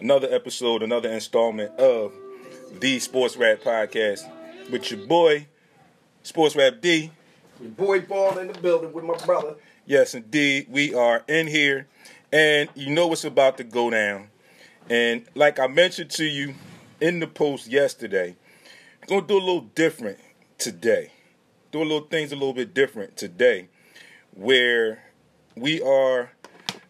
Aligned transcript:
another 0.00 0.28
episode, 0.32 0.82
another 0.82 1.10
installment 1.10 1.72
of 1.78 2.12
the 2.80 2.98
Sports 2.98 3.36
Rap 3.36 3.60
Podcast 3.60 4.28
with 4.70 4.90
your 4.90 5.06
boy, 5.06 5.46
Sports 6.22 6.54
Rap 6.56 6.80
D. 6.80 7.10
Your 7.60 7.70
boy 7.70 8.00
Ball 8.00 8.38
in 8.38 8.48
the 8.48 8.58
building 8.58 8.92
with 8.92 9.04
my 9.04 9.16
brother. 9.24 9.56
Yes, 9.86 10.14
indeed, 10.14 10.66
we 10.70 10.94
are 10.94 11.24
in 11.28 11.46
here, 11.46 11.86
and 12.32 12.68
you 12.74 12.90
know 12.94 13.06
what's 13.06 13.24
about 13.24 13.56
to 13.56 13.64
go 13.64 13.90
down. 13.90 14.28
And 14.90 15.24
like 15.34 15.58
I 15.58 15.66
mentioned 15.66 16.10
to 16.12 16.24
you 16.24 16.54
in 17.00 17.20
the 17.20 17.26
post 17.26 17.66
yesterday, 17.66 18.36
I'm 19.02 19.08
gonna 19.08 19.26
do 19.26 19.38
a 19.38 19.40
little 19.40 19.62
different 19.62 20.18
today. 20.58 21.12
Do 21.72 21.80
a 21.80 21.84
little 21.84 22.06
things 22.08 22.32
a 22.32 22.36
little 22.36 22.54
bit 22.54 22.74
different 22.74 23.16
today, 23.16 23.68
where 24.34 25.02
we 25.56 25.82
are 25.82 26.30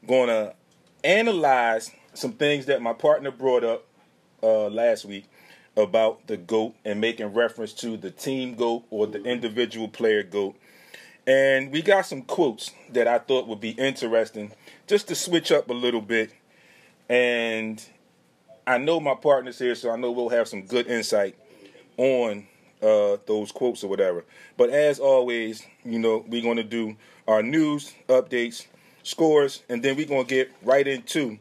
gonna 0.07 0.55
analyze 1.03 1.91
some 2.19 2.33
things 2.33 2.67
that 2.67 2.83
my 2.83 2.93
partner 2.93 3.31
brought 3.31 3.65
up 3.65 3.87
uh, 4.43 4.69
last 4.69 5.05
week 5.05 5.27
about 5.77 6.27
the 6.27 6.37
GOAT 6.37 6.75
and 6.85 7.01
making 7.01 7.33
reference 7.33 7.73
to 7.75 7.97
the 7.97 8.11
team 8.11 8.55
GOAT 8.55 8.85
or 8.91 9.07
the 9.07 9.23
individual 9.23 9.87
player 9.87 10.25
GOAT. 10.25 10.57
And 11.27 11.71
we 11.71 11.83
got 11.83 12.07
some 12.07 12.23
quotes 12.23 12.73
that 12.93 13.07
I 13.07 13.19
thought 13.19 13.47
would 13.47 13.61
be 13.61 13.71
interesting 13.71 14.53
just 14.87 15.07
to 15.09 15.15
switch 15.15 15.53
up 15.53 15.71
a 15.71 15.75
little 15.75 16.01
bit. 16.01 16.33
And 17.09 17.83
I 18.67 18.79
know 18.79 18.99
my 18.99 19.15
partner's 19.15 19.59
here, 19.59 19.75
so 19.75 19.91
I 19.91 19.97
know 19.97 20.11
we'll 20.11 20.31
have 20.31 20.49
some 20.49 20.63
good 20.63 20.89
insight 20.89 21.37
on 21.97 22.47
uh, 22.83 23.19
those 23.27 23.53
quotes 23.53 23.85
or 23.85 23.89
whatever. 23.89 24.25
But 24.57 24.71
as 24.71 24.99
always, 24.99 25.63
you 25.85 25.99
know, 25.99 26.25
we're 26.27 26.43
going 26.43 26.57
to 26.57 26.65
do 26.65 26.97
our 27.29 27.43
news, 27.43 27.95
updates, 28.09 28.67
scores, 29.05 29.63
and 29.69 29.83
then 29.83 29.97
we're 29.97 30.07
going 30.07 30.27
to 30.27 30.35
get 30.35 30.51
right 30.63 30.87
into 30.87 31.39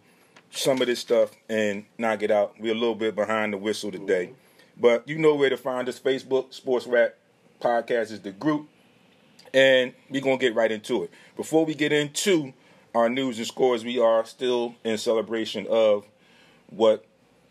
some 0.57 0.81
of 0.81 0.87
this 0.87 0.99
stuff 0.99 1.31
and 1.49 1.85
knock 1.97 2.23
it 2.23 2.31
out. 2.31 2.55
We're 2.59 2.73
a 2.73 2.77
little 2.77 2.95
bit 2.95 3.15
behind 3.15 3.53
the 3.53 3.57
whistle 3.57 3.91
today. 3.91 4.27
Mm-hmm. 4.27 4.81
But 4.81 5.07
you 5.07 5.17
know 5.17 5.35
where 5.35 5.49
to 5.49 5.57
find 5.57 5.87
us. 5.87 5.99
Facebook, 5.99 6.53
Sports 6.53 6.87
Rap 6.87 7.15
Podcast 7.61 8.11
is 8.11 8.21
the 8.21 8.31
group. 8.31 8.67
And 9.53 9.93
we're 10.09 10.21
going 10.21 10.37
to 10.37 10.45
get 10.45 10.55
right 10.55 10.71
into 10.71 11.03
it. 11.03 11.11
Before 11.35 11.65
we 11.65 11.73
get 11.73 11.93
into 11.93 12.53
our 12.93 13.09
news 13.09 13.37
and 13.37 13.47
scores, 13.47 13.83
we 13.85 13.99
are 13.99 14.25
still 14.25 14.75
in 14.83 14.97
celebration 14.97 15.65
of 15.69 16.05
what 16.69 17.05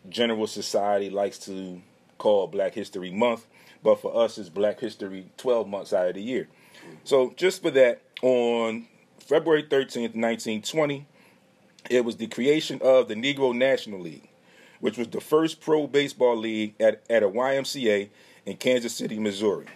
general 0.08 0.46
society 0.46 1.10
likes 1.10 1.38
to 1.40 1.80
call 2.18 2.46
Black 2.46 2.74
History 2.74 3.10
Month. 3.10 3.46
But 3.82 4.00
for 4.00 4.16
us, 4.16 4.38
it's 4.38 4.48
Black 4.48 4.80
History 4.80 5.26
12 5.36 5.68
months 5.68 5.92
out 5.92 6.08
of 6.08 6.14
the 6.14 6.22
year. 6.22 6.48
Mm-hmm. 6.84 6.94
So 7.04 7.32
just 7.36 7.62
for 7.62 7.70
that, 7.72 8.02
on 8.22 8.86
February 9.18 9.64
13th, 9.64 10.14
1920, 10.14 11.06
it 11.90 12.04
was 12.04 12.16
the 12.16 12.26
creation 12.26 12.80
of 12.82 13.08
the 13.08 13.14
Negro 13.14 13.54
National 13.54 14.00
League, 14.00 14.28
which 14.80 14.98
was 14.98 15.08
the 15.08 15.20
first 15.20 15.60
pro 15.60 15.86
baseball 15.86 16.36
league 16.36 16.74
at, 16.80 17.02
at 17.08 17.22
a 17.22 17.28
YMCA 17.28 18.08
in 18.44 18.56
Kansas 18.56 18.94
City, 18.94 19.18
Missouri. 19.18 19.66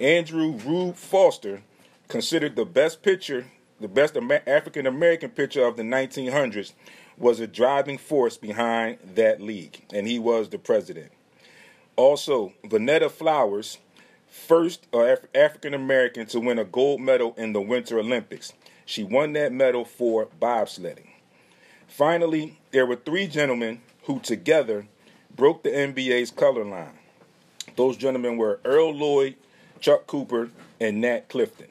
Andrew 0.00 0.52
Rube 0.52 0.96
Foster, 0.96 1.62
considered 2.08 2.56
the 2.56 2.64
best 2.64 3.02
pitcher, 3.02 3.46
the 3.80 3.88
best 3.88 4.16
African 4.46 4.86
American 4.86 5.30
pitcher 5.30 5.64
of 5.64 5.76
the 5.76 5.82
1900s, 5.82 6.72
was 7.16 7.38
a 7.38 7.46
driving 7.46 7.98
force 7.98 8.36
behind 8.36 8.98
that 9.14 9.40
league, 9.40 9.84
and 9.92 10.06
he 10.06 10.18
was 10.18 10.48
the 10.48 10.58
president. 10.58 11.12
Also, 11.96 12.52
Vonetta 12.64 13.10
Flowers, 13.10 13.78
first 14.26 14.86
uh, 14.94 15.00
Af- 15.00 15.26
African 15.34 15.74
American 15.74 16.26
to 16.26 16.40
win 16.40 16.58
a 16.58 16.64
gold 16.64 17.00
medal 17.00 17.34
in 17.36 17.52
the 17.52 17.60
Winter 17.60 17.98
Olympics. 17.98 18.52
She 18.86 19.04
won 19.04 19.34
that 19.34 19.52
medal 19.52 19.84
for 19.84 20.28
bobsledding. 20.40 21.09
Finally, 21.90 22.56
there 22.70 22.86
were 22.86 22.94
three 22.94 23.26
gentlemen 23.26 23.80
who 24.04 24.20
together 24.20 24.86
broke 25.34 25.64
the 25.64 25.70
NBA's 25.70 26.30
color 26.30 26.64
line. 26.64 26.96
Those 27.76 27.96
gentlemen 27.96 28.36
were 28.36 28.60
Earl 28.64 28.94
Lloyd, 28.94 29.34
Chuck 29.80 30.06
Cooper, 30.06 30.50
and 30.80 31.00
Nat 31.00 31.28
Clifton. 31.28 31.66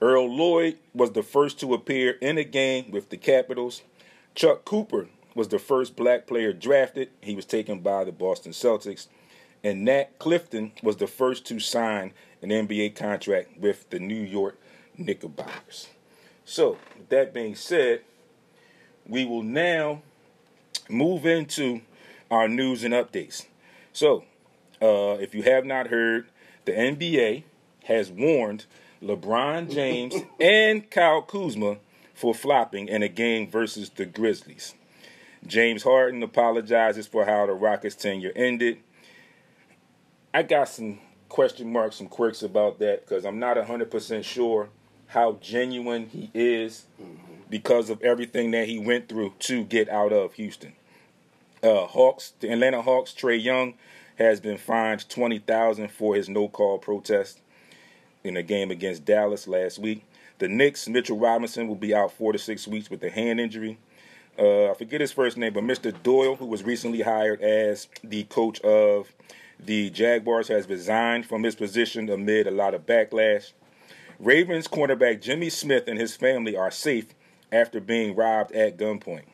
Earl 0.00 0.32
Lloyd 0.32 0.78
was 0.94 1.10
the 1.10 1.24
first 1.24 1.58
to 1.60 1.74
appear 1.74 2.12
in 2.20 2.38
a 2.38 2.44
game 2.44 2.92
with 2.92 3.10
the 3.10 3.16
Capitals. 3.16 3.82
Chuck 4.36 4.64
Cooper 4.64 5.08
was 5.34 5.48
the 5.48 5.58
first 5.58 5.96
black 5.96 6.28
player 6.28 6.52
drafted. 6.52 7.10
He 7.20 7.34
was 7.34 7.44
taken 7.44 7.80
by 7.80 8.04
the 8.04 8.12
Boston 8.12 8.52
Celtics. 8.52 9.08
And 9.64 9.84
Nat 9.84 10.20
Clifton 10.20 10.70
was 10.84 10.98
the 10.98 11.08
first 11.08 11.44
to 11.46 11.58
sign 11.58 12.12
an 12.42 12.50
NBA 12.50 12.94
contract 12.94 13.58
with 13.58 13.90
the 13.90 13.98
New 13.98 14.22
York 14.22 14.56
Knickerbockers. 14.96 15.88
So, 16.44 16.78
with 16.96 17.08
that 17.08 17.34
being 17.34 17.56
said, 17.56 18.02
we 19.08 19.24
will 19.24 19.42
now 19.42 20.02
move 20.88 21.26
into 21.26 21.80
our 22.30 22.48
news 22.48 22.84
and 22.84 22.94
updates. 22.94 23.46
So, 23.92 24.24
uh, 24.80 25.16
if 25.20 25.34
you 25.34 25.42
have 25.42 25.64
not 25.64 25.88
heard, 25.88 26.28
the 26.64 26.72
NBA 26.72 27.44
has 27.84 28.10
warned 28.10 28.66
LeBron 29.02 29.72
James 29.72 30.14
and 30.40 30.88
Kyle 30.90 31.22
Kuzma 31.22 31.78
for 32.14 32.34
flopping 32.34 32.88
in 32.88 33.02
a 33.02 33.08
game 33.08 33.48
versus 33.48 33.90
the 33.90 34.04
Grizzlies. 34.04 34.74
James 35.46 35.84
Harden 35.84 36.22
apologizes 36.22 37.06
for 37.06 37.24
how 37.24 37.46
the 37.46 37.52
Rockets' 37.52 37.94
tenure 37.94 38.32
ended. 38.34 38.78
I 40.34 40.42
got 40.42 40.68
some 40.68 40.98
question 41.28 41.72
marks, 41.72 41.96
some 41.96 42.08
quirks 42.08 42.42
about 42.42 42.80
that 42.80 43.06
because 43.06 43.24
I'm 43.24 43.38
not 43.38 43.56
100% 43.56 44.24
sure 44.24 44.68
how 45.06 45.38
genuine 45.40 46.08
he 46.08 46.30
is 46.34 46.84
because 47.50 47.90
of 47.90 48.02
everything 48.02 48.50
that 48.52 48.68
he 48.68 48.78
went 48.78 49.08
through 49.08 49.34
to 49.40 49.64
get 49.64 49.88
out 49.88 50.12
of 50.12 50.34
Houston. 50.34 50.72
Uh, 51.62 51.86
Hawks, 51.86 52.34
the 52.40 52.52
Atlanta 52.52 52.82
Hawks, 52.82 53.12
Trae 53.12 53.42
Young 53.42 53.74
has 54.16 54.40
been 54.40 54.58
fined 54.58 55.08
twenty 55.08 55.38
thousand 55.38 55.90
for 55.90 56.14
his 56.14 56.28
no-call 56.28 56.78
protest 56.78 57.40
in 58.24 58.36
a 58.36 58.42
game 58.42 58.70
against 58.70 59.04
Dallas 59.04 59.48
last 59.48 59.78
week. 59.78 60.04
The 60.38 60.48
Knicks, 60.48 60.88
Mitchell 60.88 61.18
Robinson 61.18 61.66
will 61.66 61.74
be 61.74 61.94
out 61.94 62.12
four 62.12 62.32
to 62.32 62.38
six 62.38 62.68
weeks 62.68 62.90
with 62.90 63.02
a 63.02 63.10
hand 63.10 63.40
injury. 63.40 63.78
Uh, 64.38 64.70
I 64.70 64.74
forget 64.74 65.00
his 65.00 65.10
first 65.10 65.36
name, 65.36 65.52
but 65.52 65.64
Mr. 65.64 65.92
Doyle, 66.02 66.36
who 66.36 66.46
was 66.46 66.62
recently 66.62 67.02
hired 67.02 67.40
as 67.40 67.88
the 68.04 68.22
coach 68.24 68.60
of 68.60 69.12
the 69.58 69.90
Jaguars, 69.90 70.46
has 70.46 70.68
resigned 70.68 71.26
from 71.26 71.42
his 71.42 71.56
position 71.56 72.08
amid 72.08 72.46
a 72.46 72.52
lot 72.52 72.74
of 72.74 72.86
backlash. 72.86 73.52
Ravens 74.20 74.68
cornerback 74.68 75.20
Jimmy 75.20 75.50
Smith 75.50 75.88
and 75.88 75.98
his 75.98 76.14
family 76.14 76.56
are 76.56 76.70
safe 76.70 77.06
after 77.52 77.80
being 77.80 78.14
robbed 78.14 78.52
at 78.52 78.76
gunpoint. 78.76 79.24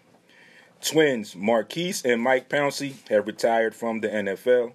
Twins 0.80 1.34
Maurkice 1.34 2.04
and 2.04 2.20
Mike 2.20 2.48
Pouncey 2.48 2.96
have 3.08 3.26
retired 3.26 3.74
from 3.74 4.00
the 4.00 4.08
NFL. 4.08 4.72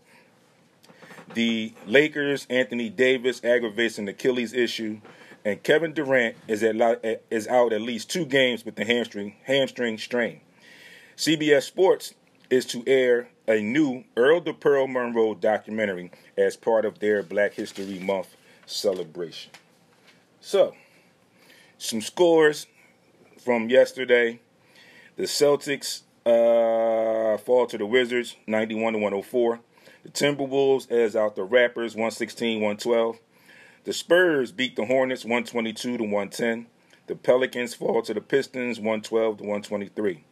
The 1.35 1.73
Lakers, 1.85 2.47
Anthony 2.49 2.89
Davis 2.89 3.43
aggravates 3.43 3.99
an 3.99 4.07
Achilles 4.07 4.53
issue, 4.53 5.01
and 5.45 5.61
Kevin 5.61 5.93
Durant 5.93 6.35
is, 6.47 6.63
at, 6.63 7.21
is 7.29 7.47
out 7.47 7.71
at 7.71 7.81
least 7.81 8.09
two 8.09 8.25
games 8.25 8.65
with 8.65 8.75
the 8.75 8.85
hamstring 8.85 9.35
hamstring 9.43 9.97
strain. 9.99 10.41
CBS 11.15 11.63
Sports 11.63 12.15
is 12.49 12.65
to 12.65 12.83
air 12.87 13.29
a 13.47 13.61
new 13.61 14.03
Earl 14.15 14.41
the 14.41 14.53
Pearl 14.53 14.87
Monroe 14.87 15.35
documentary 15.35 16.11
as 16.37 16.55
part 16.55 16.85
of 16.85 16.99
their 16.99 17.21
Black 17.21 17.53
History 17.53 17.99
Month 17.99 18.35
celebration. 18.65 19.51
So, 20.41 20.75
some 21.77 22.01
scores 22.01 22.67
from 23.39 23.69
yesterday. 23.69 24.39
The 25.15 25.23
Celtics 25.23 26.03
uh, 26.25 27.37
fall 27.37 27.65
to 27.67 27.77
the 27.77 27.85
Wizards 27.85 28.35
91 28.47 28.93
to 28.93 28.99
104. 28.99 29.59
The 30.03 30.09
Timberwolves 30.09 30.89
as 30.91 31.15
out 31.15 31.35
the 31.35 31.45
Raptors 31.45 31.95
116 31.95 32.61
112. 32.61 33.19
The 33.85 33.93
Spurs 33.93 34.51
beat 34.51 34.75
the 34.75 34.85
Hornets 34.85 35.23
122 35.23 35.97
to 35.97 36.03
110. 36.03 36.67
The 37.07 37.15
Pelicans 37.15 37.73
fall 37.73 38.01
to 38.03 38.13
the 38.13 38.21
Pistons 38.21 38.77
112 38.77 39.37
to 39.37 39.43
123. 39.43 40.23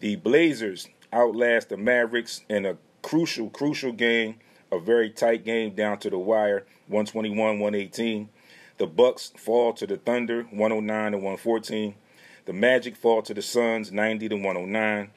The 0.00 0.16
Blazers 0.16 0.88
outlast 1.12 1.68
the 1.68 1.76
Mavericks 1.76 2.42
in 2.48 2.64
a 2.64 2.76
crucial, 3.02 3.50
crucial 3.50 3.92
game, 3.92 4.36
a 4.70 4.78
very 4.78 5.10
tight 5.10 5.44
game 5.44 5.74
down 5.74 5.98
to 5.98 6.10
the 6.10 6.18
wire, 6.18 6.64
121 6.86 7.58
118. 7.58 8.28
The 8.78 8.86
Bucks 8.86 9.32
fall 9.36 9.72
to 9.74 9.86
the 9.86 9.96
Thunder 9.96 10.44
109 10.44 11.12
to 11.12 11.18
114. 11.18 11.94
The 12.44 12.52
Magic 12.52 12.96
fall 12.96 13.22
to 13.22 13.34
the 13.34 13.42
Suns 13.42 13.92
90 13.92 14.30
to 14.30 14.34
109. 14.34 15.10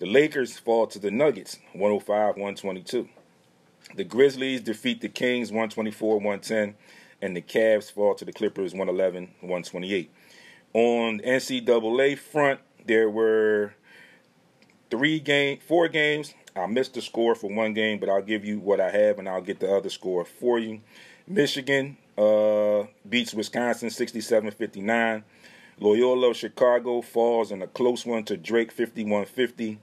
The 0.00 0.06
Lakers 0.06 0.58
fall 0.58 0.88
to 0.88 0.98
the 0.98 1.10
Nuggets 1.10 1.58
105 1.72 2.36
122. 2.36 3.08
The 3.94 4.04
Grizzlies 4.04 4.60
defeat 4.60 5.00
the 5.00 5.08
Kings 5.08 5.50
124 5.50 6.16
110. 6.16 6.74
And 7.22 7.36
the 7.36 7.42
Cavs 7.42 7.92
fall 7.92 8.14
to 8.16 8.24
the 8.24 8.32
Clippers 8.32 8.72
111 8.72 9.34
128. 9.40 10.10
On 10.74 11.20
NCAA 11.20 12.18
front, 12.18 12.60
there 12.84 13.08
were 13.08 13.74
three 14.90 15.20
game, 15.20 15.58
four 15.60 15.88
games. 15.88 16.34
I 16.56 16.66
missed 16.66 16.94
the 16.94 17.02
score 17.02 17.34
for 17.34 17.54
one 17.54 17.72
game, 17.72 17.98
but 17.98 18.08
I'll 18.08 18.22
give 18.22 18.44
you 18.44 18.58
what 18.58 18.80
I 18.80 18.90
have, 18.90 19.18
and 19.18 19.28
I'll 19.28 19.40
get 19.40 19.60
the 19.60 19.74
other 19.74 19.90
score 19.90 20.24
for 20.24 20.58
you. 20.58 20.80
Michigan 21.26 21.96
uh, 22.18 22.84
beats 23.08 23.32
Wisconsin 23.32 23.88
67-59. 23.88 25.22
Loyola 25.80 26.30
of 26.30 26.36
Chicago 26.36 27.02
falls 27.02 27.50
in 27.50 27.60
a 27.62 27.66
close 27.66 28.06
one 28.06 28.24
to 28.24 28.36
Drake 28.36 28.74
51-50. 28.74 29.78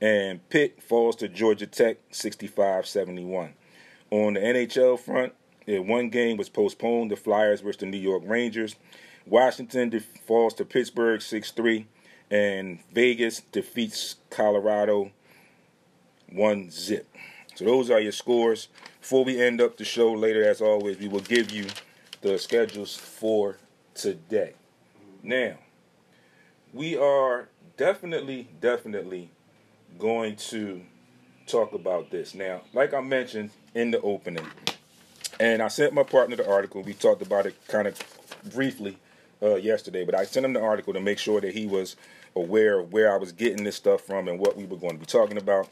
and 0.00 0.46
Pitt 0.48 0.82
falls 0.82 1.16
to 1.16 1.28
Georgia 1.28 1.66
Tech 1.66 1.98
65-71. 2.10 3.52
On 4.10 4.34
the 4.34 4.40
NHL 4.40 4.98
front, 4.98 5.32
one 5.66 6.10
game 6.10 6.36
was 6.36 6.48
postponed. 6.48 7.10
The 7.10 7.16
Flyers 7.16 7.60
versus 7.60 7.80
the 7.80 7.86
New 7.86 7.98
York 7.98 8.22
Rangers. 8.26 8.76
Washington 9.26 9.90
falls 10.26 10.54
to 10.54 10.64
Pittsburgh 10.64 11.20
6-3, 11.20 11.86
and 12.30 12.78
Vegas 12.92 13.40
defeats 13.52 14.16
Colorado 14.30 15.10
1 16.30 16.70
zip. 16.70 17.08
So 17.54 17.64
those 17.64 17.90
are 17.90 18.00
your 18.00 18.12
scores. 18.12 18.68
Before 19.00 19.24
we 19.24 19.40
end 19.40 19.60
up 19.60 19.76
the 19.76 19.84
show 19.84 20.12
later, 20.12 20.48
as 20.48 20.60
always, 20.60 20.98
we 20.98 21.08
will 21.08 21.20
give 21.20 21.50
you 21.50 21.66
the 22.20 22.38
schedules 22.38 22.96
for 22.96 23.56
today. 23.94 24.54
Now, 25.26 25.56
we 26.72 26.96
are 26.96 27.48
definitely, 27.76 28.46
definitely 28.60 29.28
going 29.98 30.36
to 30.36 30.82
talk 31.48 31.72
about 31.72 32.12
this. 32.12 32.32
Now, 32.32 32.60
like 32.72 32.94
I 32.94 33.00
mentioned 33.00 33.50
in 33.74 33.90
the 33.90 34.00
opening, 34.02 34.46
and 35.40 35.62
I 35.62 35.66
sent 35.66 35.92
my 35.92 36.04
partner 36.04 36.36
the 36.36 36.48
article. 36.48 36.80
We 36.82 36.94
talked 36.94 37.22
about 37.22 37.44
it 37.44 37.56
kind 37.66 37.88
of 37.88 38.00
briefly 38.54 38.98
uh, 39.42 39.56
yesterday, 39.56 40.04
but 40.04 40.14
I 40.14 40.26
sent 40.26 40.46
him 40.46 40.52
the 40.52 40.62
article 40.62 40.92
to 40.92 41.00
make 41.00 41.18
sure 41.18 41.40
that 41.40 41.54
he 41.54 41.66
was 41.66 41.96
aware 42.36 42.78
of 42.78 42.92
where 42.92 43.12
I 43.12 43.16
was 43.16 43.32
getting 43.32 43.64
this 43.64 43.74
stuff 43.74 44.02
from 44.02 44.28
and 44.28 44.38
what 44.38 44.56
we 44.56 44.64
were 44.64 44.76
going 44.76 44.92
to 44.92 45.00
be 45.00 45.06
talking 45.06 45.38
about. 45.38 45.68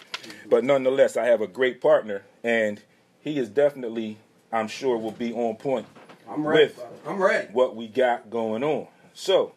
But 0.50 0.64
nonetheless, 0.64 1.16
I 1.16 1.26
have 1.26 1.40
a 1.40 1.46
great 1.46 1.80
partner, 1.80 2.22
and 2.42 2.82
he 3.20 3.38
is 3.38 3.50
definitely, 3.50 4.16
I'm 4.52 4.66
sure, 4.66 4.98
will 4.98 5.12
be 5.12 5.32
on 5.32 5.54
point. 5.54 5.86
I'm 6.28 6.44
ready. 6.44 6.64
With 6.64 6.84
I'm 7.06 7.22
ready. 7.22 7.52
What 7.52 7.76
we 7.76 7.86
got 7.86 8.30
going 8.30 8.64
on. 8.64 8.88
So, 9.14 9.55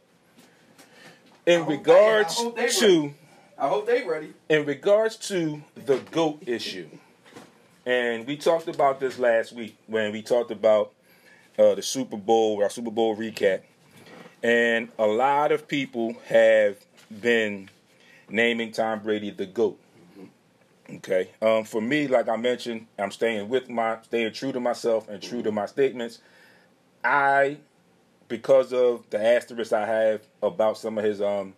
in 1.45 1.65
regards 1.65 2.37
they, 2.55 2.65
I 2.65 2.69
to, 2.69 3.13
I 3.57 3.67
hope 3.67 3.87
they 3.87 4.03
ready. 4.03 4.33
In 4.49 4.65
regards 4.65 5.15
to 5.29 5.63
the 5.75 5.97
goat 6.11 6.43
issue, 6.45 6.87
and 7.85 8.27
we 8.27 8.37
talked 8.37 8.67
about 8.67 8.99
this 8.99 9.17
last 9.17 9.53
week 9.53 9.75
when 9.87 10.11
we 10.11 10.21
talked 10.21 10.51
about 10.51 10.93
uh, 11.57 11.73
the 11.73 11.81
Super 11.81 12.17
Bowl, 12.17 12.61
our 12.61 12.69
Super 12.69 12.91
Bowl 12.91 13.15
recap, 13.17 13.61
and 14.43 14.89
a 14.99 15.07
lot 15.07 15.51
of 15.51 15.67
people 15.67 16.15
have 16.27 16.77
been 17.21 17.69
naming 18.29 18.71
Tom 18.71 18.99
Brady 18.99 19.31
the 19.31 19.47
GOAT. 19.47 19.79
Okay. 20.89 21.31
Um, 21.41 21.63
for 21.63 21.81
me, 21.81 22.07
like 22.07 22.29
I 22.29 22.35
mentioned, 22.37 22.87
I'm 22.97 23.11
staying 23.11 23.49
with 23.49 23.69
my 23.69 23.97
staying 24.03 24.31
true 24.33 24.51
to 24.51 24.59
myself 24.59 25.09
and 25.09 25.21
true 25.21 25.41
to 25.41 25.51
my 25.51 25.65
statements. 25.65 26.19
I, 27.03 27.57
because 28.27 28.73
of 28.73 29.09
the 29.09 29.23
asterisk 29.23 29.73
I 29.73 29.85
have 29.85 30.21
about 30.41 30.77
some 30.77 30.97
of 30.97 31.03
his 31.03 31.21
um, 31.21 31.53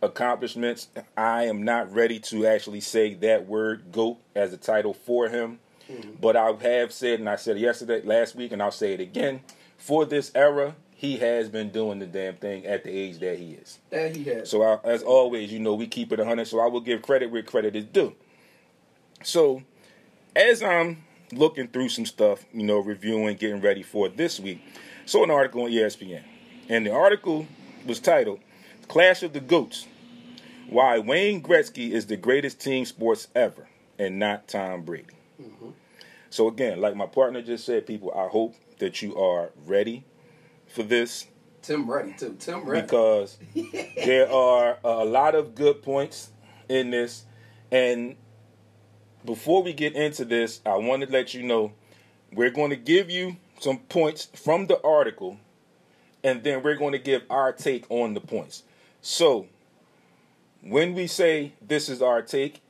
accomplishments, 0.00 0.88
I 1.16 1.44
am 1.44 1.62
not 1.62 1.92
ready 1.92 2.18
to 2.20 2.46
actually 2.46 2.80
say 2.80 3.14
that 3.14 3.46
word 3.46 3.92
GOAT 3.92 4.18
as 4.34 4.52
a 4.52 4.56
title 4.56 4.94
for 4.94 5.28
him. 5.28 5.60
Mm-hmm. 5.90 6.12
But 6.20 6.36
I 6.36 6.50
have 6.50 6.92
said, 6.92 7.20
and 7.20 7.28
I 7.28 7.36
said 7.36 7.58
yesterday, 7.58 8.02
last 8.02 8.34
week, 8.34 8.52
and 8.52 8.62
I'll 8.62 8.70
say 8.70 8.94
it 8.94 9.00
again. 9.00 9.40
For 9.78 10.04
this 10.04 10.30
era, 10.34 10.76
he 10.94 11.18
has 11.18 11.48
been 11.48 11.70
doing 11.70 11.98
the 11.98 12.06
damn 12.06 12.36
thing 12.36 12.64
at 12.66 12.84
the 12.84 12.90
age 12.90 13.18
that 13.18 13.38
he 13.38 13.52
is. 13.54 13.78
That 13.90 14.14
he 14.14 14.24
has. 14.24 14.48
So 14.48 14.62
I, 14.62 14.78
as 14.84 15.02
always, 15.02 15.52
you 15.52 15.58
know, 15.58 15.74
we 15.74 15.86
keep 15.86 16.12
it 16.12 16.18
100. 16.18 16.46
So 16.46 16.60
I 16.60 16.66
will 16.66 16.80
give 16.80 17.02
credit 17.02 17.30
where 17.30 17.42
credit 17.42 17.74
is 17.74 17.84
due. 17.86 18.14
So 19.24 19.62
as 20.36 20.62
I'm 20.62 21.04
looking 21.32 21.68
through 21.68 21.88
some 21.88 22.06
stuff, 22.06 22.44
you 22.52 22.62
know, 22.62 22.78
reviewing, 22.78 23.36
getting 23.36 23.60
ready 23.60 23.82
for 23.82 24.08
this 24.08 24.38
week, 24.38 24.62
saw 25.06 25.24
an 25.24 25.30
article 25.30 25.62
on 25.62 25.70
ESPN, 25.70 26.22
and 26.68 26.86
the 26.86 26.92
article 26.92 27.46
was 27.86 28.00
titled 28.00 28.40
"Clash 28.88 29.22
of 29.22 29.32
the 29.32 29.40
Goats: 29.40 29.86
Why 30.68 30.98
Wayne 30.98 31.42
Gretzky 31.42 31.90
is 31.90 32.06
the 32.06 32.16
greatest 32.16 32.60
team 32.60 32.84
sports 32.84 33.28
ever, 33.34 33.68
and 33.98 34.18
not 34.18 34.48
Tom 34.48 34.82
Brady." 34.82 35.14
Mm-hmm. 35.40 35.70
So 36.30 36.48
again, 36.48 36.80
like 36.80 36.96
my 36.96 37.06
partner 37.06 37.42
just 37.42 37.66
said, 37.66 37.86
people, 37.86 38.10
I 38.16 38.26
hope 38.26 38.54
that 38.78 39.02
you 39.02 39.14
are 39.16 39.50
ready 39.66 40.04
for 40.66 40.82
this. 40.82 41.26
Tim 41.60 41.88
ready 41.90 42.14
too. 42.14 42.36
Tim 42.38 42.64
ready. 42.64 42.80
Because 42.80 43.38
there 43.96 44.32
are 44.32 44.78
a 44.82 45.04
lot 45.04 45.34
of 45.34 45.54
good 45.54 45.82
points 45.82 46.30
in 46.70 46.90
this. 46.90 47.26
And 47.70 48.16
before 49.26 49.62
we 49.62 49.74
get 49.74 49.94
into 49.94 50.24
this, 50.24 50.62
I 50.64 50.76
want 50.76 51.02
to 51.02 51.10
let 51.10 51.34
you 51.34 51.42
know 51.42 51.72
we're 52.32 52.50
going 52.50 52.70
to 52.70 52.76
give 52.76 53.10
you 53.10 53.36
some 53.62 53.78
points 53.78 54.28
from 54.34 54.66
the 54.66 54.82
article, 54.82 55.38
and 56.24 56.42
then 56.42 56.62
we're 56.62 56.76
going 56.76 56.92
to 56.92 56.98
give 56.98 57.22
our 57.30 57.52
take 57.52 57.88
on 57.90 58.14
the 58.14 58.20
points. 58.20 58.64
So, 59.00 59.46
when 60.62 60.94
we 60.94 61.06
say 61.06 61.52
this 61.60 61.88
is 61.88 62.02
our 62.02 62.22
take, 62.22 62.60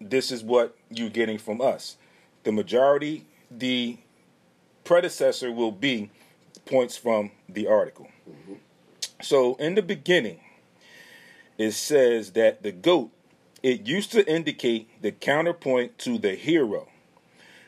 this 0.00 0.30
is 0.30 0.42
what 0.42 0.76
you're 0.90 1.10
getting 1.10 1.38
from 1.38 1.60
us. 1.60 1.96
The 2.44 2.52
majority, 2.52 3.24
the 3.50 3.98
predecessor 4.84 5.50
will 5.50 5.72
be 5.72 6.10
points 6.66 6.96
from 6.96 7.30
the 7.48 7.66
article. 7.66 8.08
Mm-hmm. 8.28 8.54
So 9.22 9.54
in 9.56 9.74
the 9.74 9.82
beginning, 9.82 10.40
it 11.56 11.72
says 11.72 12.32
that 12.32 12.62
the 12.62 12.72
goat, 12.72 13.10
it 13.62 13.86
used 13.86 14.12
to 14.12 14.30
indicate 14.30 15.00
the 15.00 15.12
counterpoint 15.12 15.98
to 16.00 16.18
the 16.18 16.34
hero, 16.34 16.88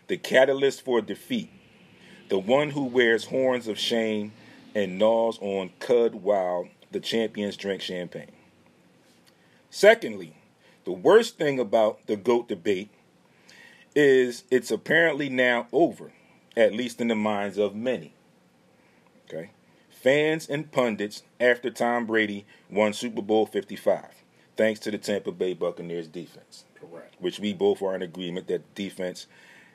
the 0.08 0.16
catalyst 0.16 0.82
for 0.82 1.00
defeat, 1.00 1.50
the 2.28 2.38
one 2.38 2.70
who 2.70 2.84
wears 2.84 3.26
horns 3.26 3.68
of 3.68 3.78
shame 3.78 4.32
and 4.74 4.98
gnaws 4.98 5.38
on 5.40 5.70
cud 5.78 6.16
while 6.16 6.68
the 6.92 7.00
champions 7.00 7.56
drink 7.56 7.80
champagne. 7.80 8.32
Secondly, 9.70 10.34
the 10.84 10.92
worst 10.92 11.36
thing 11.36 11.58
about 11.58 12.06
the 12.06 12.16
GOAT 12.16 12.48
debate 12.48 12.90
is 13.94 14.44
it's 14.50 14.70
apparently 14.70 15.28
now 15.28 15.66
over, 15.72 16.12
at 16.56 16.72
least 16.72 17.00
in 17.00 17.08
the 17.08 17.14
minds 17.14 17.58
of 17.58 17.74
many. 17.74 18.12
Okay. 19.26 19.50
Fans 19.90 20.48
and 20.48 20.70
pundits 20.70 21.24
after 21.40 21.70
Tom 21.70 22.06
Brady 22.06 22.46
won 22.70 22.92
Super 22.92 23.22
Bowl 23.22 23.46
55, 23.46 24.04
thanks 24.56 24.78
to 24.80 24.90
the 24.90 24.98
Tampa 24.98 25.32
Bay 25.32 25.54
Buccaneers 25.54 26.06
defense. 26.06 26.64
Correct. 26.78 27.14
Which 27.18 27.40
we 27.40 27.52
both 27.52 27.82
are 27.82 27.94
in 27.94 28.02
agreement 28.02 28.46
that 28.48 28.74
defense 28.74 29.26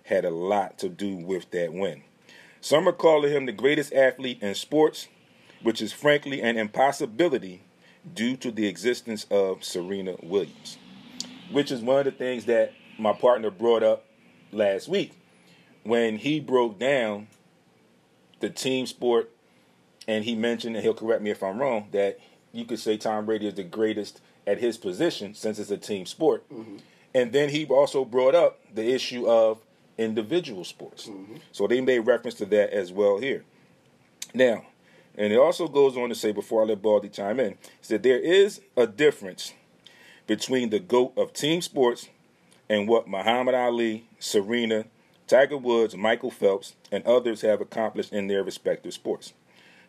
had 0.04 0.26
a 0.26 0.30
lot 0.30 0.78
to 0.80 0.90
do 0.90 1.16
with 1.16 1.52
that 1.52 1.74
win. 1.74 2.04
Some 2.60 2.88
are 2.88 2.94
calling 2.94 3.32
him 3.32 3.46
the 3.46 3.52
greatest 3.52 3.94
athlete 3.94 4.42
in 4.42 4.56
sports, 4.56 5.08
which 5.64 5.82
is 5.82 5.94
frankly 5.94 6.42
an 6.42 6.58
impossibility 6.58 7.62
due 8.14 8.36
to 8.38 8.52
the 8.52 8.68
existence 8.68 9.26
of 9.30 9.64
Serena 9.64 10.16
Williams, 10.22 10.78
which 11.52 11.72
is 11.72 11.82
one 11.82 12.00
of 12.00 12.06
the 12.06 12.12
things 12.12 12.46
that 12.46 12.74
my 12.98 13.14
partner 13.14 13.50
brought 13.50 13.84
up 13.84 14.06
last 14.52 14.88
week 14.88 15.14
when 15.84 16.18
he 16.18 16.40
broke 16.40 16.78
down 16.80 17.28
the 18.40 18.50
team 18.50 18.86
sport 18.86 19.32
and 20.08 20.26
he 20.26 20.36
mentioned, 20.36 20.76
and 20.76 20.84
he'll 20.84 20.94
correct 20.94 21.22
me 21.22 21.30
if 21.30 21.44
I'm 21.44 21.60
wrong, 21.60 21.88
that 21.92 22.20
you 22.52 22.66
could 22.66 22.80
say 22.80 22.98
Tom 22.98 23.26
Brady 23.26 23.48
is 23.48 23.54
the 23.54 23.64
greatest 23.64 24.20
at 24.46 24.60
his 24.60 24.78
position 24.78 25.34
since 25.34 25.60
it's 25.60 25.72
a 25.72 25.78
team 25.78 26.06
sport. 26.06 26.48
Mm-hmm. 26.50 26.78
And 27.14 27.32
then 27.32 27.50
he 27.50 27.66
also 27.66 28.04
brought 28.06 28.36
up 28.36 28.60
the 28.74 28.92
issue 28.92 29.28
of 29.28 29.60
individual 29.98 30.64
sports. 30.64 31.08
Mm-hmm. 31.08 31.36
So 31.52 31.68
they 31.68 31.82
made 31.82 32.00
reference 32.00 32.36
to 32.36 32.46
that 32.48 32.72
as 32.72 32.92
well 32.92 33.20
here. 33.20 33.44
Now, 34.34 34.66
and 35.18 35.34
it 35.34 35.38
also 35.38 35.68
goes 35.68 35.98
on 35.98 36.10
to 36.10 36.16
say, 36.16 36.32
before 36.32 36.62
I 36.62 36.66
let 36.66 36.82
Baldy 36.82 37.10
chime 37.10 37.40
in, 37.40 37.58
is 37.82 37.90
that 37.90 38.04
there 38.04 38.20
is 38.20 38.62
a 38.78 38.88
difference 38.88 39.54
between 40.28 40.70
the 40.70 40.80
GOAT 40.80 41.14
of 41.18 41.34
team 41.34 41.62
sports 41.62 42.08
and 42.70 42.88
what 42.88 43.08
Muhammad 43.08 43.54
Ali, 43.54 44.08
Serena, 44.20 44.86
Tiger 45.28 45.58
Woods, 45.58 45.96
Michael 45.96 46.32
Phelps, 46.32 46.76
and 46.92 47.06
others 47.06 47.42
have 47.42 47.62
accomplished 47.62 48.14
in 48.14 48.28
their 48.28 48.44
respective 48.44 48.94
sports 48.94 49.34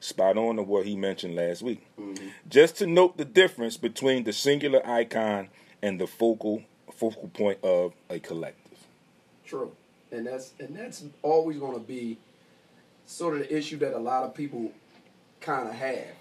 spot 0.00 0.36
on 0.36 0.56
to 0.56 0.62
what 0.62 0.84
he 0.84 0.96
mentioned 0.96 1.36
last 1.36 1.62
week. 1.62 1.86
Mm-hmm. 1.98 2.28
Just 2.48 2.76
to 2.78 2.86
note 2.86 3.16
the 3.16 3.24
difference 3.24 3.76
between 3.76 4.24
the 4.24 4.32
singular 4.32 4.84
icon 4.86 5.48
and 5.80 6.00
the 6.00 6.06
focal 6.06 6.64
focal 6.92 7.28
point 7.28 7.58
of 7.62 7.94
a 8.10 8.18
collective. 8.18 8.78
True, 9.44 9.72
and 10.12 10.26
that's 10.26 10.52
and 10.60 10.76
that's 10.76 11.04
always 11.22 11.58
going 11.58 11.74
to 11.74 11.80
be 11.84 12.18
sort 13.06 13.34
of 13.34 13.40
the 13.40 13.56
issue 13.56 13.78
that 13.78 13.94
a 13.94 13.98
lot 13.98 14.24
of 14.24 14.34
people 14.34 14.70
kind 15.40 15.68
of 15.68 15.74
have 15.74 16.14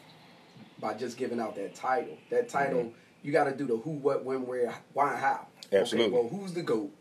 by 0.79 0.93
just 0.95 1.17
giving 1.17 1.39
out 1.39 1.55
that 1.55 1.75
title. 1.75 2.17
That 2.31 2.49
title, 2.49 2.81
mm-hmm. 2.81 2.95
you 3.21 3.31
got 3.31 3.43
to 3.43 3.55
do 3.55 3.67
the 3.67 3.77
who, 3.77 3.91
what, 3.91 4.25
when, 4.25 4.47
where, 4.47 4.73
why, 4.93 5.15
how. 5.15 5.45
Absolutely. 5.71 6.17
Okay, 6.17 6.27
well, 6.27 6.27
who's 6.27 6.53
the 6.53 6.63
goat? 6.63 6.91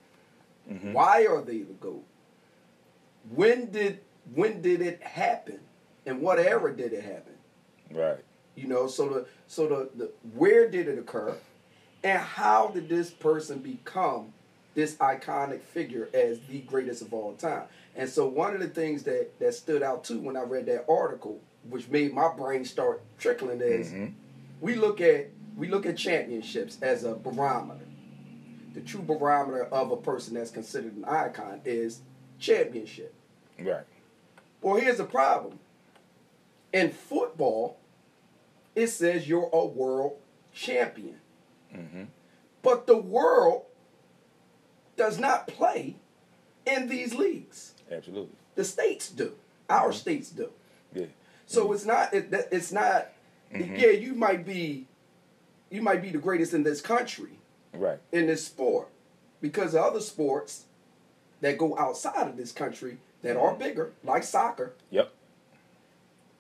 Mm-hmm. 0.71 0.93
Why 0.93 1.27
are 1.27 1.41
they 1.41 1.63
the 1.63 1.73
goat? 1.75 2.05
When 3.35 3.71
did 3.71 4.01
when 4.35 4.61
did 4.61 4.83
it 4.83 5.03
happen? 5.03 5.61
and 6.07 6.21
what 6.21 6.39
era 6.39 6.75
did 6.75 6.93
it 6.93 7.05
happen? 7.05 7.35
Right. 7.91 8.19
You 8.55 8.69
know, 8.69 8.87
so 8.87 9.09
the 9.09 9.27
so 9.47 9.67
the, 9.67 9.91
the 9.97 10.11
where 10.35 10.69
did 10.69 10.89
it 10.89 10.99
occur, 10.99 11.37
and 12.03 12.21
how 12.21 12.69
did 12.69 12.89
this 12.89 13.11
person 13.11 13.59
become 13.59 14.33
this 14.75 14.95
iconic 14.97 15.61
figure 15.63 16.09
as 16.15 16.41
the 16.49 16.61
greatest 16.61 17.03
of 17.03 17.13
all 17.13 17.35
time? 17.35 17.65
And 17.97 18.09
so 18.09 18.27
one 18.27 18.55
of 18.55 18.61
the 18.61 18.69
things 18.69 19.03
that 19.05 19.39
that 19.39 19.55
stood 19.55 19.83
out 19.83 20.05
too 20.05 20.21
when 20.21 20.37
I 20.37 20.43
read 20.43 20.67
that 20.67 20.87
article, 20.89 21.41
which 21.69 21.89
made 21.89 22.15
my 22.15 22.33
brain 22.35 22.65
start 22.65 23.03
trickling, 23.19 23.61
is 23.61 23.89
mm-hmm. 23.89 24.07
we 24.61 24.77
look 24.77 25.01
at 25.01 25.29
we 25.57 25.69
look 25.69 25.87
at 25.87 25.97
championships 25.97 26.79
as 26.83 27.05
a 27.05 27.15
barometer. 27.15 27.87
The 28.75 28.81
true 28.81 29.03
barometer 29.03 29.65
of 29.65 29.91
a 29.91 29.97
person 29.97 30.35
that's 30.35 30.51
considered 30.51 30.97
an 30.97 31.05
icon 31.05 31.61
is 31.65 32.01
championship. 32.39 33.13
Right. 33.59 33.85
Well, 34.63 34.77
here's 34.77 34.99
the 34.99 35.05
problem. 35.05 35.59
In 36.73 36.91
football, 36.91 37.79
it 38.75 38.89
says 38.89 39.29
you're 39.29 39.51
a 39.53 39.67
world 39.67 40.17
champion. 40.53 41.17
Mm-hmm. 41.75 42.05
But 42.63 42.87
the 42.87 42.97
world 42.97 43.65
does 45.01 45.19
not 45.19 45.47
play 45.47 45.97
in 46.67 46.87
these 46.87 47.15
leagues. 47.15 47.73
Absolutely. 47.91 48.37
The 48.55 48.65
states 48.65 49.09
do. 49.09 49.33
Our 49.71 49.93
states 49.95 50.29
do. 50.31 50.51
Yeah. 50.95 51.07
So 51.47 51.73
it's 51.73 51.87
not. 51.87 52.13
It, 52.13 52.29
it's 52.53 52.71
not. 52.71 53.09
Mhm. 53.51 53.81
Yeah, 53.81 53.89
you 53.93 54.15
might 54.15 54.45
be. 54.45 54.87
You 55.71 55.81
might 55.81 56.03
be 56.03 56.11
the 56.11 56.19
greatest 56.19 56.53
in 56.53 56.65
this 56.65 56.81
country 56.83 57.39
Right. 57.73 57.99
in 58.13 58.27
this 58.27 58.45
sport, 58.45 58.89
because 59.41 59.75
of 59.75 59.85
other 59.85 60.01
sports 60.01 60.65
that 61.41 61.57
go 61.57 61.79
outside 61.79 62.27
of 62.29 62.37
this 62.37 62.51
country 62.53 62.99
that 63.23 63.37
are 63.39 63.55
bigger, 63.55 63.93
like 64.05 64.25
soccer. 64.25 64.75
Yep. 64.91 65.11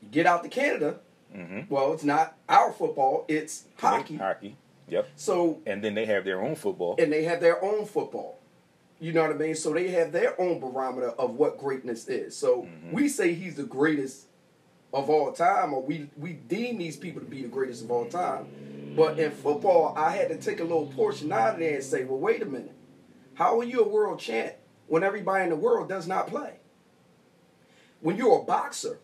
You 0.03 0.09
get 0.11 0.27
out 0.27 0.43
to 0.43 0.49
Canada. 0.51 0.99
Mm-hmm. 1.35 1.73
Well, 1.73 1.93
it's 1.93 2.03
not 2.05 2.37
our 2.49 2.73
football. 2.73 3.25
It's 3.29 3.65
hockey. 3.79 4.17
Hockey. 4.17 4.57
Yep. 4.89 5.09
So 5.15 5.61
And 5.65 5.83
then 5.85 5.95
they 5.95 6.07
have 6.07 6.25
their 6.25 6.43
own 6.43 6.57
football. 6.57 6.97
and 6.99 7.13
they 7.13 7.23
have 7.23 7.41
their 7.41 7.65
own 7.65 7.87
football. 7.87 8.40
You 9.01 9.13
know 9.15 9.23
what 9.23 9.31
I 9.31 9.35
mean? 9.35 9.55
So 9.55 9.73
they 9.73 9.89
have 9.89 10.13
their 10.13 10.39
own 10.41 10.61
barometer 10.61 11.09
of 11.11 11.35
what 11.37 11.59
greatness 11.59 12.07
is. 12.09 12.37
So 12.37 12.65
Mhm. 12.65 12.93
we 12.93 13.09
say 13.09 13.33
he's 13.33 13.57
the 13.57 13.65
greatest 13.65 14.27
of 14.93 15.09
all 15.09 15.33
time, 15.33 15.73
or 15.73 15.83
we 15.83 16.11
we 16.19 16.35
deem 16.35 16.77
these 16.79 16.97
people 16.97 17.21
to 17.21 17.27
be 17.27 17.43
the 17.43 17.49
greatest 17.49 17.83
of 17.85 17.91
all 17.91 18.05
time. 18.07 18.93
But 18.97 19.19
in 19.19 19.31
football, 19.31 19.95
I 19.97 20.11
had 20.11 20.29
to 20.29 20.37
take 20.37 20.61
a 20.61 20.65
little 20.65 20.87
portion 20.89 21.33
out 21.33 21.55
of 21.55 21.61
there 21.61 21.77
and 21.77 21.85
say, 21.85 22.05
well, 22.05 22.19
wait 22.19 22.43
a 22.43 22.47
minute. 22.47 22.75
How 23.35 23.59
are 23.59 23.65
you 23.65 23.81
a 23.85 23.89
world 23.89 24.19
champ 24.19 24.55
when 24.89 25.03
everybody 25.03 25.45
in 25.45 25.51
the 25.51 25.57
world 25.57 25.89
does 25.89 26.07
not 26.07 26.27
play? 26.27 26.57
When 28.01 28.17
you're 28.17 28.41
a 28.41 28.43
boxer, 28.43 28.99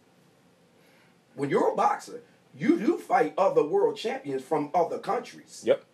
when 1.35 1.49
you're 1.51 1.73
a 1.73 1.77
boxer, 1.77 2.23
you 2.55 2.79
do 2.79 2.99
fight 2.99 3.33
other 3.39 3.63
world 3.63 3.97
champions 3.97 4.43
from 4.43 4.71
other 4.75 4.99
countries. 4.99 5.63
Yep. 5.65 5.85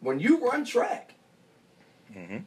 When 0.00 0.20
you 0.20 0.38
run 0.46 0.64
track, 0.66 1.12
Mm-hmm. 2.14 2.44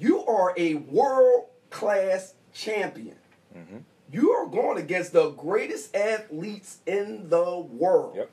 You 0.00 0.24
are 0.26 0.52
a 0.56 0.74
world 0.74 1.46
class 1.70 2.34
champion. 2.52 3.16
Mm-hmm. 3.56 3.76
You 4.12 4.32
are 4.32 4.46
going 4.46 4.78
against 4.78 5.12
the 5.12 5.30
greatest 5.30 5.94
athletes 5.94 6.78
in 6.86 7.28
the 7.28 7.58
world. 7.60 8.16
Yep. 8.16 8.30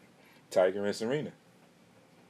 Tiger 0.50 0.86
and 0.86 0.95
Serena. 0.95 1.31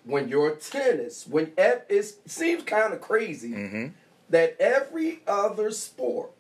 When 0.03 0.27
you're 0.27 0.56
tennis, 0.56 1.25
when 1.27 1.51
ev- 1.58 1.84
it 1.89 2.06
seems 2.29 2.63
kind 2.63 2.94
of 2.94 3.00
crazy 3.01 3.51
Mm-hmm. 3.51 3.88
that 4.29 4.56
every 4.60 5.20
other 5.27 5.72
sport, 5.72 6.32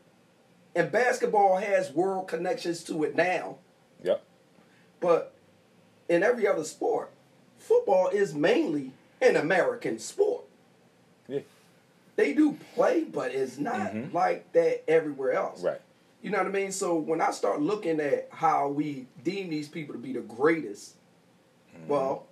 and 0.75 0.91
basketball 0.91 1.57
has 1.57 1.91
world 1.91 2.27
connections 2.27 2.83
to 2.85 3.03
it 3.03 3.15
now, 3.15 3.57
Yep. 4.03 4.23
but 4.99 5.33
in 6.09 6.23
every 6.23 6.47
other 6.47 6.63
sport, 6.63 7.11
football 7.57 8.07
is 8.09 8.33
mainly 8.33 8.91
an 9.21 9.35
American 9.35 9.99
sport. 9.99 10.36
They 12.17 12.33
do 12.33 12.57
play, 12.75 13.05
but 13.05 13.31
it's 13.33 13.57
not 13.57 13.93
Mhm. 13.93 14.11
like 14.13 14.51
that 14.51 14.83
everywhere 14.89 15.31
else. 15.33 15.63
Right. 15.63 15.79
You 16.21 16.31
know 16.31 16.39
what 16.39 16.47
I 16.47 16.51
mean? 16.51 16.71
So 16.71 16.95
when 16.97 17.21
I 17.21 17.31
start 17.31 17.61
looking 17.61 17.99
at 18.01 18.27
how 18.31 18.67
we 18.69 19.07
deem 19.23 19.49
these 19.49 19.69
people 19.69 19.93
to 19.93 19.99
be 20.01 20.11
the 20.13 20.19
greatest, 20.21 20.95
Mm-hmm. 21.75 21.87
well, 21.87 22.25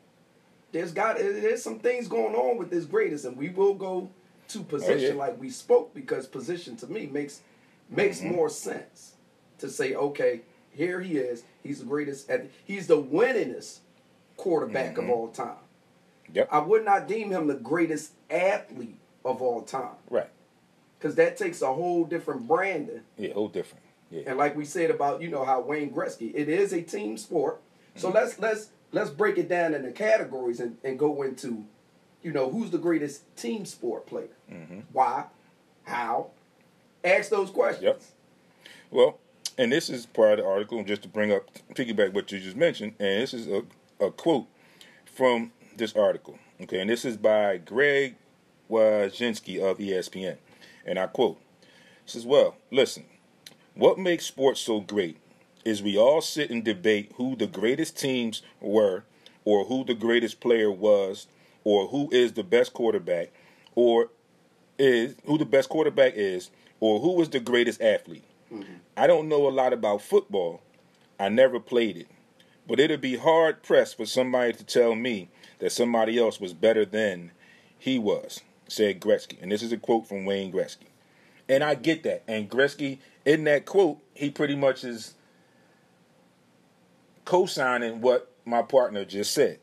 there's 0.72 0.92
got 0.92 1.18
there's 1.20 1.62
some 1.64 1.80
things 1.80 2.08
going 2.08 2.36
on 2.36 2.58
with 2.58 2.70
this 2.72 2.86
greatest, 2.86 3.26
and 3.26 3.38
we 3.38 3.50
will 3.50 3.76
go 3.76 4.10
to 4.50 4.64
position 4.64 5.16
yeah. 5.16 5.24
like 5.24 5.40
we 5.40 5.50
spoke 5.50 5.94
because 5.94 6.26
position 6.28 6.76
to 6.78 6.88
me 6.88 7.06
makes 7.06 7.42
makes 7.90 8.20
Mhm. 8.22 8.34
more 8.36 8.50
sense 8.50 9.14
to 9.60 9.70
say, 9.70 9.94
okay, 9.94 10.42
here 10.72 11.00
he 11.00 11.18
is, 11.18 11.44
he's 11.64 11.80
the 11.80 11.86
greatest, 11.86 12.30
at, 12.30 12.48
he's 12.66 12.88
the 12.88 13.02
winningest 13.02 13.80
quarterback 14.36 14.98
of 14.98 15.10
all 15.10 15.28
time. 15.30 15.56
Yep. 16.34 16.50
I 16.52 16.60
would 16.60 16.84
not 16.84 17.08
deem 17.08 17.30
him 17.30 17.46
the 17.48 17.54
greatest 17.54 18.12
athlete 18.32 18.98
of 19.26 19.42
all 19.42 19.62
time 19.64 19.96
Right. 20.10 20.30
because 20.98 21.16
that 21.16 21.36
takes 21.36 21.62
a 21.62 21.74
whole 21.74 22.06
different 22.06 22.48
branding. 22.48 23.02
Yeah. 23.18 23.34
Whole 23.34 23.50
different. 23.50 23.84
Yeah. 24.12 24.22
And 24.28 24.38
like 24.38 24.56
we 24.56 24.64
said 24.66 24.92
about 24.92 25.22
you 25.22 25.30
know 25.30 25.44
how 25.44 25.60
Wayne 25.62 25.92
Gretzky, 25.92 26.32
it 26.34 26.48
is 26.48 26.72
a 26.72 26.82
team 26.82 27.18
sport. 27.18 27.60
So 27.96 28.08
Mm-hmm. 28.10 28.18
let's 28.18 28.40
let's 28.40 28.70
let's 28.92 29.10
break 29.10 29.38
it 29.38 29.50
down 29.50 29.74
into 29.74 29.92
categories 29.92 30.60
and, 30.60 30.78
and 30.84 30.98
go 30.98 31.24
into, 31.24 31.66
you 32.24 32.32
know, 32.32 32.50
who's 32.50 32.70
the 32.70 32.78
greatest 32.78 33.36
team 33.36 33.66
sport 33.66 34.06
player? 34.06 34.30
Mm-hmm. 34.52 34.82
Why? 34.94 35.26
How? 35.84 36.28
Ask 37.04 37.30
those 37.30 37.50
questions. 37.50 37.84
Yep. 37.84 38.02
Well, 38.92 39.18
and 39.58 39.72
this 39.72 39.90
is 39.90 40.06
part 40.06 40.40
of 40.40 40.46
the 40.46 40.50
article, 40.52 40.84
just 40.84 41.02
to 41.04 41.08
bring 41.08 41.32
up, 41.32 41.44
piggyback 41.74 42.14
what 42.14 42.32
you 42.32 42.40
just 42.40 42.56
mentioned, 42.56 42.94
and 43.00 43.22
this 43.22 43.34
is 43.34 43.48
a, 43.48 43.64
a 44.00 44.12
quote 44.12 44.46
from 45.06 45.52
this 45.76 45.96
article. 45.96 46.38
Okay, 46.62 46.80
and 46.80 46.90
this 46.90 47.06
is 47.06 47.18
by 47.18 47.58
Greg 47.58 48.16
Wyshynski 48.70 49.60
of 49.60 49.78
ESPN, 49.78 50.38
and 50.86 51.00
I 51.00 51.08
quote: 51.08 51.40
"It 51.62 52.10
says, 52.10 52.26
well, 52.26 52.56
listen, 52.72 53.06
what 53.74 53.98
makes 53.98 54.26
sports 54.26 54.62
so 54.62 54.80
great 54.80 55.18
is 55.64 55.82
we 55.82 55.98
all 55.98 56.22
sit 56.22 56.50
and 56.50 56.64
debate 56.64 57.12
who 57.16 57.36
the 57.36 57.48
greatest 57.48 57.98
teams 57.98 58.42
were, 58.62 59.04
or 59.44 59.66
who 59.66 59.84
the 59.84 59.96
greatest 59.96 60.40
player 60.40 60.72
was, 60.72 61.28
or 61.64 61.88
who 61.88 62.10
is 62.12 62.34
the 62.34 62.44
best 62.44 62.74
quarterback, 62.74 63.32
or 63.74 64.10
is 64.78 65.16
who 65.26 65.38
the 65.38 65.46
best 65.46 65.70
quarterback 65.70 66.14
is, 66.16 66.52
or 66.80 67.00
who 67.00 67.20
is 67.22 67.30
the 67.30 67.40
greatest 67.40 67.82
athlete. 67.82 68.24
Mm-hmm. 68.54 68.76
I 68.96 69.08
don't 69.08 69.28
know 69.28 69.48
a 69.48 69.50
lot 69.50 69.74
about 69.74 70.02
football. 70.02 70.62
I 71.20 71.30
never 71.30 71.60
played 71.60 71.98
it. 71.98 72.08
But 72.68 72.80
it'd 72.80 73.02
be 73.02 73.18
hard 73.18 73.64
pressed 73.64 73.98
for 73.98 74.06
somebody 74.06 74.54
to 74.54 74.64
tell 74.64 74.96
me 74.96 75.30
that 75.60 75.72
somebody 75.72 76.18
else 76.20 76.40
was 76.40 76.54
better 76.54 76.86
than 76.86 77.32
he 77.78 78.00
was, 78.00 78.42
said 78.68 79.00
Gretzky. 79.00 79.42
And 79.42 79.52
this 79.52 79.64
is 79.64 79.72
a 79.72 79.78
quote 79.78 80.08
from 80.08 80.26
Wayne 80.26 80.52
Gretzky. 80.52 80.88
And 81.48 81.64
I 81.64 81.76
get 81.76 82.04
that. 82.04 82.24
And 82.28 82.50
Gretzky, 82.50 83.00
in 83.24 83.44
that 83.46 83.66
quote, 83.66 84.00
he 84.14 84.30
pretty 84.30 84.56
much 84.56 84.84
is 84.84 85.14
co 87.24 87.46
signing 87.46 88.02
what 88.02 88.32
my 88.46 88.62
partner 88.62 89.06
just 89.06 89.34
said. 89.34 89.60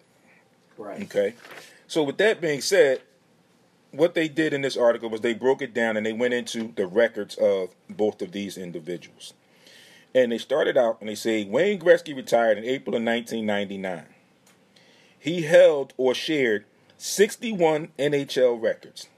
Right. 0.76 1.02
Okay. 1.02 1.34
So 1.86 2.02
with 2.02 2.18
that 2.18 2.40
being 2.40 2.60
said, 2.60 3.02
what 3.90 4.14
they 4.14 4.28
did 4.28 4.52
in 4.52 4.62
this 4.62 4.76
article 4.76 5.10
was 5.10 5.20
they 5.20 5.34
broke 5.34 5.62
it 5.62 5.74
down 5.74 5.96
and 5.96 6.04
they 6.06 6.12
went 6.12 6.34
into 6.34 6.72
the 6.74 6.86
records 6.86 7.36
of 7.36 7.70
both 7.90 8.22
of 8.22 8.32
these 8.32 8.56
individuals. 8.56 9.34
And 10.14 10.32
they 10.32 10.38
started 10.38 10.76
out 10.76 10.98
and 11.00 11.08
they 11.08 11.14
say 11.14 11.44
Wayne 11.44 11.78
Gretzky 11.78 12.14
retired 12.14 12.58
in 12.58 12.64
April 12.64 12.96
of 12.96 13.02
1999. 13.02 14.06
He 15.18 15.42
held 15.42 15.92
or 15.96 16.14
shared 16.14 16.64
61 17.02 17.88
NHL 17.98 18.62
records. 18.62 19.08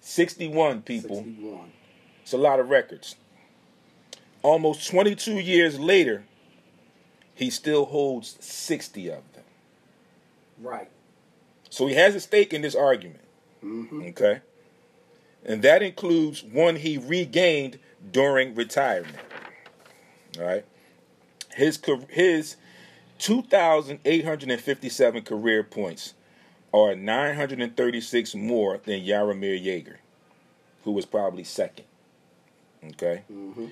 61 0.00 0.80
people. 0.80 1.16
61. 1.16 1.70
It's 2.22 2.32
a 2.32 2.38
lot 2.38 2.60
of 2.60 2.70
records. 2.70 3.16
Almost 4.42 4.88
22 4.90 5.34
years 5.34 5.78
later, 5.78 6.24
he 7.34 7.50
still 7.50 7.84
holds 7.84 8.38
60 8.40 9.08
of 9.08 9.34
them. 9.34 9.44
Right. 10.58 10.88
So 11.68 11.86
he 11.88 11.94
has 11.96 12.14
a 12.14 12.20
stake 12.20 12.54
in 12.54 12.62
this 12.62 12.74
argument. 12.74 13.24
hmm 13.60 14.04
Okay. 14.08 14.40
And 15.44 15.60
that 15.60 15.82
includes 15.82 16.42
one 16.42 16.76
he 16.76 16.96
regained 16.96 17.78
during 18.10 18.54
retirement. 18.54 19.18
All 20.38 20.46
right. 20.46 20.64
His 21.54 21.78
his 22.08 22.56
2,857 23.24 25.22
career 25.22 25.62
points 25.62 26.12
are 26.74 26.94
936 26.94 28.34
more 28.34 28.78
than 28.84 29.00
Jaromir 29.00 29.58
Jagr, 29.64 29.96
who 30.82 30.92
was 30.92 31.06
probably 31.06 31.42
second. 31.42 31.86
Okay. 32.84 33.22
hmm 33.26 33.68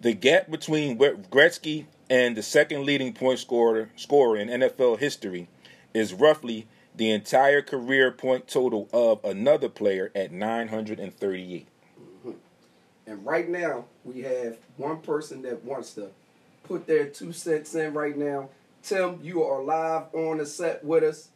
The 0.00 0.14
gap 0.14 0.50
between 0.50 0.98
Gretzky 0.98 1.84
and 2.10 2.36
the 2.36 2.42
second 2.42 2.84
leading 2.86 3.12
point 3.12 3.38
scorer 3.38 3.90
scorer 3.94 4.36
in 4.36 4.48
NFL 4.48 4.98
history 4.98 5.46
is 5.94 6.12
roughly 6.12 6.66
the 6.92 7.12
entire 7.12 7.62
career 7.62 8.10
point 8.10 8.48
total 8.48 8.88
of 8.92 9.24
another 9.24 9.68
player 9.68 10.10
at 10.16 10.32
938. 10.32 11.68
And 13.06 13.24
right 13.24 13.48
now, 13.48 13.84
we 14.04 14.22
have 14.22 14.56
one 14.76 14.98
person 15.02 15.42
that 15.42 15.64
wants 15.64 15.94
to 15.94 16.08
put 16.64 16.88
their 16.88 17.06
two 17.06 17.32
cents 17.32 17.76
in 17.76 17.94
right 17.94 18.18
now. 18.18 18.48
Tim, 18.82 19.18
you 19.22 19.42
are 19.44 19.62
live 19.62 20.14
on 20.14 20.38
the 20.38 20.46
set 20.46 20.84
with 20.84 21.04
us. 21.04 21.28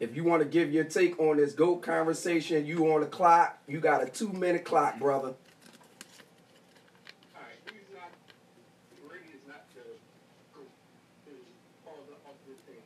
If 0.00 0.14
you 0.16 0.24
want 0.24 0.42
to 0.42 0.48
give 0.48 0.72
your 0.72 0.84
take 0.84 1.18
on 1.18 1.36
this 1.38 1.52
GOAT 1.52 1.82
conversation, 1.82 2.64
you 2.66 2.92
on 2.92 3.00
the 3.00 3.06
clock. 3.06 3.58
You 3.66 3.80
got 3.80 4.02
a 4.02 4.06
two 4.06 4.32
minute 4.32 4.64
clock, 4.64 4.98
brother. 4.98 5.28
All 5.28 5.34
right, 7.34 7.58
he's 7.66 7.82
not. 7.92 8.10
Brady 9.08 9.24
is 9.34 9.46
not 9.46 9.66
the 9.74 9.80
goat. 10.54 10.68
Is 11.26 11.34
all 11.84 11.98
the 12.06 12.14
of 12.30 12.36
this 12.46 12.58
thing. 12.64 12.80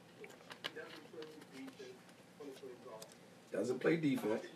He 0.63 0.69
doesn't 0.75 1.13
put 1.13 1.27
Doesn't 3.53 3.79
play 3.79 3.97
defense. 3.97 4.47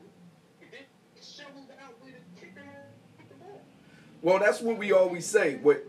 And 0.62 0.71
then 0.73 0.81
shoveled 1.23 1.71
out 1.83 1.95
with 2.02 2.14
a 2.14 2.40
kicker 2.40 2.62
with 3.19 3.28
the 3.28 3.35
ball. 3.37 3.61
Well, 4.23 4.38
that's 4.38 4.61
what 4.61 4.78
we 4.78 4.93
always 4.93 5.26
say. 5.26 5.57
What 5.57 5.85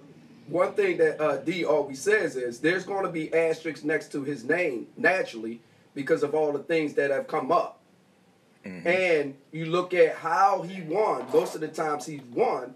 one 0.48 0.74
thing 0.74 0.98
that 0.98 1.22
uh, 1.22 1.38
D 1.38 1.64
always 1.66 2.02
says 2.02 2.36
is 2.36 2.60
there's 2.60 2.84
going 2.86 3.04
to 3.06 3.12
be 3.12 3.34
asterisks 3.34 3.84
next 3.84 4.12
to 4.14 4.24
his 4.24 4.44
name 4.44 4.88
naturally 4.98 5.62
because 5.94 6.24
of 6.24 6.34
all 6.36 6.52
the 6.52 6.60
things 6.64 6.94
that 6.96 7.12
have 7.12 7.28
come 7.28 7.52
up. 7.52 7.74
And 8.66 9.36
you 9.54 9.66
look 9.68 9.94
at 9.94 10.16
how 10.16 10.62
he 10.64 10.82
won. 10.82 11.26
Most 11.32 11.56
of 11.56 11.62
the 11.62 11.70
times 11.70 12.06
he's 12.06 12.22
won, 12.34 12.74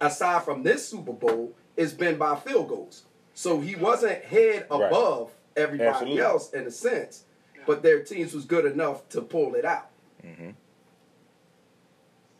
aside 0.00 0.42
from 0.42 0.64
this 0.64 0.88
Super 0.88 1.12
Bowl, 1.12 1.52
it's 1.76 1.92
been 1.92 2.18
by 2.18 2.34
field 2.34 2.68
goals. 2.68 3.04
So 3.32 3.60
he 3.60 3.76
wasn't 3.76 4.24
head 4.24 4.66
Right. 4.68 4.86
above 4.88 5.30
everybody 5.56 5.88
Absolutely. 5.88 6.20
else 6.20 6.50
in 6.52 6.66
a 6.66 6.70
sense, 6.72 7.22
but 7.68 7.82
their 7.82 8.02
teams 8.02 8.32
was 8.34 8.44
good 8.46 8.64
enough 8.64 9.06
to 9.10 9.20
pull 9.20 9.54
it 9.54 9.64
out. 9.64 9.90
Mm-hmm. 10.26 10.50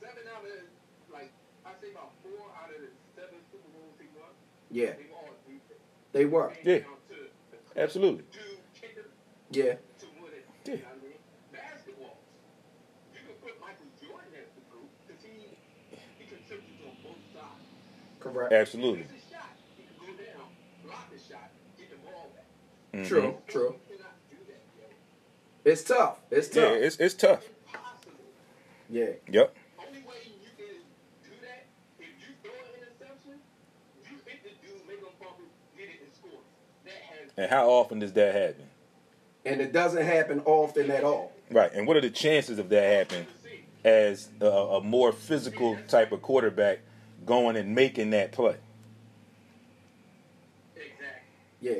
Seven 0.00 0.24
out 0.34 0.42
of 0.42 1.12
like 1.12 1.30
I 1.66 1.70
say 1.80 1.90
about 1.92 2.10
four 2.24 2.48
out 2.60 2.70
of 2.74 2.80
the 2.80 2.88
seven 3.14 3.36
Super 3.52 3.68
Bowls 3.74 3.94
he 4.00 4.06
won, 4.18 4.30
Yeah, 4.70 4.92
they 6.12 6.24
were 6.24 6.50
they 6.50 6.50
were. 6.50 6.52
Yeah. 6.64 6.78
to 6.78 7.80
Absolutely. 7.80 8.24
dude 8.32 8.58
kicker 8.80 9.06
Yeah, 9.52 9.74
to 10.00 10.06
win 10.20 10.32
it. 10.32 10.46
Yeah. 10.64 10.72
You 10.74 10.80
know 10.80 10.88
I 10.88 11.04
mean? 11.04 11.20
Basketball. 11.52 12.16
You 13.12 13.20
can 13.26 13.36
put 13.44 13.60
Michael 13.60 13.86
Jordan 14.00 14.32
as 14.32 14.48
the 14.56 14.64
group 14.72 14.88
because 15.06 15.22
he 15.22 15.52
he 16.18 16.24
contributes 16.24 16.80
on 16.88 16.96
both 17.04 17.20
sides. 17.36 17.68
correct. 18.18 18.52
Absolutely. 18.52 19.04
He 19.12 19.20
shot. 19.30 19.52
He 19.76 19.84
can 19.84 19.94
go 20.00 20.08
down, 20.16 20.48
block 20.84 21.12
the 21.12 21.18
shot, 21.20 21.52
get 21.76 21.90
the 21.92 22.00
ball 22.00 22.32
back. 22.34 22.48
Mhm. 22.96 23.06
True, 23.06 23.36
true. 23.46 23.76
You 23.90 23.96
cannot 23.96 24.16
do 24.30 24.36
that, 24.48 24.60
yo. 24.80 24.86
It's 25.68 25.84
tough. 25.84 26.16
It's 26.30 26.54
Yeah, 26.56 26.62
tough. 26.62 26.72
it's 26.78 26.96
it's 26.96 27.14
tough. 27.14 27.44
Yeah. 28.88 29.04
Yep. 29.30 29.54
Only 29.78 30.00
way 30.00 30.14
you 30.24 30.48
can 30.56 30.66
do 31.22 31.30
that 31.42 31.66
if 31.98 32.06
you 32.06 32.32
throw 32.42 32.52
an 32.52 32.80
interception, 32.80 33.34
you 34.02 34.16
hit 34.24 34.42
the 34.42 34.48
dude, 34.66 34.86
make 34.88 34.98
him 35.00 35.08
fumble, 35.18 35.44
get 35.76 35.88
it 35.88 36.00
and 36.02 36.14
score. 36.14 36.40
That 36.86 36.92
has 36.94 37.30
And 37.36 37.50
how 37.50 37.68
often 37.68 37.98
does 37.98 38.14
that 38.14 38.34
happen? 38.34 38.64
And 39.44 39.60
it 39.60 39.72
doesn't 39.74 40.04
happen 40.06 40.40
often 40.46 40.90
at 40.90 41.04
all. 41.04 41.32
Right. 41.50 41.70
And 41.74 41.86
what 41.86 41.98
are 41.98 42.00
the 42.00 42.08
chances 42.10 42.58
of 42.58 42.70
that 42.70 42.96
happening 42.96 43.26
as 43.84 44.28
a, 44.40 44.46
a 44.46 44.80
more 44.82 45.12
physical 45.12 45.76
type 45.86 46.12
of 46.12 46.22
quarterback 46.22 46.78
going 47.26 47.56
and 47.56 47.74
making 47.74 48.08
that 48.10 48.32
play? 48.32 48.56
Exactly. 50.76 51.06
Yeah. 51.60 51.74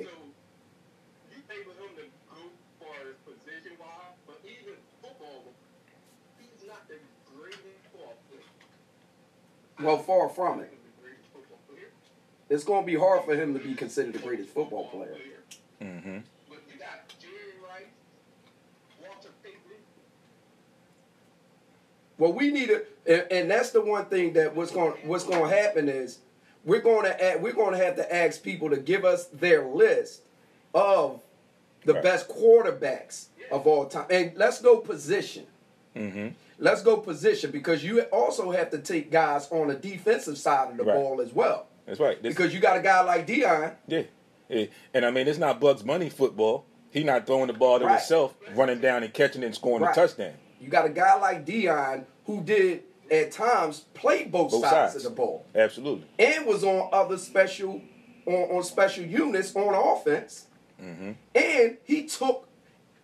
Well, 9.80 9.98
far 9.98 10.28
from 10.28 10.60
it. 10.60 10.70
He's 10.72 10.80
the 10.96 11.02
greatest 11.02 11.28
football 11.32 11.58
player. 11.68 11.88
It's 12.50 12.64
going 12.64 12.82
to 12.82 12.86
be 12.86 12.96
hard 12.98 13.24
for 13.24 13.34
him 13.36 13.54
to 13.54 13.60
be 13.60 13.74
considered 13.74 14.12
the 14.14 14.18
greatest 14.18 14.50
football 14.50 14.88
player. 14.88 15.16
Mm-hmm. 15.80 16.18
But 16.48 16.58
you 16.72 16.78
got 16.78 17.08
Jerry 17.20 17.54
Rice, 17.62 17.84
Walter 19.00 19.28
Payton. 19.44 19.60
Well, 22.18 22.32
we 22.32 22.50
need 22.50 22.68
to, 22.68 22.84
and, 23.06 23.26
and 23.30 23.50
that's 23.50 23.70
the 23.70 23.80
one 23.80 24.06
thing 24.06 24.32
that 24.32 24.54
what's 24.56 24.72
going 24.72 24.94
what's 25.04 25.24
going 25.24 25.48
to 25.48 25.56
happen 25.56 25.88
is 25.88 26.18
we're 26.64 26.80
going 26.80 27.04
to 27.04 27.24
add, 27.24 27.40
we're 27.42 27.52
going 27.52 27.78
to 27.78 27.84
have 27.84 27.94
to 27.96 28.14
ask 28.14 28.42
people 28.42 28.70
to 28.70 28.76
give 28.76 29.04
us 29.04 29.26
their 29.26 29.64
list 29.64 30.22
of 30.74 31.20
the 31.84 31.94
Right. 31.94 32.02
best 32.02 32.28
quarterbacks 32.28 33.26
of 33.52 33.66
all 33.66 33.86
time, 33.86 34.06
and 34.10 34.32
let's 34.36 34.60
go 34.60 34.78
position. 34.78 35.46
Mm-hmm. 35.94 36.28
Let's 36.58 36.82
go 36.82 36.96
position 36.96 37.50
because 37.50 37.84
you 37.84 38.00
also 38.12 38.50
have 38.50 38.70
to 38.70 38.78
take 38.78 39.10
guys 39.10 39.48
on 39.50 39.68
the 39.68 39.74
defensive 39.74 40.36
side 40.38 40.70
of 40.72 40.76
the 40.76 40.84
Right. 40.84 40.94
ball 40.96 41.20
as 41.20 41.32
well. 41.32 41.66
That's 41.86 42.00
right. 42.00 42.20
This- 42.22 42.34
Because 42.34 42.52
you 42.52 42.60
got 42.60 42.76
a 42.76 42.80
guy 42.82 43.00
like 43.02 43.26
Deion, 43.26 43.74
yeah. 43.86 44.02
yeah. 44.48 44.66
And 44.92 45.06
I 45.06 45.10
mean, 45.10 45.28
it's 45.28 45.38
not 45.38 45.60
Bugs 45.60 45.82
Bunny 45.82 46.08
football. 46.10 46.64
He 46.90 47.04
not 47.04 47.26
throwing 47.26 47.46
the 47.46 47.52
ball 47.52 47.78
to 47.78 47.84
Right. 47.84 47.98
himself, 47.98 48.34
running 48.54 48.80
down 48.80 49.02
and 49.04 49.12
catching 49.14 49.42
it 49.42 49.46
and 49.46 49.54
scoring 49.54 49.82
Right. 49.84 49.92
a 49.96 50.00
touchdown. 50.00 50.32
you 50.60 50.68
got 50.68 50.84
a 50.84 50.88
guy 50.90 51.14
like 51.20 51.46
Deion 51.46 52.04
who 52.26 52.40
did 52.42 52.82
at 53.10 53.30
times 53.30 53.84
play 53.94 54.24
both, 54.24 54.50
Both 54.50 54.62
sides, 54.62 54.92
sides. 54.94 54.96
of 54.96 55.02
the 55.12 55.16
ball. 55.16 55.44
Absolutely. 55.54 56.04
and 56.18 56.44
was 56.46 56.64
on 56.64 56.88
other 56.92 57.16
special 57.16 57.80
on, 58.26 58.34
on 58.34 58.62
special 58.64 59.04
units 59.04 59.54
on 59.54 59.72
offense. 59.74 60.46
Mm-hmm. 60.82 61.12
And 61.34 61.76
he 61.84 62.02
took 62.06 62.46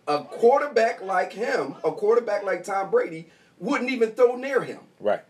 a 0.07 0.19
quarterback 0.23 1.01
like 1.01 1.31
him, 1.33 1.75
a 1.83 1.91
quarterback 1.93 2.43
like 2.43 2.63
Tom 2.65 2.91
Brady, 2.91 3.29
wouldn't 3.59 3.89
even 3.89 4.11
throw 4.11 4.35
near 4.35 4.61
him. 4.63 4.79
Right. 4.99 5.23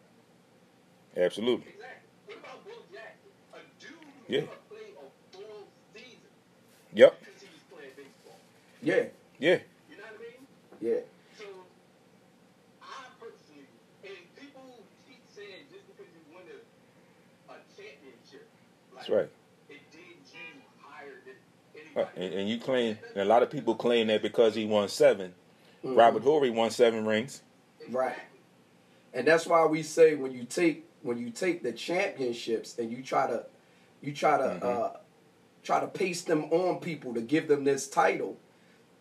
Absolutely. 1.18 1.68
Exactly. 1.74 2.10
What 2.28 2.38
about 2.40 2.66
Will 2.66 2.84
Jackson? 2.92 3.32
A 3.54 3.58
dude 3.80 3.92
who 4.28 4.34
Yeah. 4.34 4.40
never 4.42 4.52
played 4.70 4.96
a 4.98 5.36
full 5.38 5.68
season 5.94 6.32
Yep. 6.94 7.20
because 7.20 7.42
he 7.42 7.48
was 7.54 7.64
playing 7.72 7.92
baseball. 7.96 8.40
Yeah, 8.82 9.06
Yeah. 9.40 9.60
You 9.90 9.98
know 9.98 10.04
what 10.04 10.20
I 10.20 10.22
mean? 10.22 10.48
yeah, 10.82 11.00
So, 11.38 11.46
I 12.82 12.86
personally, 13.20 13.68
and 14.04 14.36
people 14.36 14.84
keep 15.08 15.22
saying 15.34 15.68
just 15.72 15.88
because 15.88 16.12
you 16.12 16.36
win 16.36 16.44
a, 16.52 17.52
a 17.54 17.56
championship, 17.78 18.48
like, 18.94 19.00
That's 19.08 19.10
right. 19.10 19.30
it 19.70 19.80
did 19.92 20.00
you 20.34 20.62
higher 20.82 21.22
than 21.26 21.36
Right. 21.96 22.08
anybody. 22.08 22.26
And, 22.26 22.34
and 22.42 22.50
you 22.50 22.60
claim, 22.60 22.98
and 23.14 23.22
a 23.22 23.26
lot 23.26 23.42
of 23.44 23.50
people 23.50 23.76
claim 23.76 24.08
that 24.08 24.22
because 24.22 24.56
he 24.56 24.66
won 24.66 24.90
7 24.90 25.34
Mhm. 25.84 25.96
Robert 25.98 26.24
Horry 26.24 26.50
won 26.50 26.72
seven 26.72 27.06
rings. 27.06 27.42
Right. 27.90 28.16
And 29.14 29.26
that's 29.28 29.46
why 29.48 29.66
we 29.66 29.82
say 29.84 30.16
when 30.16 30.32
you 30.32 30.44
take 30.44 30.86
when 31.04 31.18
you 31.18 31.30
take 31.30 31.62
the 31.64 31.72
championships 31.72 32.78
and 32.80 32.92
you 32.92 33.02
try 33.04 33.28
to 33.28 33.46
you 34.02 34.12
try 34.14 34.38
to 34.38 34.44
Mhm. 34.44 34.64
uh, 34.64 34.98
try 35.64 35.80
to 35.80 35.88
paste 35.88 36.28
them 36.28 36.46
on 36.52 36.80
people 36.80 37.14
to 37.14 37.22
give 37.22 37.48
them 37.48 37.64
this 37.64 37.88
title. 37.88 38.38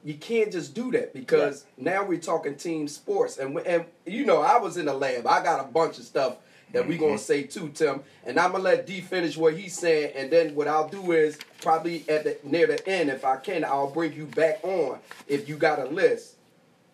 You 0.04 0.14
can't 0.14 0.52
just 0.52 0.74
do 0.74 0.90
that 0.92 1.12
because 1.14 1.64
now 1.78 2.04
we're 2.04 2.18
talking 2.20 2.56
team 2.56 2.88
sports, 2.88 3.38
and 3.38 3.54
we- 3.54 3.64
and 3.64 3.86
you 4.06 4.24
know 4.26 4.40
I 4.42 4.58
was 4.58 4.76
in 4.76 4.86
the 4.86 4.94
lab. 4.94 5.26
I 5.26 5.42
got 5.42 5.60
a 5.60 5.64
bunch 5.68 5.98
of 5.98 6.04
stuff 6.04 6.36
that 6.72 6.86
we're 6.86 6.98
gonna 6.98 7.18
say 7.18 7.42
too, 7.44 7.70
Tim. 7.70 8.02
And 8.24 8.38
I'm 8.38 8.52
gonna 8.52 8.64
let 8.64 8.86
D 8.86 9.00
finish 9.00 9.36
what 9.36 9.54
he's 9.54 9.76
saying, 9.78 10.12
and 10.14 10.30
then 10.30 10.54
what 10.54 10.68
I'll 10.68 10.88
do 10.88 11.12
is 11.12 11.38
probably 11.62 12.04
at 12.08 12.24
the 12.24 12.36
near 12.44 12.66
the 12.66 12.86
end, 12.86 13.08
if 13.10 13.24
I 13.24 13.36
can, 13.36 13.64
I'll 13.64 13.90
bring 13.90 14.12
you 14.12 14.26
back 14.26 14.60
on 14.62 14.98
if 15.26 15.48
you 15.48 15.56
got 15.56 15.78
a 15.78 15.86
list, 15.86 16.34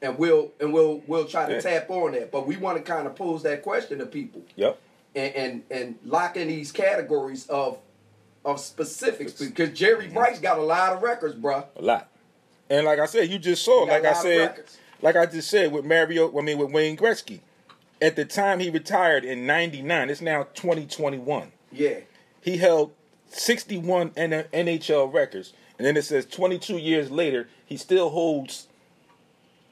and 0.02 0.18
we'll 0.18 0.50
and 0.60 0.72
we'll 0.72 1.02
we'll 1.06 1.26
try 1.26 1.46
to 1.46 1.54
Yeah. 1.54 1.60
tap 1.60 1.90
on 1.90 2.12
that. 2.12 2.30
But 2.30 2.46
we 2.46 2.56
want 2.56 2.78
to 2.78 2.82
kind 2.82 3.06
of 3.06 3.14
pose 3.16 3.42
that 3.44 3.62
question 3.62 3.98
to 3.98 4.06
people 4.06 4.42
Yep. 4.56 4.78
and 5.14 5.34
and 5.34 5.62
and 5.70 5.98
lock 6.04 6.36
in 6.36 6.48
these 6.48 6.72
categories 6.72 7.46
of 7.48 7.78
of 8.44 8.58
specifics 8.60 9.32
because 9.34 9.70
Jerry 9.78 10.08
Bryce 10.08 10.38
got 10.38 10.58
a 10.58 10.62
lot 10.62 10.94
of 10.94 11.02
records, 11.02 11.34
bro. 11.34 11.64
A 11.76 11.82
lot. 11.82 12.08
And 12.70 12.86
like 12.86 12.98
I 12.98 13.06
said, 13.06 13.28
you 13.28 13.38
just 13.38 13.64
saw, 13.64 13.82
like 13.82 14.04
I 14.04 14.12
said, 14.14 14.64
like 15.02 15.16
I 15.16 15.26
just 15.26 15.50
said 15.50 15.72
with 15.72 15.84
Mario, 15.84 16.36
I 16.38 16.40
mean 16.42 16.56
with 16.56 16.70
Wayne 16.70 16.96
Gretzky. 16.96 17.40
At 18.00 18.16
the 18.16 18.24
time 18.24 18.60
he 18.60 18.70
retired 18.70 19.24
in 19.26 19.44
99, 19.44 20.08
it's 20.08 20.22
now 20.22 20.44
2021. 20.54 21.52
Yeah, 21.72 21.96
He 22.40 22.56
held 22.56 22.92
61 23.28 24.10
NHL 24.12 25.12
records. 25.12 25.52
And 25.78 25.86
then 25.86 25.96
it 25.96 26.02
says 26.04 26.24
22 26.26 26.78
years 26.78 27.10
later, 27.10 27.48
he 27.66 27.76
still 27.76 28.08
holds 28.10 28.68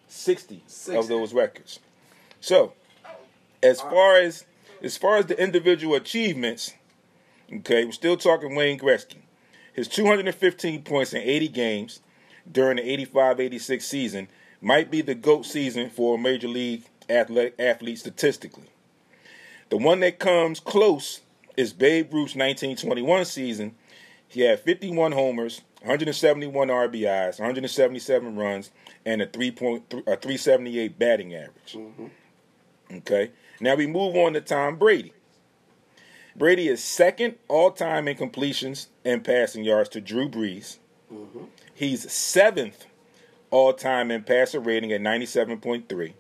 60, 0.09 0.63
60. 0.67 0.99
of 0.99 1.09
those 1.09 1.33
records. 1.33 1.81
So, 2.41 2.73
as 3.63 3.81
far 3.81 4.17
as 4.17 4.45
as 4.83 4.97
far 4.97 5.17
as 5.17 5.27
the 5.27 5.41
individual 5.41 5.97
achievements, 5.97 6.75
okay, 7.53 7.85
we're 7.85 7.93
still 7.93 8.17
talking 8.17 8.55
Wayne 8.55 8.79
Gretzky. 8.79 9.17
His 9.73 9.89
215 9.89 10.83
points 10.83 11.13
in 11.13 11.21
80 11.23 11.49
games, 11.49 12.01
during 12.51 12.77
the 12.77 13.07
85-86 13.07 13.83
season 13.83 14.29
might 14.61 14.91
be 14.91 15.01
the 15.03 15.15
GOAT 15.15 15.45
season 15.45 15.91
for 15.91 16.17
a 16.17 16.19
major 16.19 16.49
league 16.49 16.85
athletic 17.09 17.55
athlete 17.59 17.99
statistically. 17.99 18.69
The 19.71 19.77
one 19.77 20.01
that 20.01 20.19
comes 20.19 20.61
close 20.61 21.21
is 21.57 21.73
Babe 21.73 22.13
Ruth's 22.13 22.35
1921 22.35 23.25
season. 23.25 23.75
He 24.27 24.43
had 24.43 24.61
51 24.61 25.13
homers, 25.13 25.63
171 25.81 26.69
RBIs, 26.69 27.39
177 27.39 28.37
runs, 28.37 28.71
and 29.09 29.23
a 29.23 29.27
3.3 29.27 30.01
a 30.01 30.17
378 30.17 30.99
batting 30.99 31.35
average. 31.35 31.73
Mm-hmm. 31.73 32.07
Okay. 32.99 33.31
Now 33.59 33.75
we 33.75 33.87
move 33.87 34.15
on 34.17 34.35
to 34.35 34.43
Tom 34.43 34.77
Brady. 34.77 35.15
Brady 36.37 36.69
is 36.69 36.85
second 36.85 37.37
all 37.49 37.71
time 37.71 38.07
in 38.07 38.19
completions 38.19 38.89
and 39.07 39.25
passing 39.25 39.65
yards 39.65 39.89
to 39.91 40.03
Drew 40.03 40.29
Brees. 40.29 40.77
Mm-hmm. 41.13 41.45
He's 41.75 42.13
seventh 42.13 42.85
all 43.51 43.73
time 43.73 44.11
in 44.11 44.25
passer 44.25 44.61
rating 44.61 44.93
at 44.93 45.01
97.3. 45.01 46.13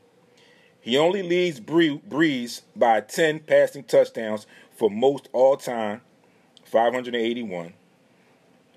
He 0.81 0.96
only 0.96 1.22
leads 1.22 1.61
Brees 1.61 2.62
by 2.74 3.03
10 3.03 3.40
passing 3.40 3.85
touchdowns 3.85 4.46
for 4.74 4.88
most 4.88 5.29
all 5.35 5.59
time, 5.59 6.01
581. 6.64 7.74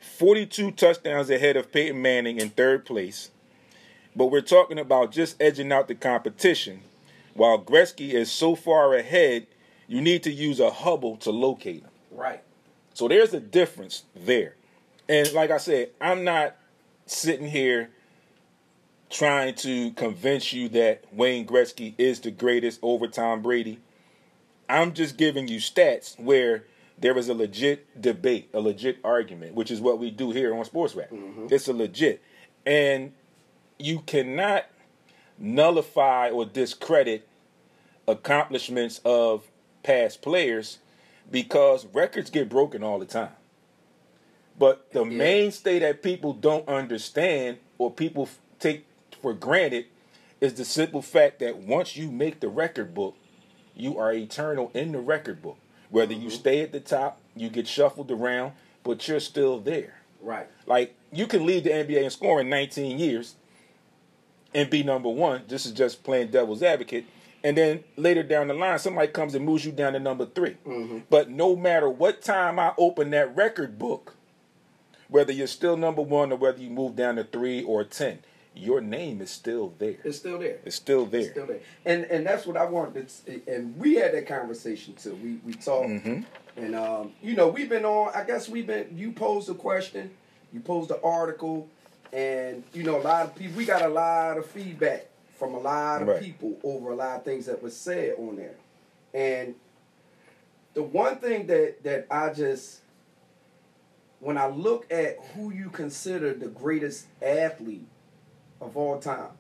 42 0.02 0.72
touchdowns 0.72 1.30
ahead 1.30 1.56
of 1.56 1.72
Peyton 1.72 2.02
Manning 2.02 2.40
in 2.40 2.50
third 2.50 2.86
place. 2.86 3.32
But 4.16 4.28
we're 4.28 4.42
talking 4.42 4.80
about 4.80 5.12
just 5.12 5.42
edging 5.42 5.72
out 5.72 5.88
the 5.88 5.96
competition. 5.96 6.82
While 7.34 7.62
Gretzky 7.62 8.12
is 8.12 8.32
so 8.32 8.56
far 8.56 8.94
ahead, 8.94 9.48
you 9.88 10.02
need 10.02 10.24
to 10.24 10.32
use 10.32 10.60
a 10.60 10.70
Hubble 10.70 11.18
to 11.18 11.32
locate 11.32 11.82
him. 11.82 11.90
Right. 12.12 12.42
So 12.94 13.08
there's 13.08 13.34
a 13.34 13.40
difference 13.40 14.04
there. 14.16 14.56
And 15.08 15.32
like 15.34 15.52
I 15.52 15.58
said, 15.58 15.90
I'm 16.00 16.24
not 16.24 16.56
sitting 17.06 17.48
here 17.48 17.90
trying 19.10 19.56
to 19.56 19.92
convince 19.92 20.54
you 20.54 20.70
that 20.70 21.04
Wayne 21.12 21.46
Gretzky 21.46 21.94
is 21.98 22.20
the 22.22 22.32
greatest 22.32 22.80
over 22.82 23.08
Tom 23.08 23.42
Brady. 23.42 23.80
I'm 24.70 24.94
just 24.94 25.18
giving 25.18 25.48
you 25.48 25.60
stats 25.60 26.18
where 26.20 26.64
there 26.98 27.18
is 27.18 27.28
a 27.28 27.34
legit 27.34 28.02
debate, 28.02 28.50
a 28.54 28.62
legit 28.62 29.00
argument, 29.04 29.54
which 29.54 29.72
is 29.72 29.82
what 29.82 30.00
we 30.00 30.12
do 30.12 30.32
here 30.32 30.56
on 30.56 30.64
Sports 30.64 30.96
Rap. 30.96 31.10
Mm-hmm. 31.10 31.48
It's 31.50 31.68
a 31.68 31.74
legit. 31.74 32.22
And 32.66 33.12
you 33.82 34.00
cannot 34.06 34.66
nullify 35.38 36.30
or 36.30 36.46
discredit 36.46 37.28
accomplishments 38.08 39.00
of 39.04 39.50
past 39.84 40.22
players 40.22 40.80
because 41.30 41.86
records 41.88 42.30
get 42.30 42.50
broken 42.50 42.84
all 42.84 43.00
the 43.00 43.06
time. 43.06 43.36
But 44.58 44.92
the 44.92 45.04
Yeah. 45.04 45.18
mainstay 45.18 45.80
that 45.80 46.04
people 46.04 46.34
don't 46.34 46.68
understand 46.68 47.58
or 47.78 47.90
people 47.90 48.30
take 48.60 48.86
for 49.22 49.34
granted 49.34 49.86
is 50.40 50.56
the 50.56 50.66
simple 50.66 51.02
fact 51.02 51.40
that 51.40 51.58
once 51.58 51.96
you 51.96 52.12
make 52.12 52.40
the 52.40 52.50
record 52.50 52.94
book, 52.94 53.16
you 53.76 53.98
are 53.98 54.14
eternal 54.14 54.72
in 54.74 54.92
the 54.92 55.00
record 55.00 55.42
book. 55.42 55.58
Whether 55.90 56.14
you 56.14 56.28
mm-hmm. 56.28 56.30
stay 56.30 56.62
at 56.62 56.72
the 56.72 56.80
top, 56.80 57.20
you 57.36 57.50
get 57.50 57.68
shuffled 57.68 58.12
around, 58.12 58.54
but 58.84 59.08
you're 59.08 59.20
still 59.20 59.60
there. 59.60 59.96
Right. 60.22 60.48
Like 60.66 60.96
you 61.12 61.28
can 61.28 61.46
lead 61.46 61.64
the 61.64 61.72
NBA 61.72 62.04
in 62.04 62.10
scoring 62.10 62.50
19 62.50 63.00
years 63.00 63.36
and 64.54 64.70
be 64.70 64.84
number 64.84 65.10
one. 65.10 65.44
This 65.48 65.66
is 65.66 65.72
just 65.72 66.04
playing 66.04 66.32
devil's 66.32 66.64
advocate. 66.64 67.06
And 67.44 67.58
then 67.58 67.84
later 67.98 68.22
down 68.22 68.48
the 68.50 68.54
line, 68.54 68.78
somebody 68.78 69.08
comes 69.08 69.34
and 69.34 69.44
moves 69.44 69.66
you 69.66 69.72
down 69.72 69.94
to 69.94 70.00
number 70.00 70.26
3 70.28 71.04
But 71.10 71.30
no 71.32 71.56
matter 71.56 71.90
what 71.90 72.22
time 72.22 72.60
I 72.60 72.74
open 72.78 73.10
that 73.12 73.36
record 73.36 73.80
book, 73.80 74.16
whether 75.08 75.34
you're 75.34 75.48
still 75.48 75.76
number 75.76 76.02
one 76.02 76.32
or 76.32 76.36
whether 76.38 76.60
you 76.62 76.70
move 76.70 76.96
down 76.96 77.16
to 77.18 77.24
three 77.26 77.64
or 77.64 77.84
ten, 77.84 78.20
your 78.56 78.80
name 78.80 79.22
is 79.22 79.30
still 79.30 79.74
there. 79.78 79.98
It's 80.06 80.18
still 80.18 80.38
there. 80.40 80.60
It's 80.64 80.76
still 80.76 81.06
there. 81.06 81.22
It's 81.22 81.32
still 81.32 81.46
there. 81.48 81.60
And 81.84 82.06
and 82.06 82.26
that's 82.26 82.46
what 82.46 82.56
I 82.56 82.64
wanted. 82.66 83.10
To, 83.26 83.42
and 83.54 83.76
we 83.78 83.96
had 83.96 84.14
that 84.14 84.26
conversation 84.28 84.94
too. 84.94 85.16
We 85.22 85.40
we 85.46 85.54
talked, 85.54 85.90
Mm-hmm. 85.90 86.22
and 86.64 86.76
um, 86.76 87.12
you 87.22 87.36
know, 87.36 87.50
we've 87.50 87.68
been 87.70 87.84
on. 87.86 88.14
I 88.16 88.24
guess 88.24 88.48
we've 88.48 88.68
been. 88.68 88.88
You 88.96 89.12
posed 89.12 89.50
a 89.50 89.54
question, 89.54 90.12
you 90.54 90.62
posed 90.62 90.92
an 90.92 90.98
article, 91.04 91.68
and 92.14 92.64
you 92.74 92.84
know, 92.84 93.00
a 93.00 93.04
lot 93.04 93.26
of 93.26 93.36
people. 93.36 93.58
We 93.58 93.66
got 93.66 93.82
a 93.82 93.88
lot 93.90 94.38
of 94.38 94.46
feedback 94.46 95.08
from 95.38 95.54
a 95.56 95.60
lot 95.60 96.02
of 96.02 96.08
Right. 96.10 96.22
people 96.22 96.58
over 96.64 96.92
a 96.92 96.96
lot 96.96 97.18
of 97.18 97.24
things 97.26 97.46
that 97.48 97.62
was 97.64 97.76
said 97.76 98.16
on 98.18 98.36
there, 98.36 98.56
and 99.14 99.56
the 100.74 100.84
one 100.84 101.18
thing 101.18 101.48
that 101.48 101.84
that 101.84 102.08
I 102.12 102.34
just 102.34 102.82
when 104.20 104.38
I 104.38 104.48
look 104.48 104.92
at 104.92 105.18
who 105.34 105.52
you 105.52 105.70
consider 105.70 106.34
the 106.34 106.48
greatest 106.48 107.08
athlete 107.22 107.88
of 108.62 108.78
all 108.78 109.00
time. 109.00 109.32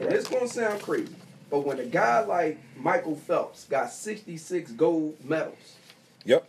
And 0.00 0.10
It's 0.10 0.26
gonna 0.26 0.48
sound 0.48 0.80
crazy, 0.80 1.14
but 1.50 1.60
when 1.60 1.78
a 1.78 1.84
guy 1.84 2.20
like 2.24 2.58
Michael 2.78 3.14
Phelps 3.14 3.66
got 3.66 3.92
66 3.92 4.72
gold 4.72 5.22
medals, 5.22 5.76
Yep. 6.24 6.48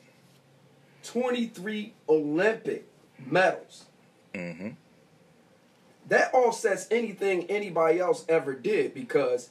23 1.04 1.94
Olympic 2.08 2.86
medals, 3.26 3.86
Mm-hmm. 4.34 4.70
That 6.08 6.34
offsets 6.34 6.88
anything 6.92 7.50
anybody 7.50 8.00
else 8.00 8.26
ever 8.28 8.54
did 8.54 8.94
because 8.94 9.50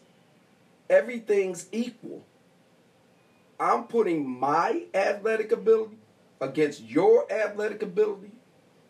everything's 0.90 1.66
equal. 1.72 2.24
I'm 3.58 3.84
putting 3.84 4.28
my 4.28 4.84
athletic 4.92 5.52
ability 5.52 5.96
against 6.40 6.82
your 6.82 7.30
athletic 7.32 7.82
ability 7.82 8.32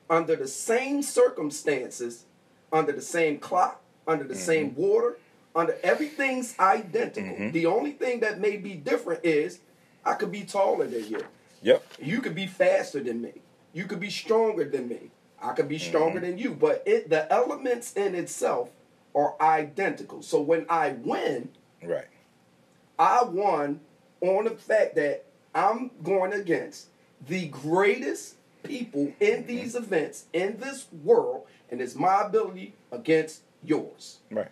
under 0.08 0.34
the 0.36 0.48
same 0.48 1.02
circumstances, 1.02 2.24
under 2.72 2.92
the 2.92 3.02
same 3.02 3.38
clock, 3.38 3.82
under 4.06 4.24
the 4.24 4.34
same 4.34 4.70
mm-hmm. 4.70 4.80
water, 4.80 5.18
under 5.54 5.76
everything's 5.82 6.58
identical. 6.58 7.30
Mm-hmm. 7.30 7.50
The 7.52 7.66
only 7.66 7.92
thing 7.92 8.20
that 8.20 8.40
may 8.40 8.56
be 8.56 8.74
different 8.74 9.24
is 9.24 9.60
I 10.04 10.14
could 10.14 10.32
be 10.32 10.42
taller 10.42 10.86
than 10.86 11.06
you. 11.06 11.24
Yep. 11.62 11.84
You 12.02 12.20
could 12.20 12.34
be 12.34 12.46
faster 12.46 13.00
than 13.00 13.22
me. 13.22 13.32
You 13.72 13.84
could 13.84 14.00
be 14.00 14.10
stronger 14.10 14.64
than 14.64 14.88
me. 14.88 15.10
I 15.42 15.52
could 15.52 15.68
be 15.68 15.78
stronger 15.78 16.20
than 16.20 16.38
you. 16.38 16.52
But 16.54 16.82
it 16.86 17.10
the 17.10 17.30
elements 17.32 17.92
in 17.94 18.14
itself 18.14 18.70
are 19.14 19.34
identical. 19.40 20.22
So 20.22 20.40
when 20.40 20.66
I 20.68 20.90
win, 20.90 21.50
Right. 21.82 22.06
I 22.98 23.24
won 23.24 23.80
on 24.20 24.44
the 24.44 24.50
fact 24.52 24.94
that 24.94 25.24
I'm 25.54 25.90
going 26.02 26.32
against 26.32 26.86
the 27.26 27.48
greatest 27.48 28.36
people 28.62 29.12
in 29.20 29.46
these 29.46 29.74
events 29.74 30.26
in 30.32 30.58
this 30.58 30.86
world, 31.02 31.46
and 31.70 31.80
it's 31.80 31.94
my 31.96 32.22
ability 32.22 32.74
against 32.92 33.42
yours. 33.64 34.18
Right. 34.30 34.50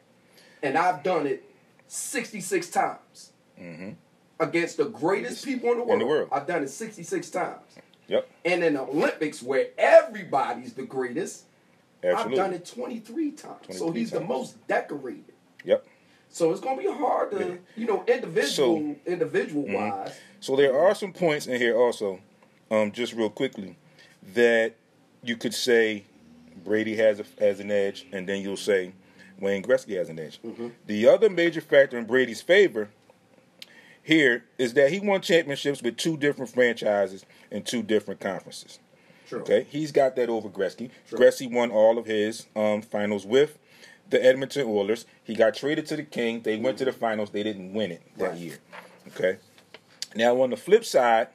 And 0.62 0.76
I've 0.76 1.02
done 1.02 1.26
it 1.26 1.44
66 1.86 2.68
times 2.70 3.32
against 4.40 4.76
the 4.76 4.86
greatest 4.86 5.44
people 5.44 5.70
in 5.72 5.78
the 5.78 5.84
world. 5.84 5.90
Mm-hmm. 5.90 5.98
the 6.00 6.06
world. 6.06 6.28
I've 6.32 6.46
done 6.46 6.62
it 6.64 6.70
66 6.70 7.30
times. 7.30 7.60
Yep. 8.10 8.28
And 8.44 8.64
in 8.64 8.74
the 8.74 8.80
Olympics, 8.82 9.40
where 9.42 9.68
everybody's 9.78 10.74
the 10.74 10.82
greatest, 10.82 11.44
Absolutely. 12.02 12.40
I've 12.40 12.44
done 12.50 12.54
it 12.54 12.66
23 12.66 13.30
times. 13.32 13.56
so 13.70 13.84
23 13.90 14.00
he's 14.00 14.10
the 14.10 14.20
most 14.20 14.66
decorated. 14.66 15.32
Yep. 15.64 15.86
So 16.28 16.50
it's 16.50 16.60
gonna 16.60 16.80
be 16.80 16.88
hard 16.90 17.30
to, 17.32 17.38
Yeah. 17.38 17.54
you 17.76 17.86
know, 17.86 18.04
individual 18.06 18.48
So- 18.48 18.76
mm-hmm. 18.76 19.08
individual 19.12 19.64
wise. 19.66 20.18
So 20.40 20.56
there 20.56 20.76
are 20.78 20.94
some 20.94 21.12
points 21.12 21.46
in 21.46 21.60
here 21.60 21.76
also, 21.76 22.20
um, 22.70 22.90
just 22.92 23.12
real 23.12 23.30
quickly, 23.30 23.76
that 24.34 24.74
you 25.22 25.36
could 25.36 25.54
say 25.54 26.04
Brady 26.64 26.96
has 26.96 27.20
a, 27.20 27.24
has 27.38 27.60
an 27.60 27.70
edge, 27.70 28.06
and 28.12 28.28
then 28.28 28.42
you'll 28.42 28.56
say 28.56 28.92
Wayne 29.38 29.62
Gretzky 29.62 29.96
has 29.96 30.08
an 30.08 30.18
edge. 30.18 30.40
The 30.86 31.06
other 31.08 31.30
major 31.30 31.60
factor 31.60 31.96
in 31.98 32.06
Brady's 32.06 32.42
favor 32.42 32.90
here 34.02 34.44
is 34.58 34.74
that 34.74 34.90
he 34.92 35.00
won 35.00 35.20
championships 35.20 35.82
with 35.82 35.96
two 35.96 36.16
different 36.16 36.50
franchises 36.52 37.24
and 37.50 37.64
two 37.64 37.82
different 37.82 38.20
conferences. 38.20 38.78
True. 39.28 39.40
Okay, 39.40 39.66
he's 39.70 39.92
got 39.92 40.16
that 40.16 40.28
over 40.28 40.48
Gretzky. 40.48 40.90
Sure. 41.08 41.18
Gretzky 41.18 41.50
won 41.50 41.70
all 41.70 41.98
of 41.98 42.06
his 42.06 42.46
um, 42.56 42.82
finals 42.82 43.24
with 43.24 43.58
the 44.08 44.22
Edmonton 44.24 44.66
Oilers. 44.66 45.06
He 45.22 45.34
got 45.36 45.54
traded 45.54 45.86
to 45.86 45.96
the 45.96 46.02
King. 46.02 46.42
They 46.42 46.56
went 46.56 46.78
to 46.78 46.84
the 46.84 46.92
finals. 46.92 47.30
They 47.30 47.42
didn't 47.44 47.72
win 47.72 47.92
it 47.92 48.02
that 48.16 48.30
Right. 48.30 48.38
year. 48.38 48.58
Okay. 49.08 49.38
Now 50.16 50.40
on 50.42 50.50
the 50.50 50.56
flip 50.56 50.84
side, 50.84 51.28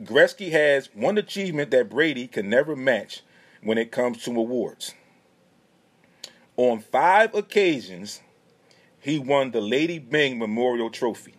Gretzky 0.00 0.50
has 0.52 0.88
one 0.94 1.18
achievement 1.18 1.70
that 1.72 1.90
Brady 1.90 2.26
can 2.26 2.48
never 2.48 2.74
match 2.74 3.22
when 3.62 3.76
it 3.76 3.90
comes 3.90 4.22
to 4.24 4.30
awards. 4.30 4.94
On 6.56 6.80
five 6.80 7.34
occasions, 7.34 8.20
he 9.00 9.18
won 9.18 9.50
the 9.50 9.60
Lady 9.60 9.98
Byng 9.98 10.38
Memorial 10.38 10.88
Trophy. 10.90 11.34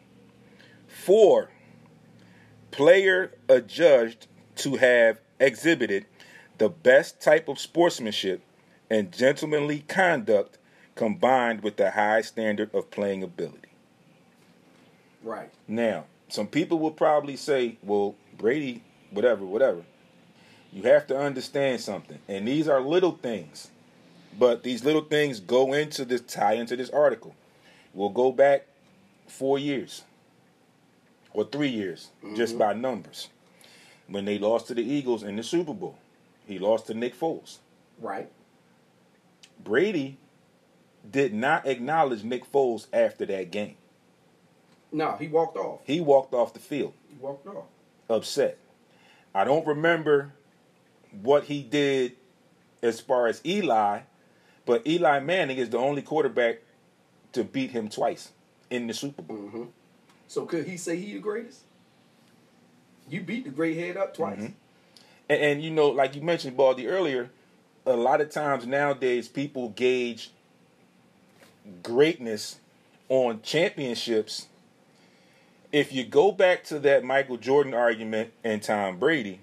Four, 0.89 1.51
player 2.71 3.31
adjudged 3.47 4.27
to 4.57 4.75
have 4.77 5.19
exhibited 5.39 6.05
the 6.57 6.67
best 6.67 7.21
type 7.21 7.47
of 7.47 7.59
sportsmanship 7.59 8.41
and 8.89 9.11
gentlemanly 9.11 9.85
conduct 9.87 10.57
combined 10.95 11.61
with 11.61 11.77
the 11.77 11.91
high 11.91 12.21
standard 12.21 12.73
of 12.73 12.91
playing 12.91 13.23
ability. 13.23 13.69
Right. 15.23 15.51
Now, 15.67 16.05
some 16.27 16.47
people 16.47 16.79
will 16.79 16.91
probably 16.91 17.35
say, 17.35 17.77
well, 17.83 18.15
Brady, 18.37 18.83
whatever, 19.11 19.45
whatever. 19.45 19.83
You 20.73 20.83
have 20.83 21.07
to 21.07 21.17
understand 21.17 21.81
something, 21.81 22.19
and 22.27 22.47
these 22.47 22.67
are 22.67 22.81
little 22.81 23.13
things, 23.13 23.69
but 24.37 24.63
these 24.63 24.83
little 24.83 25.03
things 25.03 25.39
go 25.39 25.73
into 25.73 26.03
this 26.03 26.21
tie 26.21 26.53
into 26.53 26.75
this 26.75 26.89
article. 26.89 27.35
We'll 27.93 28.09
go 28.09 28.31
back 28.31 28.65
four 29.27 29.57
years 29.57 30.03
or 31.39 31.45
three 31.45 31.69
years, 31.69 32.09
just 32.35 32.57
by 32.57 32.73
numbers. 32.73 33.29
When 34.07 34.25
they 34.25 34.37
lost 34.37 34.67
to 34.67 34.73
the 34.73 34.83
Eagles 34.83 35.23
in 35.23 35.35
the 35.37 35.43
Super 35.43 35.73
Bowl, 35.73 35.97
he 36.45 36.59
lost 36.59 36.87
to 36.87 36.93
Nick 36.93 37.17
Foles. 37.17 37.59
Right. 37.99 38.29
Brady 39.63 40.17
did 41.09 41.33
not 41.33 41.65
acknowledge 41.65 42.23
Nick 42.23 42.49
Foles 42.51 42.87
after 42.91 43.25
that 43.27 43.51
game. 43.51 43.75
No, 44.91 45.15
he 45.17 45.27
walked 45.27 45.55
off. 45.55 45.79
He 45.85 46.01
walked 46.01 46.33
off 46.33 46.53
the 46.53 46.59
field 46.59 46.93
He 47.09 47.15
walked 47.19 47.47
off. 47.47 47.65
upset. 48.09 48.57
I 49.33 49.43
don't 49.43 49.65
remember 49.65 50.33
what 51.21 51.45
he 51.45 51.61
did 51.61 52.13
as 52.81 52.99
far 52.99 53.27
as 53.27 53.39
Eli, 53.45 53.99
but 54.65 54.85
Eli 54.87 55.19
Manning 55.19 55.57
is 55.57 55.69
the 55.69 55.77
only 55.77 56.01
quarterback 56.01 56.59
to 57.33 57.43
beat 57.43 57.71
him 57.71 57.87
twice 57.87 58.31
in 58.69 58.87
the 58.87 58.93
Super 58.93 59.21
Bowl. 59.21 59.37
hmm 59.37 59.63
So 60.29 60.45
could 60.45 60.67
he 60.67 60.77
say 60.77 60.95
he 60.95 61.13
the 61.13 61.19
greatest? 61.19 61.61
You 63.09 63.21
beat 63.21 63.45
the 63.45 63.49
great 63.49 63.75
head 63.77 63.97
up 63.97 64.13
twice. 64.13 64.37
Mhm. 64.37 64.53
And, 65.27 65.41
and 65.41 65.63
you 65.63 65.71
know, 65.71 65.89
like 65.89 66.15
you 66.15 66.21
mentioned, 66.21 66.55
Baldy 66.55 66.87
earlier, 66.87 67.31
a 67.85 67.95
lot 67.95 68.21
of 68.21 68.29
times 68.29 68.67
nowadays 68.67 69.27
people 69.27 69.69
gauge 69.69 70.29
greatness 71.81 72.59
on 73.09 73.41
championships. 73.41 74.45
If 75.71 75.91
you 75.91 76.05
go 76.05 76.31
back 76.31 76.63
to 76.65 76.77
that 76.79 77.03
Michael 77.03 77.37
Jordan 77.37 77.73
argument 77.73 78.31
and 78.43 78.61
Tom 78.61 78.99
Brady, 78.99 79.39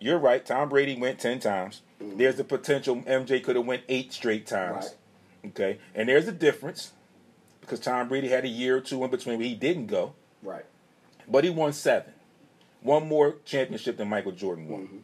you're 0.00 0.18
right. 0.18 0.44
Tom 0.44 0.68
Brady 0.68 0.96
went 0.96 1.20
ten 1.20 1.38
times. 1.38 1.82
There's 2.00 2.36
the 2.36 2.44
potential 2.44 2.96
MJ 3.02 3.42
could 3.42 3.54
have 3.54 3.66
went 3.66 3.82
eight 3.88 4.12
straight 4.12 4.46
times. 4.48 4.94
Okay, 5.46 5.78
and 5.94 6.08
there's 6.08 6.26
a 6.26 6.32
difference 6.32 6.92
because 7.68 7.80
Tom 7.84 8.08
Brady 8.08 8.28
had 8.28 8.44
a 8.44 8.48
year 8.48 8.76
or 8.76 8.80
two 8.80 9.04
in 9.04 9.10
between 9.10 9.38
where 9.38 9.46
he 9.46 9.54
didn't 9.54 9.86
go, 9.86 10.14
Right. 10.42 10.64
but 11.28 11.44
he 11.44 11.50
won 11.50 11.72
seven, 11.74 12.12
one 12.82 13.06
more 13.06 13.36
championship 13.44 13.98
than 13.98 14.08
Michael 14.08 14.32
Jordan 14.32 14.68
won. 14.68 14.82
Mhm. 14.88 14.98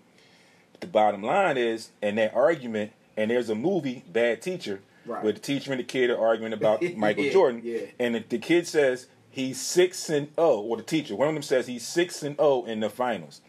The 0.81 0.87
bottom 0.87 1.23
line 1.23 1.59
is, 1.59 1.91
in 2.03 2.15
that 2.17 2.35
argument, 2.35 2.93
and 3.17 3.31
there's 3.31 3.51
a 3.51 3.55
movie, 3.55 4.03
Bad 4.11 4.41
Teacher, 4.43 4.81
Right. 5.07 5.23
where 5.23 5.33
the 5.35 5.41
teacher 5.41 5.71
and 5.73 5.79
the 5.81 5.85
kid 5.85 6.09
are 6.09 6.19
arguing 6.19 6.55
about 6.55 6.83
Michael 6.97 7.25
Yeah, 7.25 7.33
Jordan, 7.33 7.61
yeah. 7.63 7.81
and 7.99 8.15
the, 8.15 8.25
the 8.27 8.39
kid 8.39 8.67
says 8.67 9.07
he's 9.31 9.61
six 9.61 10.09
and 10.09 10.29
oh, 10.39 10.61
or 10.63 10.79
the 10.79 10.83
teacher, 10.83 11.15
one 11.15 11.29
of 11.29 11.35
them 11.35 11.43
says 11.43 11.67
he's 11.67 11.87
six 11.87 12.23
and 12.23 12.35
oh 12.39 12.65
in 12.65 12.81
the 12.81 12.89
finals, 12.89 13.43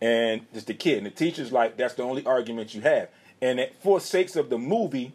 and 0.00 0.46
it's 0.54 0.64
the 0.64 0.72
kid, 0.74 0.98
and 0.98 1.06
the 1.06 1.10
teacher's 1.10 1.52
like, 1.52 1.76
that's 1.76 1.94
the 1.94 2.02
only 2.02 2.24
argument 2.24 2.74
you 2.74 2.80
have, 2.80 3.08
and 3.42 3.58
that 3.58 3.74
for 3.82 4.00
sakes 4.00 4.36
of 4.36 4.48
the 4.48 4.56
movie, 4.58 5.12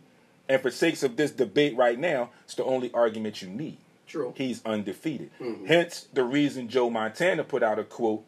and 0.49 0.61
for 0.61 0.71
sakes 0.71 1.03
of 1.03 1.15
this 1.15 1.31
debate 1.31 1.77
right 1.77 1.97
now, 1.97 2.31
it's 2.43 2.55
the 2.55 2.65
only 2.65 2.91
argument 2.93 3.41
you 3.41 3.47
need. 3.47 3.77
True. 4.07 4.33
He's 4.35 4.65
undefeated. 4.65 5.29
Mhm. 5.39 5.67
Hence 5.67 6.07
the 6.11 6.23
reason 6.23 6.67
Joe 6.67 6.89
Montana 6.89 7.43
put 7.43 7.61
out 7.63 7.77
a 7.79 7.83
quote 7.83 8.25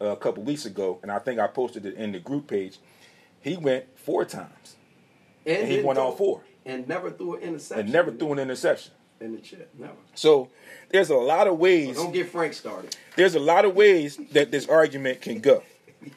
uh, 0.00 0.06
a 0.06 0.16
couple 0.16 0.42
weeks 0.44 0.64
ago, 0.66 0.98
and 1.02 1.10
I 1.10 1.18
think 1.18 1.40
I 1.40 1.46
posted 1.48 1.84
it 1.84 1.94
in 1.94 2.12
the 2.12 2.20
group 2.20 2.46
page. 2.46 2.78
He 3.40 3.56
went 3.56 3.86
four 3.98 4.24
times, 4.24 4.76
and 5.44 5.66
he 5.66 5.74
didn't 5.76 5.86
won 5.86 5.98
all 5.98 6.12
four, 6.12 6.42
And 6.64 6.86
never 6.86 7.10
threw 7.10 7.34
an 7.36 7.42
interception. 7.42 7.80
and 7.84 7.92
never 7.92 8.10
threw 8.12 8.32
an 8.32 8.38
interception. 8.38 8.92
in 9.18 9.32
the 9.34 9.40
chip. 9.40 9.70
Never. 9.78 9.94
So 10.14 10.50
there's 10.90 11.08
a 11.08 11.16
lot 11.16 11.46
of 11.46 11.58
ways. 11.58 11.96
don't 11.96 12.12
get 12.12 12.28
Frank 12.28 12.52
started. 12.52 12.94
There's 13.16 13.34
a 13.34 13.40
lot 13.40 13.64
of 13.64 13.74
ways 13.74 14.18
that 14.32 14.50
this 14.50 14.68
argument 14.68 15.22
can 15.22 15.40
go. 15.40 15.62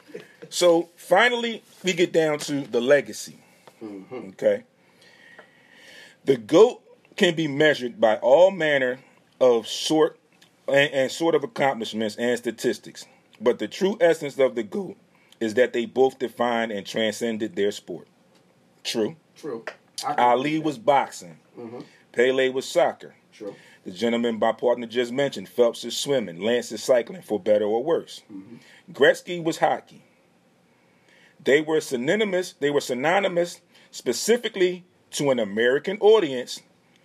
So 0.52 0.88
finally, 0.96 1.62
we 1.84 1.92
get 1.92 2.12
down 2.12 2.38
to 2.40 2.62
the 2.62 2.80
legacy. 2.80 3.38
Mhm. 3.82 4.30
Okay. 4.30 4.64
The 6.24 6.36
goat 6.36 6.82
can 7.16 7.34
be 7.34 7.48
measured 7.48 8.00
by 8.00 8.16
all 8.16 8.50
manner 8.50 8.98
of 9.40 9.66
sort 9.66 10.18
and, 10.68 10.90
and 10.92 11.10
sort 11.10 11.34
of 11.34 11.44
accomplishments 11.44 12.16
and 12.16 12.38
statistics. 12.38 13.06
But 13.40 13.58
the 13.58 13.68
true 13.68 13.96
essence 14.00 14.38
of 14.38 14.54
the 14.54 14.62
goat 14.62 14.96
is 15.40 15.54
that 15.54 15.72
they 15.72 15.86
both 15.86 16.18
defined 16.18 16.72
and 16.72 16.86
transcended 16.86 17.56
their 17.56 17.70
sport. 17.72 18.06
True. 18.84 19.16
True. 19.36 19.64
Ali 20.18 20.58
was 20.58 20.78
boxing. 20.78 21.38
Mhm. 21.58 21.84
Pele 22.12 22.48
was 22.50 22.66
soccer. 22.68 23.14
true. 23.32 23.54
The 23.84 23.90
gentleman 23.90 24.38
my 24.38 24.52
partner 24.52 24.86
just 24.86 25.10
mentioned, 25.12 25.48
Phelps 25.48 25.84
is 25.84 25.96
swimming, 25.96 26.40
Lance 26.40 26.70
is 26.72 26.82
cycling, 26.82 27.22
for 27.22 27.40
better 27.40 27.64
or 27.64 27.82
worse. 27.82 28.22
Gretzky 28.92 29.42
was 29.42 29.56
hockey. 29.58 30.02
They 31.42 31.62
were 31.62 31.80
synonymous. 31.80 32.52
They 32.60 32.68
were 32.68 32.82
synonymous 32.82 33.62
specifically 33.90 34.84
to 35.12 35.30
an 35.30 35.38
American 35.38 35.98
audience 36.00 36.62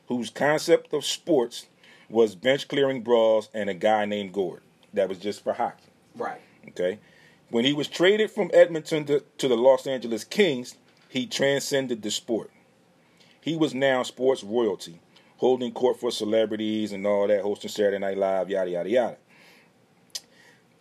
whose 0.07 0.29
concept 0.29 0.93
of 0.93 1.05
sports 1.05 1.67
was 2.09 2.35
bench 2.35 2.67
clearing 2.67 3.01
brawls 3.01 3.49
and 3.53 3.69
a 3.69 3.73
guy 3.73 4.05
named 4.05 4.33
Gord. 4.33 4.61
That 4.93 5.09
was 5.09 5.17
just 5.17 5.43
for 5.43 5.53
hockey. 5.53 5.91
Right. 6.15 6.41
Okay. 6.69 6.99
When 7.49 7.65
he 7.65 7.73
was 7.73 7.87
traded 7.87 8.31
from 8.31 8.51
Edmonton 8.53 9.05
to, 9.05 9.23
to 9.37 9.47
the 9.47 9.57
Los 9.57 9.87
Angeles 9.87 10.23
Kings, 10.23 10.75
he 11.09 11.25
transcended 11.25 12.01
the 12.01 12.11
sport. 12.11 12.51
He 13.41 13.55
was 13.55 13.75
now 13.75 14.03
sports 14.03 14.43
royalty, 14.43 14.99
holding 15.37 15.71
court 15.71 15.99
for 15.99 16.11
celebrities 16.11 16.91
and 16.91 17.05
all 17.05 17.27
that, 17.27 17.41
hosting 17.41 17.69
Saturday 17.69 17.99
Night 17.99 18.17
Live, 18.17 18.49
yada, 18.49 18.71
yada, 18.71 18.89
yada. 18.89 19.17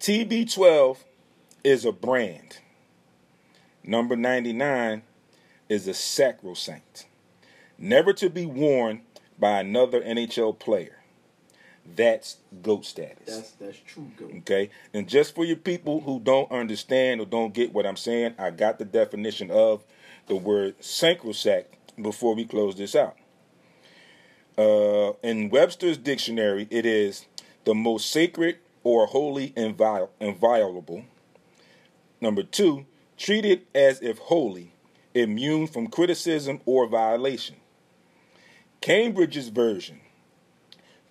TB12 0.00 0.98
is 1.62 1.84
a 1.84 1.92
brand. 1.92 2.58
Number 3.82 4.16
99 4.16 5.02
is 5.68 5.87
a 5.87 5.94
sacrosanct, 5.94 7.06
never 7.85 8.12
to 8.14 8.31
be 8.31 8.47
worn 8.47 9.03
by 9.38 9.61
another 9.61 10.01
NHL 10.01 10.59
player. 10.59 10.97
That's 11.97 12.38
GOAT 12.62 12.87
status. 12.87 13.27
That's 13.27 13.51
that's 13.53 13.79
true. 13.79 14.11
Goat. 14.16 14.33
Okay. 14.38 14.70
And 14.94 15.07
just 15.07 15.35
for 15.35 15.44
your 15.44 15.57
people 15.57 16.01
who 16.01 16.18
don't 16.18 16.51
understand 16.51 17.20
or 17.20 17.27
don't 17.27 17.53
get 17.53 17.75
what 17.75 17.85
I'm 17.85 17.97
saying, 17.97 18.35
I 18.38 18.51
got 18.51 18.79
the 18.79 18.87
definition 18.87 19.51
of 19.51 19.85
the 20.27 20.35
word 20.35 20.83
sacrosanct 20.83 21.75
before 22.01 22.35
we 22.35 22.47
close 22.47 22.75
this 22.77 22.97
out. 22.97 23.16
Uh, 24.57 25.12
in 25.23 25.51
Webster's 25.51 25.99
dictionary, 25.99 26.66
it 26.70 26.87
is 26.87 27.27
the 27.64 27.75
most 27.75 28.11
sacred 28.11 28.57
or 28.83 29.07
holy 29.07 29.51
inviol- 29.51 30.09
inviolable. 30.20 31.05
Number 32.20 32.44
two, 32.44 32.87
treated 33.18 33.66
as 33.75 34.01
if 34.01 34.18
holy, 34.18 34.73
immune 35.12 35.66
from 35.66 35.88
criticism 35.88 36.61
or 36.64 36.87
violation. 36.87 37.57
Cambridge's 38.85 39.49
version, 39.49 39.99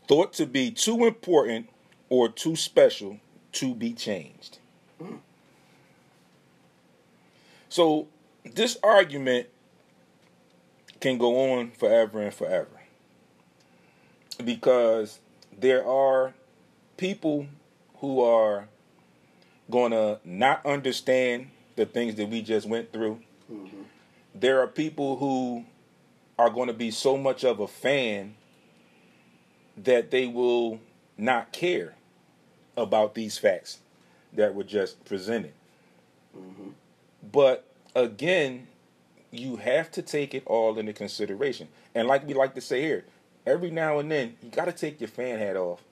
thought 0.07 0.31
to 0.33 0.45
be 0.45 0.69
too 0.69 1.05
important 1.05 1.67
or 2.07 2.29
too 2.29 2.55
special 2.55 3.19
to 3.53 3.73
be 3.73 3.93
changed. 3.93 4.59
So 7.69 8.09
this 8.45 8.77
argument 8.83 9.47
can 10.99 11.17
go 11.17 11.51
on 11.53 11.71
forever 11.71 12.21
and 12.21 12.31
forever 12.31 12.79
because 14.45 15.19
there 15.57 15.83
are 15.83 16.35
people 16.97 17.47
who 18.01 18.21
are 18.21 18.67
going 19.71 19.93
to 19.93 20.19
not 20.23 20.63
understand 20.63 21.49
the 21.75 21.87
things 21.87 22.13
that 22.17 22.29
we 22.29 22.43
just 22.43 22.69
went 22.69 22.93
through. 22.93 23.19
Mhm. 23.51 23.85
There 24.35 24.61
are 24.61 24.67
people 24.67 25.15
who 25.15 25.65
are 26.37 26.49
going 26.49 26.67
to 26.67 26.73
be 26.73 26.91
so 26.91 27.17
much 27.17 27.43
of 27.43 27.59
a 27.59 27.67
fan 27.67 28.35
that 29.77 30.11
they 30.11 30.27
will 30.27 30.79
not 31.17 31.51
care 31.51 31.95
about 32.75 33.13
these 33.13 33.37
facts 33.37 33.79
that 34.33 34.53
were 34.55 34.63
just 34.63 35.03
presented. 35.05 35.53
Mhm. 36.35 36.73
But 37.31 37.65
again, 37.95 38.67
you 39.31 39.57
have 39.57 39.91
to 39.91 40.01
take 40.01 40.33
it 40.33 40.43
all 40.45 40.77
into 40.77 40.93
consideration. 40.93 41.67
And 41.95 42.07
like 42.07 42.27
we 42.27 42.33
like 42.33 42.55
to 42.55 42.61
say 42.61 42.81
here, 42.81 43.05
every 43.45 43.71
now 43.71 43.99
and 43.99 44.11
then 44.11 44.35
you 44.41 44.49
got 44.49 44.65
to 44.65 44.71
take 44.71 44.99
your 44.99 45.07
fan 45.07 45.39
hat 45.39 45.55
off 45.55 45.83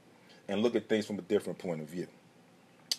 and 0.47 0.62
look 0.62 0.75
at 0.75 0.89
things 0.89 1.06
from 1.06 1.19
a 1.19 1.23
different 1.23 1.60
point 1.60 1.82
of 1.82 1.88
view. 1.88 2.08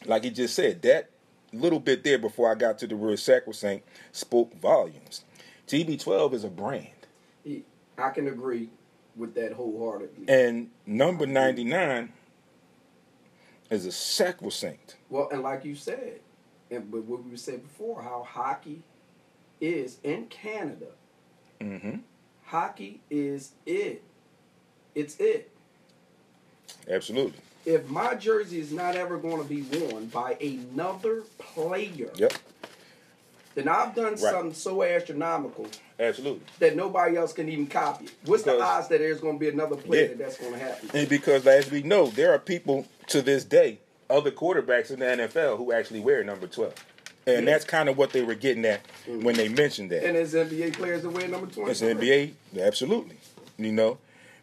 Like 0.04 0.24
he 0.24 0.30
just 0.30 0.54
said, 0.54 0.82
that 0.82 1.10
little 1.52 1.80
bit 1.80 2.02
there 2.02 2.18
before 2.18 2.50
I 2.50 2.54
got 2.54 2.78
to 2.78 2.86
the 2.86 2.96
word 2.96 3.18
sacrosanct 3.18 3.86
spoke 4.12 4.54
volumes. 4.54 5.24
TB12 5.66 6.34
is 6.34 6.44
a 6.44 6.48
brand. 6.48 6.88
I 7.98 8.10
can 8.10 8.28
agree 8.28 8.70
with 9.16 9.34
that 9.34 9.52
wholeheartedly. 9.52 10.24
And 10.28 10.70
number 10.86 11.26
99 11.26 12.12
is 13.70 13.86
a 13.86 13.92
sacrosanct. 13.92 14.96
Well, 15.10 15.28
and 15.30 15.42
like 15.42 15.64
you 15.64 15.74
said, 15.74 16.20
and 16.70 16.90
but 16.90 17.04
what 17.04 17.24
we 17.24 17.36
said 17.36 17.62
before, 17.62 18.02
how 18.02 18.22
hockey 18.28 18.82
is 19.60 19.98
in 20.02 20.26
Canada. 20.26 20.86
hmm 21.60 21.96
Hockey 22.44 23.00
is 23.08 23.52
it. 23.64 24.02
It's 24.94 25.16
it. 25.18 25.50
Absolutely. 26.90 27.38
If 27.64 27.88
my 27.88 28.14
jersey 28.14 28.60
is 28.60 28.72
not 28.72 28.96
ever 28.96 29.16
going 29.16 29.38
to 29.42 29.48
be 29.48 29.62
worn 29.62 30.06
by 30.06 30.34
another 30.34 31.22
player, 31.38 32.10
Yep. 32.16 32.32
then 33.54 33.68
I've 33.68 33.94
done 33.94 34.10
Right. 34.12 34.18
something 34.18 34.52
so 34.52 34.82
astronomical 34.82 35.66
Absolutely. 36.02 36.42
that 36.58 36.76
nobody 36.76 37.16
else 37.16 37.32
can 37.32 37.48
even 37.48 37.66
copy. 37.66 38.08
What's 38.24 38.42
the 38.42 38.60
odds 38.60 38.88
that 38.88 38.98
there's 38.98 39.20
going 39.20 39.34
to 39.34 39.40
be 39.40 39.48
another 39.48 39.76
player 39.76 40.02
Yeah. 40.02 40.08
that 40.08 40.18
that's 40.18 40.38
going 40.38 40.52
to 40.52 40.58
happen? 40.58 40.90
And 40.94 41.08
because, 41.08 41.46
as 41.46 41.70
we 41.70 41.82
know, 41.82 42.06
there 42.06 42.32
are 42.32 42.38
people 42.38 42.86
to 43.08 43.22
this 43.22 43.44
day, 43.44 43.78
other 44.10 44.30
quarterbacks 44.30 44.90
in 44.90 44.98
the 44.98 45.06
NFL, 45.06 45.56
who 45.58 45.72
actually 45.72 46.00
wear 46.00 46.22
number 46.24 46.46
12. 46.46 46.74
And 47.26 47.46
Yeah. 47.46 47.52
that's 47.52 47.64
kind 47.64 47.88
of 47.88 47.96
what 47.96 48.10
they 48.10 48.22
were 48.22 48.34
getting 48.34 48.64
at 48.64 48.82
mm-hmm. 49.06 49.22
when 49.22 49.36
they 49.36 49.48
mentioned 49.48 49.90
that. 49.90 50.04
And 50.04 50.16
as 50.16 50.34
NBA 50.34 50.74
players 50.74 51.02
that 51.02 51.10
wear 51.10 51.28
number 51.28 51.46
20. 51.46 51.70
It's 51.70 51.80
NBA, 51.80 52.32
absolutely. 52.60 53.16
You 53.58 53.72
know, 53.72 53.98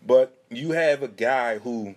but 0.05 0.37
you 0.49 0.71
have 0.71 1.03
a 1.03 1.07
guy 1.07 1.57
who, 1.57 1.95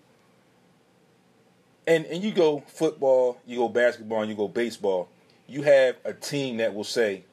and 1.87 2.05
and 2.07 2.23
you 2.23 2.33
go 2.33 2.61
football, 2.67 3.39
you 3.47 3.59
go 3.59 3.69
basketball, 3.69 4.23
and 4.23 4.31
you 4.31 4.37
go 4.37 4.49
baseball. 4.49 5.09
You 5.47 5.63
have 5.63 5.97
a 6.05 6.13
team 6.13 6.57
that 6.57 6.75
will 6.75 6.85
say 6.85 7.25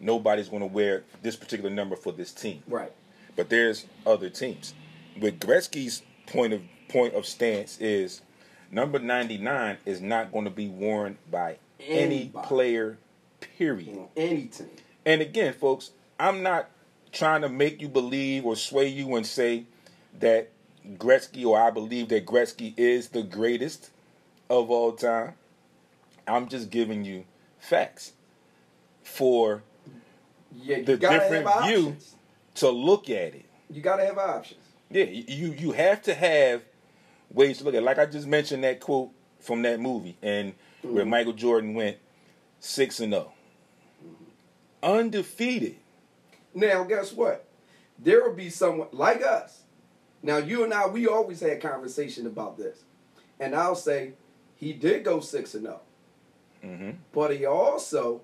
nobody's 0.00 0.48
going 0.48 0.60
to 0.60 0.66
wear 0.66 1.04
this 1.22 1.36
particular 1.36 1.70
number 1.70 1.94
for 1.96 2.12
this 2.12 2.32
team, 2.32 2.62
Right. 2.66 2.92
but 3.36 3.48
there's 3.50 3.86
other 4.06 4.30
teams. 4.30 4.74
With 5.20 5.38
Gretzky's 5.38 6.02
point 6.26 6.52
of 6.52 6.62
point 6.88 7.14
of 7.14 7.26
stance 7.26 7.78
is 7.80 8.20
number 8.70 8.98
ninety 8.98 9.38
nine 9.38 9.76
is 9.84 10.00
not 10.00 10.32
going 10.32 10.44
to 10.44 10.50
be 10.50 10.68
worn 10.68 11.18
by 11.30 11.58
any 11.80 12.32
player. 12.42 12.98
Period. 13.58 13.96
On 13.96 14.08
any 14.16 14.46
team. 14.46 14.68
And 15.06 15.20
again, 15.22 15.52
folks, 15.54 15.92
I'm 16.18 16.42
not 16.42 16.68
trying 17.12 17.40
to 17.42 17.48
make 17.48 17.80
you 17.80 17.88
believe 17.88 18.44
or 18.44 18.54
sway 18.56 18.86
you 18.88 19.14
and 19.16 19.26
say 19.26 19.64
that 20.18 20.50
Gretzky 20.96 21.44
or 21.46 21.58
I 21.60 21.70
believe 21.70 22.08
that 22.10 22.26
Gretzky 22.26 22.74
is 22.76 23.08
the 23.08 23.22
greatest 23.22 23.90
of 24.50 24.70
all 24.70 24.92
time. 24.92 25.34
I'm 26.28 26.48
just 26.48 26.70
giving 26.70 27.04
you 27.04 27.24
facts 27.58 28.12
for 29.02 29.62
Yeah, 30.54 30.78
you 30.78 30.84
the 30.84 30.96
gotta 30.96 31.18
different 31.18 31.48
have 31.48 31.64
view 31.64 31.88
options. 31.88 32.14
to 32.56 32.70
look 32.70 33.08
at 33.10 33.34
it. 33.34 33.46
You 33.70 33.80
got 33.80 33.96
to 33.96 34.04
have 34.04 34.18
options. 34.18 34.60
Yeah, 34.90 35.04
you 35.04 35.52
you 35.52 35.72
have 35.72 36.02
to 36.02 36.14
have 36.14 36.62
ways 37.32 37.58
to 37.58 37.64
look 37.64 37.74
at 37.74 37.82
it. 37.82 37.84
Like 37.84 37.98
I 37.98 38.06
just 38.06 38.26
mentioned 38.26 38.64
that 38.64 38.80
quote 38.80 39.10
from 39.38 39.62
that 39.62 39.80
movie 39.80 40.16
and 40.22 40.54
where 40.82 41.04
Michael 41.04 41.32
Jordan 41.32 41.74
went 41.74 41.98
six 42.58 43.00
and 43.00 43.12
0 43.12 43.32
Undefeated. 44.82 45.76
Now, 46.54 46.84
guess 46.84 47.12
what? 47.12 47.46
There 47.98 48.22
will 48.22 48.34
be 48.34 48.50
someone 48.50 48.88
like 48.92 49.22
us. 49.22 49.62
Now, 50.22 50.38
you 50.38 50.64
and 50.64 50.72
I, 50.74 50.86
we 50.86 51.06
always 51.06 51.40
had 51.40 51.60
conversation 51.60 52.26
about 52.26 52.56
this. 52.58 52.82
And 53.38 53.54
I'll 53.54 53.74
say 53.76 54.12
he 54.56 54.72
did 54.72 55.04
go 55.04 55.20
6 55.20 55.54
and 55.54 55.62
0. 55.64 55.80
Mm-hmm. 56.64 56.90
But 57.12 57.36
he 57.36 57.46
also 57.46 58.22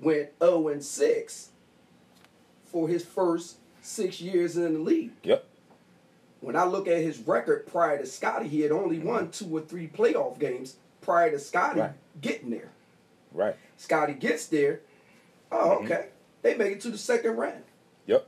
went 0.00 0.30
0 0.42 0.68
and 0.68 0.82
6 0.84 1.48
for 2.64 2.88
his 2.88 3.04
first 3.04 3.56
six 3.82 4.20
years 4.20 4.56
in 4.56 4.74
the 4.74 4.78
league. 4.78 5.12
Yep. 5.22 5.44
When 6.40 6.54
I 6.56 6.64
look 6.64 6.86
at 6.86 6.98
his 6.98 7.18
record 7.20 7.66
prior 7.66 7.98
to 7.98 8.06
Scotty, 8.06 8.48
he 8.48 8.60
had 8.60 8.70
only 8.70 8.98
won 8.98 9.30
two 9.30 9.56
or 9.56 9.60
three 9.60 9.88
playoff 9.88 10.38
games 10.38 10.76
prior 11.00 11.30
to 11.30 11.38
Scotty 11.38 11.80
Right. 11.80 11.92
getting 12.20 12.50
there. 12.50 12.70
Right. 13.32 13.56
Scotty 13.76 14.12
gets 14.14 14.46
there. 14.46 14.80
Oh, 15.50 15.78
Mhm. 15.80 15.84
okay. 15.84 16.08
They 16.42 16.54
make 16.56 16.72
it 16.72 16.80
to 16.82 16.90
the 16.90 16.98
second 16.98 17.36
round. 17.36 17.64
Yep. 18.06 18.26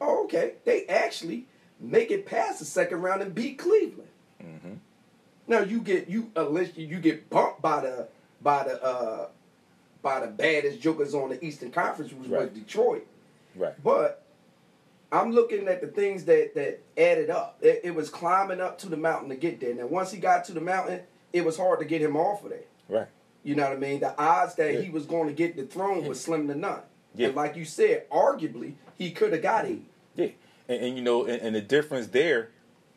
Oh, 0.00 0.24
okay. 0.24 0.54
They 0.64 0.86
actually 0.86 1.46
make 1.80 2.10
it 2.10 2.26
past 2.26 2.58
the 2.60 2.64
second 2.64 3.02
round 3.02 3.22
and 3.22 3.34
beat 3.34 3.58
Cleveland. 3.58 4.08
Mm-hmm. 4.42 4.74
Now 5.48 5.60
you 5.60 5.80
get 5.80 6.08
you 6.08 6.30
unless 6.36 6.76
you, 6.76 6.86
you 6.86 7.00
get 7.00 7.28
bumped 7.30 7.62
by 7.62 7.80
the 7.80 8.08
by 8.42 8.64
the 8.64 8.82
uh 8.84 9.28
by 10.02 10.20
the 10.20 10.28
baddest 10.28 10.80
jokers 10.80 11.14
on 11.14 11.30
the 11.30 11.44
Eastern 11.44 11.70
Conference, 11.70 12.12
which 12.12 12.28
was 12.28 12.50
Detroit. 12.50 13.06
Right. 13.56 13.74
But 13.82 14.24
I'm 15.10 15.32
looking 15.32 15.68
at 15.68 15.80
the 15.80 15.88
things 15.88 16.24
that 16.26 16.54
that 16.54 16.80
added 16.96 17.30
up. 17.30 17.58
It, 17.60 17.80
it 17.84 17.94
was 17.94 18.10
climbing 18.10 18.60
up 18.60 18.78
to 18.78 18.88
the 18.88 18.96
mountain 18.96 19.28
to 19.30 19.36
get 19.36 19.60
there. 19.60 19.74
Now 19.74 19.86
once 19.86 20.10
he 20.10 20.18
got 20.18 20.44
to 20.46 20.52
the 20.52 20.60
mountain, 20.60 21.00
it 21.32 21.44
was 21.44 21.56
hard 21.56 21.80
to 21.80 21.84
get 21.84 22.00
him 22.00 22.16
off 22.16 22.44
of 22.44 22.50
there. 22.50 22.64
Right. 22.88 23.08
You 23.42 23.54
know 23.54 23.64
what 23.64 23.72
I 23.72 23.76
mean? 23.76 24.00
The 24.00 24.18
odds 24.20 24.54
that 24.56 24.74
Yeah. 24.74 24.80
he 24.80 24.90
was 24.90 25.06
going 25.06 25.28
to 25.28 25.34
get 25.34 25.56
the 25.56 25.64
throne 25.64 26.06
was 26.06 26.20
slim 26.20 26.48
to 26.48 26.54
none. 26.54 26.80
Yeah. 27.14 27.28
And 27.28 27.36
like 27.36 27.56
you 27.56 27.64
said, 27.64 28.08
arguably 28.10 28.74
he 28.96 29.10
could 29.10 29.32
have 29.32 29.42
got 29.42 29.64
it. 29.64 29.78
Yeah. 30.14 30.28
And, 30.68 30.84
and 30.84 30.96
you 30.96 31.02
know, 31.02 31.24
and, 31.24 31.40
and 31.40 31.54
the 31.54 31.60
difference 31.60 32.08
there 32.08 32.50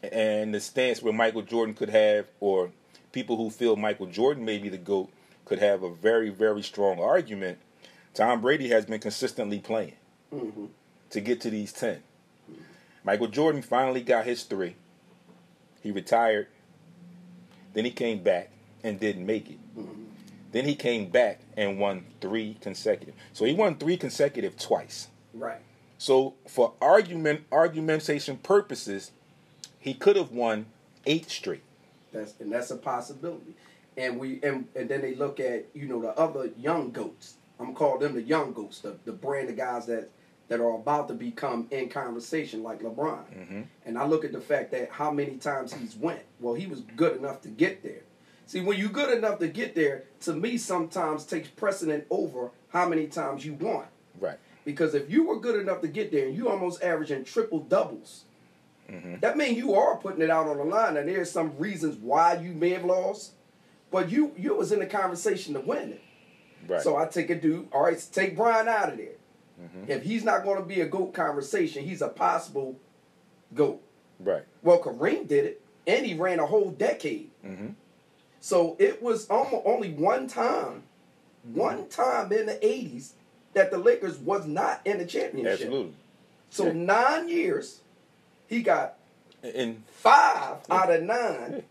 and 0.04 0.54
the 0.54 0.60
stance 0.60 1.02
where 1.02 1.14
Michael 1.14 1.44
Jordan 1.44 1.76
could 1.76 1.90
have, 1.90 2.26
or 2.40 2.72
people 3.12 3.38
who 3.38 3.50
feel 3.50 3.76
Michael 3.76 4.08
Jordan 4.08 4.44
may 4.44 4.58
be 4.58 4.68
the 4.70 4.78
GOAT, 4.78 5.10
could 5.46 5.60
have 5.60 5.84
a 5.84 5.94
very, 5.94 6.30
very 6.30 6.62
strong 6.62 7.00
argument. 7.00 7.60
Tom 8.14 8.42
Brady 8.42 8.70
has 8.70 8.86
been 8.86 9.00
consistently 9.00 9.60
playing 9.60 9.96
hmm 10.32 10.66
to 11.10 11.20
get 11.20 11.42
to 11.42 11.50
these 11.50 11.74
10. 11.74 12.02
Michael 13.04 13.28
Jordan 13.28 13.62
finally 13.62 14.02
got 14.02 14.24
his 14.24 14.44
three. 14.44 14.76
He 15.82 15.92
retired. 15.92 16.48
Then 17.74 17.84
he 17.84 17.92
came 17.92 18.24
back 18.24 18.50
and 18.82 18.98
didn't 18.98 19.26
make 19.26 19.50
it. 19.50 19.58
Then 20.52 20.66
he 20.66 20.76
came 20.76 21.10
back 21.10 21.42
and 21.56 21.80
won 21.80 22.06
three 22.20 22.58
consecutive. 22.62 23.16
So 23.34 23.46
he 23.46 23.54
won 23.54 23.76
three 23.76 23.98
consecutive 23.98 24.58
twice. 24.58 25.08
Right. 25.34 25.62
So 25.98 26.36
for 26.48 26.74
argument 26.82 27.46
argumentation 27.52 28.38
purposes, 28.38 29.12
he 29.80 29.94
could 29.94 30.16
have 30.16 30.32
won 30.32 30.66
eight 31.06 31.30
straight. 31.30 31.64
That's 32.12 32.34
and 32.40 32.52
that's 32.52 32.72
a 32.72 32.76
possibility. 32.76 33.56
And 33.98 34.20
we 34.20 34.40
and, 34.44 34.68
and 34.76 34.88
then 34.90 35.02
they 35.02 35.16
look 35.16 35.40
at 35.40 35.66
you 35.74 35.88
know 35.88 36.02
the 36.02 36.10
other 36.18 36.50
young 36.58 36.92
goats. 36.92 37.36
I'm 37.60 37.68
gonna 37.68 37.78
call 37.78 37.98
them 38.00 38.14
the 38.16 38.22
young 38.22 38.54
goats, 38.54 38.80
the, 38.80 38.96
the 39.06 39.12
brand 39.12 39.50
of 39.50 39.58
guys 39.58 39.86
that 39.88 40.10
that 40.48 40.60
are 40.60 40.76
about 40.76 41.08
to 41.10 41.14
become 41.14 41.68
in 41.72 41.88
conversation 41.90 42.62
like 42.64 42.82
LeBron. 42.82 43.24
Mhm. 43.34 43.64
And 43.86 43.98
I 43.98 44.06
look 44.06 44.26
at 44.26 44.32
the 44.34 44.42
fact 44.42 44.72
that 44.72 44.90
how 44.92 45.12
many 45.12 45.38
times 45.38 45.74
he's 45.74 45.96
went. 45.96 46.24
Well, 46.40 46.54
he 46.56 46.68
was 46.68 46.82
good 46.96 47.16
enough 47.18 47.42
to 47.44 47.48
get 47.50 47.84
there. 47.84 48.02
See, 48.48 48.60
when 48.60 48.78
you're 48.78 48.90
good 48.90 49.16
enough 49.18 49.40
to 49.40 49.48
get 49.48 49.76
there, 49.76 50.04
to 50.22 50.34
me 50.34 50.58
sometimes 50.58 51.24
takes 51.26 51.48
precedent 51.48 52.06
over 52.10 52.52
how 52.70 52.88
many 52.90 53.08
times 53.08 53.46
you 53.46 53.54
want. 53.54 53.88
Right. 54.20 54.38
Because 54.66 54.94
if 54.94 55.10
you 55.10 55.24
were 55.26 55.40
good 55.40 55.60
enough 55.60 55.80
to 55.82 55.88
get 55.88 56.12
there 56.12 56.28
and 56.28 56.36
you 56.36 56.50
almost 56.50 56.84
averaging 56.84 57.24
triple 57.24 57.60
doubles, 57.60 58.26
Mhm. 58.90 59.22
that 59.22 59.38
means 59.38 59.58
you 59.58 59.74
are 59.76 59.96
putting 59.98 60.22
it 60.22 60.30
out 60.30 60.48
on 60.48 60.58
the 60.58 60.66
line. 60.66 60.98
And 60.98 61.08
there's 61.08 61.32
some 61.32 61.58
reasons 61.58 61.96
why 61.98 62.36
you 62.36 62.52
may 62.54 62.72
have 62.72 62.84
lost, 62.84 63.32
but 63.92 64.10
you 64.10 64.32
you 64.38 64.56
was 64.56 64.72
in 64.72 64.80
the 64.80 64.86
conversation 64.88 65.54
to 65.54 65.60
win 65.60 65.92
it. 65.94 66.02
Right. 66.68 66.82
So 66.82 66.96
I 66.96 67.06
take 67.08 67.30
a 67.30 67.36
dude. 67.36 67.68
All 67.72 67.84
right, 67.84 68.04
take 68.12 68.36
Brian 68.36 68.68
out 68.68 68.90
of 68.90 68.98
there. 68.98 69.16
Mhm. 69.62 69.90
If 69.90 70.04
he's 70.04 70.24
not 70.24 70.44
going 70.44 70.58
to 70.60 70.66
be 70.66 70.82
a 70.82 70.88
goat 70.88 71.14
conversation, 71.14 71.84
he's 71.84 72.02
a 72.02 72.08
possible 72.10 72.80
goat. 73.54 73.82
right. 74.20 74.44
Well, 74.64 74.80
Kareem 74.82 75.28
did 75.28 75.46
it, 75.46 75.62
and 75.88 76.06
he 76.06 76.14
ran 76.14 76.40
a 76.40 76.46
whole 76.46 76.72
decade. 76.72 77.30
Mm-hmm. 77.46 77.70
So 78.40 78.76
it 78.80 79.02
was 79.04 79.28
almost 79.30 79.64
only 79.66 79.92
one 79.92 80.28
time, 80.28 80.84
one 81.44 81.88
time 81.90 82.32
in 82.32 82.46
the 82.48 82.56
'80s 82.66 83.14
that 83.54 83.70
the 83.72 83.78
Lakers 83.78 84.18
was 84.18 84.46
not 84.48 84.82
in 84.86 84.98
the 85.00 85.06
championship. 85.06 85.54
Absolutely. 85.54 85.94
So 86.50 86.66
Yeah. 86.68 86.72
nine 86.74 87.30
years, 87.30 87.82
he 88.48 88.62
got 88.62 88.98
in 89.44 89.84
five 89.88 90.58
out 90.70 90.92
of 90.92 91.04
nine. 91.04 91.64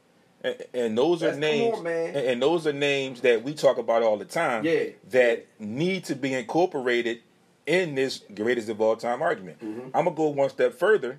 And, 0.42 0.56
and 0.72 0.98
those 0.98 1.22
are 1.22 1.32
That's- 1.32 1.34
come 1.34 1.40
names 1.40 1.78
on. 1.78 1.86
And, 1.86 2.16
and 2.16 2.42
those 2.42 2.66
are 2.66 2.72
names 2.72 3.20
that 3.22 3.42
we 3.42 3.54
talk 3.54 3.78
about 3.78 4.02
all 4.02 4.16
the 4.16 4.24
time 4.24 4.64
Yeah. 4.64 4.84
that 5.10 5.46
need 5.58 6.04
to 6.04 6.14
be 6.16 6.34
incorporated 6.34 7.20
in 7.66 7.94
this 7.94 8.22
greatest 8.34 8.68
of 8.68 8.80
all 8.80 8.96
time 8.96 9.22
argument. 9.22 9.60
Mhm. 9.60 9.86
I'm 9.94 10.04
gonna 10.04 10.12
go 10.16 10.28
one 10.28 10.48
step 10.50 10.74
further 10.74 11.18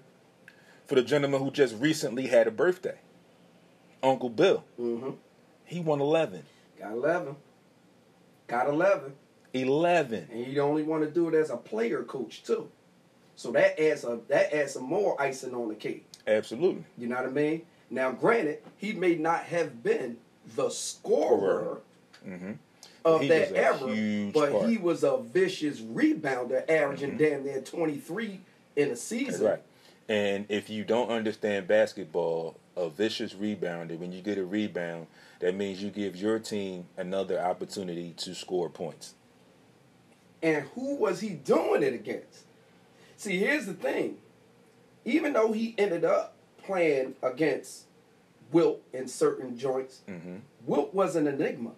for 0.87 0.95
the 0.95 1.03
gentleman 1.03 1.41
who 1.41 1.51
just 1.51 1.75
recently 1.75 2.27
had 2.27 2.47
a 2.47 2.51
birthday. 2.51 2.97
Uncle 4.03 4.29
Bill. 4.29 4.63
Mm-hmm. 4.79 5.11
He 5.65 5.79
won 5.79 6.01
11. 6.01 6.43
Got 6.79 6.91
eleven. 6.93 7.35
Got 8.47 8.67
eleven, 8.67 9.13
11. 9.53 10.27
and 10.31 10.47
you 10.47 10.59
only 10.61 10.83
want 10.83 11.03
to 11.03 11.09
do 11.09 11.29
it 11.29 11.35
as 11.35 11.49
a 11.51 11.55
player 11.57 12.03
coach 12.03 12.43
too. 12.43 12.69
So 13.35 13.51
that 13.51 13.79
adds 13.79 14.03
a 14.03 14.19
that 14.27 14.51
adds 14.53 14.73
some 14.73 14.83
more 14.83 15.19
icing 15.21 15.53
on 15.55 15.69
the 15.69 15.75
cake. 15.75 16.05
Absolutely. 16.27 16.83
You 16.97 17.07
know 17.07 17.15
what 17.15 17.25
I 17.25 17.29
mean? 17.29 17.61
Now, 17.91 18.11
granted, 18.11 18.59
he 18.77 18.93
may 18.93 19.15
not 19.15 19.43
have 19.43 19.83
been 19.83 20.17
the 20.55 20.69
scorer 20.69 21.81
hmm 22.23 22.53
of 23.03 23.21
He 23.21 23.27
that 23.29 23.51
era, 23.55 24.31
but 24.31 24.51
part. 24.51 24.69
he 24.69 24.77
was 24.77 25.03
a 25.03 25.17
vicious 25.17 25.81
rebounder, 25.81 26.67
averaging 26.69 27.17
damn 27.17 27.43
near 27.43 27.59
twenty 27.61 27.97
three 27.97 28.39
in 28.75 28.91
a 28.91 28.95
season. 28.95 29.45
right. 29.47 29.61
And 30.07 30.45
if 30.49 30.69
you 30.69 30.83
don't 30.83 31.09
understand 31.09 31.67
basketball, 31.67 32.57
a 32.75 32.89
vicious 32.89 33.33
rebounder, 33.33 33.97
when 33.97 34.11
you 34.11 34.21
get 34.21 34.37
a 34.37 34.45
rebound, 34.45 35.07
that 35.39 35.55
means 35.55 35.81
you 35.81 35.89
give 35.89 36.15
your 36.15 36.37
team 36.37 36.85
another 36.97 37.39
opportunity 37.39 38.13
to 38.17 38.35
score 38.35 38.69
points. 38.69 39.13
And 40.43 40.65
who 40.75 40.95
was 40.95 41.21
he 41.21 41.29
doing 41.29 41.81
it 41.83 41.93
against? 41.93 42.43
See, 43.17 43.37
here's 43.37 43.65
the 43.65 43.73
thing. 43.73 44.17
Even 45.05 45.33
though 45.33 45.51
he 45.53 45.73
ended 45.77 46.03
up 46.03 46.35
playing 46.65 47.15
against 47.21 47.85
Wilt 48.51 48.81
in 48.93 49.07
certain 49.07 49.57
joints, 49.57 50.01
hmm 50.07 50.37
Wilt 50.65 50.93
was 50.93 51.15
an 51.15 51.25
enigma. 51.27 51.71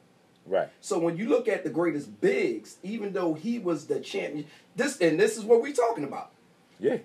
Right. 0.46 0.68
So 0.82 1.00
when 1.00 1.16
you 1.18 1.30
look 1.30 1.48
at 1.48 1.64
the 1.64 1.70
greatest 1.70 2.20
bigs, 2.20 2.78
even 2.84 3.14
though 3.14 3.34
he 3.34 3.60
was 3.60 3.86
the 3.88 4.00
champion, 4.02 4.46
this 4.76 4.98
and 5.00 5.18
this 5.20 5.38
is 5.38 5.44
what 5.46 5.62
we're 5.62 5.72
talking 5.74 6.04
about. 6.04 6.32
Yeah. 6.80 6.98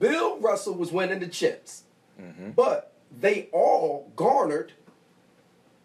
Bill 0.00 0.38
Russell 0.40 0.74
was 0.74 0.90
winning 0.92 1.20
the 1.20 1.28
chips, 1.28 1.84
Mm-hmm. 2.20 2.50
but 2.50 2.92
they 3.20 3.48
all 3.52 4.10
garnered 4.16 4.72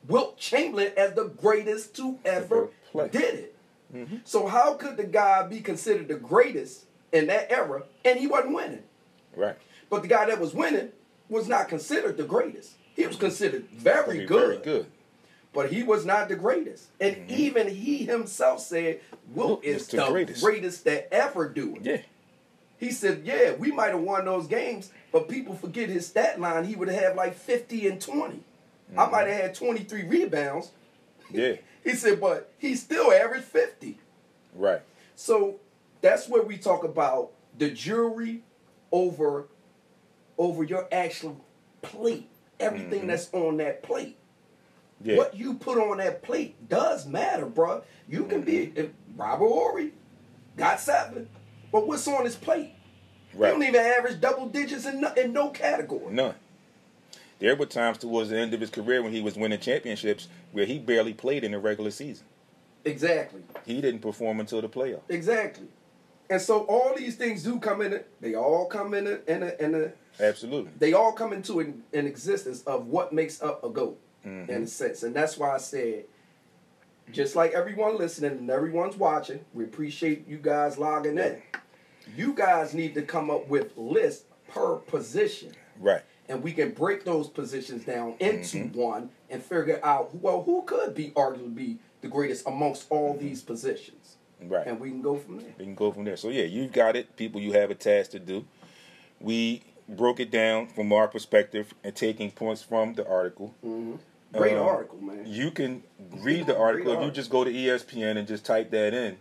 Wilt 0.07 0.37
Chamberlain 0.37 0.91
as 0.97 1.13
the 1.13 1.25
greatest 1.25 1.95
to 1.97 2.17
ever 2.25 2.69
Ever 2.95 3.07
did 3.09 3.35
it. 3.35 3.55
Mm-hmm. 3.95 4.15
So 4.23 4.47
how 4.47 4.73
could 4.75 4.97
the 4.97 5.03
guy 5.03 5.43
be 5.47 5.59
considered 5.61 6.07
the 6.07 6.15
greatest 6.15 6.85
in 7.11 7.27
that 7.27 7.51
era 7.51 7.83
and 8.03 8.19
he 8.19 8.27
wasn't 8.27 8.55
winning? 8.55 8.83
Right. 9.35 9.55
But 9.89 10.01
the 10.01 10.07
guy 10.07 10.25
that 10.25 10.39
was 10.39 10.53
winning 10.53 10.89
was 11.29 11.47
not 11.47 11.69
considered 11.69 12.17
the 12.17 12.23
greatest. 12.23 12.73
He 12.95 13.05
was 13.05 13.15
considered 13.15 13.67
very 13.69 14.25
good, 14.25 14.47
Very 14.47 14.57
good. 14.57 14.85
but 15.53 15.71
he 15.71 15.83
was 15.83 16.05
not 16.05 16.29
the 16.29 16.35
greatest. 16.35 16.87
And 16.99 17.15
mm-hmm. 17.15 17.35
even 17.35 17.67
he 17.67 18.05
himself 18.05 18.59
said, 18.59 19.01
"Wilt 19.33 19.63
is 19.63 19.87
the, 19.87 19.97
the 19.97 20.07
greatest. 20.07 20.43
greatest. 20.43 20.83
that 20.85 21.13
ever 21.13 21.47
do 21.47 21.75
it." 21.75 21.85
Yeah. 21.85 22.01
He 22.79 22.91
said, 22.91 23.21
"Yeah, 23.23 23.53
we 23.53 23.71
might 23.71 23.89
have 23.89 24.01
won 24.01 24.25
those 24.25 24.47
games, 24.47 24.91
but 25.11 25.29
people 25.29 25.55
forget 25.55 25.89
his 25.89 26.07
stat 26.07 26.39
line. 26.39 26.65
He 26.65 26.75
would 26.75 26.89
have 26.89 26.99
had 26.99 27.15
like 27.15 27.35
fifty 27.35 27.87
and 27.87 28.01
20 28.01 28.39
I 28.95 29.01
mm-hmm. 29.01 29.11
might 29.11 29.27
have 29.27 29.41
had 29.41 29.55
twenty 29.55 29.83
three 29.83 30.03
rebounds." 30.03 30.71
Yeah. 31.29 31.55
He 31.83 31.91
said, 31.91 32.21
"But 32.21 32.53
he 32.57 32.75
still 32.75 33.11
averaged 33.11 33.43
fifty. 33.43 33.99
Right. 34.55 34.81
So 35.17 35.59
that's 35.99 36.29
where 36.29 36.41
we 36.41 36.57
talk 36.57 36.85
about 36.85 37.31
the 37.57 37.69
jury 37.69 38.43
over 38.93 39.47
over 40.37 40.63
your 40.63 40.87
actual 40.91 41.39
plate, 41.81 42.27
everything 42.59 43.03
Mhm. 43.03 43.07
that's 43.07 43.33
on 43.33 43.57
that 43.57 43.83
plate. 43.83 44.17
Yeah. 45.03 45.17
What 45.17 45.35
you 45.35 45.55
put 45.55 45.77
on 45.77 45.97
that 45.97 46.21
plate 46.23 46.55
does 46.69 47.05
matter, 47.05 47.45
bruh. 47.45 47.83
You 48.09 48.25
can 48.25 48.41
be 48.41 48.71
if 48.75 48.89
Robert 49.15 49.47
Horry 49.47 49.93
got 50.55 50.79
seven, 50.79 51.29
but 51.71 51.85
what's 51.87 52.07
on 52.07 52.25
his 52.25 52.35
plate? 52.35 52.71
He 53.31 53.37
Right. 53.37 53.51
don't 53.51 53.61
even 53.63 53.75
average 53.81 54.19
double 54.19 54.47
digits 54.47 54.85
in 54.85 55.01
no, 55.01 55.13
in 55.13 55.33
no 55.33 55.49
category. 55.49 56.13
None. 56.13 56.35
There 57.39 57.55
were 57.55 57.67
times 57.67 57.99
towards 57.99 58.31
the 58.31 58.37
end 58.39 58.55
of 58.55 58.61
his 58.61 58.71
career 58.71 59.03
when 59.03 59.11
he 59.13 59.21
was 59.21 59.35
winning 59.35 59.59
championships 59.59 60.27
where 60.51 60.65
he 60.65 60.79
barely 60.79 61.13
played 61.13 61.43
in 61.43 61.51
the 61.51 61.59
regular 61.59 61.91
season. 61.91 62.25
Exactly, 62.83 63.41
He 63.65 63.81
didn't 63.81 63.99
perform 63.99 64.39
until 64.39 64.61
the 64.61 64.69
playoffs. 64.69 65.01
exactly. 65.09 65.67
And 66.29 66.41
so 66.41 66.61
all 66.65 66.93
these 66.95 67.15
things 67.15 67.43
do 67.43 67.59
come 67.59 67.81
in. 67.81 67.93
it. 67.93 68.09
They 68.19 68.35
all 68.35 68.65
come 68.65 68.93
in 68.93 69.07
a, 69.07 69.19
in 69.27 69.43
a, 69.43 69.53
in 69.59 69.75
a 69.75 69.91
Absolutely. 70.23 70.71
they 70.79 70.93
all 70.93 71.11
come 71.13 71.31
into 71.31 71.59
an, 71.59 71.83
an 71.93 72.07
existence 72.07 72.63
of 72.63 72.87
what 72.87 73.13
makes 73.13 73.41
up 73.41 73.63
a 73.63 73.69
goat 73.69 73.99
Mhm. 74.25 74.49
in 74.49 74.63
a 74.63 74.67
sense 74.67 75.03
and 75.03 75.15
that's 75.15 75.37
why 75.37 75.53
i 75.53 75.57
said 75.59 76.05
just 77.11 77.35
like 77.35 77.51
everyone 77.53 77.97
listening 77.97 78.31
and 78.31 78.49
everyone's 78.49 78.97
watching 78.97 79.39
we 79.53 79.63
appreciate 79.63 80.27
you 80.27 80.37
guys 80.37 80.77
logging 80.79 81.19
in 81.19 81.37
you 82.15 82.33
guys 82.33 82.73
need 82.73 82.95
to 82.95 83.03
come 83.03 83.29
up 83.29 83.47
with 83.47 83.77
lists 83.77 84.25
per 84.47 84.77
position 84.77 85.51
Right. 85.79 86.01
and 86.27 86.41
we 86.41 86.51
can 86.51 86.71
break 86.71 87.05
those 87.05 87.29
positions 87.29 87.85
down 87.85 88.15
into 88.19 88.57
Mhm. 88.65 88.75
one 88.75 89.11
and 89.29 89.41
figure 89.43 89.79
out 89.83 90.15
well 90.15 90.41
who 90.41 90.63
could 90.63 90.95
be 90.95 91.11
arguably 91.11 91.53
be 91.55 91.77
the 92.01 92.07
greatest 92.07 92.47
amongst 92.47 92.87
all 92.89 93.15
these 93.15 93.41
positions 93.43 93.96
Right. 94.41 94.67
and 94.67 94.79
we 94.79 94.89
can 94.89 95.01
go 95.01 95.15
from 95.17 95.37
there 95.39 95.53
We 95.57 95.65
can 95.65 95.75
go 95.75 95.91
from 95.91 96.03
there. 96.05 96.15
So 96.17 96.29
yeah, 96.29 96.43
you've 96.43 96.71
got 96.71 96.95
it. 96.95 97.15
People, 97.17 97.41
you 97.41 97.53
have 97.53 97.71
a 97.71 97.75
task 97.75 98.11
to 98.11 98.19
do. 98.19 98.45
We 99.19 99.63
broke 99.89 100.19
it 100.19 100.29
down 100.31 100.67
from 100.67 100.91
our 100.93 101.07
perspective 101.07 101.73
and 101.83 101.95
taking 101.95 102.29
points 102.31 102.61
from 102.61 102.93
the 102.93 103.07
article. 103.07 103.55
great 104.33 104.57
Um, 104.57 104.59
article 104.67 104.99
man 105.01 105.25
You 105.25 105.49
can 105.51 105.83
read 106.11 106.41
the 106.45 106.53
Great 106.53 106.57
article 106.57 106.91
if 106.93 107.01
you 107.01 107.11
just 107.11 107.29
go 107.29 107.43
to 107.43 107.51
ESPN 107.51 108.17
and 108.17 108.27
just 108.27 108.45
type 108.45 108.69
that 108.71 108.93
in. 108.93 109.17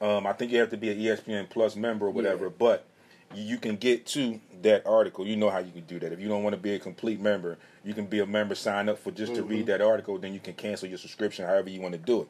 Um, 0.00 0.26
I 0.26 0.32
think 0.32 0.52
you 0.52 0.58
have 0.60 0.70
to 0.70 0.76
be 0.76 0.90
an 0.90 0.98
ESPN 0.98 1.48
Plus 1.50 1.74
member 1.76 2.06
or 2.06 2.10
whatever, 2.10 2.46
Yeah. 2.46 2.52
but 2.58 2.86
you 3.34 3.58
can 3.58 3.76
get 3.76 4.06
to 4.06 4.40
that 4.62 4.86
article. 4.86 5.26
You 5.26 5.36
know 5.36 5.50
how 5.50 5.58
you 5.58 5.72
can 5.72 5.84
do 5.84 5.98
that. 5.98 6.12
If 6.12 6.20
you 6.20 6.28
don't 6.28 6.42
want 6.44 6.54
to 6.54 6.60
be 6.60 6.74
a 6.74 6.78
complete 6.78 7.20
member, 7.20 7.58
you 7.84 7.94
can 7.94 8.06
be 8.06 8.20
a 8.20 8.26
member, 8.26 8.54
sign 8.54 8.88
up 8.88 8.98
for 8.98 9.10
just 9.10 9.34
to 9.34 9.40
Mm-hmm. 9.40 9.50
read 9.50 9.66
that 9.66 9.80
article, 9.80 10.18
then 10.18 10.32
you 10.32 10.40
can 10.40 10.54
cancel 10.54 10.88
your 10.88 10.98
subscription 10.98 11.44
however 11.46 11.70
you 11.70 11.80
want 11.80 11.92
to 11.92 11.98
do 11.98 12.22
it. 12.22 12.28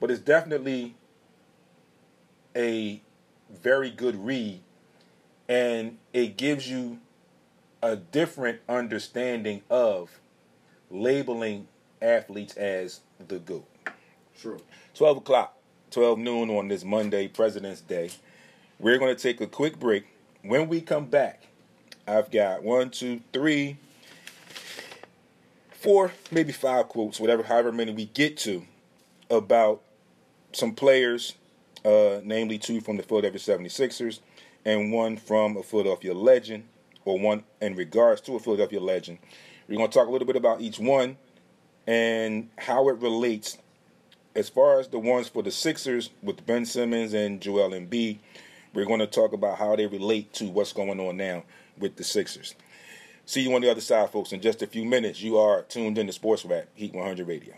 But 0.00 0.10
it's 0.10 0.20
definitely 0.20 0.94
a 2.56 3.00
very 3.62 3.90
good 3.90 4.16
read 4.24 4.60
and 5.48 5.98
it 6.12 6.36
gives 6.36 6.68
you 6.68 6.98
a 7.82 7.96
different 7.96 8.60
understanding 8.68 9.62
of 9.68 10.18
labeling 10.90 11.68
athletes 12.00 12.56
as 12.56 13.00
the 13.28 13.38
GOAT. 13.38 13.66
true 14.40 14.60
12 14.94 15.18
o'clock, 15.18 15.56
12 15.90 16.18
noon 16.18 16.50
on 16.50 16.68
this 16.68 16.84
Monday, 16.84 17.28
President's 17.28 17.80
Day. 17.80 18.10
We're 18.78 18.98
going 18.98 19.14
to 19.14 19.20
take 19.20 19.40
a 19.40 19.46
quick 19.46 19.78
break. 19.78 20.06
When 20.42 20.68
we 20.68 20.80
come 20.80 21.06
back, 21.06 21.46
I've 22.06 22.30
got 22.30 22.62
one, 22.62 22.90
two, 22.90 23.20
three, 23.32 23.78
four, 25.72 26.12
maybe 26.30 26.52
five 26.52 26.88
quotes, 26.88 27.18
whatever, 27.18 27.42
however 27.42 27.72
many 27.72 27.92
we 27.92 28.06
get 28.06 28.36
to, 28.38 28.64
about 29.30 29.82
some 30.52 30.74
players, 30.74 31.34
uh, 31.84 32.20
namely 32.24 32.58
two 32.58 32.80
from 32.80 32.96
the 32.96 33.02
Philadelphia 33.02 33.40
76ers 33.40 34.20
and 34.64 34.92
one 34.92 35.16
from 35.16 35.56
a 35.56 35.62
Philadelphia 35.62 36.14
legend, 36.14 36.64
or 37.04 37.18
one 37.18 37.44
in 37.60 37.76
regards 37.76 38.20
to 38.22 38.36
a 38.36 38.40
Philadelphia 38.40 38.80
legend. 38.80 39.18
We're 39.68 39.76
going 39.76 39.90
to 39.90 39.98
talk 39.98 40.08
a 40.08 40.10
little 40.10 40.26
bit 40.26 40.36
about 40.36 40.60
each 40.60 40.78
one 40.78 41.16
and 41.86 42.48
how 42.58 42.88
it 42.88 42.98
relates 42.98 43.58
as 44.34 44.48
far 44.48 44.80
as 44.80 44.88
the 44.88 44.98
ones 44.98 45.28
for 45.28 45.42
the 45.42 45.50
Sixers 45.50 46.10
with 46.22 46.44
Ben 46.44 46.64
Simmons 46.64 47.14
and 47.14 47.40
Joel 47.40 47.70
Embiid, 47.70 48.18
we're 48.72 48.86
going 48.86 49.00
to 49.00 49.06
talk 49.06 49.32
about 49.32 49.58
how 49.58 49.76
they 49.76 49.86
relate 49.86 50.32
to 50.34 50.46
what's 50.46 50.72
going 50.72 50.98
on 50.98 51.16
now 51.16 51.44
with 51.78 51.96
the 51.96 52.04
Sixers. 52.04 52.54
See 53.26 53.42
you 53.42 53.54
on 53.54 53.62
the 53.62 53.70
other 53.70 53.80
side, 53.80 54.10
folks, 54.10 54.32
in 54.32 54.40
just 54.40 54.62
a 54.62 54.66
few 54.66 54.84
minutes. 54.84 55.22
You 55.22 55.38
are 55.38 55.62
tuned 55.62 55.96
in 55.98 56.08
to 56.08 56.12
Sports 56.12 56.44
Rap, 56.44 56.68
Heat 56.74 56.92
100 56.92 57.26
Radio. 57.26 57.54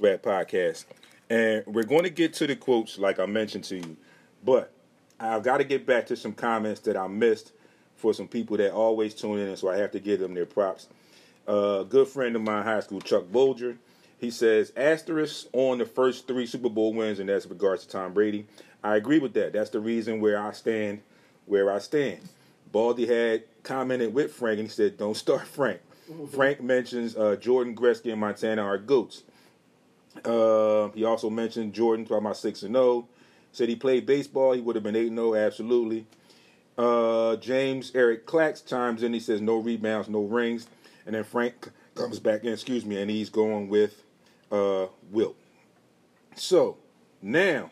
Rap 0.00 0.22
Podcast. 0.22 0.86
And 1.30 1.64
we're 1.66 1.84
going 1.84 2.02
to 2.02 2.10
get 2.10 2.34
to 2.34 2.46
the 2.46 2.56
quotes 2.56 2.98
like 2.98 3.20
I 3.20 3.26
mentioned 3.26 3.64
to 3.64 3.76
you, 3.76 3.96
but 4.44 4.72
I've 5.20 5.44
got 5.44 5.58
to 5.58 5.64
get 5.64 5.86
back 5.86 6.06
to 6.06 6.16
some 6.16 6.32
comments 6.32 6.80
that 6.80 6.96
I 6.96 7.06
missed 7.06 7.52
for 7.94 8.12
some 8.12 8.26
people 8.26 8.56
that 8.56 8.72
always 8.72 9.14
tune 9.14 9.38
in, 9.38 9.48
and 9.48 9.58
so 9.58 9.68
I 9.68 9.76
have 9.76 9.92
to 9.92 10.00
give 10.00 10.18
them 10.18 10.34
their 10.34 10.46
props. 10.46 10.88
Uh, 11.48 11.80
a 11.80 11.84
good 11.84 12.08
friend 12.08 12.34
of 12.34 12.42
mine, 12.42 12.64
high 12.64 12.80
school, 12.80 13.00
Chuck 13.00 13.24
Bolger, 13.24 13.76
he 14.18 14.30
says, 14.30 14.72
asterisk 14.76 15.46
on 15.52 15.78
the 15.78 15.86
first 15.86 16.26
three 16.26 16.46
Super 16.46 16.68
Bowl 16.68 16.92
wins, 16.92 17.20
and 17.20 17.28
that's 17.28 17.46
regards 17.46 17.84
to 17.84 17.90
Tom 17.90 18.12
Brady. 18.12 18.46
I 18.82 18.96
agree 18.96 19.18
with 19.18 19.34
that. 19.34 19.52
That's 19.52 19.70
the 19.70 19.80
reason 19.80 20.20
where 20.20 20.42
I 20.42 20.52
stand 20.52 21.02
where 21.46 21.70
I 21.70 21.78
stand. 21.78 22.20
Baldy 22.72 23.06
had 23.06 23.44
commented 23.62 24.14
with 24.14 24.32
Frank, 24.32 24.58
and 24.58 24.68
he 24.68 24.72
said, 24.72 24.96
don't 24.96 25.16
start 25.16 25.46
Frank. 25.46 25.80
Frank 26.32 26.60
mentions 26.60 27.16
uh, 27.16 27.36
Jordan 27.36 27.74
Gretzky 27.74 28.10
and 28.10 28.20
Montana 28.20 28.62
are 28.62 28.78
goats. 28.78 29.22
Uh, 30.24 30.88
he 30.88 31.04
also 31.04 31.30
mentioned 31.30 31.72
Jordan 31.72 32.04
talking 32.04 32.26
about 32.26 32.36
six 32.36 32.62
and 32.62 32.74
zero. 32.74 33.06
Said 33.52 33.68
he 33.68 33.76
played 33.76 34.06
baseball, 34.06 34.52
he 34.52 34.60
would 34.60 34.76
have 34.76 34.84
been 34.84 34.96
eight 34.96 35.08
and 35.08 35.16
zero, 35.16 35.34
absolutely. 35.34 36.06
Uh, 36.78 37.36
James 37.36 37.92
Eric 37.94 38.26
Clax 38.26 38.64
chimes 38.64 39.02
in. 39.02 39.12
He 39.12 39.20
says 39.20 39.40
no 39.40 39.56
rebounds, 39.56 40.08
no 40.08 40.22
rings, 40.22 40.66
and 41.04 41.14
then 41.14 41.24
Frank 41.24 41.70
comes 41.94 42.18
back 42.18 42.44
in. 42.44 42.52
Excuse 42.52 42.84
me, 42.84 43.00
and 43.00 43.10
he's 43.10 43.28
going 43.28 43.68
with 43.68 44.02
uh, 44.52 44.86
Wilt. 45.10 45.36
So 46.36 46.78
now, 47.20 47.70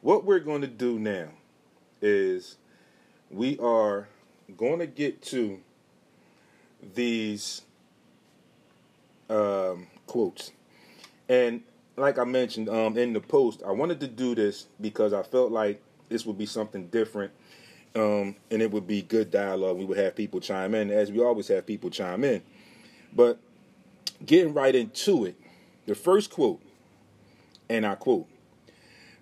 what 0.00 0.24
we're 0.24 0.40
going 0.40 0.62
to 0.62 0.66
do 0.66 0.98
now 0.98 1.28
is 2.00 2.56
we 3.30 3.58
are 3.58 4.08
going 4.56 4.78
to 4.78 4.86
get 4.86 5.22
to 5.22 5.60
these 6.94 7.62
um, 9.28 9.86
quotes. 10.06 10.52
And 11.28 11.62
like 11.96 12.18
I 12.18 12.24
mentioned 12.24 12.68
um, 12.68 12.96
in 12.96 13.12
the 13.12 13.20
post, 13.20 13.62
I 13.66 13.72
wanted 13.72 14.00
to 14.00 14.08
do 14.08 14.34
this 14.34 14.66
because 14.80 15.12
I 15.12 15.22
felt 15.22 15.52
like 15.52 15.82
this 16.08 16.24
would 16.24 16.38
be 16.38 16.46
something 16.46 16.86
different 16.88 17.32
um, 17.94 18.36
and 18.50 18.62
it 18.62 18.70
would 18.70 18.86
be 18.86 19.02
good 19.02 19.30
dialogue. 19.30 19.76
We 19.76 19.84
would 19.84 19.98
have 19.98 20.14
people 20.14 20.40
chime 20.40 20.74
in, 20.74 20.90
as 20.90 21.10
we 21.10 21.22
always 21.22 21.48
have 21.48 21.66
people 21.66 21.90
chime 21.90 22.24
in. 22.24 22.42
But 23.14 23.38
getting 24.24 24.54
right 24.54 24.74
into 24.74 25.24
it, 25.24 25.36
the 25.86 25.94
first 25.94 26.30
quote, 26.30 26.60
and 27.68 27.84
I 27.84 27.94
quote 27.94 28.26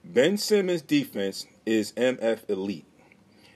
Ben 0.05 0.37
Simmons' 0.37 0.83
defense 0.83 1.47
is 1.65 1.93
MF 1.93 2.49
elite. 2.49 2.85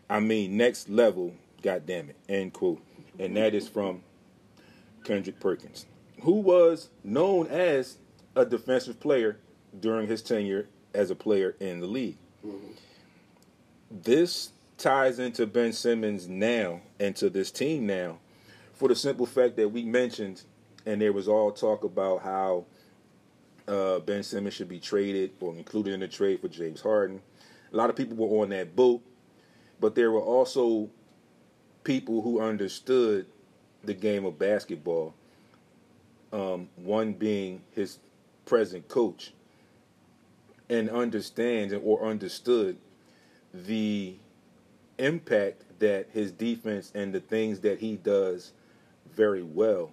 I 0.08 0.20
mean, 0.20 0.56
next 0.56 0.88
level, 0.88 1.34
God 1.62 1.86
damn 1.86 2.10
it. 2.10 2.16
End 2.28 2.52
quote. 2.52 2.82
And 3.18 3.36
that 3.36 3.54
is 3.54 3.68
from 3.68 4.02
Kendrick 5.04 5.38
Perkins, 5.38 5.86
who 6.22 6.40
was 6.40 6.88
known 7.04 7.46
as 7.46 7.98
a 8.36 8.44
defensive 8.44 9.00
player 9.00 9.38
during 9.78 10.06
his 10.06 10.22
tenure 10.22 10.68
as 10.94 11.10
a 11.10 11.14
player 11.14 11.56
in 11.60 11.80
the 11.80 11.86
league. 11.86 12.16
This 13.90 14.52
ties 14.78 15.18
into 15.18 15.46
Ben 15.46 15.72
Simmons 15.72 16.28
now 16.28 16.80
and 16.98 17.14
to 17.16 17.28
this 17.28 17.50
team 17.50 17.86
now 17.86 18.18
for 18.72 18.88
the 18.88 18.94
simple 18.94 19.26
fact 19.26 19.56
that 19.56 19.68
we 19.68 19.84
mentioned 19.84 20.42
and 20.86 21.00
there 21.00 21.12
was 21.12 21.28
all 21.28 21.52
talk 21.52 21.84
about 21.84 22.22
how 22.22 22.64
uh, 23.68 23.98
Ben 24.00 24.22
Simmons 24.22 24.54
should 24.54 24.68
be 24.68 24.80
traded 24.80 25.32
or 25.40 25.54
included 25.54 25.92
in 25.92 26.00
the 26.00 26.08
trade 26.08 26.40
for 26.40 26.48
James 26.48 26.80
Harden. 26.80 27.20
A 27.72 27.76
lot 27.76 27.90
of 27.90 27.96
people 27.96 28.16
were 28.16 28.42
on 28.42 28.48
that 28.50 28.74
boat, 28.74 29.02
but 29.78 29.94
there 29.94 30.10
were 30.10 30.22
also 30.22 30.88
people 31.84 32.22
who 32.22 32.40
understood 32.40 33.26
the 33.84 33.94
game 33.94 34.24
of 34.24 34.38
basketball. 34.38 35.14
Um, 36.32 36.68
one 36.76 37.12
being 37.12 37.60
his 37.72 37.98
present 38.50 38.88
coach, 38.88 39.32
and 40.68 40.90
understands 40.90 41.72
or 41.72 42.04
understood 42.04 42.76
the 43.54 44.16
impact 44.98 45.62
that 45.78 46.08
his 46.12 46.32
defense 46.32 46.90
and 46.96 47.12
the 47.12 47.20
things 47.20 47.60
that 47.60 47.78
he 47.78 47.96
does 47.96 48.52
very 49.14 49.44
well 49.44 49.92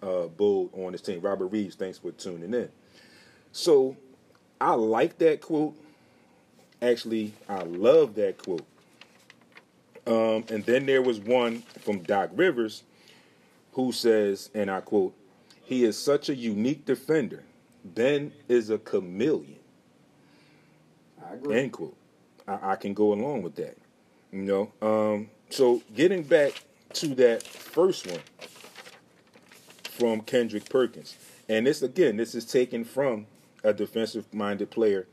uh, 0.00 0.28
build 0.28 0.70
on 0.74 0.92
his 0.92 1.02
team. 1.02 1.20
Robert 1.20 1.48
Reeves, 1.48 1.74
thanks 1.74 1.98
for 1.98 2.12
tuning 2.12 2.54
in. 2.54 2.68
So 3.50 3.96
I 4.60 4.74
like 4.74 5.18
that 5.18 5.40
quote. 5.40 5.74
Actually, 6.80 7.34
I 7.48 7.64
love 7.64 8.14
that 8.14 8.38
quote. 8.38 8.64
Um, 10.06 10.44
and 10.48 10.64
then 10.64 10.86
there 10.86 11.02
was 11.02 11.18
one 11.18 11.62
from 11.80 12.04
Doc 12.04 12.30
Rivers 12.36 12.84
who 13.72 13.90
says, 13.90 14.50
and 14.54 14.70
I 14.70 14.82
quote, 14.82 15.14
he 15.64 15.84
is 15.84 15.98
such 15.98 16.28
a 16.28 16.34
unique 16.36 16.84
defender. 16.84 17.42
Ben 17.84 18.32
is 18.48 18.70
a 18.70 18.78
chameleon. 18.78 19.56
I 21.24 21.34
agree. 21.34 21.60
End 21.60 21.72
quote. 21.72 21.96
I, 22.46 22.72
I 22.72 22.76
can 22.76 22.94
go 22.94 23.12
along 23.12 23.42
with 23.42 23.56
that. 23.56 23.76
You 24.32 24.42
know. 24.42 24.72
Um, 24.80 25.30
so 25.50 25.82
getting 25.94 26.22
back 26.22 26.64
to 26.94 27.08
that 27.16 27.42
first 27.42 28.06
one 28.06 28.20
from 29.84 30.20
Kendrick 30.22 30.68
Perkins, 30.68 31.16
and 31.48 31.66
this 31.66 31.82
again, 31.82 32.16
this 32.16 32.34
is 32.34 32.44
taken 32.44 32.84
from 32.84 33.26
a 33.64 33.72
defensive-minded 33.72 34.70
player 34.70 35.06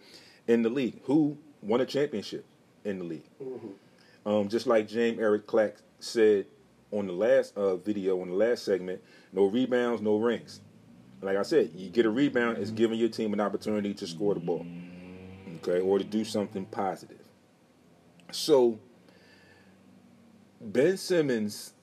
in 0.47 0.63
the 0.63 0.70
league 0.70 0.99
who 1.03 1.38
won 1.61 1.82
a 1.82 1.86
championship 1.86 2.45
in 2.84 2.99
the 2.99 3.05
league. 3.05 3.30
Um, 4.26 4.47
just 4.49 4.67
like 4.67 4.88
James 4.88 5.20
Eric 5.20 5.45
Clack 5.45 5.76
said 5.99 6.45
on 6.91 7.07
the 7.07 7.13
last 7.13 7.55
uh, 7.57 7.76
video, 7.76 8.22
on 8.22 8.30
the 8.30 8.36
last 8.36 8.63
segment, 8.63 9.01
no 9.34 9.45
rebounds, 9.45 10.01
no 10.01 10.17
rings. 10.17 10.61
Like 11.22 11.38
I 11.38 11.41
said, 11.41 11.72
you 11.76 11.89
get 11.89 12.05
a 12.05 12.09
rebound, 12.09 12.57
it's 12.57 12.72
giving 12.72 12.97
your 12.97 13.09
team 13.09 13.34
an 13.34 13.41
opportunity 13.41 13.93
to 13.93 14.07
score 14.07 14.34
the 14.34 14.39
ball, 14.39 14.65
okay, 15.57 15.82
or 15.82 15.97
to 15.97 16.03
do 16.03 16.24
something 16.24 16.65
positive. 16.65 17.20
So, 18.32 18.80
Ben 20.61 20.97
Simmons 20.97 21.74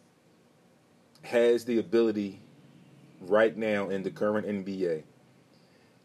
has 1.22 1.64
the 1.64 1.78
ability 1.78 2.40
right 3.20 3.56
now 3.56 3.88
in 3.88 4.02
the 4.02 4.10
current 4.10 4.46
NBA 4.46 5.02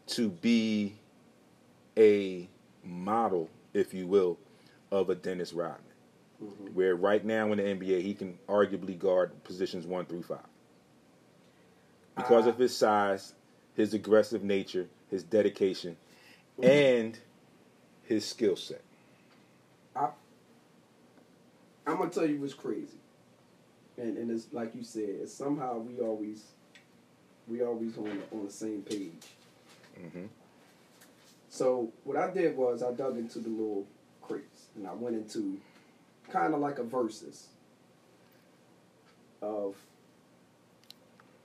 to 0.08 0.28
be 0.28 0.94
a 1.96 2.48
model, 2.84 3.48
if 3.72 3.94
you 3.94 4.06
will, 4.06 4.38
of 4.90 5.10
a 5.10 5.14
Dennis 5.14 5.52
Rodman. 5.52 5.80
Mm-hmm. 6.42 6.66
Where 6.74 6.96
right 6.96 7.24
now 7.24 7.52
in 7.52 7.58
the 7.58 7.64
NBA 7.64 8.02
he 8.02 8.14
can 8.14 8.38
arguably 8.48 8.98
guard 8.98 9.44
positions 9.44 9.86
one 9.86 10.06
through 10.06 10.24
five. 10.24 10.40
Because 12.16 12.46
of 12.46 12.58
his 12.58 12.76
size, 12.76 13.34
his 13.74 13.94
aggressive 13.94 14.44
nature, 14.44 14.88
his 15.10 15.22
dedication, 15.22 15.96
and 16.62 17.18
his 18.04 18.24
skill 18.24 18.56
set. 18.56 18.82
I, 19.96 20.08
I'm 21.86 21.96
gonna 21.98 22.10
tell 22.10 22.26
you 22.26 22.38
what's 22.40 22.54
crazy, 22.54 22.98
and 23.96 24.16
and 24.18 24.30
it's 24.30 24.46
like 24.52 24.74
you 24.74 24.84
said, 24.84 25.28
somehow 25.28 25.78
we 25.78 26.00
always, 26.00 26.44
we 27.48 27.62
always 27.62 27.96
on 27.96 28.04
the, 28.04 28.36
on 28.36 28.44
the 28.46 28.52
same 28.52 28.82
page. 28.82 29.12
hmm 29.96 30.26
So 31.48 31.90
what 32.04 32.16
I 32.16 32.30
did 32.30 32.56
was 32.56 32.82
I 32.82 32.92
dug 32.92 33.16
into 33.16 33.38
the 33.38 33.48
little 33.48 33.86
crates 34.20 34.66
and 34.76 34.86
I 34.86 34.92
went 34.92 35.16
into 35.16 35.60
kind 36.30 36.54
of 36.54 36.60
like 36.60 36.78
a 36.78 36.84
versus 36.84 37.48
of 39.42 39.74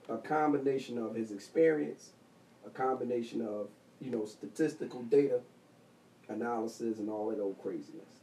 a 0.08 0.18
combination 0.18 0.98
of 0.98 1.14
his 1.14 1.32
experience, 1.32 2.10
a 2.66 2.70
combination 2.70 3.42
of 3.42 3.68
you 4.00 4.10
know 4.10 4.24
statistical 4.24 5.02
data 5.02 5.40
analysis 6.28 6.98
and 6.98 7.10
all 7.10 7.28
that 7.28 7.40
old 7.40 7.60
craziness. 7.62 8.20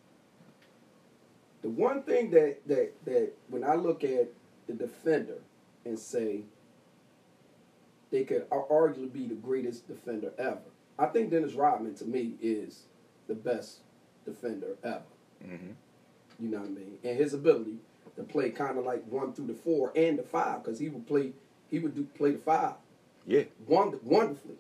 The 1.62 1.70
one 1.70 2.04
thing 2.04 2.32
that 2.32 2.68
that 2.68 2.94
that 3.06 3.34
when 3.50 3.64
I 3.64 3.76
look 3.76 4.04
at 4.04 4.30
the 4.68 4.74
defender 4.74 5.38
and 5.86 5.98
say 5.98 6.44
they 8.12 8.24
could 8.24 8.46
ar- 8.52 8.66
arguably 8.70 9.12
be 9.12 9.28
the 9.28 9.36
greatest 9.36 9.88
defender 9.88 10.32
ever. 10.38 10.60
I 10.98 11.08
think 11.08 11.32
Dennis 11.32 11.54
Rodman 11.54 11.94
to 11.96 12.06
me 12.06 12.36
is 12.42 12.84
the 13.28 13.34
best 13.34 13.80
defender 14.26 14.76
ever. 14.84 15.02
hmm 15.44 15.72
You 16.40 16.50
know 16.50 16.60
what 16.60 16.68
I 16.68 16.72
mean? 16.72 16.98
And 17.04 17.18
his 17.18 17.34
ability 17.34 17.78
to 18.16 18.24
play 18.24 18.50
kind 18.50 18.78
of 18.78 18.86
like 18.86 19.04
one 19.10 19.34
through 19.34 19.48
the 19.48 19.54
four 19.54 19.92
and 19.96 20.18
the 20.18 20.24
five 20.24 20.64
because 20.64 20.80
he 20.80 20.90
would 20.90 21.06
play 21.06 21.34
he 21.72 21.80
would 21.80 21.96
do 21.96 22.04
play 22.16 22.32
the 22.32 22.38
five 22.38 22.74
Yeah. 23.26 23.44
wonder, 23.68 24.00
wonderfully. 24.04 24.56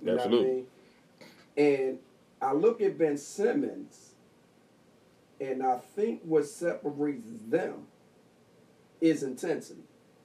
You 0.00 0.06
know 0.06 0.14
Absolutely. 0.14 0.46
what 0.46 0.46
I 0.46 0.54
mean? 0.54 0.66
And 1.88 1.98
I 2.40 2.52
look 2.52 2.80
at 2.80 2.96
Ben 2.98 3.16
Simmons, 3.18 4.12
and 5.40 5.62
I 5.62 5.78
think 5.78 6.22
what 6.24 6.46
separates 6.46 7.24
them 7.48 7.86
is 9.00 9.22
intensity. 9.22 9.82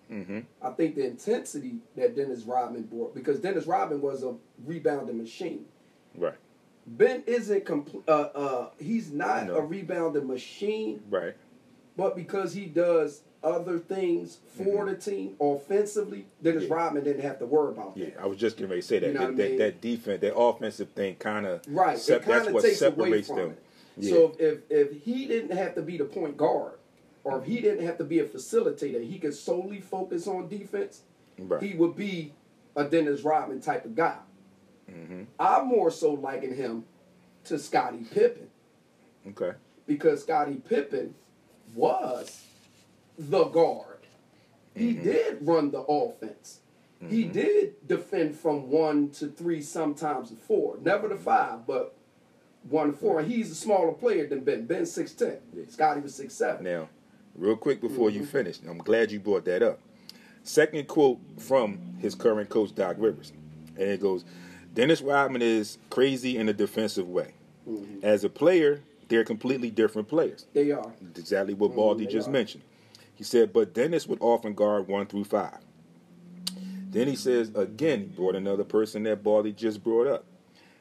hmm 0.10 0.40
I 0.62 0.70
think 0.72 0.96
the 0.96 1.06
intensity 1.08 1.76
that 1.96 2.16
Dennis 2.16 2.44
Rodman 2.44 2.84
brought, 2.84 3.16
because 3.16 3.40
Dennis 3.40 3.66
Rodman 3.66 4.02
was 4.02 4.24
a 4.24 4.36
rebounding 4.66 5.18
machine. 5.18 5.66
Right. 6.16 6.36
Ben 6.86 7.24
isn't 7.26 7.66
complete. 7.66 8.04
Uh, 8.08 8.30
uh, 8.36 8.70
he's 8.78 9.12
not 9.12 9.48
No. 9.48 9.56
a 9.58 9.62
rebounding 9.62 10.28
machine, 10.28 11.02
Right. 11.10 11.34
But 11.98 12.16
because 12.16 12.54
he 12.54 12.66
does 12.66 13.22
other 13.44 13.78
things 13.78 14.38
for 14.58 14.86
the 14.86 14.96
team 14.96 15.36
offensively, 15.40 16.26
Dennis 16.42 16.64
Mm-hmm. 16.64 16.72
Yeah. 16.72 16.78
Rodman 16.78 17.04
didn't 17.04 17.24
have 17.24 17.40
to 17.40 17.46
worry 17.46 17.72
about 17.74 17.94
Yeah, 17.98 18.06
that. 18.12 18.22
I 18.22 18.26
was 18.26 18.38
just 18.38 18.56
getting 18.56 18.70
ready 18.70 18.82
to 18.82 18.88
say 18.88 19.00
that. 19.00 19.08
You 19.08 19.14
know 19.14 19.20
that, 19.20 19.26
what 19.26 19.34
I 19.34 19.44
that, 19.44 19.50
mean? 19.50 19.60
that 19.60 19.82
defense, 19.82 20.22
that 20.22 20.36
offensive 20.36 20.90
thing, 20.92 21.16
kind 21.16 21.46
of 21.46 21.62
Right. 21.68 21.98
it 22.10 22.26
that's 22.26 22.50
what 22.50 22.64
separates 22.64 23.28
them. 23.28 23.58
Yeah. 23.98 24.10
So 24.12 24.36
if 24.40 24.60
if 24.72 25.04
he 25.04 25.28
didn't 25.28 25.56
have 25.58 25.76
to 25.76 25.82
be 25.82 25.98
the 25.98 26.06
point 26.06 26.38
guard, 26.38 26.74
or 27.26 27.38
if 27.40 27.46
he 27.46 27.60
didn't 27.62 27.86
have 27.86 27.98
to 28.00 28.04
be 28.04 28.20
a 28.20 28.26
facilitator, 28.26 29.06
he 29.08 29.20
could 29.20 29.34
solely 29.34 29.82
focus 29.82 30.26
on 30.28 30.48
defense. 30.50 31.02
right. 31.38 31.62
He 31.62 31.74
would 31.76 31.96
be 31.96 32.34
a 32.76 32.86
Dennis 32.86 33.22
Rodman 33.22 33.62
type 33.62 33.86
of 33.86 33.94
guy. 33.96 34.18
hmm 34.90 35.24
I'm 35.40 35.68
more 35.68 35.92
so 35.92 36.14
liking 36.14 36.56
him 36.56 36.86
to 37.46 37.60
Scottie 37.60 38.06
Pippen 38.12 38.48
Okay. 39.28 39.52
because 39.86 40.22
Scottie 40.24 40.56
Pippen 40.68 41.14
was 41.76 42.44
the 43.18 43.46
guard. 43.46 43.88
He 44.76 44.94
Mm-hmm. 44.94 45.04
did 45.04 45.38
run 45.42 45.72
the 45.72 45.82
offense. 45.82 46.60
He 47.10 47.26
did 47.26 47.86
defend 47.86 48.34
from 48.38 48.70
one 48.70 49.10
to 49.12 49.28
three, 49.28 49.62
sometimes 49.62 50.30
to 50.30 50.36
four. 50.38 50.78
Never 50.82 51.10
to 51.10 51.18
five, 51.18 51.68
but 51.68 51.94
one 52.70 52.92
to 52.92 52.98
four. 52.98 53.20
And 53.20 53.30
he's 53.30 53.52
a 53.52 53.56
smaller 53.56 53.92
player 53.92 54.26
than 54.26 54.40
Ben. 54.46 54.66
Ben's 54.66 54.90
six 54.90 55.12
ten. 55.12 55.38
Scotty 55.70 56.00
was 56.00 56.16
six 56.16 56.34
seven. 56.34 56.64
Now, 56.64 56.88
real 57.36 57.58
quick 57.58 57.82
before 57.82 58.08
Mm-hmm. 58.10 58.20
you 58.20 58.26
finish, 58.26 58.60
I'm 58.66 58.78
glad 58.78 59.12
you 59.12 59.20
brought 59.20 59.44
that 59.46 59.62
up. 59.62 59.80
Second 60.44 60.88
quote 60.88 61.20
from 61.40 61.98
his 62.00 62.16
current 62.16 62.50
coach, 62.50 62.74
Doc 62.74 62.96
Rivers. 62.98 63.34
And 63.78 63.90
it 63.90 64.00
goes 64.00 64.24
Dennis 64.74 65.02
Rodman 65.02 65.42
is 65.42 65.78
crazy 65.90 66.38
in 66.38 66.48
a 66.48 66.54
defensive 66.54 67.10
way. 67.10 67.34
Mm-hmm. 67.70 68.00
As 68.06 68.24
a 68.24 68.30
player, 68.30 68.80
they're 69.08 69.24
completely 69.24 69.70
different 69.72 70.08
players. 70.08 70.46
They 70.54 70.72
are. 70.72 70.94
Exactly 71.16 71.54
what 71.54 71.72
Mhm, 71.72 71.76
Baldy 71.76 72.06
they 72.06 72.12
just 72.12 72.28
are. 72.28 72.32
mentioned. 72.32 72.64
He 73.16 73.24
said, 73.24 73.54
but 73.54 73.74
Dennis 73.74 74.08
would 74.08 74.22
often 74.22 74.54
guard 74.54 74.88
one 74.88 75.06
through 75.06 75.26
five. 75.26 75.60
Then 76.92 77.08
he 77.08 77.16
says, 77.16 77.52
again, 77.56 78.02
he 78.02 78.06
brought 78.08 78.36
another 78.36 78.64
person 78.64 79.04
that 79.04 79.24
Baldy 79.24 79.52
just 79.52 79.84
brought 79.84 80.08
up. 80.08 80.26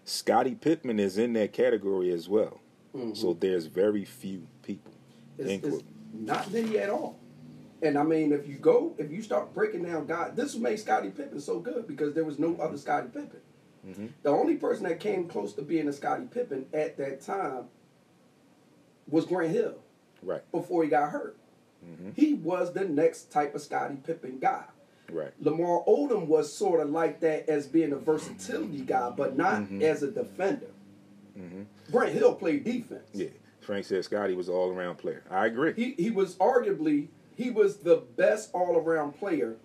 Scottie 0.05 0.55
Pippen 0.55 0.99
is 0.99 1.17
in 1.17 1.33
that 1.35 1.53
category 1.53 2.11
as 2.13 2.29
well. 2.29 2.61
Mhm. 2.95 3.17
So 3.17 3.33
there's 3.35 3.67
very 3.67 4.05
few 4.05 4.47
people. 4.63 4.93
It's, 5.39 5.65
it's 5.65 5.83
not 6.13 6.53
many 6.53 6.79
at 6.79 6.91
all. 6.91 7.19
And 7.81 7.97
I 7.99 8.03
mean, 8.03 8.33
if 8.33 8.47
you 8.47 8.57
go, 8.57 8.95
if 8.99 9.11
you 9.11 9.23
start 9.23 9.55
breaking 9.55 9.85
down 9.85 10.07
God, 10.07 10.37
this 10.37 10.55
made 10.57 10.79
Scottie 10.79 11.11
Pippen 11.11 11.41
so 11.41 11.59
good 11.59 11.87
because 11.87 12.15
there 12.15 12.25
was 12.25 12.39
no 12.39 12.57
other 12.57 12.77
Scottie 12.77 13.09
Pippen. 13.09 13.41
Mhm. 13.87 14.11
The 14.23 14.29
only 14.29 14.57
person 14.57 14.85
that 14.85 15.01
came 15.01 15.27
close 15.27 15.55
to 15.55 15.63
being 15.63 15.89
a 15.89 15.93
Scottie 15.93 16.27
Pippen 16.27 16.67
at 16.73 16.97
that 16.99 17.21
time 17.23 17.65
was 19.09 19.25
Grant 19.27 19.53
Hill 19.53 19.75
Right, 20.23 20.43
before 20.53 20.85
he 20.85 20.89
got 20.91 21.11
hurt. 21.11 21.37
Mhm. 21.85 22.15
He 22.15 22.35
was 22.35 22.73
the 22.73 22.85
next 22.85 23.31
type 23.33 23.55
of 23.55 23.61
Scottie 23.63 23.97
Pippen 23.97 24.39
guy. 24.41 24.65
right, 25.11 25.33
Lamar 25.41 25.83
Odom 25.87 26.27
was 26.27 26.51
sort 26.53 26.81
of 26.81 26.91
like 26.91 27.21
that 27.21 27.49
as 27.49 27.67
being 27.67 27.93
a 27.93 27.97
versatility 27.97 28.81
guy, 28.81 29.11
but 29.11 29.37
not 29.37 29.63
Mhm. 29.63 29.83
as 29.83 30.03
a 30.03 30.11
defender. 30.11 30.69
Mhm. 31.37 31.67
Grant 31.91 32.13
Hill 32.13 32.35
played 32.35 32.65
defense. 32.65 33.09
yeah. 33.13 33.29
Frank 33.61 33.85
said 33.85 34.05
Scotty 34.05 34.35
was 34.35 34.49
an 34.49 34.55
all-around 34.55 34.97
player. 34.97 35.23
I 35.31 35.47
agree. 35.47 35.73
He 35.75 35.93
he 35.93 36.11
was 36.11 36.37
arguably 36.37 37.09
he 37.37 37.51
was 37.51 37.79
the 37.79 37.97
best 38.17 38.51
all 38.55 38.77
around 38.77 39.13
player 39.13 39.57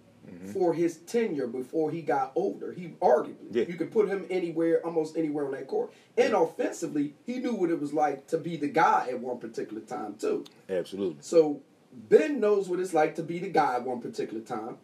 for 0.54 0.74
his 0.74 0.98
tenure 0.98 1.48
before 1.48 1.92
he 1.92 2.02
got 2.02 2.32
older. 2.36 2.72
He 2.74 2.90
arguably 3.02 3.48
Yeah. 3.52 3.66
you 3.68 3.76
could 3.76 3.92
put 3.92 4.08
him 4.10 4.26
anywhere, 4.30 4.86
almost 4.86 5.18
anywhere 5.18 5.46
on 5.46 5.52
that 5.52 5.68
court. 5.68 5.92
And 6.18 6.34
offensively, 6.34 7.14
he 7.26 7.40
knew 7.40 7.54
what 7.54 7.70
it 7.70 7.80
was 7.80 7.94
like 7.94 8.28
to 8.28 8.38
be 8.38 8.58
the 8.58 8.68
guy 8.68 9.08
at 9.10 9.20
one 9.20 9.38
particular 9.40 9.82
time 9.82 10.16
too. 10.16 10.46
Absolutely. 10.70 11.18
So 11.22 11.62
Ben 12.10 12.40
knows 12.40 12.70
what 12.70 12.80
it's 12.80 12.94
like 12.94 13.16
to 13.16 13.24
be 13.24 13.40
the 13.40 13.50
guy 13.50 13.76
at 13.76 13.84
one 13.84 14.02
particular 14.02 14.42
time. 14.42 14.78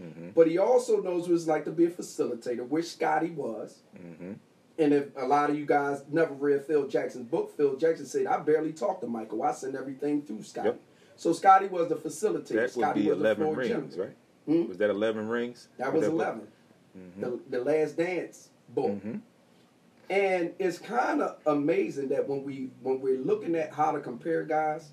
Mm-hmm. 0.00 0.30
But 0.34 0.48
he 0.48 0.58
also 0.58 1.00
knows 1.00 1.28
what 1.28 1.34
it's 1.36 1.46
like 1.46 1.64
to 1.66 1.70
be 1.70 1.84
a 1.84 1.90
facilitator, 1.90 2.66
which 2.68 2.86
Scotty 2.86 3.30
was. 3.30 3.78
Mm-hmm. 3.96 4.32
And 4.76 4.92
if 4.92 5.16
a 5.16 5.24
lot 5.24 5.50
of 5.50 5.56
you 5.58 5.66
guys 5.66 6.02
never 6.10 6.34
read 6.34 6.64
Phil 6.64 6.88
Jackson's 6.88 7.26
book, 7.28 7.56
Phil 7.56 7.76
Jackson 7.76 8.06
said, 8.06 8.26
I 8.26 8.38
barely 8.38 8.72
talk 8.72 9.00
to 9.02 9.06
Michael. 9.06 9.42
I 9.44 9.52
send 9.52 9.76
everything 9.76 10.22
through 10.22 10.42
Scotty. 10.42 10.70
Yep. 10.70 10.80
So 11.16 11.32
Scotty 11.32 11.68
was 11.68 11.88
the 11.88 11.94
facilitator. 11.94 12.48
That 12.48 12.62
would 12.62 12.70
Scotty 12.72 13.02
be 13.02 13.08
was 13.08 13.18
the 13.18 13.24
11 13.24 13.44
floor 13.44 13.54
rings, 13.56 13.70
general. 13.94 14.08
right? 14.08 14.16
Hmm? 14.46 14.68
Was 14.68 14.78
that 14.78 14.90
11 14.90 15.28
rings? 15.28 15.68
That 15.78 15.92
was 15.92 16.04
book? 16.04 16.12
11. 16.12 16.48
The, 17.18 17.40
the 17.50 17.64
Last 17.64 17.96
Dance 17.96 18.50
book. 18.68 18.90
Mhm. 19.02 19.20
And 20.10 20.52
it's 20.58 20.78
kind 20.78 21.22
of 21.22 21.38
amazing 21.46 22.08
that 22.10 22.28
when 22.28 22.44
we 22.44 22.70
when 22.82 23.00
we're 23.00 23.18
looking 23.18 23.54
at 23.56 23.72
how 23.72 23.90
to 23.92 24.00
compare 24.00 24.44
guys, 24.44 24.90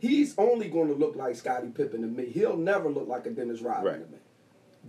he's 0.00 0.34
only 0.36 0.68
going 0.68 0.88
to 0.88 0.94
look 0.94 1.16
like 1.16 1.36
Scottie 1.36 1.68
Pippen 1.68 2.02
to 2.02 2.06
me. 2.08 2.26
He'll 2.26 2.56
never 2.56 2.90
look 2.90 3.08
like 3.08 3.26
a 3.26 3.30
Dennis 3.30 3.60
Rodman 3.62 3.84
Right. 3.92 4.04
to 4.04 4.12
me. 4.12 4.18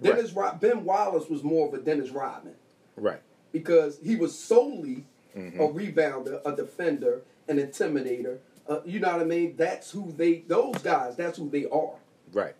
Dennis 0.01 0.33
Rod- 0.33 0.59
Ben 0.59 0.83
Wallace 0.83 1.29
was 1.29 1.43
more 1.43 1.67
of 1.67 1.73
a 1.73 1.77
Dennis 1.77 2.09
Rodman 2.09 2.55
Right. 2.97 3.21
because 3.53 3.99
he 4.03 4.15
was 4.17 4.37
solely 4.37 5.05
Mhm. 5.35 5.55
a 5.59 5.67
rebounder, 5.71 6.41
a 6.45 6.53
defender, 6.55 7.21
an 7.47 7.57
intimidator. 7.57 8.39
Uh, 8.67 8.79
you 8.85 8.99
know 8.99 9.11
what 9.13 9.21
I 9.21 9.25
mean? 9.25 9.55
That's 9.55 9.91
who 9.91 10.11
they. 10.11 10.39
Those 10.47 10.79
guys. 10.79 11.15
That's 11.15 11.37
who 11.37 11.49
they 11.49 11.65
are. 11.67 11.95
Right. 12.33 12.55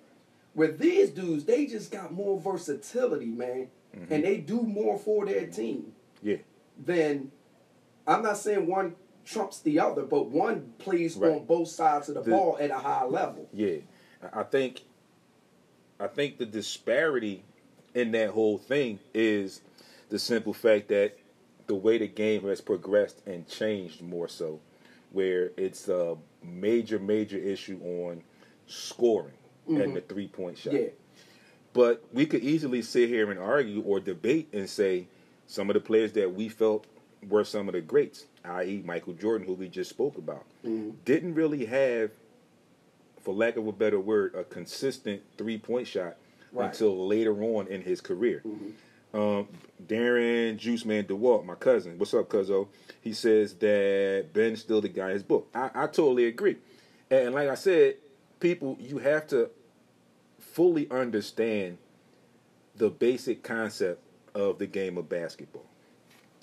With 0.55 0.79
these 0.79 1.09
dudes, 1.09 1.43
they 1.43 1.65
just 1.65 1.91
got 1.91 2.13
more 2.13 2.39
versatility, 2.39 3.25
man, 3.27 3.67
Mm-hmm. 3.95 4.13
and 4.13 4.23
they 4.25 4.37
do 4.37 4.61
more 4.61 4.97
for 4.99 5.25
their 5.25 5.47
team 5.47 5.93
Yeah. 6.21 6.37
than. 6.83 7.31
I'm 8.05 8.21
not 8.23 8.37
saying 8.37 8.67
one 8.67 8.95
trumps 9.23 9.61
the 9.61 9.79
other, 9.79 10.03
but 10.03 10.27
one 10.29 10.73
plays 10.79 11.15
Right. 11.15 11.31
on 11.31 11.45
both 11.45 11.69
sides 11.69 12.09
of 12.09 12.15
the, 12.15 12.21
The- 12.23 12.31
ball 12.31 12.57
at 12.59 12.71
a 12.71 12.77
high 12.77 13.05
level. 13.05 13.47
Yeah, 13.53 13.77
I 14.21 14.41
I 14.41 14.43
think, 14.43 14.81
I 15.97 16.07
think 16.07 16.37
the 16.39 16.45
disparity 16.45 17.45
in 17.93 18.11
that 18.11 18.31
whole 18.31 18.57
thing 18.57 18.99
is 19.13 19.61
the 20.09 20.19
simple 20.19 20.53
fact 20.53 20.89
that 20.89 21.17
the 21.67 21.75
way 21.75 21.97
the 21.97 22.07
game 22.07 22.43
has 22.43 22.59
progressed 22.59 23.21
and 23.25 23.47
changed 23.47 24.01
more 24.01 24.27
so, 24.27 24.59
where 25.13 25.51
it's 25.55 25.87
a 25.87 26.17
major, 26.43 26.99
major 26.99 27.37
issue 27.37 27.79
on 27.81 28.23
scoring 28.67 29.31
and 29.67 29.77
mm-hmm. 29.77 29.93
the 29.93 30.01
three 30.01 30.27
point 30.27 30.57
shot. 30.57 30.73
Yeah, 30.73 30.87
But 31.73 32.03
we 32.13 32.25
could 32.25 32.43
easily 32.43 32.81
sit 32.81 33.09
here 33.09 33.31
and 33.31 33.39
argue 33.39 33.81
or 33.81 33.99
debate 33.99 34.49
and 34.53 34.69
say 34.69 35.07
some 35.47 35.69
of 35.69 35.73
the 35.75 35.79
players 35.79 36.13
that 36.13 36.33
we 36.33 36.49
felt 36.49 36.85
were 37.27 37.43
some 37.43 37.67
of 37.67 37.73
the 37.73 37.81
greats, 37.81 38.25
i.e., 38.43 38.83
Michael 38.85 39.13
Jordan, 39.13 39.47
who 39.47 39.53
we 39.53 39.67
just 39.67 39.89
spoke 39.89 40.17
about, 40.17 40.43
mm-hmm. 40.65 40.91
didn't 41.05 41.33
really 41.33 41.65
have, 41.65 42.11
for 43.21 43.33
lack 43.33 43.57
of 43.57 43.67
a 43.67 43.71
better 43.71 43.99
word, 43.99 44.35
a 44.35 44.43
consistent 44.43 45.21
three 45.37 45.57
point 45.57 45.87
shot 45.87 46.17
Right. 46.51 46.67
until 46.67 47.05
later 47.05 47.43
on 47.43 47.67
in 47.67 47.81
his 47.81 47.99
career. 47.99 48.41
Mm-hmm. 48.47 49.19
Um, 49.19 49.47
Darren 49.85 50.57
Juice 50.57 50.85
Man 50.85 51.03
DeWalt, 51.03 51.45
my 51.45 51.55
cousin, 51.55 51.97
what's 51.99 52.13
up, 52.13 52.29
Cuzzo? 52.29 52.67
He 53.01 53.11
says 53.13 53.53
that 53.55 54.27
Ben's 54.31 54.61
still 54.61 54.79
the 54.79 54.87
guy 54.87 55.07
in 55.07 55.13
his 55.13 55.23
book. 55.23 55.49
I, 55.53 55.69
I 55.73 55.87
totally 55.87 56.27
agree. 56.27 56.57
And 57.11 57.33
like 57.33 57.49
I 57.49 57.55
said, 57.55 57.95
people, 58.39 58.77
you 58.79 58.99
have 58.99 59.27
to 59.27 59.49
fully 60.39 60.89
understand 60.89 61.77
the 62.75 62.89
basic 62.89 63.43
concept 63.43 64.01
of 64.33 64.59
the 64.59 64.67
game 64.67 64.97
of 64.97 65.09
basketball. 65.09 65.65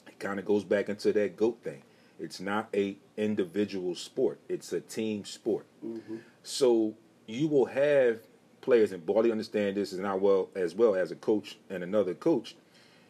It 0.07 0.19
kind 0.19 0.39
of 0.39 0.45
goes 0.45 0.65
back 0.65 0.89
into 0.89 1.13
that 1.13 1.37
goat 1.37 1.59
thing. 1.63 1.83
It's 2.19 2.41
not 2.41 2.69
a 2.75 2.97
individual 3.17 3.95
sport; 3.95 4.39
it's 4.49 4.73
a 4.73 4.81
team 4.81 5.25
sport. 5.25 5.67
Mm-hmm. 5.85 6.17
So 6.43 6.95
you 7.27 7.49
will 7.49 7.67
have 7.67 8.21
players, 8.61 8.93
and 8.93 9.05
Baldy 9.05 9.31
understand 9.31 9.77
this, 9.77 9.93
and 9.93 10.07
I 10.07 10.15
well 10.15 10.49
as 10.55 10.75
well 10.75 10.95
as 10.95 11.11
a 11.11 11.17
coach 11.17 11.59
and 11.69 11.83
another 11.83 12.15
coach. 12.15 12.55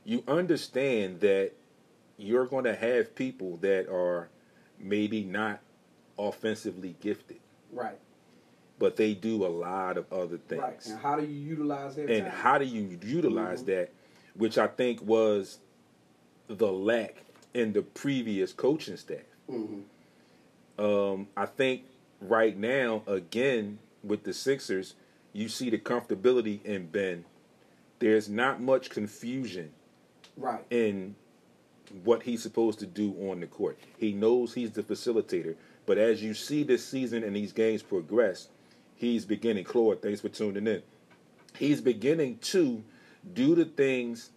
You 0.05 0.24
understand 0.26 1.20
that 1.20 1.53
you're 2.16 2.47
going 2.47 2.64
to 2.64 2.74
have 2.74 3.14
people 3.14 3.57
that 3.59 3.89
are 3.89 4.28
maybe 4.78 5.22
not 5.22 5.61
offensively 6.18 6.97
gifted, 7.01 7.39
right, 7.72 7.99
but 8.83 8.97
they 8.97 9.14
do 9.14 9.47
a 9.47 9.53
lot 9.68 9.97
of 9.97 10.12
other 10.12 10.39
things 10.39 10.61
right. 10.61 10.87
And 10.87 10.99
how 10.99 11.14
do 11.14 11.24
you 11.24 11.39
utilize 11.39 11.95
that? 11.95 12.11
and 12.11 12.24
time? 12.26 12.35
how 12.35 12.59
do 12.59 12.64
you 12.64 12.99
utilize 13.01 13.62
that 13.66 13.93
which 14.35 14.59
i 14.59 14.66
think 14.66 15.01
was 15.03 15.61
the 16.49 16.66
lack 16.66 17.22
in 17.55 17.72
the 17.72 17.83
previous 17.83 18.53
coaching 18.53 18.97
staff 18.97 19.20
Mhm. 19.49 19.85
um, 20.80 21.28
i 21.37 21.47
think 21.47 21.85
right 22.20 22.59
now 22.59 23.05
again 23.07 23.78
with 24.03 24.24
the 24.24 24.33
sixers 24.33 24.95
you 25.33 25.49
see 25.49 25.70
the 25.70 25.78
comfortability 25.78 26.61
in 26.64 26.89
ben 26.89 27.24
there's 28.01 28.28
not 28.28 28.61
much 28.61 28.91
confusion 28.91 29.70
Right, 30.37 30.64
in 30.70 31.14
what 32.03 32.24
he's 32.24 32.43
supposed 32.43 32.78
to 32.80 32.87
do 32.87 33.14
on 33.30 33.41
the 33.41 33.47
court. 33.47 33.78
He 33.99 34.12
knows 34.14 34.55
he's 34.55 34.70
the 34.70 34.83
facilitator, 34.83 35.57
but 35.85 35.99
as 35.99 36.22
you 36.22 36.33
see 36.33 36.62
this 36.62 36.83
season 36.85 37.22
and 37.22 37.37
these 37.37 37.53
games 37.53 37.83
progress, 37.83 38.49
he's 39.03 39.24
beginning. 39.24 39.64
Claude, 39.64 40.00
thanks 40.00 40.20
for 40.20 40.28
tuning 40.28 40.66
in. 40.68 40.80
He's 41.59 41.80
beginning 41.80 42.38
to 42.38 42.84
do 43.34 43.57
the 43.57 43.64
things 43.64 44.30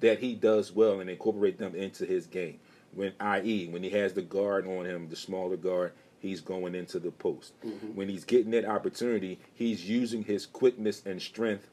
that 0.00 0.18
he 0.18 0.34
does 0.34 0.70
well 0.70 1.00
and 1.00 1.08
incorporate 1.08 1.58
them 1.58 1.74
into 1.74 2.04
his 2.04 2.26
game. 2.26 2.58
When, 2.94 3.14
i.e., 3.18 3.68
when 3.68 3.82
he 3.82 3.88
has 3.90 4.12
the 4.12 4.20
guard 4.20 4.66
on 4.66 4.84
him, 4.84 5.08
the 5.08 5.16
smaller 5.16 5.56
guard, 5.56 5.92
he's 6.20 6.42
going 6.42 6.74
into 6.74 6.98
the 6.98 7.10
post. 7.10 7.58
Mm-hmm. 7.64 7.94
When 7.94 8.10
he's 8.10 8.24
getting 8.24 8.50
that 8.50 8.66
opportunity, 8.66 9.40
he's 9.54 9.88
using 9.88 10.24
his 10.24 10.44
quickness 10.44 11.02
and 11.06 11.20
strength 11.20 11.68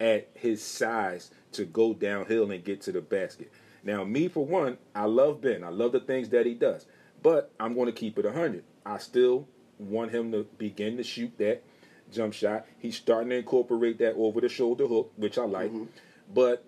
at 0.00 0.28
his 0.34 0.62
size 0.62 1.32
to 1.50 1.64
go 1.64 1.94
downhill 1.94 2.52
and 2.52 2.64
get 2.64 2.80
to 2.82 2.92
the 2.92 3.00
basket. 3.00 3.50
Now, 3.82 4.04
me 4.04 4.28
for 4.28 4.46
one, 4.46 4.78
I 4.94 5.06
love 5.06 5.40
Ben. 5.40 5.64
I 5.64 5.70
love 5.70 5.90
the 5.90 6.00
things 6.00 6.28
that 6.28 6.46
he 6.46 6.54
does, 6.54 6.86
but 7.24 7.50
I'm 7.58 7.74
going 7.74 7.86
to 7.86 7.92
keep 7.92 8.18
it 8.18 8.24
100. 8.24 8.62
I 8.86 8.98
still 8.98 9.48
want 9.80 10.12
him 10.12 10.30
to 10.30 10.46
begin 10.58 10.96
to 10.98 11.02
shoot 11.02 11.36
that 11.38 11.64
jump 12.12 12.34
shot. 12.34 12.66
He's 12.78 12.96
starting 12.96 13.30
to 13.30 13.36
incorporate 13.36 13.98
that 13.98 14.14
over 14.14 14.40
the 14.40 14.48
shoulder 14.48 14.86
hook, 14.86 15.12
which 15.16 15.38
I 15.38 15.44
like. 15.44 15.70
Mm-hmm. 15.70 15.84
But 16.32 16.64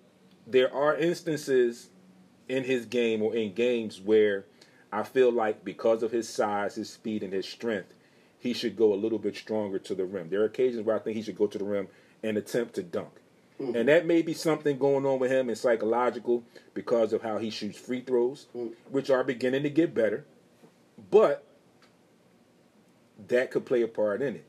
there 0.47 0.73
are 0.73 0.95
instances 0.95 1.89
in 2.47 2.63
his 2.63 2.85
game 2.85 3.21
or 3.21 3.35
in 3.35 3.53
games 3.53 3.99
where 3.99 4.45
I 4.91 5.03
feel 5.03 5.31
like 5.31 5.63
because 5.63 6.03
of 6.03 6.11
his 6.11 6.29
size, 6.29 6.75
his 6.75 6.89
speed, 6.89 7.23
and 7.23 7.33
his 7.33 7.47
strength, 7.47 7.93
he 8.39 8.53
should 8.53 8.75
go 8.75 8.93
a 8.93 8.95
little 8.95 9.17
bit 9.17 9.35
stronger 9.35 9.79
to 9.79 9.95
the 9.95 10.05
rim. 10.05 10.29
There 10.29 10.41
are 10.41 10.45
occasions 10.45 10.85
where 10.85 10.95
I 10.95 10.99
think 10.99 11.17
he 11.17 11.23
should 11.23 11.37
go 11.37 11.47
to 11.47 11.57
the 11.57 11.63
rim 11.63 11.87
and 12.23 12.37
attempt 12.37 12.75
to 12.75 12.83
dunk. 12.83 13.09
Mm-hmm. 13.59 13.75
And 13.75 13.89
that 13.89 14.05
may 14.05 14.21
be 14.21 14.33
something 14.33 14.77
going 14.77 15.05
on 15.05 15.19
with 15.19 15.31
him 15.31 15.49
and 15.49 15.57
psychological 15.57 16.43
because 16.73 17.13
of 17.13 17.21
how 17.21 17.37
he 17.37 17.49
shoots 17.49 17.79
free 17.79 18.01
throws, 18.01 18.47
mm. 18.55 18.73
which 18.89 19.09
are 19.09 19.23
beginning 19.23 19.63
to 19.63 19.69
get 19.69 19.93
better. 19.93 20.25
But 21.09 21.45
that 23.27 23.51
could 23.51 23.65
play 23.65 23.81
a 23.81 23.87
part 23.87 24.21
in 24.21 24.35
it 24.35 24.45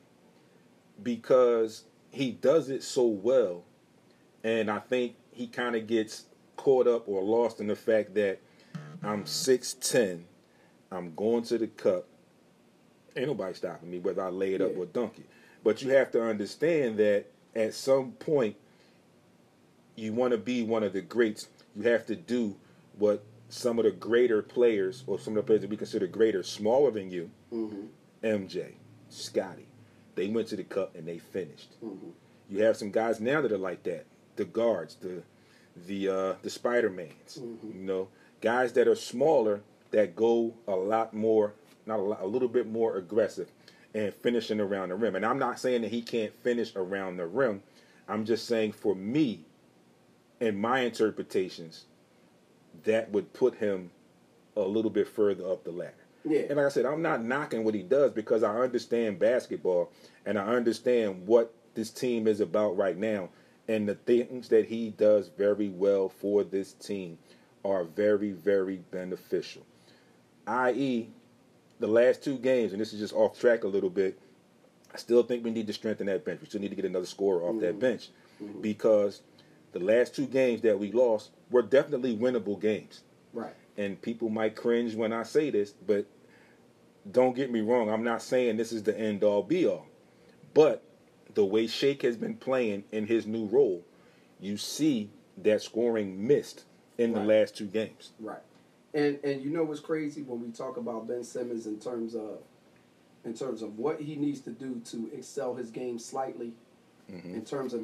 because 1.02 1.84
he 2.10 2.30
does 2.30 2.68
it 2.70 2.82
so 2.82 3.06
well. 3.06 3.64
And 4.44 4.70
I 4.70 4.78
think 4.78 5.16
he 5.32 5.46
kind 5.46 5.76
of 5.76 5.86
gets 5.86 6.24
caught 6.56 6.86
up 6.86 7.08
or 7.08 7.22
lost 7.22 7.60
in 7.60 7.66
the 7.66 7.76
fact 7.76 8.14
that 8.14 8.40
I'm 9.02 9.24
6'10, 9.24 10.22
I'm 10.90 11.14
going 11.14 11.42
to 11.44 11.58
the 11.58 11.66
cup. 11.66 12.06
Ain't 13.16 13.28
nobody 13.28 13.54
stopping 13.54 13.90
me 13.90 13.98
whether 13.98 14.22
I 14.22 14.28
lay 14.28 14.54
it 14.54 14.60
up 14.60 14.76
or 14.76 14.86
dunk 14.86 15.18
it. 15.18 15.26
But 15.64 15.82
you 15.82 15.90
have 15.90 16.10
to 16.12 16.22
understand 16.22 16.98
that 16.98 17.26
at 17.54 17.74
some 17.74 18.12
point, 18.12 18.56
you 19.96 20.12
want 20.12 20.32
to 20.32 20.38
be 20.38 20.62
one 20.62 20.82
of 20.82 20.92
the 20.92 21.00
greats. 21.00 21.48
You 21.74 21.82
have 21.84 22.06
to 22.06 22.16
do 22.16 22.56
what 22.98 23.24
some 23.48 23.78
of 23.78 23.84
the 23.84 23.90
greater 23.90 24.42
players, 24.42 25.04
or 25.06 25.18
some 25.18 25.36
of 25.36 25.44
the 25.44 25.46
players 25.46 25.62
that 25.62 25.70
we 25.70 25.76
consider 25.76 26.06
greater, 26.06 26.42
smaller 26.42 26.90
than 26.90 27.10
you, 27.10 27.30
Mhm. 27.52 27.88
MJ, 28.22 28.74
Scotty, 29.08 29.68
they 30.16 30.26
went 30.28 30.48
to 30.48 30.56
the 30.56 30.64
cup 30.64 30.96
and 30.96 31.06
they 31.06 31.18
finished. 31.18 31.80
Mhm. 31.82 32.12
You 32.50 32.62
have 32.64 32.76
some 32.76 32.90
guys 32.90 33.20
now 33.20 33.40
that 33.40 33.52
are 33.52 33.58
like 33.58 33.84
that. 33.84 34.06
The 34.36 34.44
guards, 34.44 34.96
the 34.96 35.22
the 35.86 36.08
uh, 36.08 36.34
the 36.42 36.50
Spider 36.50 36.90
Mans, 36.90 37.38
you 37.38 37.74
know, 37.74 38.08
guys 38.40 38.72
that 38.72 38.88
are 38.88 38.94
smaller 38.96 39.60
that 39.90 40.16
go 40.16 40.54
a 40.66 40.74
lot 40.74 41.12
more, 41.14 41.52
not 41.86 41.98
a 42.00 42.02
lot, 42.02 42.20
a 42.22 42.26
little 42.26 42.48
bit 42.48 42.66
more 42.66 42.96
aggressive 42.96 43.50
and 43.94 44.12
finishing 44.14 44.58
around 44.60 44.88
the 44.88 44.94
rim. 44.94 45.14
And 45.16 45.24
I'm 45.24 45.38
not 45.38 45.60
saying 45.60 45.82
that 45.82 45.90
he 45.90 46.02
can't 46.02 46.32
finish 46.42 46.74
around 46.76 47.16
the 47.18 47.26
rim. 47.26 47.62
I'm 48.08 48.24
just 48.24 48.46
saying 48.46 48.72
for 48.72 48.94
me, 48.94 49.44
in 50.40 50.56
my 50.56 50.80
interpretations, 50.80 51.84
that 52.84 53.10
would 53.10 53.32
put 53.32 53.56
him 53.56 53.90
a 54.56 54.62
little 54.62 54.90
bit 54.90 55.08
further 55.08 55.46
up 55.50 55.64
the 55.64 55.72
ladder. 55.72 55.92
Yeah. 56.26 56.40
And 56.48 56.56
like 56.56 56.66
I 56.66 56.68
said, 56.70 56.86
I'm 56.86 57.02
not 57.02 57.24
knocking 57.24 57.64
what 57.64 57.74
he 57.74 57.82
does 57.82 58.10
because 58.10 58.42
I 58.42 58.56
understand 58.56 59.18
basketball 59.18 59.92
and 60.24 60.38
I 60.38 60.44
understand 60.44 61.26
what 61.26 61.54
this 61.74 61.90
team 61.90 62.26
is 62.26 62.40
about 62.40 62.76
right 62.76 62.96
now. 62.96 63.28
And 63.68 63.88
the 63.88 63.94
things 63.94 64.48
that 64.48 64.66
he 64.66 64.90
does 64.90 65.28
very 65.28 65.68
well 65.68 66.08
for 66.08 66.44
this 66.44 66.72
team 66.72 67.18
are 67.64 67.84
very, 67.84 68.32
very 68.32 68.76
beneficial. 68.90 69.62
I.e., 70.46 71.08
the 71.78 71.86
last 71.86 72.22
two 72.22 72.38
games, 72.38 72.72
and 72.72 72.80
this 72.80 72.92
is 72.92 73.00
just 73.00 73.14
off 73.14 73.38
track 73.38 73.64
a 73.64 73.68
little 73.68 73.90
bit, 73.90 74.18
I 74.94 74.98
still 74.98 75.22
think 75.22 75.44
we 75.44 75.50
need 75.50 75.66
to 75.66 75.72
strengthen 75.72 76.06
that 76.06 76.24
bench. 76.24 76.40
We 76.40 76.46
still 76.46 76.60
need 76.60 76.70
to 76.70 76.76
get 76.76 76.84
another 76.84 77.06
scorer 77.06 77.42
off 77.42 77.60
that 77.60 77.72
mm-hmm. 77.72 77.80
bench 77.80 78.08
mm-hmm. 78.42 78.60
because 78.60 79.20
the 79.72 79.80
last 79.80 80.14
two 80.14 80.26
games 80.26 80.62
that 80.62 80.78
we 80.78 80.90
lost 80.92 81.30
were 81.50 81.62
definitely 81.62 82.16
winnable 82.16 82.58
games. 82.58 83.02
Right. 83.32 83.52
And 83.76 84.00
people 84.00 84.30
might 84.30 84.56
cringe 84.56 84.94
when 84.94 85.12
I 85.12 85.22
say 85.24 85.50
this, 85.50 85.72
but 85.72 86.06
don't 87.12 87.36
get 87.36 87.50
me 87.50 87.60
wrong. 87.60 87.90
I'm 87.90 88.04
not 88.04 88.22
saying 88.22 88.56
this 88.56 88.72
is 88.72 88.82
the 88.82 88.98
end 88.98 89.22
all 89.24 89.42
be 89.42 89.66
all. 89.66 89.86
But 90.54 90.82
the 91.34 91.44
way 91.44 91.66
Shake 91.66 92.02
has 92.02 92.16
been 92.16 92.36
playing 92.36 92.84
in 92.92 93.06
his 93.06 93.26
new 93.26 93.46
role, 93.46 93.84
you 94.40 94.56
see 94.56 95.10
that 95.42 95.62
scoring 95.62 96.26
missed 96.26 96.64
in 96.98 97.12
the 97.12 97.20
last 97.20 97.56
two 97.56 97.66
games. 97.66 98.12
Right. 98.18 98.40
And 98.94 99.18
and 99.22 99.42
you 99.42 99.50
know 99.50 99.64
what's 99.64 99.80
crazy 99.80 100.22
when 100.22 100.40
we 100.40 100.50
talk 100.50 100.78
about 100.78 101.06
Ben 101.06 101.22
Simmons 101.22 101.66
in 101.66 101.78
terms 101.78 102.14
of 102.14 102.38
in 103.24 103.34
terms 103.34 103.60
of 103.60 103.78
what 103.78 104.00
he 104.00 104.16
needs 104.16 104.40
to 104.40 104.50
do 104.50 104.80
to 104.86 105.10
excel 105.12 105.54
his 105.54 105.70
game 105.70 105.98
slightly 105.98 106.52
mm-hmm. 107.10 107.34
in 107.34 107.44
terms 107.44 107.74
of 107.74 107.82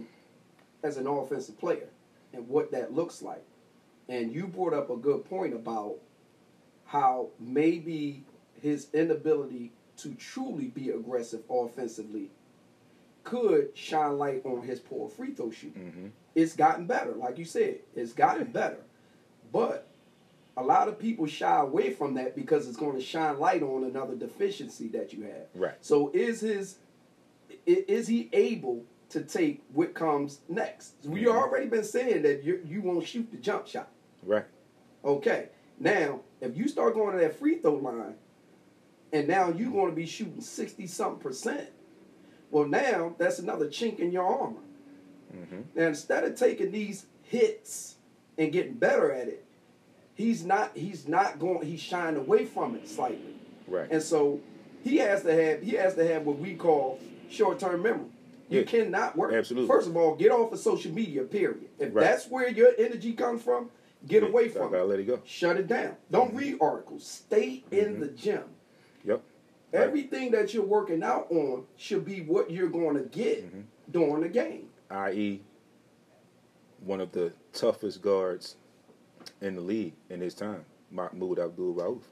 as 0.83 0.97
an 0.97 1.07
offensive 1.07 1.59
player 1.59 1.89
and 2.33 2.49
what 2.49 2.71
that 2.73 2.95
looks 2.95 3.21
like. 3.21 3.45
And 4.09 4.33
you 4.33 4.47
brought 4.47 4.73
up 4.73 4.89
a 4.91 4.97
good 4.97 5.25
point 5.27 5.53
about 5.53 5.97
how 6.87 7.29
maybe 7.39 8.25
his 8.63 8.87
inability 8.95 9.73
to 9.99 10.15
truly 10.15 10.69
be 10.69 10.91
aggressive 10.91 11.43
offensively 11.51 12.31
could 13.25 13.77
shine 13.77 14.19
light 14.19 14.43
on 14.45 14.63
his 14.63 14.81
poor 14.81 15.09
free 15.09 15.33
throw 15.33 15.51
shooting. 15.51 15.83
Mm-hmm. 15.83 16.07
It's 16.35 16.55
gotten 16.57 16.87
better, 16.87 17.13
like 17.13 17.39
you 17.39 17.45
said. 17.45 17.81
It's 17.95 18.13
gotten 18.13 18.51
better. 18.51 18.79
But 19.53 19.87
a 20.57 20.63
lot 20.63 20.89
of 20.89 20.99
people 20.99 21.27
shy 21.27 21.61
away 21.61 21.93
from 21.93 22.15
that 22.15 22.35
because 22.35 22.67
it's 22.69 22.77
going 22.77 22.97
to 22.97 23.03
shine 23.03 23.39
light 23.39 23.63
on 23.63 23.85
another 23.85 24.15
deficiency 24.15 24.89
that 24.89 25.13
you 25.13 25.25
have. 25.25 25.47
Right. 25.55 25.75
So 25.81 26.11
is 26.15 26.41
his 26.41 26.77
is 27.67 28.09
he 28.09 28.29
able 28.33 28.85
to 29.11 29.21
take 29.23 29.63
what 29.73 29.95
comes 29.95 30.41
next? 30.49 30.95
We 31.05 31.25
Mhm. 31.25 31.35
already 31.35 31.67
been 31.67 31.85
saying 31.85 32.23
that 32.23 32.43
you 32.43 32.61
you 32.67 32.81
won't 32.83 33.07
shoot 33.07 33.31
the 33.31 33.37
jump 33.37 33.67
shot. 33.67 33.91
Right. 34.25 34.47
Okay. 35.05 35.49
Now, 35.79 36.21
if 36.41 36.57
you 36.57 36.67
start 36.69 36.95
going 36.95 37.13
to 37.13 37.19
that 37.23 37.37
free 37.39 37.59
throw 37.59 37.75
line, 37.75 38.15
and 39.13 39.29
now 39.29 39.51
you're 39.51 39.71
going 39.71 39.91
to 39.91 39.97
be 39.97 40.07
shooting 40.07 40.41
sixty 40.41 40.87
something 40.87 41.21
percent, 41.21 41.69
well, 42.51 42.67
now 42.67 43.15
that's 43.19 43.39
another 43.39 43.67
chink 43.69 43.99
in 43.99 44.11
your 44.13 44.25
armor. 44.25 44.61
Mm-hmm. 45.35 45.61
Now, 45.75 45.87
instead 45.89 46.25
of 46.25 46.35
taking 46.37 46.71
these 46.73 47.07
hits 47.23 47.97
and 48.39 48.53
getting 48.53 48.75
better 48.75 49.13
at 49.13 49.29
it, 49.29 49.45
he's 50.15 50.45
not. 50.45 50.73
He's 50.75 51.09
not 51.09 51.39
going. 51.39 51.67
He's 51.67 51.81
shying 51.81 52.17
away 52.17 52.45
from 52.45 52.75
it 52.75 52.89
slightly, 52.89 53.35
Right. 53.67 53.89
and 53.91 54.03
so 54.03 54.41
he 54.85 54.97
has 54.99 55.23
to 55.23 55.33
have. 55.35 55.63
He 55.63 55.73
has 55.73 55.95
to 55.95 56.07
have 56.07 56.25
what 56.27 56.39
we 56.39 56.55
call 56.55 56.99
short 57.31 57.59
term 57.59 57.83
memory. 57.83 58.07
You 58.51 58.59
Yeah. 58.61 58.65
cannot 58.67 59.17
work. 59.17 59.33
Absolutely. 59.33 59.69
First 59.69 59.89
of 59.89 59.97
all, 59.97 60.15
get 60.15 60.31
off 60.31 60.53
of 60.53 60.59
social 60.59 60.93
media. 60.93 61.23
Period. 61.23 61.69
If 61.79 61.95
Right. 61.95 62.03
that's 62.03 62.29
where 62.29 62.49
your 62.51 62.73
energy 62.77 63.15
comes 63.15 63.43
from, 63.43 63.71
get 64.07 64.23
Yeah, 64.23 64.29
away 64.29 64.45
I 64.45 64.49
from 64.49 64.71
gotta 64.71 64.83
it. 64.83 64.87
let 64.89 65.01
it 65.01 65.05
go. 65.07 65.21
Shut 65.25 65.57
it 65.57 65.67
down. 65.67 65.97
Don't 66.11 66.35
read 66.35 66.59
articles. 66.61 67.07
Stay 67.07 67.65
in 67.71 67.97
Mhm. 67.97 68.01
the 68.01 68.09
gym. 68.09 68.45
Yep. 69.05 69.23
Everything 69.73 70.31
that 70.33 70.53
you're 70.53 70.65
working 70.65 71.03
out 71.03 71.31
on 71.31 71.65
should 71.77 72.05
be 72.05 72.21
what 72.21 72.51
you're 72.51 72.69
going 72.69 72.95
to 72.97 73.05
get 73.05 73.51
Mhm. 73.53 73.65
during 73.91 74.21
the 74.23 74.29
game. 74.29 74.69
i.e., 74.91 75.41
one 76.85 77.01
of 77.01 77.13
the 77.13 77.33
toughest 77.55 78.03
guards 78.03 78.57
in 79.41 79.55
the 79.55 79.61
league 79.63 79.95
in 80.11 80.21
his 80.21 80.35
time, 80.35 80.65
Mahmoud 80.91 81.39
Abdul 81.39 81.75
Rauf. 81.75 82.03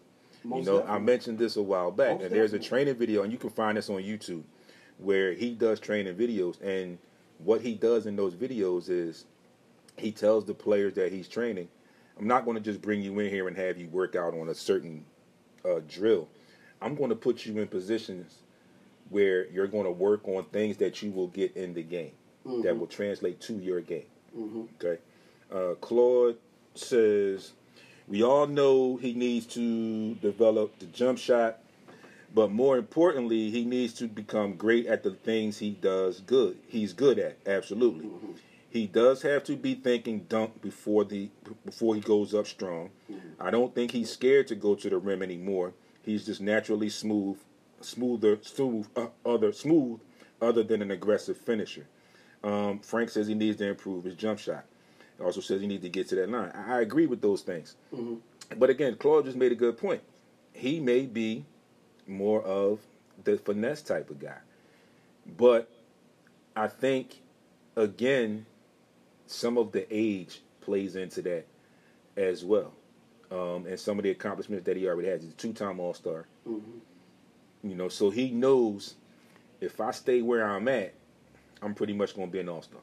You 0.44 0.62
know, 0.62 0.82
I 0.84 0.98
mentioned 0.98 1.38
this 1.38 1.56
a 1.56 1.62
while 1.62 1.90
back, 1.90 2.14
Most 2.14 2.24
and 2.24 2.34
there's 2.34 2.54
a 2.54 2.58
training 2.58 2.94
video, 2.94 3.22
and 3.22 3.30
you 3.30 3.36
can 3.36 3.50
find 3.50 3.76
this 3.76 3.90
on 3.90 3.96
YouTube, 4.02 4.44
where 4.96 5.34
he 5.34 5.54
does 5.54 5.78
training 5.80 6.14
videos, 6.16 6.58
and 6.62 6.96
what 7.38 7.60
he 7.60 7.74
does 7.74 8.06
in 8.06 8.16
those 8.16 8.34
videos 8.34 8.88
is 8.88 9.26
he 9.98 10.10
tells 10.12 10.46
the 10.46 10.54
players 10.54 10.94
that 10.94 11.12
he's 11.12 11.28
training, 11.28 11.68
I'm 12.18 12.26
not 12.26 12.46
going 12.46 12.54
to 12.56 12.62
just 12.62 12.80
bring 12.80 13.02
you 13.02 13.18
in 13.18 13.28
here 13.30 13.48
and 13.48 13.56
have 13.58 13.76
you 13.76 13.88
work 13.88 14.16
out 14.16 14.32
on 14.32 14.48
a 14.48 14.54
certain 14.54 15.04
uh, 15.64 15.80
drill. 15.86 16.28
I'm 16.82 16.94
going 16.94 17.10
to 17.10 17.16
put 17.16 17.44
you 17.46 17.58
in 17.60 17.68
positions 17.68 18.38
where 19.10 19.46
you're 19.50 19.66
going 19.66 19.84
to 19.84 19.90
work 19.90 20.26
on 20.28 20.44
things 20.44 20.76
that 20.78 21.02
you 21.02 21.10
will 21.10 21.26
get 21.28 21.56
in 21.56 21.74
the 21.74 21.82
game 21.82 22.12
that 22.44 22.74
Mhm. 22.74 22.78
will 22.78 22.86
translate 22.86 23.40
to 23.40 23.54
your 23.54 23.80
game. 23.80 24.06
Mhm. 24.36 24.68
Okay. 24.82 25.00
Uh, 25.50 25.74
Claude 25.80 26.36
says, 26.74 27.52
we 28.08 28.22
all 28.22 28.46
know 28.46 28.96
he 28.96 29.12
needs 29.12 29.46
to 29.46 30.14
develop 30.16 30.78
the 30.78 30.86
jump 30.86 31.18
shot, 31.18 31.58
but 32.34 32.50
more 32.50 32.78
importantly, 32.78 33.50
he 33.50 33.64
needs 33.64 33.92
to 33.94 34.06
become 34.06 34.54
great 34.54 34.86
at 34.86 35.02
the 35.02 35.10
things 35.10 35.58
he 35.58 35.70
does 35.70 36.20
good. 36.20 36.56
He's 36.68 36.92
good 36.92 37.18
at, 37.18 37.36
absolutely. 37.46 38.06
Mhm. 38.06 38.34
He 38.70 38.86
does 38.86 39.22
have 39.22 39.42
to 39.44 39.56
be 39.56 39.74
thinking 39.74 40.26
dunk 40.28 40.62
before 40.62 41.04
the 41.04 41.28
before 41.64 41.96
he 41.96 42.00
goes 42.00 42.32
up 42.32 42.46
strong. 42.46 42.90
I 43.40 43.50
don't 43.50 43.74
think 43.74 43.90
he's 43.90 44.10
scared 44.10 44.46
to 44.48 44.54
go 44.54 44.76
to 44.76 44.88
the 44.88 44.96
rim 44.98 45.22
anymore. 45.22 45.74
He's 46.02 46.24
just 46.26 46.40
naturally 46.40 46.88
smooth, 46.88 47.38
smoother, 47.80 48.38
smooth, 48.42 48.88
uh, 48.96 49.08
other 49.24 49.52
smooth, 49.52 50.00
other 50.40 50.62
than 50.62 50.82
an 50.82 50.90
aggressive 50.90 51.36
finisher. 51.36 51.86
Um, 52.42 52.78
Frank 52.80 53.10
says 53.10 53.26
he 53.26 53.34
needs 53.34 53.58
to 53.58 53.66
improve 53.68 54.04
his 54.04 54.14
jump 54.14 54.38
shot. 54.38 54.64
He 55.18 55.24
also 55.24 55.40
says 55.40 55.60
he 55.60 55.66
needs 55.66 55.82
to 55.82 55.90
get 55.90 56.08
to 56.08 56.14
that 56.16 56.30
line. 56.30 56.50
I, 56.54 56.78
I 56.78 56.80
agree 56.80 57.06
with 57.06 57.20
those 57.20 57.42
things. 57.42 57.76
Mhm. 57.92 58.20
But 58.56 58.70
again, 58.70 58.96
Claude 58.96 59.26
just 59.26 59.36
made 59.36 59.52
a 59.52 59.56
good 59.56 59.76
point. 59.76 60.02
He 60.52 60.80
may 60.80 61.06
be 61.06 61.44
more 62.06 62.42
of 62.42 62.80
the 63.22 63.36
finesse 63.36 63.82
type 63.82 64.10
of 64.10 64.18
guy. 64.18 64.38
But 65.36 65.70
I 66.56 66.66
think, 66.66 67.20
again, 67.76 68.46
some 69.26 69.58
of 69.58 69.70
the 69.72 69.86
age 69.90 70.40
plays 70.62 70.96
into 70.96 71.22
that 71.22 71.46
as 72.16 72.44
well. 72.44 72.72
Um, 73.30 73.66
and 73.66 73.78
some 73.78 73.98
of 73.98 74.02
the 74.02 74.10
accomplishments 74.10 74.64
that 74.64 74.76
he 74.76 74.88
already 74.88 75.08
has. 75.08 75.22
He's 75.22 75.32
a 75.32 75.36
two 75.36 75.52
time 75.52 75.78
All 75.78 75.94
Star. 75.94 76.26
Mhm. 76.48 76.80
You 77.62 77.74
know, 77.76 77.88
so 77.88 78.10
he 78.10 78.30
knows 78.30 78.94
if 79.60 79.80
I 79.80 79.90
stay 79.92 80.22
where 80.22 80.44
I'm 80.44 80.66
at, 80.68 80.94
I'm 81.62 81.74
pretty 81.74 81.92
much 81.92 82.14
going 82.16 82.28
to 82.28 82.32
be 82.32 82.40
an 82.40 82.48
All 82.48 82.62
Star. 82.62 82.80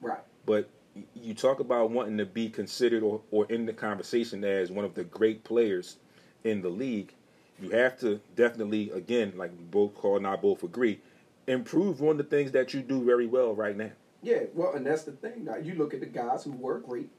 Right. 0.00 0.20
But 0.46 0.68
you 1.14 1.34
talk 1.34 1.60
about 1.60 1.90
wanting 1.90 2.18
to 2.18 2.26
be 2.26 2.48
considered 2.48 3.02
or, 3.02 3.20
or 3.30 3.46
in 3.50 3.66
the 3.66 3.72
conversation 3.72 4.44
as 4.44 4.70
one 4.70 4.84
of 4.84 4.94
the 4.94 5.04
great 5.04 5.44
players 5.44 5.96
in 6.44 6.62
the 6.62 6.68
league. 6.68 7.12
You 7.60 7.70
have 7.70 7.98
to 8.00 8.20
definitely, 8.34 8.90
again, 8.90 9.34
like 9.36 9.52
both 9.70 9.94
call 9.94 10.16
and 10.16 10.26
I 10.26 10.36
both 10.36 10.64
agree, 10.64 11.00
improve 11.46 12.02
on 12.02 12.16
the 12.16 12.24
things 12.24 12.50
that 12.52 12.74
you 12.74 12.82
do 12.82 13.04
very 13.04 13.26
well 13.26 13.54
right 13.54 13.76
now. 13.76 13.90
Yeah, 14.22 14.40
well, 14.54 14.74
and 14.74 14.86
that's 14.86 15.04
the 15.04 15.12
thing. 15.12 15.44
Now, 15.44 15.56
you 15.56 15.74
look 15.74 15.94
at 15.94 16.00
the 16.00 16.06
guys 16.06 16.44
who 16.44 16.52
were 16.52 16.80
great. 16.80 17.10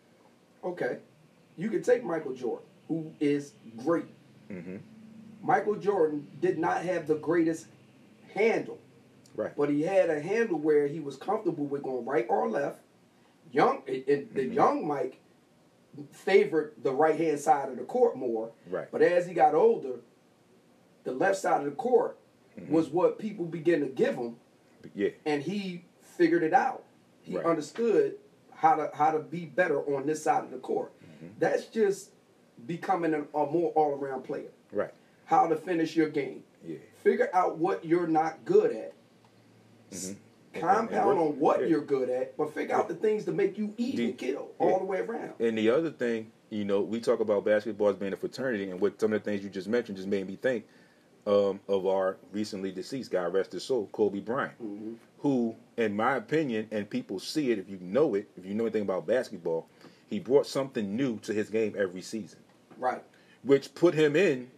Okay. 0.63 0.97
You 1.57 1.69
can 1.69 1.81
take 1.81 2.03
Michael 2.03 2.33
Jordan, 2.33 2.65
who 2.87 3.13
is 3.19 3.53
great. 3.77 4.05
Mm-hmm. 4.49 4.77
Michael 5.41 5.75
Jordan 5.75 6.27
did 6.41 6.57
not 6.57 6.81
have 6.83 7.07
the 7.07 7.15
greatest 7.15 7.67
handle, 8.33 8.79
Right. 9.35 9.55
but 9.55 9.69
he 9.69 9.81
had 9.83 10.09
a 10.09 10.19
handle 10.19 10.57
where 10.59 10.87
he 10.87 10.99
was 10.99 11.15
comfortable 11.17 11.65
with 11.65 11.83
going 11.83 12.05
right 12.05 12.25
or 12.29 12.49
left. 12.49 12.79
Young, 13.51 13.83
and 13.87 14.03
and 14.07 14.33
the 14.33 14.43
young 14.45 14.85
Mike 14.87 15.19
favored 16.11 16.73
the 16.83 16.91
right 16.91 17.17
hand 17.17 17.39
side 17.39 17.69
of 17.69 17.77
the 17.77 17.83
court 17.83 18.17
more, 18.17 18.51
Right. 18.69 18.87
but 18.91 19.01
as 19.01 19.25
he 19.27 19.33
got 19.33 19.55
older, 19.55 19.99
the 21.05 21.13
left 21.13 21.37
side 21.37 21.59
of 21.61 21.65
the 21.65 21.71
court 21.75 22.17
Mhm. 22.59 22.69
was 22.69 22.89
what 22.89 23.17
people 23.17 23.45
began 23.45 23.79
to 23.81 23.85
give 23.87 24.15
him, 24.15 24.35
Yeah. 24.93 25.09
and 25.25 25.43
he 25.43 25.85
figured 26.01 26.43
it 26.43 26.53
out. 26.53 26.83
He 27.21 27.37
Right. 27.37 27.45
understood 27.45 28.17
how 28.51 28.75
to 28.75 28.89
how 28.93 29.11
to 29.11 29.19
be 29.19 29.45
better 29.45 29.79
on 29.95 30.05
this 30.05 30.23
side 30.23 30.43
of 30.43 30.51
the 30.51 30.57
court. 30.57 30.91
Mm-hmm. 31.25 31.39
That's 31.39 31.65
just 31.65 32.11
becoming 32.67 33.13
a, 33.13 33.21
a 33.37 33.51
more 33.51 33.71
all 33.75 33.93
around 33.99 34.23
player. 34.23 34.49
Right. 34.71 34.91
How 35.25 35.47
to 35.47 35.55
finish 35.55 35.95
your 35.95 36.09
game. 36.09 36.43
Yeah. 36.65 36.77
Figure 37.03 37.29
out 37.33 37.57
what 37.57 37.83
you're 37.85 38.07
not 38.07 38.43
good 38.45 38.71
at. 38.71 38.93
Mhm. 39.91 40.15
Compound 40.53 40.89
And 40.93 41.05
work- 41.05 41.17
on 41.17 41.39
what 41.39 41.59
yeah. 41.61 41.67
you're 41.67 41.81
good 41.81 42.09
at, 42.09 42.37
but 42.37 42.53
figure 42.53 42.75
out 42.75 42.87
the 42.87 42.95
things 42.95 43.25
to 43.25 43.31
make 43.33 43.57
you 43.57 43.73
eat 43.77 43.97
The- 43.97 44.05
and 44.05 44.17
kill 44.17 44.49
yeah. 44.59 44.65
all 44.65 44.79
the 44.79 44.85
way 44.85 44.99
around. 44.99 45.33
And 45.39 45.57
the 45.57 45.69
other 45.69 45.89
thing, 45.91 46.31
you 46.49 46.63
know, 46.63 46.81
we 46.81 46.99
talk 47.01 47.19
about 47.19 47.43
basketball 47.43 47.89
as 47.89 47.95
being 47.97 48.13
a 48.13 48.17
fraternity, 48.17 48.69
and 48.71 48.79
what 48.79 48.99
some 48.99 49.11
of 49.13 49.21
the 49.23 49.29
things 49.29 49.43
you 49.43 49.49
just 49.49 49.67
mentioned 49.67 49.97
just 49.97 50.07
made 50.07 50.27
me 50.27 50.37
think 50.37 50.65
um, 51.27 51.59
of 51.67 51.87
our 51.87 52.17
recently 52.31 52.71
deceased 52.71 53.11
guy, 53.11 53.25
rest 53.25 53.51
his 53.51 53.63
soul, 53.63 53.89
Kobe 53.91 54.19
Bryant, 54.19 54.53
hmm 54.59 54.93
who, 55.19 55.55
in 55.77 55.95
my 55.95 56.17
opinion, 56.17 56.67
and 56.69 56.87
people 56.87 57.17
see 57.19 57.49
it 57.51 57.57
if 57.57 57.67
you 57.67 57.79
know 57.81 58.13
it, 58.13 58.29
if 58.37 58.45
you 58.45 58.53
know 58.53 58.65
anything 58.65 58.83
about 58.83 59.07
basketball, 59.07 59.67
he 60.07 60.19
brought 60.19 60.45
something 60.45 60.95
new 60.95 61.17
to 61.19 61.33
his 61.33 61.49
game 61.49 61.75
every 61.77 62.01
season, 62.01 62.39
Right. 62.77 63.03
which 63.43 63.73
put 63.75 63.93
him 63.93 64.15
in 64.15 64.49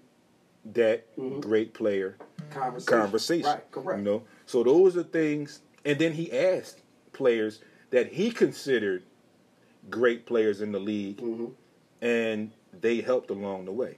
that 0.74 1.16
Mhm. 1.16 1.42
great 1.42 1.74
player 1.74 2.18
Conversation. 2.50 3.00
conversation. 3.00 3.46
Right. 3.50 3.72
Correct. 3.72 4.00
You 4.00 4.06
know, 4.06 4.24
so 4.46 4.64
those 4.64 4.98
are 4.98 5.04
things, 5.04 5.62
And 5.86 5.98
then 6.00 6.12
he 6.12 6.30
asked 6.38 6.82
players 7.14 7.62
that 7.92 8.08
he 8.08 8.30
considered 8.30 9.04
great 9.90 10.26
players 10.26 10.60
in 10.60 10.74
the 10.74 10.80
league, 10.80 11.18
Mhm. 11.22 11.54
and 12.02 12.52
they 12.78 13.00
helped 13.00 13.30
along 13.30 13.64
the 13.66 13.72
way. 13.72 13.98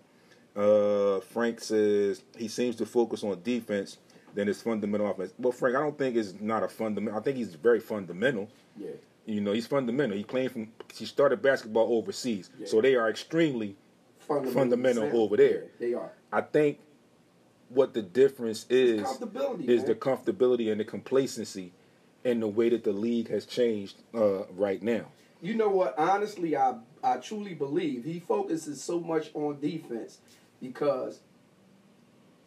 Uh, 0.56 1.20
Frank 1.22 1.62
says 1.62 2.22
he 2.38 2.47
seems 2.47 2.76
to 2.76 2.86
focus 2.86 3.24
on 3.24 3.41
defense 3.43 3.97
than 4.36 4.47
his 4.47 4.62
fundamental 4.62 5.10
offense. 5.10 5.34
Well, 5.39 5.52
Frank, 5.52 5.76
I 5.78 5.80
don't 5.80 5.97
think 5.97 6.16
it's 6.16 6.36
not 6.39 6.62
a 6.62 6.68
fundamental. 6.68 7.20
I 7.20 7.24
think 7.24 7.38
he's 7.38 7.56
very 7.56 7.80
fundamental. 7.80 8.47
Yeah. 8.78 8.91
You 9.30 9.41
know, 9.41 9.51
he's 9.53 9.67
fundamental. 9.67 10.17
He 10.17 10.23
playing 10.23 10.49
from. 10.49 10.67
He 10.93 11.05
started 11.05 11.41
basketball 11.41 11.95
overseas, 11.97 12.49
Yeah. 12.57 12.65
so 12.67 12.82
they 12.82 12.95
are 12.95 13.09
extremely. 13.09 13.75
Fundamental 14.19 15.03
sound. 15.03 15.15
over 15.15 15.38
there. 15.38 15.63
Yeah, 15.63 15.69
they 15.80 15.93
are. 15.95 16.11
I 16.32 16.41
think 16.41 16.80
what 17.69 17.93
the 17.93 18.01
difference 18.01 18.65
is 18.69 19.01
comfortability, 19.01 19.67
is 19.67 19.80
man. 19.82 19.88
the 19.88 19.95
comfortability 19.95 20.71
and 20.71 20.80
the 20.80 20.86
complacency, 20.86 21.71
and 22.25 22.41
the 22.41 22.47
way 22.47 22.69
that 22.69 22.84
the 22.84 22.91
league 22.91 23.30
has 23.30 23.45
changed 23.45 23.97
uh, 24.13 24.45
right 24.51 24.82
now. 24.84 25.05
You 25.41 25.55
know 25.55 25.69
what? 25.69 25.97
Honestly, 25.97 26.55
I 26.57 26.75
I 27.03 27.17
truly 27.17 27.53
believe 27.53 28.03
he 28.05 28.19
focuses 28.19 28.84
so 28.84 28.99
much 28.99 29.30
on 29.36 29.59
defense 29.59 30.19
because 30.61 31.19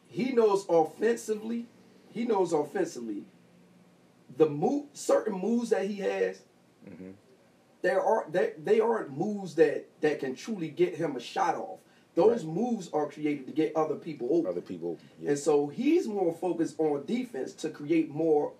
he 0.08 0.32
knows 0.32 0.66
offensively. 0.68 1.66
He 2.12 2.24
knows 2.24 2.52
offensively. 2.52 3.22
The 4.36 4.48
move, 4.48 4.86
certain 4.94 5.34
moves 5.34 5.70
that 5.70 5.86
he 5.86 5.96
has, 5.96 6.40
Mhm. 6.88 7.12
there 7.82 8.00
are 8.00 8.26
they, 8.30 8.52
they 8.62 8.80
aren't 8.80 9.16
moves 9.16 9.54
that 9.56 9.86
that 10.00 10.20
can 10.20 10.34
truly 10.34 10.68
get 10.68 10.94
him 10.94 11.16
a 11.16 11.20
shot 11.20 11.54
off. 11.56 11.80
Those 12.14 12.44
Right. 12.44 12.54
moves 12.54 12.90
are 12.92 13.08
created 13.08 13.46
to 13.46 13.52
get 13.52 13.74
other 13.74 13.94
people 13.96 14.28
over. 14.30 14.48
Other 14.48 14.60
people, 14.60 14.98
yeah. 15.18 15.30
And 15.30 15.38
so 15.38 15.66
he's 15.68 16.06
more 16.06 16.32
focused 16.34 16.78
on 16.78 17.04
defense 17.06 17.52
to 17.54 17.70
create 17.70 18.10
more 18.10 18.52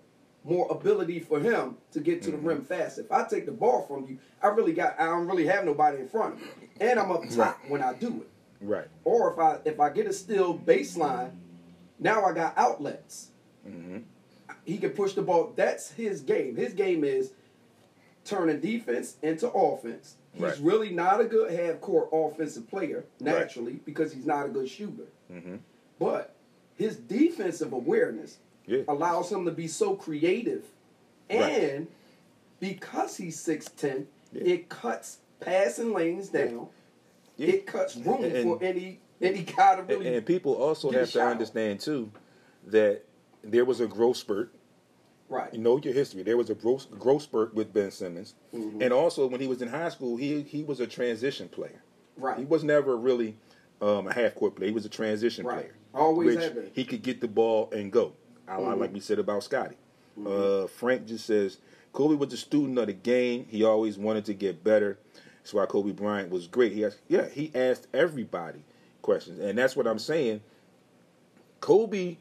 more 0.45 0.67
ability 0.69 1.19
for 1.21 1.39
him 1.39 1.77
to 1.91 2.01
get 2.01 2.21
to 2.21 2.29
the 2.31 2.37
rim 2.37 2.63
fast. 2.63 2.99
If 2.99 3.09
I 3.13 3.23
take 3.25 3.45
the 3.45 3.53
ball 3.53 3.83
from 3.83 4.05
you, 4.07 4.17
I 4.41 4.47
really 4.47 4.73
got 4.73 4.99
I 4.99 5.05
don't 5.05 5.27
really 5.27 5.45
have 5.45 5.63
nobody 5.63 5.99
in 5.99 6.07
front 6.09 6.33
of 6.35 6.39
me. 6.41 6.67
And 6.81 6.99
I'm 6.99 7.11
up 7.11 7.21
top 7.29 7.59
when 7.69 7.81
I 7.81 7.93
do 7.93 8.21
it. 8.23 8.29
right. 8.59 8.87
Or 9.05 9.31
if 9.31 9.39
I 9.39 9.59
if 9.63 9.79
I 9.79 9.89
get 9.89 10.07
a 10.07 10.13
still 10.13 10.57
baseline, 10.57 11.31
now 11.99 12.25
I 12.25 12.33
got 12.33 12.57
outlets. 12.57 13.29
Mm-hmm. 13.65 13.99
He 14.65 14.77
can 14.77 14.89
push 14.91 15.13
the 15.13 15.21
ball. 15.21 15.53
That's 15.55 15.91
his 15.91 16.21
game. 16.21 16.55
His 16.57 16.73
game 16.73 17.03
is 17.05 17.31
turning 18.25 18.59
defense 18.59 19.17
into 19.21 19.49
offense. 19.51 20.15
He's 20.33 20.41
Right. 20.41 20.57
really 20.61 20.89
not 20.91 21.21
a 21.21 21.25
good 21.25 21.51
half 21.51 21.79
court 21.81 22.09
offensive 22.11 22.67
player 22.67 23.05
naturally 23.19 23.73
because 23.85 24.11
he's 24.13 24.25
not 24.25 24.45
a 24.45 24.49
good 24.49 24.67
shooter. 24.69 25.07
hmm 25.29 25.57
But 25.99 26.33
his 26.75 26.95
defensive 26.97 27.71
awareness 27.73 28.37
Yeah. 28.65 28.81
allows 28.87 29.31
him 29.31 29.45
to 29.45 29.51
be 29.51 29.67
so 29.67 29.95
creative. 29.95 30.63
Right. 31.29 31.39
And 31.39 31.87
because 32.59 33.17
he's 33.17 33.39
6'10, 33.39 34.07
Yeah. 34.31 34.43
it 34.43 34.69
cuts 34.69 35.19
passing 35.39 35.93
lanes 35.93 36.29
down. 36.29 36.69
Yeah. 37.37 37.47
It 37.49 37.65
cuts 37.67 37.95
room 37.95 38.23
And- 38.23 38.43
for 38.43 38.63
any 38.63 38.99
any 39.21 39.43
to 39.45 39.63
And, 39.63 39.87
really 39.89 40.15
and 40.17 40.25
people 40.25 40.53
also 40.55 40.91
have 40.91 41.09
to 41.11 41.21
understand 41.21 41.79
too 41.79 42.11
that 42.67 43.03
there 43.41 43.63
was 43.63 43.79
a 43.79 43.87
growth 43.87 44.17
spurt. 44.17 44.51
Right. 45.29 45.53
You 45.53 45.59
know 45.59 45.77
your 45.77 45.93
history. 45.93 46.23
There 46.23 46.37
was 46.37 46.49
a 46.49 46.55
growth, 46.55 46.87
growth 46.99 47.23
spurt 47.23 47.53
with 47.53 47.73
Ben 47.73 47.91
Simmons, 47.91 48.35
Mhm. 48.53 48.81
and 48.81 48.93
also 48.93 49.27
when 49.27 49.41
he 49.41 49.47
was 49.47 49.61
in 49.61 49.67
high 49.67 49.89
school, 49.89 50.17
he 50.17 50.41
he 50.43 50.63
was 50.63 50.79
a 50.79 50.87
transition 50.87 51.47
player. 51.49 51.81
Right. 52.17 52.37
He 52.39 52.45
was 52.45 52.63
never 52.63 52.95
really 52.97 53.35
um, 53.81 54.07
a 54.07 54.13
half 54.13 54.35
court 54.35 54.55
player. 54.55 54.69
He 54.69 54.73
was 54.73 54.85
a 54.85 54.89
transition 54.89 55.45
Right. 55.45 55.57
player. 55.57 55.75
Always 55.93 56.37
which 56.37 56.71
he 56.73 56.85
could 56.85 57.01
get 57.01 57.19
the 57.19 57.27
ball 57.27 57.69
and 57.73 57.91
go. 57.91 58.13
I, 58.47 58.57
Mhm. 58.57 58.79
like 58.79 58.93
we 58.93 58.99
said 59.01 59.19
about 59.19 59.43
Scotty. 59.43 59.75
Uh, 60.25 60.67
Frank 60.67 61.05
just 61.07 61.25
says 61.25 61.57
Kobe 61.91 62.15
was 62.15 62.31
a 62.31 62.37
student 62.37 62.77
of 62.79 62.87
the 62.87 62.93
game. 62.93 63.45
He 63.49 63.63
always 63.63 63.97
wanted 63.97 64.25
to 64.25 64.33
get 64.33 64.63
better. 64.63 64.97
That's 65.41 65.53
why 65.53 65.65
Kobe 65.65 65.91
Bryant 65.91 66.29
was 66.31 66.47
great. 66.47 66.71
He 66.71 66.85
asked, 66.85 66.99
yeah, 67.09 67.27
he 67.27 67.51
asked 67.53 67.87
everybody 67.93 68.63
questions, 69.01 69.39
and 69.39 69.57
that's 69.57 69.75
what 69.75 69.85
I'm 69.87 69.99
saying. 69.99 70.41
Kobe 71.59 72.17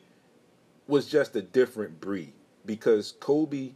was 0.88 1.06
just 1.06 1.36
a 1.36 1.42
different 1.42 2.00
breed 2.00 2.32
because 2.66 3.12
Kobe 3.20 3.70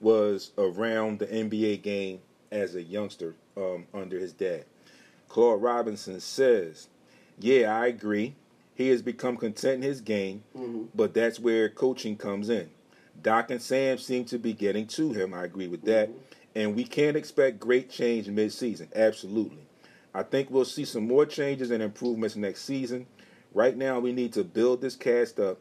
was 0.00 0.52
around 0.56 1.18
the 1.18 1.26
NBA 1.26 1.82
game 1.82 2.20
as 2.50 2.74
a 2.74 2.82
youngster 2.82 3.34
um, 3.56 3.86
under 3.92 4.18
his 4.18 4.32
dad. 4.32 4.64
Claude 5.28 5.62
Robinson 5.62 6.20
says, 6.20 6.88
"Yeah, 7.38 7.76
I 7.76 7.86
agree. 7.86 8.34
He 8.74 8.88
has 8.88 9.02
become 9.02 9.36
content 9.36 9.76
in 9.76 9.82
his 9.82 10.00
game, 10.00 10.42
Mhm. 10.56 10.88
but 10.94 11.12
that's 11.14 11.38
where 11.38 11.68
coaching 11.68 12.16
comes 12.16 12.48
in. 12.48 12.70
Doc 13.22 13.50
and 13.50 13.60
Sam 13.60 13.98
seem 13.98 14.24
to 14.26 14.38
be 14.38 14.54
getting 14.54 14.86
to 14.88 15.12
him. 15.12 15.34
I 15.34 15.44
agree 15.44 15.68
with 15.68 15.82
that, 15.82 16.08
and 16.54 16.74
we 16.74 16.84
can't 16.84 17.16
expect 17.16 17.60
great 17.60 17.90
change 17.90 18.26
mid-season. 18.28 18.88
Absolutely, 18.94 19.66
I 20.14 20.22
think 20.22 20.50
we'll 20.50 20.64
see 20.64 20.86
some 20.86 21.06
more 21.06 21.26
changes 21.26 21.70
and 21.70 21.82
improvements 21.82 22.36
next 22.36 22.62
season. 22.64 23.06
Right 23.52 23.76
now, 23.76 24.00
we 24.00 24.12
need 24.12 24.32
to 24.32 24.44
build 24.44 24.80
this 24.80 24.96
cast 24.96 25.38
up, 25.38 25.58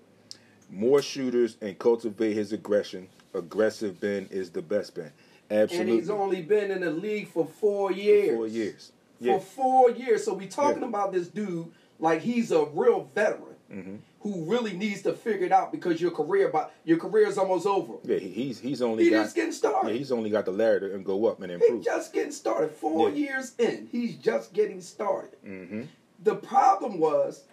more 0.69 1.01
shooters, 1.01 1.57
and 1.61 1.77
cultivate 1.79 2.33
his 2.33 2.51
aggression. 2.53 3.07
Aggressive 3.33 3.99
Ben 3.99 4.27
is 4.31 4.49
the 4.49 4.61
best 4.61 4.95
Ben. 4.95 5.11
Absolutely, 5.51 5.91
And 5.93 5.99
he's 5.99 6.09
only 6.09 6.41
been 6.41 6.71
in 6.71 6.81
the 6.81 6.91
league 6.91 7.27
for 7.27 7.45
four 7.45 7.91
years. 7.91 8.29
For 8.29 8.35
four 8.35 8.47
years. 8.47 8.91
Yeah. 9.19 9.33
For 9.33 9.39
four 9.43 9.91
years. 9.91 10.23
So 10.23 10.33
we 10.33 10.47
talking 10.47 10.81
Yeah. 10.81 10.87
about 10.89 11.11
this 11.11 11.27
dude 11.27 11.71
like 11.99 12.21
he's 12.21 12.51
a 12.51 12.65
real 12.65 13.09
veteran 13.15 13.55
hmm 13.71 13.95
who 14.21 14.43
really 14.51 14.73
needs 14.73 15.01
to 15.03 15.13
figure 15.13 15.45
it 15.45 15.51
out 15.53 15.71
because 15.71 16.01
your 16.01 16.11
career 16.11 16.49
about 16.49 16.73
your 16.83 16.97
career 16.97 17.25
is 17.27 17.37
almost 17.37 17.65
over. 17.65 17.93
yeah. 18.03 18.17
He's 18.17 18.59
he's 18.59 18.81
only 18.81 19.05
He 19.05 19.09
got 19.11 19.23
just 19.23 19.35
getting 19.35 19.51
started. 19.53 19.89
yeah, 19.91 19.97
he's 19.97 20.11
only 20.11 20.29
got 20.29 20.45
the 20.45 20.51
ladder 20.51 20.81
to 20.89 20.95
and 20.95 21.05
go 21.05 21.25
up 21.27 21.41
and 21.41 21.51
improve. 21.51 21.77
He's 21.77 21.85
just 21.85 22.13
getting 22.13 22.31
started. 22.31 22.71
Four 22.71 23.09
Yeah. 23.09 23.15
years 23.15 23.53
in, 23.57 23.87
he's 23.91 24.15
just 24.15 24.53
getting 24.53 24.81
started. 24.81 25.37
hmm 25.43 25.83
The 26.21 26.35
problem 26.35 26.99
was 26.99 27.43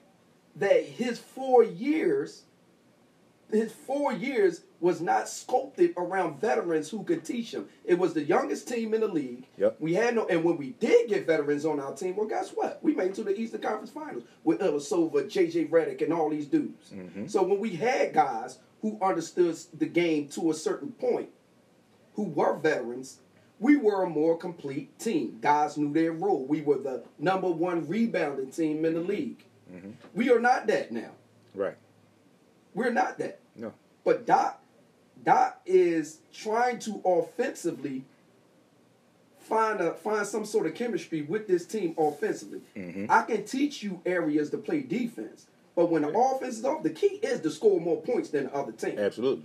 that 0.56 0.82
his 0.84 1.18
four 1.18 1.62
years, 1.62 2.42
his 3.50 3.72
four 3.72 4.12
years 4.12 4.62
was 4.80 5.00
not 5.00 5.28
sculpted 5.28 5.94
around 5.96 6.40
veterans 6.40 6.90
who 6.90 7.02
could 7.04 7.24
teach 7.24 7.52
him. 7.54 7.68
It 7.84 7.98
was 7.98 8.12
the 8.12 8.22
youngest 8.22 8.68
team 8.68 8.92
in 8.92 9.00
the 9.00 9.08
league. 9.08 9.46
Yep. 9.56 9.76
We 9.80 9.94
had 9.94 10.14
no, 10.14 10.26
and 10.26 10.44
when 10.44 10.56
we 10.56 10.70
did 10.80 11.08
get 11.08 11.26
veterans 11.26 11.64
on 11.64 11.80
our 11.80 11.94
team, 11.94 12.16
well, 12.16 12.26
guess 12.26 12.50
what? 12.50 12.80
We 12.82 12.94
made 12.94 13.10
it 13.10 13.14
to 13.14 13.24
the 13.24 13.38
Eastern 13.38 13.60
Conference 13.62 13.90
Finals 13.90 14.24
with 14.44 14.60
Ilyasova, 14.60 15.30
J.J. 15.30 15.66
Redick, 15.66 16.02
and 16.02 16.12
all 16.12 16.28
these 16.28 16.46
dudes. 16.46 16.90
Mhm. 16.90 17.30
So 17.30 17.42
when 17.42 17.58
we 17.60 17.70
had 17.70 18.12
guys 18.12 18.58
who 18.82 18.98
understood 19.00 19.56
the 19.78 19.86
game 19.86 20.28
to 20.28 20.50
a 20.50 20.54
certain 20.54 20.92
point, 20.92 21.30
who 22.14 22.24
were 22.24 22.56
veterans, 22.56 23.20
we 23.58 23.76
were 23.76 24.02
a 24.02 24.08
more 24.10 24.36
complete 24.36 24.98
team. 24.98 25.38
Guys 25.40 25.78
knew 25.78 25.92
their 25.92 26.12
role. 26.12 26.44
We 26.44 26.60
were 26.60 26.78
the 26.78 27.04
number 27.18 27.48
one 27.50 27.88
rebounding 27.88 28.50
team 28.50 28.84
in 28.84 28.94
the 28.94 29.00
league. 29.00 29.44
Mhm. 29.72 29.92
We 30.14 30.30
are 30.30 30.40
not 30.40 30.66
that 30.66 30.92
now. 30.92 31.12
Right. 31.54 31.76
We're 32.76 32.92
not 32.92 33.18
that. 33.18 33.40
No. 33.56 33.72
But 34.04 34.26
Doc, 34.26 34.62
Doc 35.24 35.60
is 35.66 36.18
trying 36.32 36.78
to 36.80 37.00
offensively 37.04 38.04
find 39.40 39.80
a 39.80 39.94
find 39.94 40.26
some 40.26 40.44
sort 40.44 40.66
of 40.66 40.74
chemistry 40.74 41.22
with 41.22 41.46
this 41.48 41.64
team 41.66 41.94
offensively. 41.98 42.60
Mhm. 42.76 43.06
I 43.10 43.22
can 43.22 43.44
teach 43.44 43.82
you 43.82 44.00
areas 44.04 44.50
to 44.50 44.58
play 44.58 44.80
defense, 44.80 45.46
but 45.74 45.86
when 45.90 46.02
the 46.02 46.08
offense 46.16 46.58
is 46.58 46.64
off, 46.64 46.82
the 46.82 46.90
key 46.90 47.18
is 47.22 47.40
to 47.40 47.50
score 47.50 47.80
more 47.80 48.00
points 48.02 48.28
than 48.30 48.44
the 48.44 48.54
other 48.54 48.72
team 48.72 48.98
Absolutely. 48.98 49.44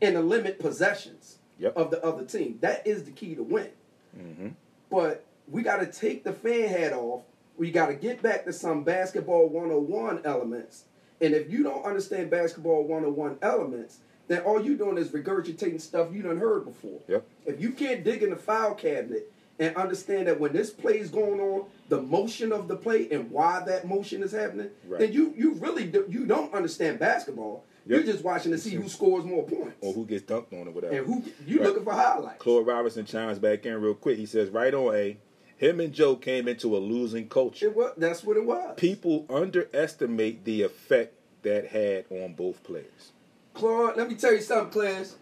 and 0.00 0.14
to 0.14 0.20
limit 0.20 0.58
possessions 0.58 1.38
Yep. 1.58 1.76
of 1.76 1.90
the 1.92 2.04
other 2.04 2.24
team. 2.24 2.58
That 2.62 2.84
is 2.86 3.04
the 3.04 3.10
key 3.12 3.34
to 3.36 3.42
win. 3.42 3.68
hmm 4.16 4.48
But 4.90 5.24
we 5.48 5.62
got 5.62 5.76
to 5.80 5.86
take 5.86 6.24
the 6.24 6.32
fan 6.32 6.68
hat 6.68 6.92
off. 6.92 7.22
We 7.56 7.70
got 7.70 7.86
to 7.86 7.94
get 7.94 8.20
back 8.22 8.44
to 8.46 8.52
some 8.52 8.82
basketball 8.84 9.48
101 9.48 10.22
elements. 10.24 10.84
And 11.22 11.34
if 11.34 11.50
you 11.50 11.62
don't 11.62 11.84
understand 11.86 12.30
basketball 12.30 12.82
101 12.82 13.38
elements, 13.42 13.98
then 14.26 14.40
all 14.42 14.62
you're 14.62 14.76
doing 14.76 14.98
is 14.98 15.08
regurgitating 15.10 15.80
stuff 15.80 16.08
you 16.12 16.20
done 16.22 16.38
heard 16.38 16.64
before. 16.64 17.00
Yep. 17.08 17.24
If 17.46 17.60
you 17.60 17.70
can't 17.70 18.02
dig 18.04 18.22
in 18.24 18.30
the 18.30 18.36
file 18.36 18.74
cabinet 18.74 19.32
and 19.60 19.76
understand 19.76 20.26
that 20.26 20.40
when 20.40 20.52
this 20.52 20.70
play 20.70 20.98
is 20.98 21.10
going 21.10 21.38
on, 21.38 21.66
the 21.88 22.02
motion 22.02 22.52
of 22.52 22.66
the 22.66 22.76
play 22.76 23.08
and 23.10 23.30
why 23.30 23.62
that 23.66 23.86
motion 23.86 24.22
is 24.22 24.32
happening, 24.32 24.70
Right. 24.88 24.98
then 25.00 25.12
you 25.12 25.32
you 25.36 25.52
really 25.54 25.84
do, 25.86 26.04
you 26.08 26.26
don't 26.26 26.52
understand 26.52 26.98
basketball. 26.98 27.64
Yep. 27.86 28.04
You're 28.04 28.12
just 28.12 28.24
watching 28.24 28.50
to 28.52 28.58
see 28.58 28.70
who 28.70 28.88
scores 28.88 29.24
more 29.24 29.42
points 29.44 29.76
Or 29.80 29.92
who 29.92 30.06
gets 30.06 30.24
dunked 30.24 30.52
on 30.52 30.68
or 30.68 30.70
whatever. 30.72 30.94
and 30.96 31.06
who 31.06 31.22
you 31.46 31.58
Right. 31.58 31.68
looking 31.68 31.84
for 31.84 31.92
highlights. 31.92 32.40
Claude 32.40 32.66
Robinson 32.66 33.04
chimes 33.04 33.38
back 33.38 33.64
in 33.66 33.80
real 33.80 33.94
quick. 33.94 34.18
He 34.18 34.26
says, 34.26 34.50
right 34.50 34.72
on, 34.74 34.94
A. 34.94 35.16
Him 35.62 35.78
and 35.78 35.92
Joe 35.92 36.16
came 36.16 36.48
into 36.48 36.76
a 36.76 36.78
losing 36.78 37.28
culture. 37.28 37.66
It 37.66 37.76
was, 37.76 37.92
that's 37.96 38.24
what 38.24 38.36
it 38.36 38.44
was. 38.44 38.74
People 38.76 39.24
underestimate 39.30 40.44
the 40.44 40.62
effect 40.62 41.14
that 41.42 41.68
had 41.68 42.04
on 42.10 42.32
both 42.32 42.64
players. 42.64 43.12
Claude, 43.54 43.96
let 43.96 44.08
me 44.08 44.16
tell 44.16 44.32
you 44.32 44.40
something, 44.40 44.72
Class. 44.72 45.14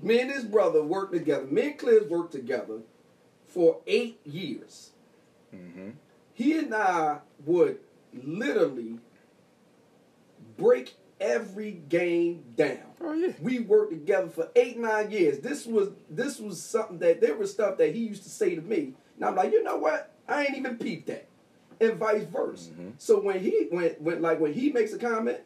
Me 0.00 0.18
and 0.18 0.32
his 0.32 0.42
brother 0.42 0.82
worked 0.82 1.12
together. 1.12 1.46
Me 1.46 1.62
and 1.62 1.78
Class 1.78 2.02
worked 2.08 2.32
together 2.32 2.80
for 3.46 3.78
eight 3.86 4.18
years. 4.26 4.90
Mm-hmm. 5.54 5.90
He 6.34 6.58
and 6.58 6.74
I 6.74 7.18
would 7.46 7.78
literally 8.12 8.98
break 10.56 10.96
every 11.20 11.70
game 11.88 12.42
down. 12.56 12.78
Oh 13.00 13.12
yeah. 13.12 13.34
We 13.40 13.60
worked 13.60 13.92
together 13.92 14.28
for 14.28 14.48
eight, 14.56 14.76
nine 14.76 15.12
years. 15.12 15.38
This 15.38 15.66
was 15.66 15.90
this 16.10 16.40
was 16.40 16.60
something 16.60 16.98
that 16.98 17.20
there 17.20 17.36
was 17.36 17.52
stuff 17.52 17.78
that 17.78 17.94
he 17.94 18.00
used 18.00 18.24
to 18.24 18.28
say 18.28 18.56
to 18.56 18.60
me. 18.60 18.94
And 19.22 19.28
I'm 19.28 19.36
like, 19.36 19.52
you 19.52 19.62
know 19.62 19.76
what? 19.76 20.10
I 20.26 20.44
ain't 20.44 20.56
even 20.56 20.78
peeped 20.78 21.06
that. 21.06 21.28
And 21.80 21.94
vice 21.94 22.24
versa. 22.24 22.70
Mm-hmm. 22.70 22.90
So 22.98 23.20
when 23.20 23.38
he 23.38 23.68
when 23.70 23.90
when 24.00 24.20
like 24.20 24.40
when 24.40 24.52
he 24.52 24.72
makes 24.72 24.92
a 24.92 24.98
comment, 24.98 25.38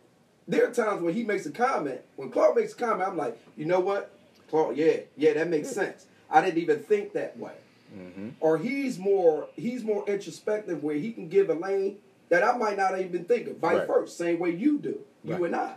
there 0.49 0.67
are 0.67 0.73
times 0.73 1.03
when 1.03 1.13
he 1.13 1.25
makes 1.25 1.45
a 1.45 1.51
comment, 1.51 2.01
when 2.17 2.31
Clark 2.31 2.57
makes 2.57 2.73
a 2.73 2.77
comment, 2.77 3.07
I'm 3.07 3.19
like, 3.19 3.39
you 3.55 3.67
know 3.67 3.81
what? 3.81 4.13
Clark, 4.49 4.77
yeah, 4.77 5.01
yeah, 5.19 5.35
that 5.35 5.49
makes 5.49 5.69
hmm. 5.69 5.75
sense. 5.75 6.07
I 6.31 6.41
didn't 6.41 6.59
even 6.59 6.81
think 6.81 7.13
that 7.13 7.39
way. 7.39 7.53
Mm-hmm. 7.95 8.31
Or 8.41 8.57
he's 8.57 8.99
more 8.99 9.49
he's 9.57 9.85
more 9.85 10.09
introspective 10.09 10.83
where 10.83 10.97
he 10.97 11.13
can 11.13 11.29
give 11.29 11.51
a 11.51 11.55
lane 11.55 11.99
that 12.31 12.43
I 12.43 12.57
might 12.57 12.79
not 12.79 12.99
even 12.99 13.27
think 13.27 13.47
of. 13.47 13.59
Vice 13.59 13.81
Right. 13.81 13.87
versa, 13.87 14.15
same 14.15 14.39
way 14.39 14.53
you 14.53 14.79
do, 14.79 15.01
you 15.23 15.45
and 15.45 15.55
I. 15.55 15.75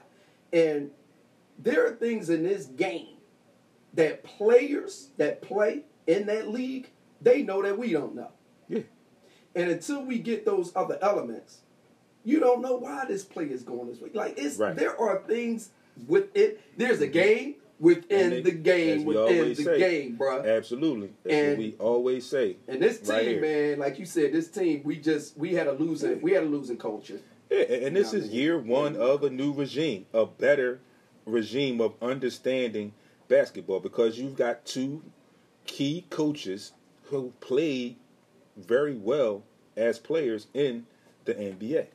And 0.53 0.91
there 1.57 1.85
are 1.85 1.91
things 1.91 2.29
in 2.29 2.43
this 2.43 2.65
game 2.65 3.17
that 3.93 4.23
players 4.23 5.09
that 5.17 5.41
play 5.41 5.83
in 6.07 6.25
that 6.27 6.47
league, 6.47 6.89
they 7.21 7.41
know 7.43 7.61
that 7.61 7.77
we 7.77 7.91
don't 7.91 8.15
know. 8.15 8.31
Yeah. 8.67 8.81
And 9.55 9.71
until 9.71 10.03
we 10.05 10.19
get 10.19 10.45
those 10.45 10.71
other 10.75 10.97
elements, 11.01 11.59
you 12.23 12.39
don't 12.39 12.61
know 12.61 12.75
why 12.75 13.05
this 13.05 13.23
play 13.23 13.45
is 13.45 13.63
going 13.63 13.89
this 13.89 13.99
way. 14.01 14.09
Like 14.13 14.37
it's 14.37 14.57
Right. 14.57 14.75
there 14.75 14.99
are 14.99 15.23
things 15.27 15.69
within 16.07 16.55
there's 16.77 17.01
a 17.01 17.07
game 17.07 17.55
within 17.79 18.33
it- 18.33 18.43
the 18.43 18.51
game 18.51 19.05
within 19.05 19.49
the 19.49 19.55
say, 19.55 19.79
game, 19.79 20.17
bruh. 20.17 20.45
Absolutely. 20.45 21.09
That's 21.23 21.35
And- 21.35 21.49
what 21.51 21.57
we 21.59 21.75
always 21.79 22.25
say. 22.25 22.57
And 22.67 22.81
this 22.81 22.99
team, 22.99 23.09
right 23.15 23.41
man, 23.41 23.79
like 23.79 23.97
you 23.99 24.05
said, 24.05 24.33
this 24.33 24.49
team, 24.49 24.81
we 24.83 24.97
just 24.97 25.37
we 25.37 25.53
had 25.53 25.67
a 25.67 25.71
losing 25.73 26.21
we 26.21 26.31
had 26.33 26.43
a 26.43 26.47
losing 26.47 26.77
culture. 26.77 27.19
Yeah, 27.49 27.59
and 27.61 27.95
this 27.95 28.13
Yeah, 28.13 28.19
is 28.19 28.25
I 28.25 28.27
mean- 28.27 28.37
year 28.37 28.59
one 28.59 28.95
of 28.95 29.23
a 29.23 29.29
new 29.29 29.51
regime, 29.53 30.05
a 30.13 30.25
better 30.25 30.79
regime 31.25 31.81
of 31.81 31.93
understanding 32.01 32.93
basketball 33.27 33.79
because 33.79 34.19
you've 34.19 34.35
got 34.35 34.65
two 34.65 35.01
key 35.65 36.05
coaches 36.09 36.73
who 37.09 37.33
played 37.39 37.95
very 38.57 38.95
well 38.95 39.43
as 39.75 39.99
players 39.99 40.47
in 40.53 40.85
the 41.25 41.33
NBA. 41.33 41.87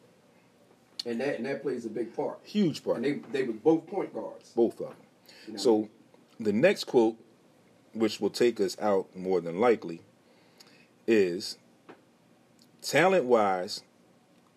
And 1.07 1.21
that 1.21 1.37
and 1.37 1.47
that 1.47 1.63
plays 1.63 1.85
a 1.85 1.91
big 1.91 2.15
part. 2.15 2.39
Huge 2.45 2.83
part. 2.83 2.97
And 2.97 3.05
they 3.05 3.13
they 3.33 3.43
were 3.43 3.53
both 3.53 3.87
point 3.87 4.15
guards. 4.15 4.51
both 4.51 4.81
of 4.81 4.89
them. 4.89 4.97
You 5.47 5.53
know? 5.53 5.59
So 5.59 5.89
the 6.41 6.53
next 6.53 6.85
quote, 6.85 7.17
which 7.93 8.21
will 8.21 8.31
take 8.31 8.61
us 8.61 8.77
out 8.81 9.15
more 9.15 9.41
than 9.41 9.61
likely, 9.61 10.01
is 11.07 11.59
talent 12.81 13.25
wise, 13.25 13.83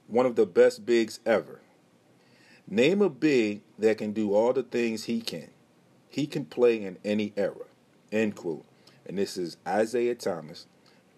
one 0.07 0.25
of 0.25 0.35
the 0.35 0.45
best 0.45 0.85
bigs 0.85 1.19
ever. 1.25 1.59
Name 2.69 3.01
a 3.01 3.09
big 3.09 3.61
that 3.77 3.97
can 3.97 4.11
do 4.11 4.33
all 4.33 4.53
the 4.53 4.63
things 4.63 5.05
he 5.05 5.21
can. 5.21 5.49
He 6.09 6.27
can 6.27 6.45
play 6.45 6.81
in 6.81 6.97
any 7.03 7.33
era. 7.37 7.65
End 8.11 8.35
quote. 8.35 8.65
And 9.07 9.17
this 9.17 9.37
is 9.37 9.57
Isaiah 9.65 10.15
Thomas, 10.15 10.65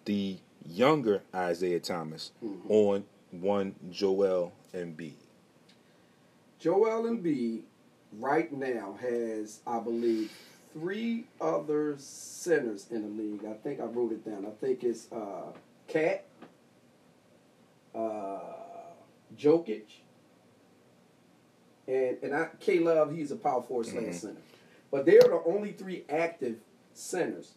the 0.04 0.38
younger 0.64 1.22
Isaiah 1.34 1.80
Thomas, 1.80 2.30
on 2.68 3.04
one 3.32 3.74
Joel 3.90 4.52
Embiid. 4.72 5.14
Joel 6.60 7.02
Embiid 7.04 7.62
right 8.18 8.52
now 8.52 8.96
has, 9.00 9.60
I 9.66 9.80
believe, 9.80 10.30
three 10.72 11.24
other 11.40 11.96
centers 11.98 12.86
in 12.90 13.02
the 13.02 13.22
league. 13.22 13.44
I 13.44 13.54
think 13.54 13.80
I 13.80 13.84
wrote 13.84 14.12
it 14.12 14.24
down. 14.24 14.46
I 14.46 14.50
think 14.64 14.84
it's 14.84 15.10
uh, 15.10 15.50
Cat, 15.88 16.24
uh, 17.92 18.38
Jokic, 19.36 19.82
and 21.88 22.18
and 22.22 22.34
I 22.36 22.50
K 22.60 22.78
Love. 22.78 23.12
He's 23.12 23.32
a 23.32 23.36
power 23.36 23.62
forward 23.62 23.86
slash 23.86 24.04
Mhm. 24.04 24.14
center, 24.14 24.40
but 24.92 25.06
they're 25.06 25.18
the 25.22 25.42
only 25.44 25.72
three 25.72 26.04
active 26.08 26.58
centers 26.94 27.54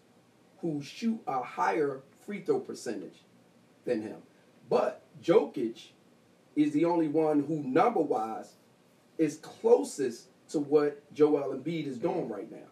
who 0.63 0.81
shoot 0.81 1.19
a 1.27 1.43
higher 1.43 1.99
free 2.25 2.39
throw 2.39 2.59
percentage 2.59 3.21
than 3.85 4.01
him. 4.01 4.15
But 4.69 5.01
Jokic 5.21 5.89
is 6.55 6.71
the 6.71 6.85
only 6.85 7.09
one 7.09 7.41
who 7.43 7.57
number 7.61 7.99
wise 7.99 8.53
is 9.17 9.37
closest 9.37 10.27
to 10.49 10.59
what 10.59 11.01
Joel 11.13 11.53
Embiid 11.53 11.85
is 11.85 11.97
doing 11.97 12.29
right 12.29 12.49
now. 12.49 12.69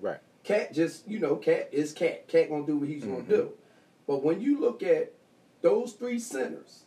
Right. 0.00 0.20
Cat 0.42 0.72
just, 0.72 1.06
you 1.06 1.18
know, 1.18 1.36
Cat 1.36 1.68
is 1.70 1.92
Cat. 1.92 2.26
Cat 2.28 2.48
gonna 2.48 2.66
do 2.66 2.78
what 2.78 2.88
he's 2.88 3.04
Mhm. 3.04 3.08
gonna 3.08 3.22
do. 3.24 3.52
But 4.06 4.22
when 4.24 4.40
you 4.40 4.58
look 4.58 4.82
at 4.82 5.12
those 5.60 5.92
three 5.92 6.18
centers, 6.18 6.84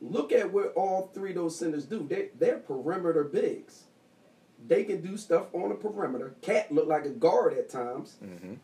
look 0.00 0.32
at 0.32 0.52
what 0.52 0.72
all 0.74 1.10
three 1.14 1.30
of 1.30 1.36
those 1.36 1.56
centers 1.58 1.84
do. 1.84 2.06
They 2.08 2.30
they're 2.38 2.58
perimeter 2.58 3.24
bigs. 3.24 3.84
They 4.66 4.84
can 4.84 5.02
do 5.02 5.16
stuff 5.16 5.46
on 5.54 5.68
the 5.70 5.74
perimeter. 5.74 6.34
Cat 6.40 6.72
look 6.72 6.86
like 6.86 7.04
a 7.04 7.10
guard 7.10 7.52
at 7.54 7.68
times. 7.68 8.14
hmm 8.20 8.54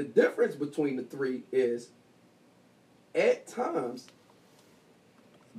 The 0.00 0.06
difference 0.06 0.54
between 0.54 0.96
the 0.96 1.02
three 1.02 1.42
is 1.52 1.90
at 3.14 3.46
times 3.46 4.06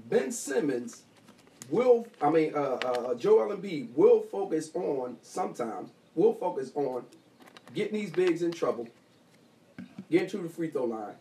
Ben 0.10 0.32
Simmons 0.32 1.04
will 1.70 2.08
I 2.20 2.32
mean 2.32 2.56
uh, 2.56 2.80
uh, 2.84 3.14
Joel 3.14 3.56
Embiid 3.56 3.94
will 3.96 4.22
focus 4.22 4.72
on 4.74 5.18
sometimes 5.22 5.92
will 6.16 6.34
focus 6.34 6.72
on 6.74 7.04
getting 7.76 7.94
these 7.94 8.10
bigs 8.10 8.42
in 8.42 8.52
trouble, 8.52 8.88
getting 10.10 10.28
to 10.30 10.38
the 10.40 10.50
free 10.50 10.72
throw 10.72 10.86
line, 10.86 11.14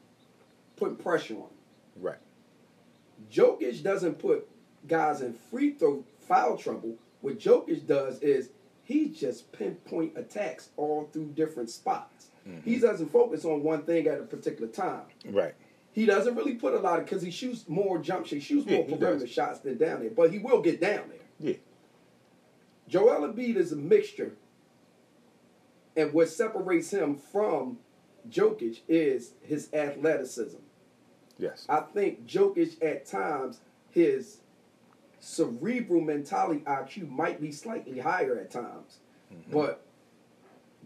putting 0.76 0.96
pressure 0.96 1.34
on. 1.34 1.40
them. 1.40 1.48
Right. 2.00 2.18
Jokic 3.30 3.82
doesn't 3.82 4.18
put 4.18 4.48
guys 4.88 5.20
in 5.20 5.34
free 5.34 5.74
throw 5.74 6.04
foul 6.26 6.56
trouble. 6.56 6.96
What 7.20 7.38
Jokic 7.38 7.86
does 7.86 8.18
is 8.20 8.48
he 8.82 9.10
just 9.10 9.52
pinpoint 9.52 10.16
attacks 10.16 10.70
all 10.78 11.10
through 11.12 11.32
different 11.34 11.68
spots. 11.68 12.29
Mm-hmm. 12.48 12.68
He 12.68 12.78
doesn't 12.78 13.10
focus 13.10 13.44
on 13.44 13.62
one 13.62 13.82
thing 13.82 14.06
at 14.06 14.18
a 14.18 14.22
particular 14.22 14.70
time. 14.70 15.02
Right. 15.26 15.54
He 15.92 16.06
doesn't 16.06 16.36
really 16.36 16.54
put 16.54 16.74
a 16.74 16.78
lot 16.78 17.00
of 17.00 17.04
because 17.04 17.22
he 17.22 17.30
shoots 17.30 17.68
more 17.68 17.98
jump 17.98 18.26
shots, 18.26 18.32
he 18.32 18.40
shoots 18.40 18.66
Yeah, 18.66 18.78
more 18.78 18.98
perimeter 18.98 19.26
shots 19.26 19.60
than 19.60 19.76
down 19.76 20.00
there, 20.00 20.10
but 20.10 20.30
he 20.32 20.38
will 20.38 20.62
get 20.62 20.80
down 20.80 21.08
there. 21.08 21.18
Yeah. 21.38 21.56
Joel 22.88 23.32
Embiid 23.32 23.56
is 23.56 23.72
a 23.72 23.76
mixture, 23.76 24.34
and 25.96 26.12
what 26.12 26.28
separates 26.28 26.92
him 26.92 27.16
from 27.16 27.78
Jokic 28.28 28.80
is 28.88 29.32
his 29.42 29.72
athleticism. 29.72 30.58
Yes. 31.38 31.66
I 31.68 31.80
think 31.80 32.26
Jokic 32.26 32.82
at 32.82 33.06
times 33.06 33.60
his 33.90 34.38
cerebral 35.20 36.00
mentality 36.00 36.60
IQ 36.60 37.10
might 37.10 37.40
be 37.40 37.52
slightly 37.52 37.98
higher 37.98 38.38
at 38.38 38.50
times, 38.50 38.98
mm-hmm. 39.32 39.52
but 39.52 39.84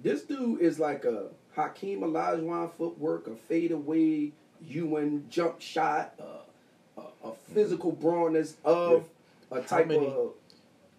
this 0.03 0.23
dude 0.23 0.61
is 0.61 0.79
like 0.79 1.05
a 1.05 1.29
Hakeem 1.57 2.01
Olajuwon 2.01 2.71
footwork, 2.73 3.27
a 3.27 3.31
fadeaway 3.49 4.33
Ewing 4.67 5.27
jump 5.29 5.61
shot, 5.61 6.15
uh, 6.19 7.01
a, 7.25 7.29
a 7.29 7.33
physical 7.53 7.93
brawnness 7.93 8.55
of 8.65 9.05
a 9.51 9.61
type 9.61 9.91
of 9.91 10.33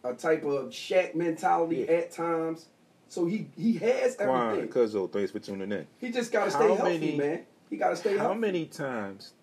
a 0.03 0.13
type 0.13 0.43
of 0.43 0.69
Shaq 0.69 1.15
mentality 1.15 1.85
Yeah. 1.89 1.95
at 1.95 2.11
times. 2.11 2.67
So 3.09 3.25
he 3.25 3.47
he 3.57 3.73
has 3.77 4.17
everything. 4.17 4.69
Cuzzo, 4.69 5.11
thanks 5.11 5.31
for 5.31 5.39
tuning 5.39 5.71
in. 5.71 5.87
He 5.99 6.11
just 6.11 6.31
got 6.31 6.45
to 6.45 6.51
How 6.51 6.59
stay 6.59 6.75
healthy, 6.75 6.99
many- 6.99 7.17
man. 7.17 7.45
He 7.69 7.77
got 7.77 7.89
to 7.89 7.95
stay 7.95 8.15
How 8.17 8.25
healthy. 8.25 8.39
many 8.39 8.65
times 8.65 9.33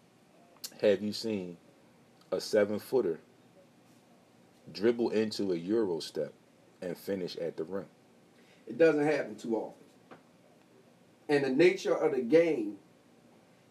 have 0.81 1.03
you 1.03 1.13
seen 1.13 1.57
a 2.31 2.41
seven 2.41 2.79
footer 2.79 3.19
dribble 4.73 5.11
into 5.11 5.53
a 5.53 5.57
Euro 5.57 5.99
step 6.01 6.33
and 6.81 6.97
finish 6.97 7.37
at 7.37 7.57
the 7.57 7.65
rim? 7.65 7.87
It 8.69 8.79
doesn't 8.79 9.05
happen 9.05 9.35
too 9.35 9.57
often. 9.57 9.82
And 11.29 11.45
the 11.45 11.51
nature 11.51 11.95
of 11.95 12.13
the 12.13 12.21
game 12.21 12.77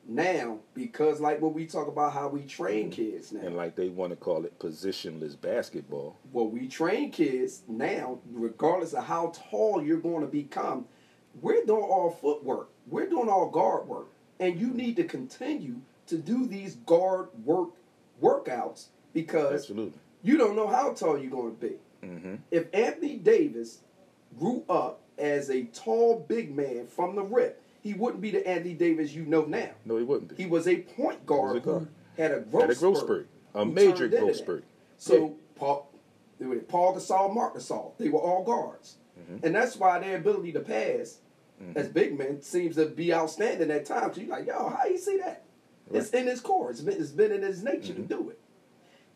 now, 0.07 0.57
because 0.73 1.19
like 1.19 1.41
what 1.41 1.53
we 1.53 1.65
talk 1.65 1.87
about 1.87 2.13
how 2.13 2.27
we 2.27 2.41
train 2.41 2.89
kids 2.89 3.31
now. 3.31 3.41
And 3.41 3.55
like 3.55 3.75
they 3.75 3.89
want 3.89 4.11
to 4.11 4.15
call 4.15 4.45
it 4.45 4.57
positionless 4.59 5.39
basketball. 5.39 6.17
well, 6.31 6.47
we 6.47 6.67
train 6.67 7.11
kids 7.11 7.61
now, 7.67 8.19
regardless 8.31 8.93
of 8.93 9.05
how 9.05 9.31
tall 9.49 9.83
you're 9.83 9.99
going 9.99 10.21
to 10.21 10.27
become, 10.27 10.85
we're 11.41 11.63
doing 11.65 11.83
all 11.83 12.09
footwork. 12.09 12.69
We're 12.87 13.07
doing 13.09 13.29
all 13.29 13.49
guard 13.49 13.87
work. 13.87 14.07
And 14.39 14.59
you 14.59 14.67
need 14.71 14.95
to 14.95 15.03
continue 15.03 15.81
to 16.07 16.17
do 16.17 16.47
these 16.47 16.75
guard 16.87 17.29
work 17.45 17.69
workouts 18.21 18.87
because 19.13 19.61
Absolutely. 19.61 19.99
you 20.23 20.37
don't 20.37 20.55
know 20.55 20.67
how 20.67 20.93
tall 20.93 21.17
you're 21.17 21.31
going 21.31 21.55
to 21.55 21.61
be. 21.67 21.75
hmm 22.05 22.35
if 22.49 22.65
Anthony 22.73 23.17
Davis 23.17 23.79
grew 24.39 24.63
up 24.69 25.01
as 25.21 25.49
a 25.49 25.63
tall 25.65 26.25
big 26.27 26.55
man 26.55 26.87
from 26.87 27.15
the 27.15 27.21
rip, 27.23 27.61
he 27.81 27.93
wouldn't 27.93 28.21
be 28.21 28.31
the 28.31 28.45
Andy 28.47 28.73
Davis 28.73 29.13
you 29.13 29.23
know 29.25 29.45
now. 29.45 29.69
No, 29.85 29.97
he 29.97 30.03
wouldn't 30.03 30.35
be. 30.35 30.43
He 30.43 30.49
was 30.49 30.67
a 30.67 30.77
point 30.77 31.25
guard, 31.25 31.57
a 31.57 31.59
guard. 31.61 31.87
who 32.17 32.21
had 32.21 32.31
a 32.31 32.39
growth, 32.41 32.61
Had 32.63 32.71
a 32.71 32.75
growth 32.75 32.97
spurt, 32.99 33.27
a 33.55 33.65
major 33.65 34.07
growth 34.07 34.35
spurt. 34.35 34.63
So 34.97 35.35
Paul, 35.55 35.89
they 36.39 36.45
were 36.45 36.57
Pau 36.57 36.93
Gasol, 36.97 37.33
Marc 37.33 37.55
Gasol, 37.55 37.93
they 37.97 38.09
were 38.09 38.19
all 38.19 38.43
guards, 38.43 38.97
Mm-hmm. 39.19 39.45
and 39.45 39.53
that's 39.53 39.75
why 39.75 39.99
their 39.99 40.17
ability 40.17 40.51
to 40.53 40.61
pass 40.61 41.17
as 41.75 41.87
big 41.89 42.17
men 42.17 42.41
seems 42.41 42.75
to 42.77 42.87
be 42.87 43.13
outstanding 43.13 43.69
at 43.69 43.85
times. 43.85 44.15
So 44.15 44.21
you're 44.21 44.31
like, 44.31 44.47
yo, 44.47 44.69
how 44.69 44.85
you 44.85 44.97
see 44.97 45.17
that? 45.17 45.43
It's 45.93 46.09
in 46.11 46.25
his 46.25 46.39
core. 46.39 46.71
It's 46.71 46.81
been, 46.81 46.99
it's 46.99 47.11
been 47.11 47.31
in 47.31 47.41
his 47.43 47.61
nature 47.61 47.93
Mm-hmm. 47.93 48.07
to 48.07 48.15
do 48.15 48.29
it. 48.31 48.39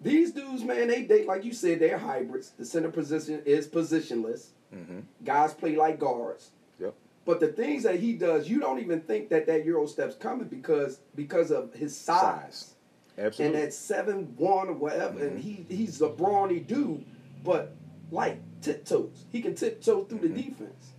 These 0.02 0.34
dudes, 0.34 0.64
man, 0.64 0.90
they 0.90 1.04
they 1.06 1.26
like 1.26 1.44
you 1.46 1.54
said, 1.54 1.80
they're 1.80 1.98
hybrids. 1.98 2.52
The 2.60 2.66
center 2.66 2.90
position 2.92 3.42
is 3.46 3.68
positionless. 3.68 4.48
Mm-hmm. 4.76 5.00
Guys 5.24 5.54
play 5.54 5.76
like 5.76 6.00
guards. 6.00 6.50
Yep. 6.80 6.94
But 7.26 7.40
the 7.40 7.48
things 7.48 7.84
that 7.84 8.00
he 8.00 8.14
does, 8.14 8.50
you 8.50 8.60
don't 8.60 8.80
even 8.80 9.02
think 9.02 9.30
that 9.30 9.48
that 9.48 9.66
Euro 9.66 9.86
step's 9.88 10.16
coming 10.16 10.48
because 10.48 11.00
because 11.16 11.52
of 11.52 11.74
his 11.74 11.96
size. 11.98 12.20
Size. 12.22 12.72
Absolutely. 13.18 13.58
And 13.60 13.66
at 13.68 13.74
seven 13.74 14.34
one 14.38 14.68
or 14.68 14.74
whatever, 14.74 15.20
and 15.26 15.40
he 15.40 15.66
he's 15.70 16.02
a 16.02 16.10
brawny 16.10 16.60
dude, 16.60 17.06
but 17.44 17.74
like 18.12 18.40
tiptoes. 18.62 19.26
He 19.32 19.42
can 19.42 19.56
tiptoe 19.56 20.04
through 20.04 20.20
the 20.20 20.30
defense. 20.30 20.92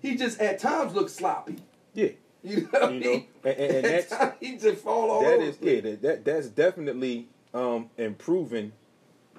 He 0.00 0.16
just 0.16 0.38
at 0.40 0.58
times 0.58 0.94
looks 0.94 1.12
sloppy. 1.14 1.56
yeah. 1.94 2.08
You 2.44 2.60
know, 2.60 2.68
what 2.70 2.82
I 2.84 2.90
You 2.92 3.00
know, 3.00 3.10
mean? 3.10 3.26
and- 3.42 3.56
and- 3.58 3.76
and 3.76 3.86
At 3.86 4.08
that's- 4.10 4.32
he 4.38 4.56
just 4.56 4.80
fall 4.84 5.10
all 5.10 5.20
That 5.22 5.34
over. 5.34 5.42
is 5.42 5.58
yeah. 5.60 5.80
That, 5.80 6.02
that 6.02 6.24
that's 6.24 6.46
definitely 6.48 7.26
um, 7.52 7.90
improving 7.96 8.70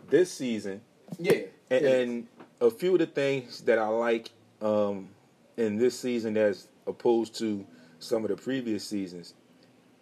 this 0.10 0.30
season. 0.34 0.82
yeah. 1.18 1.44
And, 1.70 1.82
yeah. 1.86 1.90
and 1.92 2.28
a 2.62 2.70
few 2.70 2.94
of 2.94 3.00
the 3.00 3.06
things 3.06 3.62
that 3.62 3.78
I 3.78 3.88
like 3.88 4.32
um, 4.62 5.10
in 5.58 5.78
this 5.78 6.00
season, 6.00 6.38
as 6.38 6.68
opposed 6.86 7.36
to 7.40 7.66
some 8.00 8.24
of 8.24 8.30
the 8.30 8.36
previous 8.36 8.84
seasons, 8.84 9.34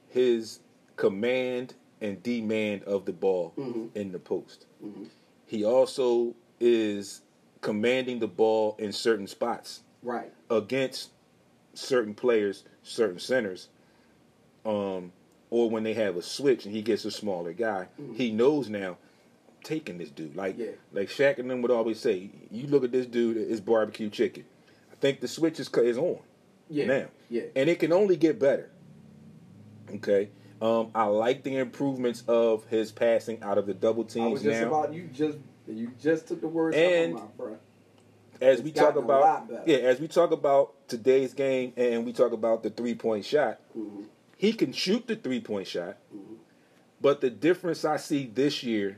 his 0.09 0.59
command 0.95 1.73
and 2.01 2.21
demand 2.23 2.83
of 2.83 3.05
the 3.05 3.13
ball 3.13 3.53
Mhm. 3.57 3.89
in 3.95 4.11
the 4.11 4.19
post. 4.19 4.65
Mhm. 4.83 5.07
He 5.45 5.63
also 5.63 6.35
is 6.59 7.21
commanding 7.61 8.19
the 8.19 8.27
ball 8.27 8.75
in 8.77 8.91
certain 8.91 9.27
spots 9.27 9.81
right. 10.03 10.31
against 10.49 11.11
certain 11.73 12.13
players, 12.13 12.63
certain 12.83 13.19
centers, 13.19 13.69
um, 14.65 15.11
or 15.49 15.69
when 15.69 15.83
they 15.83 15.93
have 15.93 16.15
a 16.17 16.21
switch 16.21 16.65
and 16.65 16.73
he 16.75 16.81
gets 16.81 17.05
a 17.05 17.11
smaller 17.11 17.53
guy, 17.53 17.87
he 18.13 18.31
knows 18.31 18.69
now 18.69 18.97
taking 19.65 19.97
this 19.97 20.09
dude. 20.09 20.35
Like 20.37 20.57
Yeah. 20.57 20.67
like 20.93 21.09
Shaq 21.09 21.39
and 21.39 21.49
them 21.51 21.61
would 21.61 21.71
always 21.71 21.99
say, 21.99 22.29
you 22.49 22.67
look 22.67 22.85
at 22.85 22.91
this 22.93 23.05
dude, 23.05 23.35
it's 23.35 23.59
barbecue 23.59 24.09
chicken. 24.09 24.45
I 24.91 24.95
think 24.95 25.19
the 25.19 25.27
switch 25.27 25.59
is, 25.59 25.69
is 25.79 25.97
on 25.97 26.19
Yeah. 26.69 26.85
now, 26.85 27.05
Yeah. 27.29 27.43
and 27.55 27.69
it 27.69 27.79
can 27.79 27.91
only 27.91 28.15
get 28.15 28.39
better. 28.39 28.69
Okay. 29.95 30.29
Um, 30.61 30.89
I 30.95 31.05
like 31.05 31.43
the 31.43 31.57
improvements 31.57 32.23
of 32.27 32.65
his 32.67 32.91
passing 32.91 33.41
out 33.43 33.57
of 33.57 33.65
the 33.67 33.73
double 33.73 34.03
I 34.03 34.07
teams 34.07 34.33
was 34.33 34.43
just 34.43 34.61
now. 34.61 34.67
about 34.67 34.93
you 34.93 35.09
just 35.13 35.37
you 35.67 35.91
just 36.01 36.27
took 36.27 36.39
the 36.41 36.47
words 36.47 36.77
And- 36.77 37.17
out 37.17 37.23
of 37.23 37.37
my 37.39 37.45
mouth, 37.45 37.59
as 38.41 38.61
we 38.61 38.71
talk 38.71 38.95
about 38.95 39.49
yeah, 39.65 39.77
as 39.77 39.99
we 39.99 40.07
talk 40.07 40.31
about 40.31 40.87
today's 40.87 41.33
game 41.33 41.73
and 41.75 42.05
we 42.05 42.13
talk 42.13 42.31
about 42.31 42.63
the 42.63 42.69
three 42.69 42.95
point 42.95 43.25
shot, 43.25 43.59
hmm 43.73 44.03
he 44.37 44.51
can 44.51 44.73
shoot 44.73 45.07
the 45.07 45.15
three 45.15 45.39
point 45.39 45.65
shot, 45.67 45.97
Mhm. 46.13 46.35
but 47.01 47.21
the 47.21 47.29
difference 47.29 47.85
I 47.85 47.95
see 47.97 48.25
this 48.25 48.63
year 48.63 48.97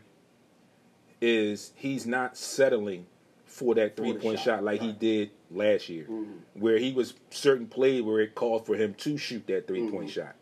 is 1.21 1.71
he's 1.75 2.05
not 2.05 2.37
settling 2.37 3.05
for 3.45 3.73
that 3.75 3.95
three 3.97 4.13
point 4.13 4.37
shot, 4.39 4.45
shot, 4.45 4.63
like 4.63 4.81
he 4.81 4.91
did 4.91 5.31
last 5.49 5.89
year, 5.89 6.05
Mhm. 6.09 6.39
where 6.53 6.77
he 6.77 6.91
was 6.93 7.13
certain 7.31 7.65
play 7.67 8.01
where 8.01 8.19
it 8.19 8.35
called 8.35 8.65
for 8.65 8.75
him 8.75 8.93
to 8.95 9.17
shoot 9.17 9.47
that 9.47 9.65
3 9.67 9.89
point 9.89 10.07
Mhm. 10.09 10.11
shot. 10.11 10.35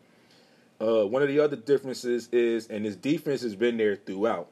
Uh, 0.80 1.06
one 1.06 1.22
of 1.22 1.28
the 1.28 1.38
other 1.38 1.56
differences 1.56 2.28
is, 2.32 2.66
and 2.68 2.84
his 2.84 2.96
defense 2.96 3.40
has 3.42 3.54
been 3.56 3.78
there 3.78 3.96
throughout. 3.96 4.48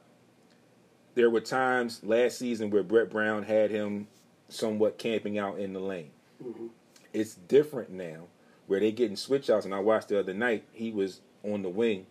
There 1.13 1.29
were 1.29 1.41
times 1.41 2.03
last 2.03 2.39
season 2.39 2.69
where 2.71 2.81
Brett 2.83 3.09
Brown 3.11 3.43
had 3.43 3.69
him 3.69 4.07
somewhat 4.49 4.97
camping 4.97 5.37
out 5.37 5.59
in 5.59 5.73
the 5.73 5.79
lane. 5.79 6.11
Mhm. 6.43 6.69
It's 7.13 7.35
different 7.35 7.91
now 7.91 8.27
where 8.67 8.79
they're 8.79 8.91
getting 8.91 9.15
switch 9.15 9.49
outs. 9.49 9.65
And 9.65 9.73
I 9.75 9.79
watched 9.79 10.07
the 10.09 10.19
other 10.19 10.33
night, 10.33 10.63
he 10.73 10.91
was 10.91 11.21
on 11.43 11.61
the 11.61 11.69
wing 11.69 12.07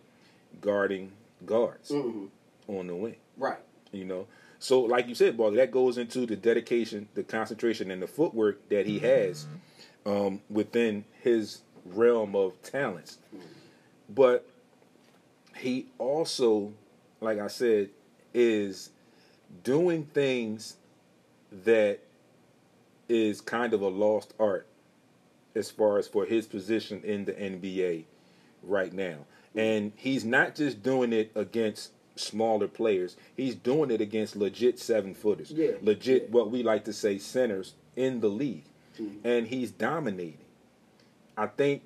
guarding 0.61 1.11
guards 1.45 1.91
Mhm. 1.91 2.29
on 2.67 2.87
the 2.87 2.95
wing. 2.95 3.17
Right. 3.37 3.59
You 3.95 4.05
know, 4.05 4.27
so 4.59 4.81
like 4.81 5.07
you 5.07 5.15
said, 5.15 5.37
Baldy, 5.37 5.57
that 5.57 5.71
goes 5.71 5.97
into 5.97 6.25
the 6.25 6.35
dedication, 6.35 7.07
the 7.13 7.23
concentration, 7.23 7.91
and 7.91 8.01
the 8.01 8.07
footwork 8.07 8.67
that 8.69 8.85
he 8.85 8.99
has 8.99 9.47
um, 10.05 10.41
within 10.49 11.05
his 11.21 11.61
realm 11.85 12.35
of 12.35 12.61
talents. 12.61 13.19
But 14.09 14.47
he 15.57 15.87
also, 15.97 16.73
like 17.21 17.39
I 17.39 17.47
said, 17.47 17.89
is 18.33 18.89
doing 19.63 20.05
things 20.05 20.77
that 21.63 21.99
is 23.07 23.41
kind 23.41 23.73
of 23.73 23.81
a 23.81 23.87
lost 23.87 24.33
art 24.39 24.67
as 25.55 25.71
far 25.71 25.97
as 25.97 26.07
for 26.07 26.25
his 26.25 26.45
position 26.45 27.01
in 27.03 27.25
the 27.25 27.33
NBA 27.33 28.05
right 28.63 28.91
now. 28.91 29.19
And 29.55 29.93
he's 29.95 30.25
not 30.25 30.55
just 30.55 30.83
doing 30.83 31.13
it 31.13 31.31
against 31.35 31.91
smaller 32.15 32.67
players. 32.67 33.17
He's 33.35 33.55
doing 33.55 33.91
it 33.91 34.01
against 34.01 34.35
legit 34.35 34.79
seven 34.79 35.13
footers. 35.13 35.51
Yeah. 35.51 35.71
Legit 35.81 36.23
Yeah. 36.23 36.29
what 36.29 36.51
we 36.51 36.63
like 36.63 36.85
to 36.85 36.93
say 36.93 37.17
centers 37.17 37.73
in 37.95 38.19
the 38.21 38.29
league. 38.29 38.63
Mhm. 38.99 39.17
And 39.23 39.47
he's 39.47 39.71
dominating. 39.71 40.37
I 41.37 41.47
think 41.47 41.81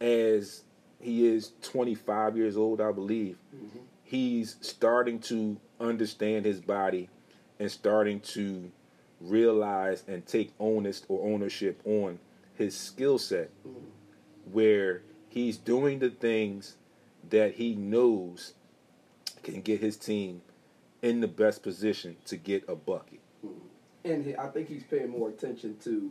as 0.00 0.62
he 1.00 1.26
is 1.26 1.52
25 1.62 2.36
years 2.36 2.56
old, 2.56 2.80
I 2.80 2.92
believe, 2.92 3.36
Mhm. 3.54 3.80
he's 4.04 4.56
starting 4.60 5.18
to 5.20 5.58
understand 5.78 6.44
his 6.46 6.60
body 6.60 7.08
and 7.58 7.70
starting 7.70 8.20
to 8.20 8.70
realize 9.20 10.04
and 10.08 10.26
take 10.26 10.52
onus 10.58 11.04
or 11.08 11.22
ownership 11.26 11.80
on 11.86 12.18
his 12.54 12.74
skill 12.74 13.18
set 13.18 13.50
where 14.52 15.02
he's 15.28 15.56
doing 15.56 15.98
the 15.98 16.10
things 16.10 16.76
that 17.28 17.54
he 17.54 17.74
knows 17.74 18.54
can 19.52 19.60
get 19.62 19.80
his 19.80 19.96
team 19.96 20.42
in 21.02 21.20
the 21.20 21.28
best 21.28 21.62
position 21.62 22.16
to 22.26 22.36
get 22.36 22.64
a 22.68 22.74
bucket. 22.76 23.20
And 24.04 24.24
he, 24.24 24.36
I 24.36 24.48
think 24.48 24.68
he's 24.68 24.84
paying 24.84 25.10
more 25.10 25.28
attention 25.28 25.76
to. 25.84 26.10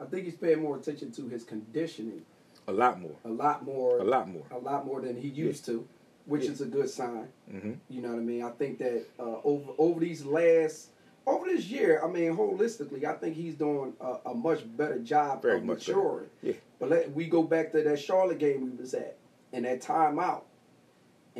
I 0.00 0.04
think 0.04 0.24
he's 0.24 0.34
paying 0.36 0.62
more 0.62 0.76
attention 0.76 1.12
to 1.12 1.28
his 1.28 1.44
conditioning 1.44 2.22
A 2.68 2.72
lot 2.72 3.00
more. 3.00 3.16
a 3.24 3.28
lot 3.28 3.64
more. 3.64 3.98
A 3.98 4.04
lot 4.04 4.28
more. 4.28 4.44
A 4.50 4.58
lot 4.58 4.86
more 4.86 5.00
than 5.00 5.16
he 5.20 5.28
used 5.28 5.64
to, 5.66 5.86
which 6.24 6.44
Yeah. 6.44 6.50
is 6.52 6.60
a 6.62 6.66
good 6.66 6.88
sign. 6.88 7.28
hmm 7.50 7.72
You 7.88 8.00
know 8.02 8.08
what 8.10 8.16
I 8.18 8.22
mean? 8.22 8.42
I 8.42 8.50
think 8.50 8.78
that 8.78 9.04
uh, 9.18 9.36
over 9.44 9.72
over 9.78 10.00
these 10.00 10.24
last 10.24 10.88
over 11.26 11.46
this 11.46 11.66
year, 11.66 12.02
I 12.02 12.08
mean, 12.08 12.34
holistically, 12.34 13.04
I 13.04 13.12
think 13.14 13.36
he's 13.36 13.54
doing 13.54 13.92
a, 14.00 14.16
a 14.30 14.34
much 14.34 14.60
better 14.76 14.98
job 14.98 15.42
Very 15.42 15.58
of 15.58 15.64
maturing. 15.64 16.26
Yeah. 16.42 16.54
But 16.78 16.88
let 16.90 17.12
we 17.12 17.26
go 17.26 17.42
back 17.42 17.72
to 17.72 17.82
that 17.82 17.98
Charlotte 18.00 18.38
game 18.38 18.62
we 18.64 18.70
was 18.70 18.94
at 18.94 19.16
and 19.52 19.64
that 19.66 19.82
timeout, 19.82 20.42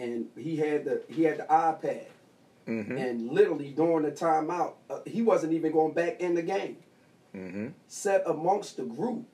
and 0.00 0.26
he 0.36 0.56
had 0.56 0.84
the 0.84 1.02
he 1.08 1.24
had 1.24 1.38
the 1.38 1.44
iPad, 1.44 2.04
hmm 2.66 2.96
and 2.96 3.30
literally 3.30 3.70
during 3.70 4.04
the 4.04 4.12
timeout, 4.12 4.74
uh, 4.88 5.00
he 5.06 5.22
wasn't 5.22 5.52
even 5.52 5.72
going 5.72 5.92
back 5.92 6.20
in 6.20 6.34
the 6.34 6.42
game. 6.42 6.76
hmm 7.32 7.68
Sat 7.88 8.22
amongst 8.26 8.76
the 8.76 8.84
group 8.84 9.24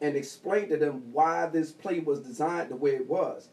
and 0.00 0.16
explained 0.16 0.70
to 0.70 0.76
them 0.76 1.12
why 1.12 1.46
this 1.46 1.70
play 1.70 2.00
was 2.00 2.20
designed 2.20 2.70
the 2.70 2.76
way 2.76 2.92
it 2.92 3.08
was. 3.08 3.48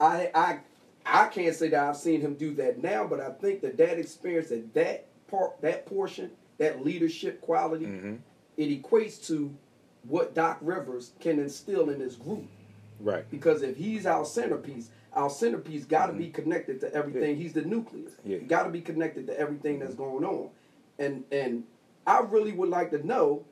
I 0.00 0.30
I 0.34 0.58
I 1.04 1.26
can't 1.28 1.54
say 1.54 1.68
that 1.68 1.88
I've 1.88 1.96
seen 1.96 2.20
him 2.20 2.34
do 2.34 2.54
that 2.56 2.82
now, 2.82 3.06
but 3.06 3.20
I 3.20 3.30
think 3.30 3.62
that 3.62 3.76
that 3.78 3.98
experience, 3.98 4.50
that 4.50 4.74
that 4.74 5.06
part, 5.28 5.60
that 5.62 5.86
portion, 5.86 6.30
that 6.58 6.84
leadership 6.84 7.40
quality, 7.40 7.86
hmm 7.86 8.16
it 8.56 8.82
equates 8.82 9.24
to 9.28 9.54
what 10.02 10.34
Doc 10.34 10.58
Rivers 10.60 11.12
can 11.20 11.38
instill 11.38 11.90
in 11.90 12.00
his 12.00 12.16
group. 12.16 12.44
Right. 12.98 13.24
Because 13.30 13.62
if 13.62 13.76
he's 13.76 14.04
our 14.04 14.24
centerpiece, 14.24 14.90
our 15.12 15.30
centerpiece 15.30 15.84
got 15.84 16.06
to 16.06 16.12
be 16.12 16.28
connected 16.30 16.80
to 16.80 16.92
everything. 16.94 17.36
He's 17.36 17.52
the 17.52 17.62
nucleus. 17.62 18.12
Yeah. 18.24 18.38
Got 18.38 18.64
to 18.64 18.70
be 18.70 18.80
connected 18.80 19.26
to 19.28 19.38
everything 19.38 19.78
that's 19.78 19.94
going 19.94 20.24
on. 20.24 20.50
And 20.98 21.24
and 21.32 21.64
I 22.06 22.20
really 22.20 22.52
would 22.52 22.68
like 22.68 22.90
to 22.90 23.06
know, 23.06 23.44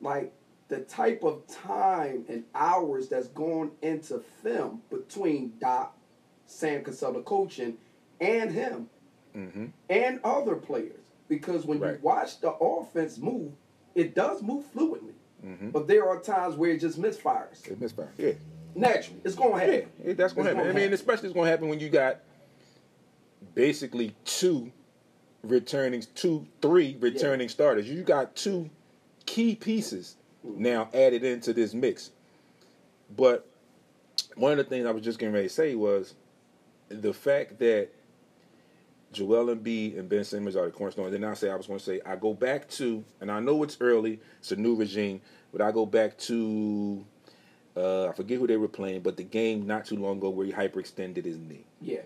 like 0.00 0.32
the 0.68 0.80
type 0.80 1.22
of 1.24 1.46
time 1.46 2.24
and 2.28 2.44
hours 2.54 3.08
that's 3.08 3.28
going 3.28 3.70
into 3.82 4.20
film 4.42 4.82
between 4.90 5.52
Doc, 5.60 5.96
Sam 6.46 6.82
Cassell, 6.82 7.12
the 7.12 7.22
coaching, 7.22 7.76
and 8.20 8.50
him 8.50 8.88
hmm 9.32 9.66
and 9.90 10.20
other 10.24 10.54
players. 10.56 11.00
Because 11.28 11.64
when 11.66 11.80
Right. 11.80 11.94
you 11.94 11.98
watch 12.02 12.40
the 12.40 12.52
offense 12.52 13.18
move, 13.18 13.52
it 13.94 14.14
does 14.14 14.42
move 14.42 14.64
fluidly. 14.72 15.14
hmm 15.42 15.70
But 15.70 15.86
there 15.88 16.08
are 16.08 16.20
times 16.20 16.56
where 16.56 16.70
it 16.70 16.80
just 16.80 17.00
misfires. 17.00 17.66
It 17.66 17.80
misfires. 17.80 18.10
Yeah. 18.18 18.32
Naturally, 18.74 19.20
it's 19.24 19.34
going 19.34 19.52
to 19.52 19.58
happen. 19.58 19.88
yeah, 20.04 20.12
that's 20.14 20.32
gonna 20.32 20.54
happen. 20.54 20.68
I 20.68 20.72
mean, 20.72 20.92
especially 20.92 21.28
it's 21.28 21.34
gonna 21.34 21.48
happen 21.48 21.68
when 21.68 21.80
you 21.80 21.88
got 21.88 22.20
basically 23.54 24.14
two 24.24 24.72
returning, 25.42 26.04
two, 26.14 26.46
three 26.60 26.96
returning 27.00 27.48
starters. 27.48 27.88
You 27.88 28.02
got 28.02 28.34
two 28.34 28.70
key 29.26 29.54
pieces 29.54 30.16
mm-hmm. 30.44 30.62
now 30.62 30.88
added 30.92 31.24
into 31.24 31.52
this 31.52 31.74
mix. 31.74 32.10
But 33.16 33.46
one 34.36 34.52
of 34.52 34.58
the 34.58 34.64
things 34.64 34.86
I 34.86 34.90
was 34.90 35.04
just 35.04 35.18
getting 35.18 35.34
ready 35.34 35.48
to 35.48 35.54
say 35.54 35.74
was 35.74 36.14
the 36.88 37.12
fact 37.12 37.58
that 37.60 37.90
Joel 39.12 39.54
Embiid 39.54 39.98
and 39.98 40.08
Ben 40.08 40.24
Simmons 40.24 40.56
are 40.56 40.66
the 40.66 40.72
cornerstones. 40.72 41.12
Then 41.12 41.24
I 41.24 41.34
say 41.34 41.50
I 41.50 41.54
was 41.54 41.66
going 41.66 41.78
to 41.78 41.84
say 41.84 42.00
I 42.04 42.16
go 42.16 42.34
back 42.34 42.68
to, 42.70 43.04
and 43.20 43.30
I 43.30 43.40
know 43.40 43.62
it's 43.62 43.76
early, 43.80 44.20
it's 44.40 44.50
a 44.52 44.56
new 44.56 44.74
regime, 44.74 45.20
but 45.52 45.62
I 45.62 45.70
go 45.70 45.86
back 45.86 46.18
to 46.18 47.04
uh, 47.76 48.06
I 48.08 48.12
forget 48.12 48.38
who 48.38 48.46
they 48.46 48.56
were 48.56 48.68
playing, 48.68 49.00
but 49.02 49.16
the 49.16 49.22
game 49.24 49.66
not 49.66 49.84
too 49.86 49.96
long 49.96 50.18
ago 50.18 50.30
where 50.30 50.46
he 50.46 50.52
hyperextended 50.52 51.24
his 51.24 51.38
knee. 51.38 51.64
Yeah. 51.80 52.02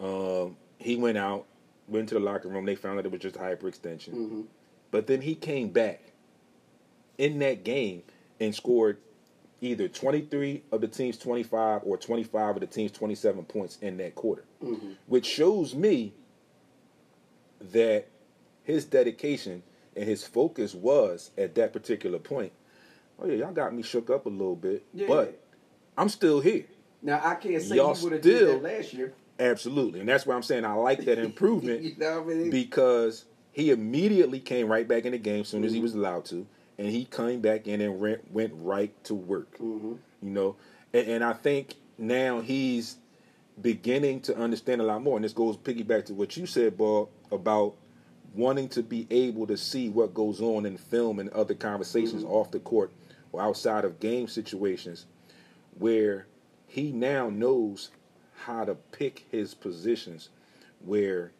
Um, 0.00 0.56
he 0.78 0.96
went 0.96 1.18
out, 1.18 1.46
went 1.88 2.08
to 2.10 2.14
the 2.14 2.20
locker 2.20 2.48
room. 2.48 2.64
They 2.64 2.74
found 2.76 2.98
out 2.98 3.06
it 3.06 3.10
was 3.12 3.20
just 3.20 3.36
a 3.36 3.40
hyperextension. 3.40 4.10
hmm 4.12 4.40
But 4.90 5.06
then 5.06 5.20
he 5.22 5.34
came 5.34 5.70
back 5.70 6.12
in 7.18 7.38
that 7.40 7.64
game 7.64 8.02
and 8.38 8.54
scored 8.54 8.98
either 9.62 9.88
23 9.88 10.62
of 10.70 10.82
the 10.82 10.88
team's 10.88 11.16
25 11.16 11.80
or 11.84 11.96
25 11.96 12.56
of 12.56 12.60
the 12.60 12.66
team's 12.66 12.92
27 12.92 13.44
points 13.46 13.78
in 13.80 13.96
that 13.96 14.14
quarter, 14.14 14.44
hmm 14.60 14.92
which 15.06 15.24
shows 15.26 15.74
me 15.74 16.12
that 17.72 18.06
his 18.62 18.84
dedication 18.84 19.62
and 19.96 20.04
his 20.08 20.24
focus 20.26 20.74
was 20.74 21.30
at 21.38 21.54
that 21.54 21.72
particular 21.72 22.18
point. 22.18 22.52
Oh 23.18 23.26
yeah, 23.26 23.34
y'all 23.34 23.52
got 23.52 23.74
me 23.74 23.82
shook 23.82 24.10
up 24.10 24.26
a 24.26 24.30
little 24.30 24.56
bit, 24.56 24.84
Yeah. 24.92 25.06
but 25.06 25.42
I'm 25.96 26.08
still 26.08 26.40
here. 26.40 26.64
Now 27.02 27.20
I 27.22 27.34
can't 27.34 27.62
say 27.62 27.76
Y'all 27.76 27.96
you 27.96 28.02
would 28.04 28.12
have 28.12 28.22
did 28.22 28.48
that 28.48 28.62
last 28.62 28.92
year. 28.92 29.14
Absolutely, 29.38 30.00
and 30.00 30.08
that's 30.08 30.26
why 30.26 30.34
I'm 30.34 30.42
saying 30.42 30.64
I 30.64 30.74
like 30.74 31.04
that 31.04 31.18
improvement 31.30 31.82
you 31.82 31.94
know 31.98 32.22
I 32.22 32.24
mean? 32.24 32.50
because 32.50 33.24
he 33.52 33.70
immediately 33.70 34.40
came 34.40 34.68
right 34.68 34.86
back 34.86 35.04
in 35.04 35.12
the 35.12 35.18
game 35.18 35.40
as 35.40 35.48
soon 35.48 35.64
as 35.64 35.72
he 35.72 35.78
Mhm. 35.78 35.82
was 35.82 35.94
allowed 35.94 36.24
to, 36.26 36.46
and 36.78 36.88
he 36.88 37.04
came 37.04 37.40
back 37.40 37.66
in 37.66 37.80
and 37.80 37.98
went, 38.00 38.30
went 38.32 38.52
right 38.56 38.92
to 39.04 39.14
work. 39.14 39.56
hmm 39.58 39.94
You 40.22 40.30
know, 40.30 40.56
and, 40.92 41.06
and 41.08 41.24
I 41.24 41.32
think 41.32 41.74
now 41.98 42.40
he's 42.40 42.96
beginning 43.60 44.20
to 44.20 44.36
understand 44.36 44.80
a 44.82 44.84
lot 44.84 45.02
more. 45.02 45.16
And 45.16 45.24
this 45.24 45.32
goes 45.32 45.56
piggyback 45.56 46.04
to 46.06 46.14
what 46.14 46.36
you 46.36 46.44
said, 46.46 46.76
Bob, 46.76 47.08
about 47.32 47.74
wanting 48.36 48.68
to 48.68 48.82
be 48.82 49.06
able 49.10 49.46
to 49.46 49.56
see 49.56 49.88
what 49.88 50.14
goes 50.14 50.40
on 50.40 50.66
in 50.66 50.76
film 50.76 51.18
and 51.18 51.30
other 51.30 51.54
conversations 51.54 52.22
Mhm. 52.22 52.30
off 52.30 52.50
the 52.50 52.60
court 52.60 52.90
or 53.32 53.40
outside 53.40 53.84
of 53.84 53.98
game 53.98 54.28
situations, 54.28 55.06
where 55.78 56.26
he 56.66 56.92
now 56.92 57.30
knows 57.30 57.90
how 58.34 58.64
to 58.64 58.74
pick 58.92 59.24
his 59.30 59.54
positions 59.54 60.28
where 60.84 61.32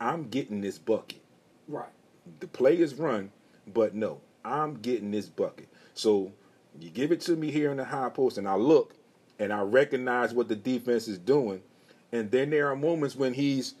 I'm 0.00 0.28
getting 0.28 0.60
this 0.60 0.78
bucket. 0.78 1.20
Right. 1.68 1.92
The 2.40 2.46
players 2.46 2.94
run, 2.94 3.32
but 3.72 3.94
no, 3.94 4.20
I'm 4.44 4.74
getting 4.80 5.10
this 5.10 5.28
bucket. 5.28 5.68
So 5.94 6.32
you 6.78 6.90
give 6.90 7.12
it 7.12 7.20
to 7.22 7.36
me 7.36 7.50
here 7.50 7.70
in 7.70 7.76
the 7.76 7.84
high 7.84 8.08
post, 8.08 8.38
and 8.38 8.48
I 8.48 8.56
look 8.56 8.94
and 9.38 9.52
I 9.52 9.62
recognize 9.62 10.32
what 10.34 10.48
the 10.48 10.56
defense 10.56 11.08
is 11.08 11.18
doing. 11.18 11.62
And 12.12 12.30
then 12.30 12.50
there 12.50 12.68
are 12.70 12.76
moments 12.76 13.16
when 13.16 13.34
he's 13.34 13.74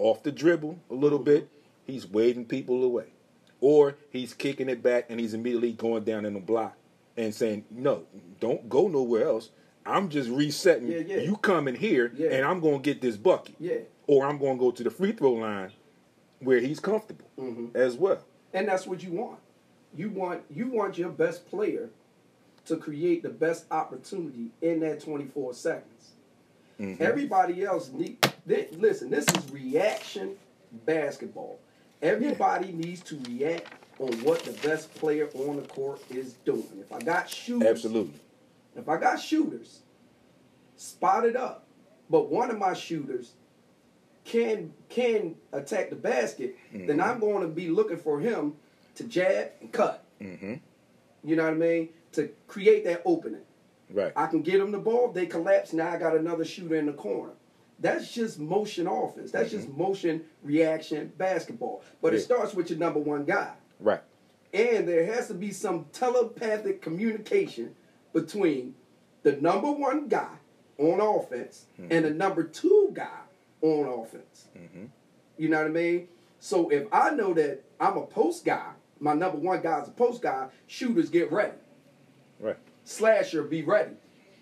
off 0.00 0.22
the 0.22 0.32
dribble 0.32 0.78
a 0.90 0.94
little 0.94 1.18
bit, 1.18 1.48
he's 1.84 2.06
waving 2.06 2.46
people 2.46 2.82
away. 2.82 3.06
Or 3.60 3.96
he's 4.10 4.32
kicking 4.32 4.68
it 4.70 4.82
back 4.82 5.06
and 5.10 5.20
he's 5.20 5.34
immediately 5.34 5.72
going 5.72 6.04
down 6.04 6.24
in 6.24 6.32
the 6.34 6.40
block 6.40 6.74
and 7.16 7.34
saying, 7.34 7.64
No, 7.70 8.04
don't 8.40 8.68
go 8.68 8.88
nowhere 8.88 9.26
else. 9.26 9.50
I'm 9.84 10.08
just 10.08 10.30
resetting. 10.30 10.88
Yeah, 10.90 10.98
yeah. 10.98 11.16
You 11.18 11.36
coming 11.36 11.74
here 11.74 12.12
Yeah. 12.16 12.30
and 12.30 12.46
I'm 12.46 12.60
gonna 12.60 12.78
get 12.78 13.00
this 13.02 13.16
bucket. 13.16 13.54
Yeah. 13.58 13.78
Or 14.06 14.24
I'm 14.26 14.38
gonna 14.38 14.58
go 14.58 14.70
to 14.70 14.82
the 14.82 14.90
free 14.90 15.12
throw 15.12 15.32
line 15.34 15.72
where 16.40 16.60
he's 16.60 16.80
comfortable 16.80 17.26
hmm 17.38 17.66
as 17.74 17.96
well. 17.96 18.24
And 18.54 18.66
that's 18.66 18.86
what 18.86 19.02
you 19.02 19.12
want. 19.12 19.38
You 19.94 20.08
want 20.10 20.42
you 20.50 20.68
want 20.68 20.96
your 20.96 21.10
best 21.10 21.48
player 21.50 21.90
to 22.66 22.76
create 22.76 23.22
the 23.22 23.28
best 23.28 23.64
opportunity 23.70 24.50
in 24.62 24.80
that 24.80 25.00
24 25.00 25.52
seconds. 25.54 26.10
Mhm. 26.78 27.00
Everybody 27.00 27.62
else 27.64 27.90
need 27.92 28.20
listen, 28.78 29.10
this 29.10 29.26
is 29.28 29.50
reaction 29.50 30.36
basketball. 30.86 31.58
Everybody 32.02 32.72
needs 32.72 33.00
to 33.02 33.18
react 33.28 33.72
on 33.98 34.12
what 34.24 34.42
the 34.44 34.52
best 34.66 34.94
player 34.94 35.28
on 35.34 35.56
the 35.56 35.62
court 35.68 36.00
is 36.10 36.32
doing. 36.44 36.64
If 36.80 36.92
I 36.92 37.00
got 37.00 37.28
shooters, 37.28 37.68
Absolutely. 37.68 38.18
if 38.76 38.88
I 38.88 38.96
got 38.96 39.20
shooters, 39.20 39.80
spot 40.76 41.26
it 41.26 41.36
up. 41.36 41.66
But 42.08 42.30
one 42.30 42.50
of 42.50 42.58
my 42.58 42.74
shooters 42.74 43.32
can 44.24 44.72
can 44.88 45.34
attack 45.52 45.90
the 45.90 45.96
basket, 45.96 46.56
then 46.72 46.86
Mhm. 46.98 47.02
I'm 47.04 47.20
going 47.20 47.42
to 47.42 47.48
be 47.48 47.68
looking 47.68 47.96
for 47.98 48.20
him 48.20 48.54
to 48.96 49.04
jab 49.04 49.50
and 49.60 49.72
cut. 49.72 50.04
hmm 50.20 50.54
You 51.22 51.36
know 51.36 51.44
what 51.44 51.52
I 51.54 51.56
mean? 51.56 51.88
To 52.12 52.28
create 52.48 52.84
that 52.84 53.02
opening. 53.04 53.42
Right. 53.92 54.12
I 54.16 54.26
can 54.26 54.42
get 54.42 54.58
them 54.58 54.70
the 54.72 54.78
ball. 54.78 55.08
They 55.12 55.26
collapse. 55.26 55.72
Now 55.72 55.90
I 55.90 55.98
got 55.98 56.16
another 56.16 56.44
shooter 56.44 56.76
in 56.76 56.86
the 56.86 56.92
corner. 56.92 57.32
That's 57.80 58.12
just 58.12 58.38
motion 58.38 58.86
offense. 58.86 59.30
That's 59.32 59.50
just 59.50 59.68
motion 59.70 60.22
reaction 60.42 61.12
basketball. 61.16 61.82
But 62.02 62.14
it 62.14 62.20
starts 62.20 62.54
with 62.54 62.68
your 62.70 62.78
number 62.78 63.00
one 63.00 63.24
guy. 63.24 63.52
Right. 63.78 64.02
And 64.52 64.86
there 64.86 65.06
has 65.06 65.28
to 65.28 65.34
be 65.34 65.50
some 65.50 65.86
telepathic 65.92 66.82
communication 66.82 67.74
between 68.12 68.74
the 69.22 69.32
number 69.32 69.70
one 69.70 70.08
guy 70.08 70.34
on 70.78 71.00
offense 71.00 71.66
and 71.78 72.04
the 72.04 72.10
number 72.10 72.42
two 72.44 72.90
guy 72.92 73.20
on 73.62 73.86
offense. 74.02 74.48
hmm 74.54 74.86
You 75.38 75.48
know 75.48 75.58
what 75.58 75.66
I 75.66 75.70
mean? 75.70 76.08
So 76.38 76.68
if 76.70 76.86
I 76.92 77.10
know 77.10 77.32
that 77.34 77.62
I'm 77.78 77.96
a 77.96 78.06
post 78.06 78.44
guy, 78.44 78.72
my 78.98 79.14
number 79.14 79.38
one 79.38 79.62
guy 79.62 79.80
is 79.80 79.88
a 79.88 79.92
post 79.92 80.20
guy, 80.22 80.48
shooters 80.66 81.08
get 81.08 81.30
ready. 81.32 81.56
Right. 82.38 82.56
Slasher 82.84 83.42
be 83.42 83.62
ready. 83.62 83.92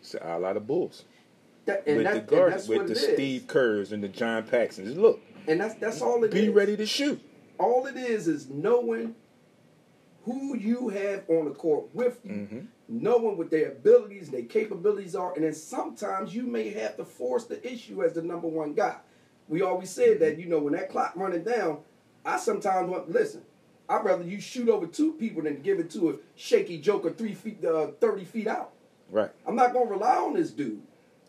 It's 0.00 0.14
a 0.20 0.38
lot 0.38 0.56
of 0.56 0.66
Bulls. 0.66 1.04
That, 1.68 1.82
and, 1.86 1.96
with 1.98 2.06
that, 2.06 2.26
the 2.28 2.36
that's 2.36 2.66
with 2.66 2.88
the. 2.88 2.94
Steve 2.96 3.46
Kerrs 3.46 3.92
and 3.92 4.02
the 4.02 4.08
John 4.08 4.44
Paxsons. 4.44 4.96
Look, 4.96 5.20
And 5.46 5.60
that's 5.60 5.74
that's 5.74 6.00
all 6.00 6.24
it 6.24 6.32
is. 6.32 6.40
be 6.40 6.48
ready 6.48 6.78
to 6.78 6.86
shoot. 6.86 7.20
All 7.58 7.86
it 7.86 7.96
is 7.98 8.26
is 8.26 8.48
knowing 8.48 9.14
who 10.24 10.56
you 10.56 10.88
have 10.88 11.24
on 11.28 11.44
the 11.44 11.50
court 11.50 11.94
with 11.94 12.20
you, 12.24 12.32
Mhm. 12.32 12.66
knowing 12.88 13.36
what 13.36 13.50
their 13.50 13.68
abilities, 13.72 14.30
their 14.30 14.42
capabilities 14.44 15.14
are, 15.14 15.34
and 15.34 15.44
then 15.44 15.52
sometimes 15.52 16.34
you 16.34 16.44
may 16.44 16.70
have 16.70 16.96
to 16.96 17.04
force 17.04 17.44
the 17.44 17.60
issue 17.70 18.02
as 18.02 18.14
the 18.14 18.22
number 18.22 18.48
one 18.48 18.72
guy. 18.72 18.96
We 19.46 19.60
always 19.60 19.90
said 19.90 20.20
that, 20.20 20.38
you 20.38 20.46
know, 20.46 20.60
when 20.60 20.72
that 20.72 20.88
clock 20.90 21.12
running 21.16 21.44
down, 21.44 21.80
I 22.24 22.38
sometimes 22.38 22.88
want 22.90 23.10
listen. 23.10 23.42
I'd 23.90 24.04
rather 24.06 24.24
you 24.24 24.40
shoot 24.40 24.70
over 24.70 24.86
two 24.86 25.12
people 25.14 25.42
than 25.42 25.60
give 25.60 25.78
it 25.80 25.90
to 25.90 26.10
a 26.10 26.14
shaky 26.34 26.78
joker 26.78 27.10
three 27.10 27.34
feet, 27.34 27.62
uh, 27.62 27.88
thirty 28.00 28.24
feet 28.24 28.46
out. 28.46 28.72
Right. 29.10 29.30
I'm 29.46 29.54
not 29.56 29.74
gonna 29.74 29.90
rely 29.90 30.16
on 30.16 30.32
this 30.34 30.50
dude. 30.50 30.80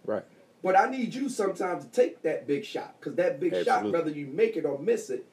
Right. 0.09 0.23
But 0.63 0.75
I 0.77 0.89
need 0.89 1.13
you 1.13 1.29
sometimes 1.29 1.85
to 1.85 1.91
take 1.91 2.23
that 2.23 2.47
big 2.47 2.65
shot 2.65 2.95
because 2.99 3.15
that 3.17 3.39
big 3.39 3.53
shot, 3.63 3.91
whether 3.91 4.09
you 4.09 4.25
make 4.27 4.57
it 4.57 4.65
or 4.65 4.79
miss 4.79 5.09
it, 5.11 5.25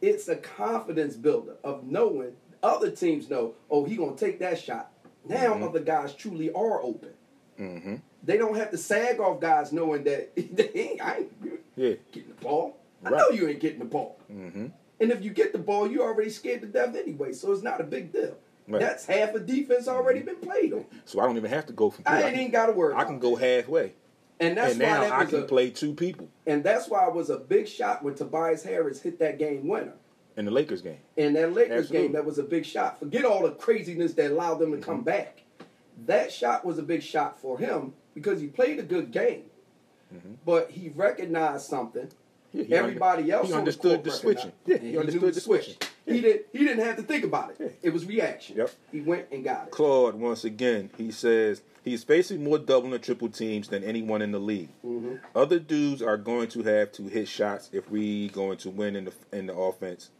it's 0.00 0.28
a 0.28 0.36
confidence 0.36 1.16
builder 1.16 1.56
of 1.64 1.84
knowing 1.84 2.32
other 2.62 2.90
teams 2.90 3.28
know, 3.28 3.54
oh, 3.70 3.84
he 3.84 3.96
gonna 3.96 4.16
take 4.16 4.38
that 4.38 4.58
shot. 4.58 4.90
Now 5.28 5.54
Mhm. 5.54 5.68
other 5.68 5.80
guys 5.80 6.14
truly 6.14 6.52
are 6.52 6.80
open. 6.82 7.10
hmm 7.56 7.96
They 8.22 8.38
don't 8.38 8.54
have 8.56 8.70
to 8.70 8.78
sag 8.78 9.20
off 9.20 9.40
guys 9.40 9.72
knowing 9.72 10.04
that 10.04 10.34
they 10.36 10.70
ain't, 10.74 11.00
I 11.04 11.16
ain't 11.18 11.60
Yeah. 11.76 11.94
getting 12.12 12.28
the 12.30 12.40
ball. 12.40 12.76
I 13.04 13.10
Right. 13.10 13.18
know 13.18 13.30
you 13.30 13.48
ain't 13.48 13.60
getting 13.60 13.80
the 13.80 13.84
ball. 13.84 14.18
hmm 14.28 14.66
And 15.00 15.10
if 15.12 15.22
you 15.24 15.30
get 15.30 15.52
the 15.52 15.58
ball, 15.58 15.90
you're 15.90 16.04
already 16.04 16.30
scared 16.30 16.60
to 16.62 16.68
death 16.68 16.94
anyway, 16.94 17.32
so 17.32 17.50
it's 17.52 17.62
not 17.62 17.80
a 17.80 17.84
big 17.84 18.12
deal. 18.12 18.36
Right. 18.68 18.80
That's 18.80 19.04
half 19.04 19.34
a 19.34 19.40
defense 19.40 19.88
already 19.88 20.20
been 20.20 20.36
played 20.36 20.72
on. 20.72 20.86
So 21.04 21.20
I 21.20 21.26
don't 21.26 21.36
even 21.36 21.50
have 21.50 21.66
to 21.66 21.72
go 21.74 21.90
from 21.90 22.04
three. 22.04 22.14
I 22.14 22.20
I 22.20 22.22
ain't 22.22 22.32
can, 22.32 22.40
even 22.40 22.52
got 22.52 22.66
to 22.66 22.72
worry. 22.72 22.94
I 22.94 23.04
can 23.04 23.18
go 23.18 23.34
halfway, 23.36 23.92
and 24.40 24.56
that's 24.58 24.72
and 24.72 24.82
why 24.82 24.86
now 25.08 25.18
I 25.20 25.24
can 25.24 25.42
a, 25.42 25.46
play 25.46 25.70
two 25.70 25.94
people 25.94 26.28
And 26.46 26.62
that's 26.64 26.88
why 26.88 27.06
it 27.06 27.14
was 27.14 27.30
a 27.30 27.38
big 27.38 27.68
shot 27.68 28.02
when 28.02 28.14
Tobias 28.14 28.62
Harris 28.62 29.00
hit 29.00 29.18
that 29.20 29.38
game 29.38 29.68
winner. 29.68 29.94
in 30.36 30.44
the 30.44 30.50
Lakers 30.50 30.82
game. 30.82 30.98
In 31.16 31.32
that 31.34 31.52
Lakers 31.52 31.82
Absolutely. 31.84 32.08
game, 32.08 32.12
that 32.14 32.24
was 32.24 32.38
a 32.38 32.42
big 32.42 32.66
shot. 32.66 32.98
Forget 32.98 33.24
all 33.24 33.42
the 33.44 33.52
craziness 33.52 34.14
that 34.14 34.32
allowed 34.32 34.58
them 34.58 34.72
to 34.72 34.78
come 34.78 34.96
Mm-hmm. 34.98 35.04
back. 35.04 35.42
That 36.06 36.32
shot 36.32 36.64
was 36.64 36.78
a 36.78 36.82
big 36.82 37.02
shot 37.02 37.40
for 37.40 37.56
him 37.58 37.92
because 38.14 38.40
he 38.40 38.48
played 38.48 38.80
a 38.80 38.82
good 38.82 39.12
game. 39.12 39.44
Mhm. 40.12 40.36
But 40.44 40.70
he 40.72 40.88
recognized 40.88 41.66
something. 41.66 42.08
Yeah, 42.52 42.64
he 42.64 42.74
Everybody 42.74 43.22
under- 43.22 43.34
else 43.34 43.48
he 43.48 43.54
understood 43.54 44.04
the, 44.04 44.10
the 44.10 44.16
switching. 44.16 44.52
Yeah, 44.66 44.76
and 44.76 44.84
he 44.88 44.98
understood 44.98 45.34
the 45.34 45.40
switching. 45.40 45.74
He 46.06 46.20
didn't. 46.20 46.46
He 46.52 46.58
didn't 46.58 46.84
have 46.84 46.96
to 46.96 47.02
think 47.02 47.24
about 47.24 47.58
it. 47.58 47.78
It 47.82 47.90
was 47.92 48.04
reaction. 48.04 48.56
Yep. 48.58 48.70
He 48.92 49.00
went 49.00 49.26
and 49.32 49.42
got 49.42 49.68
it. 49.68 49.70
Claude 49.70 50.14
once 50.16 50.44
again. 50.44 50.90
He 50.98 51.10
says 51.10 51.62
he's 51.82 52.04
facing 52.04 52.44
more 52.44 52.58
double 52.58 52.92
and 52.92 53.02
triple 53.02 53.30
teams 53.30 53.68
than 53.68 53.82
anyone 53.82 54.20
in 54.20 54.30
the 54.32 54.38
league. 54.38 54.68
Mhm. 54.84 55.20
Other 55.34 55.58
dudes 55.58 56.02
are 56.02 56.18
going 56.18 56.48
to 56.48 56.62
have 56.62 56.92
to 56.92 57.04
hit 57.04 57.26
shots 57.28 57.70
if 57.72 57.90
we 57.90 58.28
going 58.28 58.58
to 58.58 58.70
win 58.70 58.96
in 58.96 59.06
the 59.06 59.12
in 59.32 59.46
the 59.46 59.54
offense. 59.54 60.10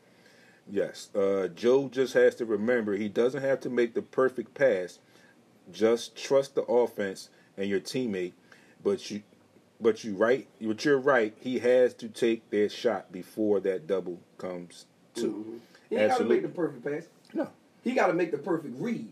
Yes, 0.70 1.11
uh, 1.15 1.48
Joe 1.48 1.89
just 1.93 2.15
has 2.15 2.35
to 2.36 2.47
remember 2.47 2.94
he 2.97 3.09
doesn't 3.11 3.43
have 3.43 3.61
to 3.61 3.69
make 3.70 3.93
the 3.93 4.01
perfect 4.01 4.55
pass. 4.55 4.98
Just 5.70 6.16
trust 6.16 6.55
the 6.55 6.62
offense 6.62 7.28
and 7.59 7.69
your 7.69 7.81
teammate. 7.81 8.32
But 8.82 9.11
you, 9.11 9.23
but 9.81 10.02
you 10.05 10.15
right, 10.15 10.47
but 10.62 10.82
you're 10.86 10.98
right. 10.98 11.35
He 11.39 11.59
has 11.59 11.93
to 11.94 12.09
take 12.09 12.48
that 12.51 12.73
shot 12.73 13.12
before 13.12 13.61
that 13.61 13.86
double 13.86 14.20
comes 14.39 14.86
to. 15.16 15.28
Mhm. 15.28 15.59
He 15.90 15.97
got 15.97 16.19
to 16.19 16.24
make 16.24 16.43
the 16.43 16.48
perfect 16.48 16.85
pass. 16.85 17.06
No, 17.32 17.48
He 17.82 17.93
got 17.93 18.06
to 18.09 18.12
make 18.15 18.31
the 18.31 18.39
perfect 18.39 18.74
read. 18.78 19.09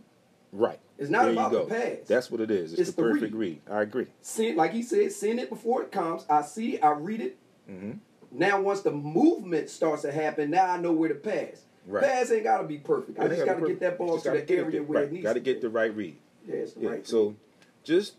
right. 0.53 0.79
It's 0.99 1.11
not 1.11 1.25
There 1.25 1.33
about 1.33 1.51
the 1.53 1.65
pass. 1.65 2.07
That's 2.07 2.31
what 2.31 2.41
it 2.41 2.51
is. 2.51 2.73
It's, 2.73 2.83
It's 2.83 2.91
the 2.93 3.03
the 3.03 3.09
perfect 3.11 3.35
read. 3.35 3.61
I 3.69 3.83
agree. 3.83 4.07
seeing, 4.21 4.57
like 4.57 4.73
he 4.73 4.83
said, 4.83 5.11
send 5.11 5.41
it 5.41 5.49
before 5.49 5.83
it 5.83 5.91
comes. 5.91 6.25
I 6.31 6.43
see, 6.43 6.75
it, 6.77 6.85
I 6.85 6.91
read 6.93 7.21
it. 7.21 7.37
hmm 7.67 7.93
Now, 8.31 8.61
once 8.61 8.83
the 8.83 8.93
movement 8.93 9.69
starts 9.69 10.03
to 10.03 10.13
happen, 10.13 10.51
now 10.51 10.67
I 10.71 10.77
know 10.79 10.93
where 10.93 11.09
to 11.09 11.15
pass. 11.17 11.63
Right. 11.87 12.05
Pass 12.05 12.31
ain't 12.31 12.45
got 12.45 12.59
to 12.59 12.65
be 12.69 12.79
perfect. 12.79 13.19
I 13.19 13.27
just 13.29 13.45
got 13.45 13.59
to 13.59 13.67
get 13.67 13.81
that 13.81 13.99
ball 13.99 14.19
to 14.21 14.31
the 14.31 14.49
area 14.51 14.83
where 14.83 15.03
it 15.03 15.13
needs 15.13 15.25
Got 15.25 15.33
to 15.33 15.41
to 15.41 15.45
get 15.45 15.61
the 15.61 15.69
right 15.69 15.95
read. 15.95 16.17
Yeah, 16.47 16.55
it's 16.57 16.75
the 16.75 16.83
Yeah. 16.83 16.89
right. 16.91 17.07
So, 17.07 17.35
just 17.83 18.15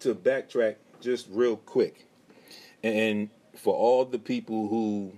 to 0.00 0.14
backtrack, 0.14 0.76
just 1.00 1.26
real 1.30 1.56
quick, 1.56 2.06
And 2.84 3.30
for 3.56 3.74
all 3.74 4.04
the 4.04 4.18
people 4.20 4.68
who 4.68 5.12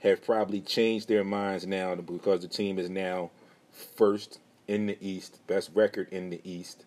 have 0.00 0.24
probably 0.24 0.60
changed 0.60 1.08
their 1.08 1.24
minds 1.24 1.66
now 1.66 1.94
because 1.94 2.40
the 2.40 2.48
team 2.48 2.78
is 2.78 2.88
now 2.88 3.30
first 3.96 4.38
in 4.66 4.86
the 4.86 4.96
East, 5.00 5.44
best 5.46 5.70
record 5.74 6.08
in 6.10 6.30
the 6.30 6.40
East. 6.44 6.84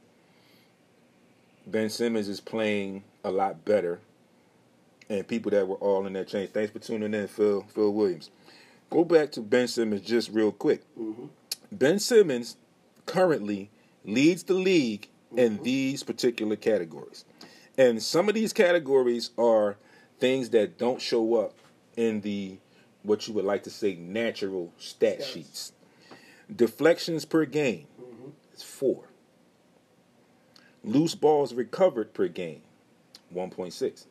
Ben 1.67 1.89
Simmons 1.89 2.27
is 2.27 2.41
playing 2.41 3.03
a 3.23 3.31
lot 3.31 3.63
better. 3.65 3.99
And 5.09 5.27
people 5.27 5.51
that 5.51 5.67
were 5.67 5.75
all 5.75 6.07
in 6.07 6.13
that 6.13 6.27
change. 6.27 6.51
Thanks 6.51 6.71
for 6.71 6.79
tuning 6.79 7.13
in, 7.13 7.27
Phil 7.27 7.65
Phil 7.69 7.91
Williams. 7.91 8.29
Go 8.89 9.03
back 9.03 9.31
to 9.33 9.41
Ben 9.41 9.67
Simmons 9.67 10.01
just 10.01 10.29
real 10.29 10.51
quick. 10.51 10.81
Mm-hmm. 10.97 11.25
Ben 11.71 11.99
Simmons 11.99 12.57
currently 13.05 13.69
leads 14.05 14.43
the 14.43 14.53
league 14.53 15.07
in 15.35 15.61
these 15.63 16.03
particular 16.03 16.55
categories. 16.55 17.25
And 17.77 18.01
some 18.01 18.29
of 18.29 18.35
these 18.35 18.53
categories 18.53 19.31
are 19.37 19.77
things 20.19 20.51
that 20.51 20.77
don't 20.77 21.01
show 21.01 21.35
up 21.35 21.53
in 21.97 22.21
the 22.21 22.57
what 23.03 23.27
you 23.27 23.33
would 23.33 23.45
like 23.45 23.63
to 23.63 23.69
say 23.69 23.95
natural 23.95 24.73
stat 24.77 25.19
Stats. 25.19 25.25
sheets. 25.25 25.71
Deflections 26.53 27.25
per 27.25 27.45
game 27.45 27.87
mm-hmm. 28.01 28.29
is 28.55 28.63
four. 28.63 29.03
Loose 30.83 31.15
balls 31.15 31.53
recovered 31.53 32.13
per 32.13 32.27
game, 32.27 32.61
1.6. 33.33 34.05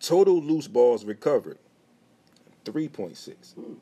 Total 0.00 0.42
loose 0.42 0.66
balls 0.66 1.04
recovered, 1.04 1.58
3.6. 2.64 3.54
Hmm. 3.54 3.74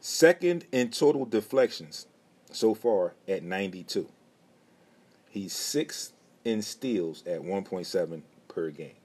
Second 0.00 0.66
in 0.72 0.90
total 0.90 1.26
deflections 1.26 2.06
so 2.52 2.74
far 2.74 3.14
at 3.28 3.42
92. 3.42 4.08
He's 5.28 5.52
sixth 5.52 6.12
in 6.44 6.62
steals 6.62 7.24
at 7.26 7.42
1.7 7.42 8.22
per 8.48 8.70
game. 8.70 8.99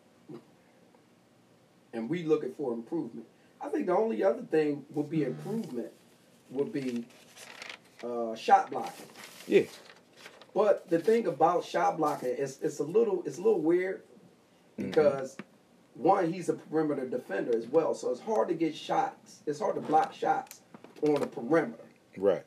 And 1.96 2.10
we 2.10 2.24
looking 2.24 2.54
for 2.54 2.74
improvement. 2.74 3.26
I 3.62 3.70
think 3.70 3.88
the 3.88 3.96
only 3.96 4.24
other 4.24 4.44
thing 4.44 4.86
would 4.92 5.10
be 5.10 5.24
improvement 5.24 5.92
would 6.52 6.72
be 6.72 7.06
uh, 8.04 8.36
shot 8.36 8.70
blocking. 8.70 9.08
Yeah. 9.48 9.64
But 10.54 10.90
the 10.90 11.00
thing 11.00 11.28
about 11.28 11.66
shot 11.66 11.98
blocking 11.98 12.30
is 12.30 12.60
it's 12.62 12.80
a 12.80 12.84
little 12.84 13.24
it's 13.26 13.38
a 13.38 13.42
little 13.42 13.62
weird 13.62 14.04
because 14.78 15.38
one 15.96 16.32
he's 16.32 16.50
a 16.50 16.54
perimeter 16.54 17.08
defender 17.08 17.58
as 17.58 17.68
well, 17.68 17.94
so 17.96 18.12
it's 18.12 18.22
hard 18.22 18.50
to 18.50 18.54
get 18.54 18.76
shots. 18.76 19.42
It's 19.46 19.60
hard 19.60 19.76
to 19.76 19.82
block 19.82 20.14
shots 20.14 20.62
on 21.02 21.16
the 21.16 21.28
perimeter 21.28 21.84
Right. 22.18 22.44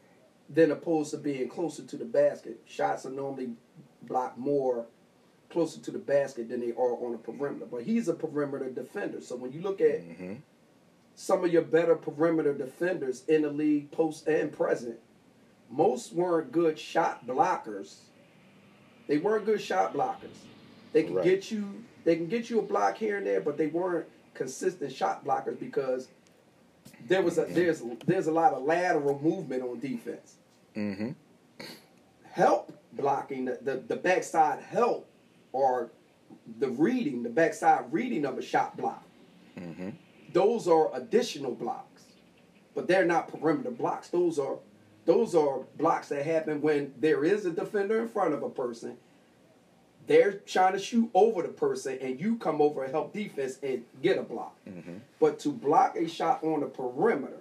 than 0.49 0.71
opposed 0.71 1.11
to 1.13 1.19
being 1.19 1.49
closer 1.49 1.83
to 1.85 1.97
the 1.97 2.05
basket. 2.05 2.61
Shots 2.67 3.05
are 3.07 3.11
normally 3.11 3.51
blocked 4.03 4.39
more 4.39 4.87
closer 5.51 5.81
to 5.81 5.91
the 5.91 5.99
basket 5.99 6.49
than 6.49 6.61
they 6.61 6.73
are 6.73 6.95
on 7.05 7.13
the 7.13 7.19
perimeter. 7.19 7.67
But 7.67 7.83
he's 7.83 8.09
a 8.09 8.15
perimeter 8.15 8.71
defender, 8.71 9.21
so 9.21 9.37
when 9.37 9.53
you 9.53 9.61
look 9.61 9.81
at 9.81 10.01
hmm 10.03 10.35
some 11.15 11.45
of 11.45 11.53
your 11.53 11.63
better 11.63 11.97
perimeter 11.97 12.55
defenders 12.55 13.25
in 13.27 13.43
the 13.43 13.51
league, 13.51 13.91
post 13.91 14.29
and 14.29 14.53
present, 14.53 14.97
most 15.69 16.13
weren't 16.13 16.53
good 16.53 16.79
shot 16.79 17.27
blockers. 17.27 17.97
They 19.09 19.19
weren't 19.19 19.45
good 19.45 19.61
shot 19.61 19.93
blockers. 19.95 20.37
They 20.93 21.03
can 21.03 21.15
Right. 21.15 21.25
get 21.25 21.51
you 21.51 21.83
they 22.05 22.15
can 22.15 22.29
get 22.29 22.49
you 22.49 22.61
a 22.61 22.63
block 22.63 22.97
here 22.97 23.17
and 23.17 23.27
there, 23.27 23.41
but 23.41 23.57
they 23.59 23.67
weren't 23.67 24.07
consistent 24.35 24.93
shot 24.93 25.25
blockers 25.25 25.59
because 25.59 26.07
there 27.09 27.21
was 27.23 27.37
a 27.39 27.47
there's 27.47 27.83
there's 28.07 28.29
a 28.29 28.33
lot 28.33 28.53
of 28.55 28.63
lateral 28.63 29.19
movement 29.21 29.63
on 29.65 29.81
defense. 29.81 30.37
hmm 30.75 31.11
Help 32.31 32.73
blocking 32.93 33.47
the, 33.47 33.59
the, 33.61 33.77
the 33.89 33.97
backside 33.97 34.63
help 34.63 35.09
or 35.53 35.91
the 36.59 36.69
reading, 36.69 37.23
the 37.23 37.29
backside 37.31 37.93
reading 37.93 38.25
of 38.25 38.39
a 38.39 38.43
shot 38.43 38.77
block 38.77 39.03
hmm 39.59 39.91
those 40.35 40.69
are 40.69 40.95
additional 40.95 41.55
blocks, 41.55 42.03
but 42.75 42.87
they're 42.87 43.07
not 43.07 43.29
perimeter 43.29 43.71
blocks. 43.71 44.09
Those 44.09 44.39
are 44.39 44.57
those 45.07 45.35
are 45.35 45.61
blocks 45.79 46.11
that 46.11 46.25
happen 46.27 46.61
when 46.61 46.93
there 47.01 47.25
is 47.25 47.47
a 47.47 47.51
defender 47.51 48.03
in 48.03 48.09
front 48.09 48.35
of 48.35 48.43
a 48.43 48.51
person. 48.51 48.99
They're 50.07 50.33
trying 50.35 50.75
to 50.75 50.79
shoot 50.79 51.11
over 51.15 51.41
the 51.43 51.49
person, 51.49 51.99
and 52.03 52.21
you 52.21 52.37
come 52.37 52.61
over 52.61 52.85
and 52.85 52.93
help 52.93 53.15
defense 53.15 53.59
and 53.63 53.85
get 54.03 54.19
a 54.19 54.23
block. 54.23 54.55
hmm 54.65 54.99
But 55.19 55.39
to 55.41 55.49
block 55.51 55.97
a 55.97 56.07
shot 56.07 56.45
on 56.45 56.61
the 56.61 56.67
perimeter 56.67 57.41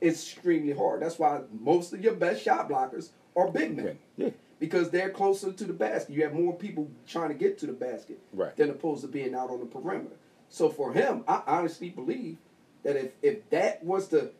is 0.00 0.14
extremely 0.14 0.72
hard. 0.72 1.02
That's 1.02 1.18
why 1.18 1.40
most 1.60 1.92
of 1.92 2.02
your 2.02 2.14
best 2.14 2.42
shot 2.44 2.68
blockers 2.68 3.08
are 3.36 3.50
big 3.50 3.76
men 3.76 3.98
Yeah. 4.16 4.30
Because 4.58 4.90
they're 4.90 5.10
closer 5.10 5.52
to 5.52 5.64
the 5.64 5.72
basket. 5.72 6.14
You 6.14 6.22
have 6.24 6.34
more 6.34 6.54
people 6.54 6.90
trying 7.06 7.28
to 7.28 7.34
get 7.34 7.58
to 7.58 7.66
the 7.66 7.72
basket 7.72 8.18
Right. 8.32 8.56
than 8.56 8.70
opposed 8.70 9.02
to 9.02 9.08
being 9.08 9.34
out 9.34 9.50
on 9.50 9.60
the 9.60 9.66
perimeter. 9.66 10.16
So 10.48 10.68
for 10.68 10.92
him, 10.92 11.24
I 11.28 11.42
honestly 11.46 11.90
believe 11.90 12.38
that 12.82 12.96
if 12.96 13.12
if 13.22 13.48
that 13.50 13.84
was 13.84 14.08
to 14.08 14.30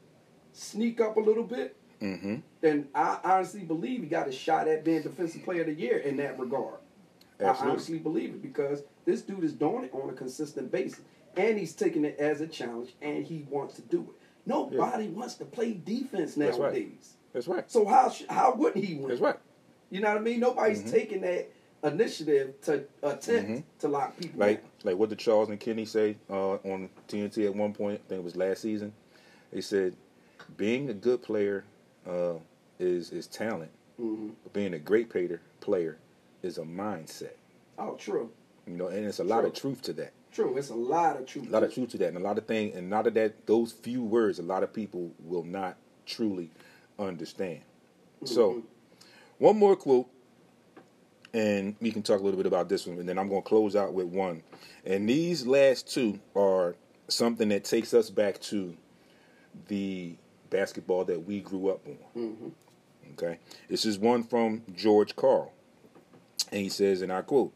sneak 0.53 1.01
up 1.01 1.17
a 1.17 1.21
little 1.21 1.45
bit, 1.45 1.77
hmm 2.01 2.37
then 2.61 2.89
I 2.95 3.19
honestly 3.23 3.61
believe 3.61 4.01
he 4.03 4.07
got 4.09 4.27
a 4.29 4.33
shot 4.33 4.67
at 4.67 4.85
being 4.85 5.03
defensive 5.03 5.45
player 5.45 5.61
of 5.61 5.69
the 5.69 5.75
year 5.75 5.99
in 5.99 6.17
that 6.17 6.39
regard. 6.39 6.75
I 7.41 7.45
honestly 7.51 7.99
believe 7.99 8.31
it 8.31 8.43
because 8.43 8.83
this 9.05 9.23
dude 9.23 9.45
is 9.45 9.53
doing 9.53 9.85
it 9.85 9.93
on 9.95 10.11
a 10.11 10.13
consistent 10.13 10.73
basis. 10.73 11.01
And 11.37 11.57
he's 11.57 11.73
taking 11.73 12.05
it 12.05 12.19
as 12.19 12.41
a 12.41 12.49
challenge 12.49 12.95
and 13.01 13.25
he 13.25 13.47
wants 13.49 13.75
to 13.77 13.83
do 13.83 14.01
it. 14.01 14.17
Nobody 14.45 15.07
wants 15.07 15.35
to 15.35 15.45
play 15.45 15.73
defense 15.75 16.35
That's 16.35 16.59
right. 16.59 16.73
nowadays. 16.73 17.15
That's 17.33 17.47
right. 17.47 17.71
So 17.71 17.87
how 17.87 18.09
sh- 18.11 18.25
how 18.29 18.55
wouldn't 18.55 18.85
he 18.85 18.95
win? 18.95 19.09
That's 19.09 19.21
right. 19.21 19.39
You 19.91 20.01
know 20.01 20.09
what 20.09 20.19
I 20.19 20.21
mean? 20.21 20.41
Nobody's 20.41 20.83
Mhm. 20.83 20.91
taking 20.91 21.21
that 21.23 21.51
initiative 21.83 22.61
to 22.63 22.85
attempt 23.03 23.51
Mhm. 23.51 23.65
to 23.79 23.89
lock 23.89 24.17
people 24.17 24.41
Like 24.41 24.61
down. 24.63 24.71
like 24.85 24.97
what 24.99 25.09
did 25.09 25.19
Charles 25.19 25.49
and 25.49 25.59
Kenny 25.61 25.85
say 25.85 26.17
uh, 26.29 26.55
on 26.57 26.91
TNT 27.07 27.47
at 27.47 27.55
one 27.55 27.73
point? 27.73 28.01
I 28.05 28.09
think 28.09 28.21
it 28.21 28.25
was 28.25 28.37
last 28.37 28.63
season. 28.63 28.93
They 29.53 29.61
said 29.61 29.95
being 30.57 30.91
a 30.91 30.95
good 30.95 31.23
player 31.23 31.65
uh, 32.07 32.35
is 32.79 33.11
is 33.11 33.27
talent, 33.27 33.71
hmm 33.97 34.31
but 34.43 34.53
being 34.53 34.75
a 34.75 34.79
great 34.79 35.09
player 35.09 35.41
player 35.61 35.99
is 36.43 36.59
a 36.59 36.63
mindset. 36.63 37.35
Oh, 37.79 37.95
true, 37.95 38.31
You 38.67 38.77
know, 38.77 38.89
and 38.89 39.07
it's 39.07 39.21
a 39.21 39.25
lot 39.25 39.45
of 39.45 39.53
truth 39.55 39.83
to 39.83 39.93
that. 39.95 40.13
true. 40.33 40.57
It's 40.57 40.71
a 40.71 40.75
lot 40.75 41.17
of 41.17 41.27
truth. 41.27 41.47
A 41.49 41.51
lot 41.51 41.63
of 41.63 41.73
truth 41.73 41.91
to 41.91 41.99
that, 41.99 42.09
and 42.09 42.17
a 42.17 42.21
lot 42.21 42.39
of 42.39 42.47
things, 42.47 42.77
and 42.77 42.93
a 42.93 42.97
lot 42.97 43.07
of 43.07 43.15
that. 43.15 43.47
Those 43.47 43.73
few 43.73 44.03
words, 44.03 44.39
a 44.39 44.43
lot 44.43 44.63
of 44.63 44.73
people 44.73 45.13
will 45.21 45.45
not 45.45 45.77
truly 46.07 46.51
understand. 46.99 47.61
So, 48.25 48.55
Mhm. 48.55 48.63
One 49.39 49.57
more 49.57 49.77
quote, 49.77 50.09
and 51.33 51.77
we 51.81 51.93
can 51.93 52.03
talk 52.03 52.21
a 52.21 52.23
little 52.23 52.39
bit 52.39 52.47
about 52.47 52.69
this 52.69 52.87
one, 52.87 52.99
and 52.99 53.09
then 53.09 53.19
I'm 53.19 53.29
going 53.29 53.43
to 53.43 53.49
close 53.49 53.77
out 53.77 53.95
with 53.95 54.07
one. 54.07 54.43
And 54.85 55.09
these 55.09 55.47
last 55.47 55.93
two 55.93 56.19
are 56.35 56.75
something 57.07 57.49
that 57.51 57.65
takes 57.65 57.95
us 57.95 58.11
back 58.11 58.41
to 58.43 58.77
the 59.69 60.17
basketball 60.51 61.05
that 61.05 61.25
we 61.25 61.41
grew 61.41 61.71
up 61.71 61.87
on. 61.87 61.99
Mhm. 62.17 62.53
Okay, 63.13 63.39
this 63.69 63.85
is 63.85 63.99
one 63.99 64.23
from 64.23 64.63
George 64.75 65.15
Karl, 65.17 65.53
and 66.51 66.61
he 66.61 66.69
says, 66.69 67.03
and 67.03 67.13
I 67.13 67.23
quote. 67.23 67.53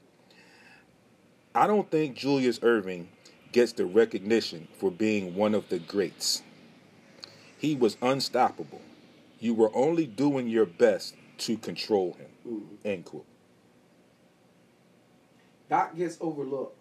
I 1.54 1.66
don't 1.66 1.90
think 1.90 2.16
Julius 2.16 2.58
Erving 2.60 3.08
gets 3.52 3.72
the 3.72 3.84
recognition 3.84 4.68
for 4.78 4.90
being 4.90 5.34
one 5.34 5.54
of 5.54 5.68
the 5.68 5.78
greats. 5.78 6.42
He 7.58 7.76
was 7.76 7.98
unstoppable. 8.00 8.80
You 9.38 9.52
were 9.52 9.70
only 9.76 10.06
doing 10.06 10.48
your 10.48 10.64
best 10.64 11.14
to 11.46 11.56
control 11.56 12.14
him. 12.14 12.30
Mhm. 12.46 12.86
End 12.86 13.04
quote. 13.04 13.26
Doc 15.68 15.96
gets 15.96 16.18
overlooked. 16.20 16.76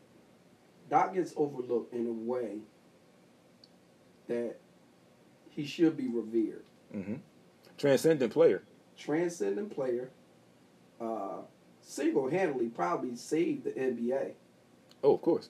Doc 0.89 1.13
gets 1.13 1.33
overlooked 1.38 1.93
in 1.93 2.07
a 2.07 2.11
way 2.11 2.59
that 4.27 4.57
he 5.49 5.65
should 5.65 5.95
be 5.97 6.07
revered. 6.07 6.63
hmm 6.91 7.15
Transcendent 7.77 8.31
player. 8.33 8.63
Transcendent 8.97 9.73
player, 9.73 10.11
uh, 10.99 11.41
single-handedly 11.81 12.67
probably 12.67 13.15
saved 13.15 13.63
the 13.63 13.71
NBA. 13.71 14.33
Oh, 15.03 15.15
of 15.15 15.21
course. 15.21 15.49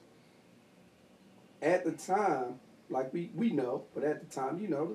At 1.60 1.84
the 1.84 1.92
time, 1.92 2.58
like 2.88 3.12
we, 3.12 3.30
we 3.34 3.50
know, 3.50 3.84
but 3.94 4.04
at 4.04 4.20
the 4.20 4.34
time, 4.34 4.60
you 4.60 4.68
know, 4.68 4.94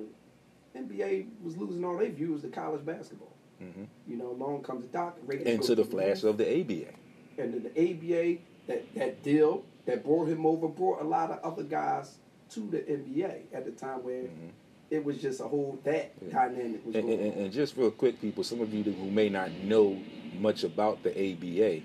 the 0.73 0.79
NBA 0.79 1.27
was 1.43 1.55
losing 1.57 1.83
all 1.85 1.97
their 1.97 2.09
viewers 2.09 2.41
to 2.41 2.47
college 2.47 2.83
basketball. 2.85 3.33
Hmm 3.59 3.83
You 4.07 4.17
know, 4.17 4.31
along 4.31 4.63
comes 4.63 4.85
Doc. 4.87 5.17
And 5.45 5.61
to 5.63 5.75
the 5.75 5.83
flash 5.83 6.23
of 6.23 6.37
the 6.37 6.45
ABA. 6.61 6.93
and 7.39 7.53
then 7.53 7.63
the 7.63 7.69
ABA 7.79 8.39
that 8.67 8.93
that 8.95 9.23
deal 9.23 9.63
that 9.85 10.03
brought 10.03 10.27
him 10.27 10.45
over 10.45 10.67
brought 10.67 11.01
a 11.01 11.05
lot 11.05 11.31
of 11.31 11.39
other 11.43 11.63
guys 11.63 12.17
to 12.49 12.61
the 12.69 12.79
NBA 12.79 13.43
at 13.53 13.65
the 13.65 13.71
time 13.71 14.03
where 14.03 14.23
Mhm. 14.23 14.51
it 14.89 15.03
was 15.03 15.21
just 15.21 15.39
a 15.39 15.43
whole 15.47 15.79
that 15.83 16.11
Yeah. 16.25 16.31
dynamic 16.47 16.85
was 16.85 16.95
And, 16.95 17.07
going 17.07 17.19
and, 17.19 17.33
on. 17.33 17.39
and 17.43 17.51
just 17.53 17.75
real 17.77 17.91
quick, 17.91 18.19
people, 18.21 18.43
some 18.43 18.61
of 18.61 18.73
you 18.73 18.83
who 18.83 19.11
may 19.11 19.29
not 19.29 19.51
know 19.63 19.97
much 20.39 20.63
about 20.63 21.03
the 21.03 21.11
ABA, 21.17 21.81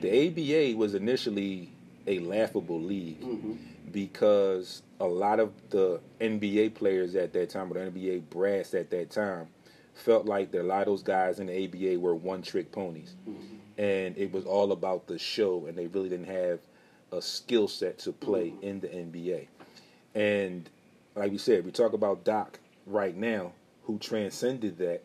the 0.00 0.10
ABA 0.10 0.76
was 0.76 0.94
initially 0.94 1.68
a 2.06 2.18
laughable 2.20 2.80
league 2.80 3.20
Mhm. 3.20 3.56
because 3.92 4.82
a 5.00 5.06
lot 5.06 5.38
of 5.40 5.52
the 5.70 6.00
NBA 6.20 6.70
players 6.70 7.14
at 7.14 7.32
that 7.34 7.50
time, 7.50 7.70
or 7.70 7.74
the 7.74 7.80
NBA 7.80 8.18
brass 8.30 8.74
at 8.74 8.90
that 8.90 9.10
time, 9.10 9.48
felt 9.94 10.26
like 10.26 10.50
that 10.52 10.62
a 10.62 10.64
lot 10.64 10.80
of 10.80 10.86
those 10.86 11.02
guys 11.02 11.38
in 11.40 11.46
the 11.46 11.64
ABA 11.64 11.98
were 12.00 12.14
one 12.14 12.42
trick 12.42 12.72
ponies. 12.72 13.14
Mhm. 13.28 13.58
And 13.78 14.18
it 14.18 14.32
was 14.32 14.44
all 14.44 14.72
about 14.72 15.06
the 15.06 15.18
show, 15.18 15.66
and 15.66 15.76
they 15.76 15.86
really 15.86 16.08
didn't 16.08 16.26
have 16.26 16.60
a 17.10 17.20
skill 17.22 17.68
set 17.68 17.98
to 17.98 18.12
play 18.12 18.54
in 18.62 18.80
the 18.80 18.88
NBA. 18.88 19.48
And 20.14 20.68
like 21.14 21.30
we 21.30 21.38
said, 21.38 21.64
we 21.64 21.70
talk 21.70 21.92
about 21.92 22.24
Doc 22.24 22.58
right 22.86 23.16
now, 23.16 23.52
who 23.84 23.98
transcended 23.98 24.78
that, 24.78 25.02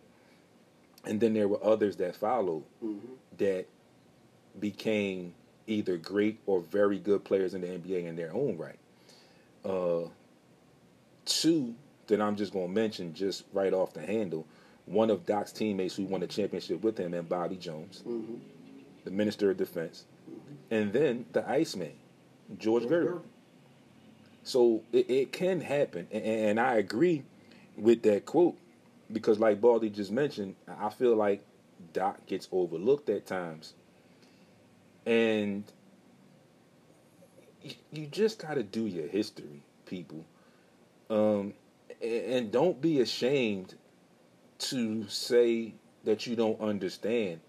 and 1.06 1.20
then 1.20 1.34
there 1.34 1.48
were 1.48 1.64
others 1.64 1.98
that 1.98 2.16
followed 2.16 2.64
that 3.38 3.66
became 4.60 5.34
either 5.68 5.98
great 5.98 6.40
or 6.46 6.62
very 6.62 6.98
good 6.98 7.24
players 7.24 7.54
in 7.54 7.62
the 7.62 7.68
NBA 7.68 8.06
in 8.06 8.16
their 8.16 8.34
own 8.34 8.58
right. 8.58 8.80
Uh, 9.64 10.10
two 11.26 11.76
that 12.08 12.22
I'm 12.22 12.36
just 12.36 12.54
going 12.54 12.68
to 12.68 12.74
mention 12.74 13.14
just 13.14 13.44
right 13.54 13.74
off 13.74 13.94
the 13.94 14.02
handle. 14.02 14.46
One 14.88 15.10
of 15.10 15.26
Doc's 15.26 15.52
teammates 15.52 15.96
who 15.96 16.06
won 16.06 16.22
the 16.22 16.28
championship 16.28 16.82
with 16.82 16.98
him, 16.98 17.14
and 17.14 17.28
Bobby 17.28 17.58
Jones, 17.58 18.04
the 19.04 19.12
Minister 19.12 19.52
of 19.52 19.58
Defense, 19.58 20.06
and 20.72 20.92
then 20.94 21.26
the 21.34 21.48
Iceman, 21.48 21.94
George 22.58 22.84
Gervin. 22.84 23.22
So 24.44 24.82
it, 24.94 25.10
it 25.10 25.32
can 25.34 25.60
happen, 25.60 26.08
and, 26.10 26.24
and 26.24 26.60
I 26.60 26.76
agree 26.76 27.24
with 27.76 28.02
that 28.04 28.26
quote 28.26 28.56
because, 29.12 29.40
like 29.40 29.60
Baldy 29.60 29.90
just 29.90 30.12
mentioned, 30.12 30.56
I 30.80 30.90
feel 30.90 31.16
like 31.16 31.44
Doc 31.92 32.26
gets 32.26 32.48
overlooked 32.54 33.10
at 33.10 33.26
times, 33.26 33.74
and 35.06 35.66
you, 37.92 38.08
just 38.08 38.40
got 38.40 38.54
to 38.54 38.64
do 38.64 38.86
your 38.86 39.08
history, 39.08 39.64
people, 39.86 40.24
um, 41.10 41.54
and 42.02 42.52
don't 42.52 42.80
be 42.82 43.02
ashamed 43.02 43.76
to 44.60 45.08
say 45.08 45.74
that 46.04 46.26
you 46.26 46.36
don't 46.36 46.60
understand 46.62 47.40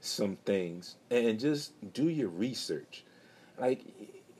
some 0.00 0.36
things, 0.44 0.96
and 1.10 1.38
just 1.38 1.72
do 1.92 2.08
your 2.08 2.28
research. 2.28 3.04
Like 3.58 3.84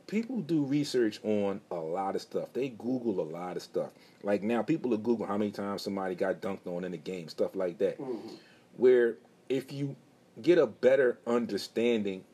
people 0.06 0.40
do 0.40 0.64
research 0.64 1.20
on 1.24 1.60
a 1.70 1.76
lot 1.76 2.16
of 2.16 2.22
stuff. 2.22 2.48
They 2.52 2.70
Google 2.70 3.20
a 3.20 3.28
lot 3.28 3.56
of 3.56 3.62
stuff. 3.62 3.90
Like 4.22 4.42
now, 4.42 4.62
people 4.62 4.92
are 4.92 4.98
Google 4.98 5.26
how 5.26 5.38
many 5.38 5.50
times 5.50 5.82
somebody 5.82 6.14
got 6.14 6.40
dunked 6.40 6.66
on 6.66 6.84
in 6.84 6.92
a 6.92 6.98
game, 6.98 7.28
stuff 7.28 7.54
like 7.54 7.78
that. 7.78 7.98
Mm-hmm. 7.98 8.34
Where 8.76 9.16
if 9.48 9.72
you 9.72 9.96
get 10.40 10.58
a 10.58 10.66
better 10.66 11.18
understanding 11.26 12.24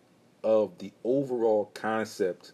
of 0.42 0.76
the 0.78 0.92
overall 1.04 1.70
concept 1.74 2.52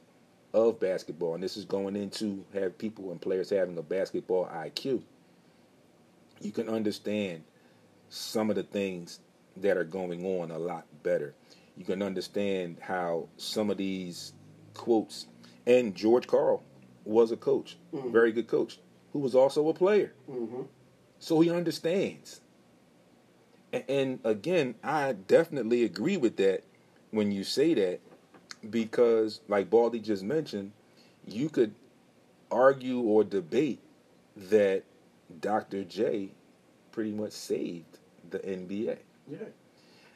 of 0.53 0.81
basketball, 0.81 1.35
and 1.35 1.43
this 1.43 1.57
is 1.57 1.65
going 1.65 1.97
into 1.97 2.45
have 2.53 2.77
people 2.79 3.11
and 3.11 3.21
players 3.21 3.51
having 3.51 3.77
a 3.79 3.83
basketball 3.83 4.47
IQ, 4.47 5.03
you 6.45 6.53
can 6.53 6.69
understand 6.69 7.43
some 8.11 8.51
of 8.51 8.57
the 8.57 8.63
things 8.63 9.21
that 9.57 9.77
are 9.77 9.85
going 9.85 10.25
on 10.25 10.51
a 10.51 10.59
lot 10.59 10.87
better. 11.03 11.35
You 11.77 11.85
can 11.85 12.03
understand 12.03 12.79
how 12.81 13.29
some 13.37 13.71
of 13.71 13.77
these 13.79 14.33
quotes, 14.75 15.27
and 15.67 15.95
George 15.95 16.27
Karl 16.27 16.63
was 17.05 17.33
a 17.33 17.37
coach, 17.37 17.77
mm-hmm. 17.93 18.13
very 18.13 18.31
good 18.33 18.47
coach, 18.47 18.79
who 19.13 19.19
was 19.21 19.35
also 19.35 19.69
a 19.69 19.75
player. 19.75 20.13
Mm-hmm. 20.31 20.63
So 21.19 21.41
he 21.41 21.51
understands. 21.51 22.41
A- 23.73 23.91
And 23.91 24.21
again, 24.25 24.75
I 24.85 25.13
definitely 25.13 25.85
agree 25.85 26.17
with 26.17 26.37
that 26.37 26.63
when 27.11 27.33
you 27.33 27.45
say 27.45 27.75
that 27.75 28.01
because, 28.69 29.41
like 29.49 29.71
Baldy 29.71 30.01
just 30.01 30.23
mentioned, 30.23 30.73
you 31.27 31.49
could 31.49 31.75
argue 32.51 33.01
or 33.01 33.25
debate 33.25 33.81
that 34.37 34.85
Dr. 35.41 35.85
J 35.85 36.31
pretty 36.93 37.13
much 37.13 37.33
saved 37.33 37.99
the 38.31 38.39
NBA. 38.41 38.99
Yeah. 39.31 39.39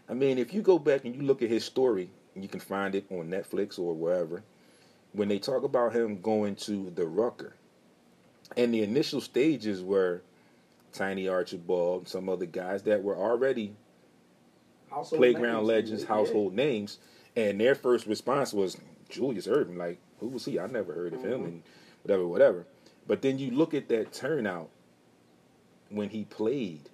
I 0.09 0.15
mean, 0.15 0.39
if 0.39 0.55
you 0.55 0.62
go 0.62 0.78
back 0.78 1.05
and 1.05 1.15
you 1.15 1.23
look 1.23 1.43
at 1.43 1.49
his 1.51 1.65
story, 1.65 2.11
you 2.35 2.49
can 2.49 2.61
find 2.61 2.95
it 2.95 3.05
on 3.11 3.28
Netflix 3.28 3.78
or 3.78 3.95
wherever. 3.95 4.43
When 5.12 5.28
they 5.28 5.39
talk 5.39 5.65
about 5.65 5.95
him 5.95 6.20
going 6.20 6.57
to 6.57 6.90
the 6.90 7.07
Rucker, 7.07 7.55
and 8.57 8.73
the 8.73 8.82
initial 8.82 9.20
stages 9.20 9.82
were 9.82 10.23
Tiny 10.93 11.28
Archibald, 11.28 12.09
some 12.09 12.28
other 12.28 12.47
guys 12.47 12.82
that 12.85 13.03
were 13.03 13.16
already 13.16 13.74
Household 14.90 15.19
playground 15.20 15.57
names. 15.59 15.69
legends, 15.69 16.03
Yeah. 16.03 16.09
household 16.09 16.55
names, 16.55 16.99
and 17.36 17.61
their 17.61 17.74
first 17.74 18.07
response 18.07 18.55
was 18.55 18.77
Julius 19.09 19.47
Erving. 19.47 19.77
Like, 19.77 19.99
who 20.20 20.28
was 20.28 20.45
he? 20.47 20.59
I 20.59 20.66
never 20.66 20.95
heard 20.95 21.12
of 21.12 21.20
Mm-hmm. 21.20 21.28
him, 21.32 21.45
and 21.45 21.62
whatever, 22.03 22.27
whatever. 22.27 22.66
But 23.07 23.20
then 23.23 23.39
you 23.39 23.51
look 23.51 23.74
at 23.74 23.89
that 23.89 24.12
turnout 24.12 24.70
when 25.90 26.10
he 26.10 26.24
played 26.24 26.90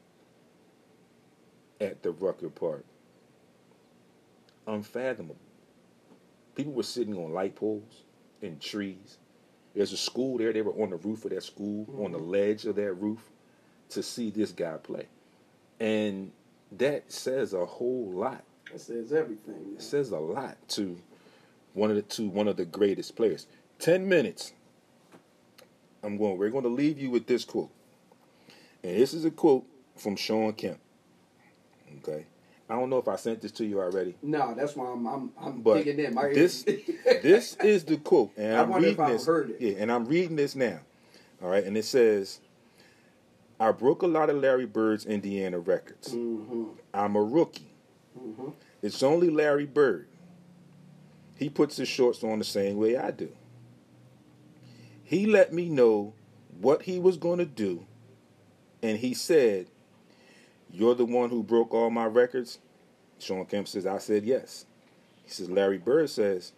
at 1.80 2.02
the 2.02 2.10
Rucker 2.10 2.48
Park. 2.48 2.84
Unfathomable. 4.66 5.36
People 6.54 6.72
were 6.72 6.82
sitting 6.82 7.16
on 7.16 7.32
light 7.32 7.56
poles 7.56 8.04
and 8.42 8.60
trees. 8.60 9.18
There's 9.74 9.92
a 9.92 9.96
school 9.96 10.38
there. 10.38 10.52
They 10.52 10.62
were 10.62 10.72
on 10.82 10.90
the 10.90 10.96
roof 10.96 11.24
of 11.24 11.32
that 11.32 11.42
school, 11.42 11.86
on 12.04 12.12
the 12.12 12.18
mm-hmm. 12.18 12.30
ledge 12.30 12.64
of 12.64 12.76
that 12.76 12.92
roof, 12.94 13.20
to 13.90 14.02
see 14.02 14.30
this 14.30 14.52
guy 14.52 14.76
play, 14.76 15.06
and 15.80 16.30
that 16.72 17.12
says 17.12 17.52
a 17.52 17.64
whole 17.64 18.10
lot 18.12 18.42
That 18.72 18.80
says 18.80 19.12
everything. 19.12 19.74
it 19.76 19.82
says 19.82 20.10
a 20.10 20.18
lot 20.18 20.56
to 20.70 20.96
one 21.74 21.90
of 21.90 21.96
the 21.96 22.02
to 22.02 22.28
one 22.28 22.48
of 22.48 22.56
the 22.56 22.64
greatest 22.64 23.16
players. 23.16 23.46
Ten 23.78 24.08
minutes. 24.08 24.52
I'm 26.02 26.16
going. 26.16 26.38
We're 26.38 26.50
going 26.50 26.64
to 26.64 26.70
leave 26.70 26.98
you 26.98 27.10
with 27.10 27.26
this 27.26 27.44
quote, 27.44 27.70
and 28.84 28.96
this 28.96 29.12
is 29.14 29.24
a 29.24 29.30
quote 29.32 29.64
from 29.96 30.14
Shawn 30.14 30.52
Kemp. 30.52 30.78
Okay, 31.98 32.26
I 32.68 32.74
don't 32.78 32.90
know 32.90 32.98
if 32.98 33.08
I 33.08 33.16
sent 33.16 33.40
this 33.40 33.52
to 33.52 33.64
you 33.64 33.80
already, 33.80 34.14
No, 34.22 34.54
that's 34.54 34.76
why 34.76 34.86
I'm 34.86 35.06
I'm, 35.06 35.32
I'm 35.40 35.60
but 35.62 35.84
digging 35.84 36.04
in. 36.04 36.14
My 36.14 36.28
this 36.32 36.62
this 37.22 37.56
is 37.62 37.84
the 37.84 37.96
quote, 37.96 38.32
and 38.36 38.56
I 38.56 38.62
if 38.78 38.82
reading 38.82 39.00
I've 39.00 39.12
this. 39.12 39.26
heard 39.26 39.50
it. 39.50 39.56
Yeah, 39.60 39.74
and 39.78 39.90
I'm 39.90 40.04
reading 40.06 40.36
this 40.36 40.54
now. 40.54 40.80
All 41.42 41.48
right, 41.48 41.64
and 41.64 41.76
it 41.76 41.84
says, 41.84 42.40
"I 43.58 43.72
broke 43.72 44.02
a 44.02 44.06
lot 44.06 44.30
of 44.30 44.36
Larry 44.36 44.66
Bird's 44.66 45.04
Indiana 45.06 45.58
records. 45.58 46.12
hmm 46.12 46.64
I'm 46.92 47.16
a 47.16 47.22
rookie. 47.22 47.72
hmm 48.16 48.50
It's 48.82 49.02
only 49.02 49.30
Larry 49.30 49.66
Bird. 49.66 50.06
He 51.36 51.48
puts 51.48 51.76
his 51.76 51.88
shorts 51.88 52.22
on 52.22 52.38
the 52.38 52.44
same 52.44 52.76
way 52.76 52.96
I 52.96 53.10
do. 53.10 53.30
He 55.02 55.26
let 55.26 55.52
me 55.52 55.68
know 55.68 56.14
what 56.60 56.82
he 56.82 56.98
was 56.98 57.16
going 57.16 57.38
to 57.38 57.44
do, 57.44 57.86
and 58.84 58.98
he 58.98 59.14
said, 59.14 59.68
You're 60.70 60.94
the 60.94 61.06
one 61.06 61.30
who 61.30 61.42
broke 61.42 61.72
all 61.72 61.88
my 61.88 62.04
records? 62.04 62.58
Shawn 63.18 63.46
Kemp 63.46 63.66
says, 63.66 63.86
I 63.86 63.96
said 63.96 64.24
yes. 64.24 64.66
He 65.24 65.30
says, 65.30 65.48
Larry 65.48 65.78
Bird 65.78 66.10
says, 66.10 66.52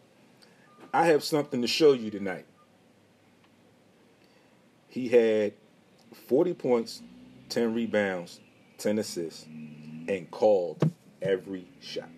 I 0.92 1.06
have 1.06 1.22
something 1.22 1.62
to 1.62 1.68
show 1.68 1.92
you 1.92 2.10
tonight. 2.10 2.46
He 4.88 5.08
had 5.08 5.52
40 6.26 6.54
points, 6.54 7.00
10 7.48 7.72
rebounds, 7.72 8.40
10 8.78 8.98
assists, 8.98 9.44
and 9.44 10.28
called 10.32 10.90
every 11.22 11.68
shot. 11.80 12.08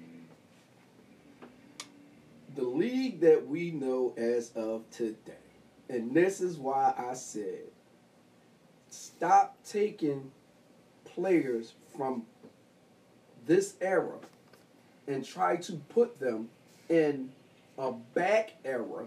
The 2.57 2.65
league 2.65 3.21
that 3.21 3.47
we 3.47 3.73
know 3.73 4.15
as 4.17 4.53
of 4.57 4.89
today, 4.91 5.35
and 5.91 6.15
this 6.15 6.41
is 6.41 6.57
why 6.57 6.95
I 6.97 7.13
said, 7.13 7.67
stop 8.91 9.57
taking 9.67 10.31
players 11.05 11.75
from 11.97 12.25
this 13.47 13.75
era 13.81 14.17
and 15.07 15.25
try 15.25 15.57
to 15.57 15.73
put 15.89 16.19
them 16.21 16.49
in 16.89 17.31
a 17.79 17.93
back 18.15 18.53
era 18.65 19.07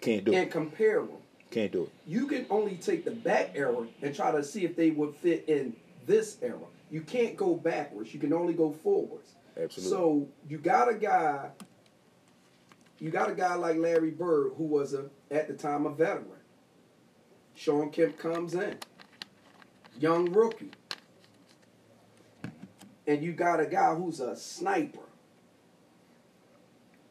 Can't 0.00 0.24
do 0.24 0.32
it. 0.32 0.36
and 0.36 0.46
it. 0.46 0.50
compare 0.50 1.00
them. 1.00 1.16
Can't 1.50 1.70
do 1.72 1.82
it. 1.84 1.90
you 2.06 2.26
can 2.26 2.46
only 2.48 2.76
take 2.76 3.04
the 3.04 3.10
back 3.10 3.52
era 3.54 3.86
and 4.00 4.14
try 4.14 4.30
to 4.30 4.42
see 4.42 4.64
if 4.64 4.74
they 4.74 4.90
would 4.90 5.14
fit 5.16 5.44
in 5.48 5.74
this 6.06 6.38
era. 6.40 6.56
You 6.90 7.02
can't 7.02 7.36
go 7.36 7.54
backwards. 7.54 8.12
You 8.14 8.20
can 8.20 8.32
only 8.32 8.54
go 8.54 8.72
forwards. 8.72 9.28
Absolutely. 9.60 9.90
So 9.90 10.28
you 10.48 10.58
got 10.58 10.88
a 10.90 10.94
guy. 10.94 11.50
You 13.00 13.10
got 13.10 13.30
a 13.30 13.34
guy 13.34 13.54
like 13.54 13.76
Larry 13.76 14.10
Bird, 14.10 14.52
who 14.56 14.64
was 14.64 14.94
a 14.94 15.06
at 15.30 15.48
the 15.48 15.54
time 15.54 15.86
a 15.86 15.90
veteran. 15.90 16.26
Shawn 17.54 17.90
Kemp 17.90 18.18
comes 18.18 18.54
in, 18.54 18.76
young 19.98 20.32
rookie, 20.32 20.70
and 23.06 23.22
you 23.22 23.32
got 23.32 23.60
a 23.60 23.66
guy 23.66 23.94
who's 23.94 24.20
a 24.20 24.36
sniper. 24.36 25.00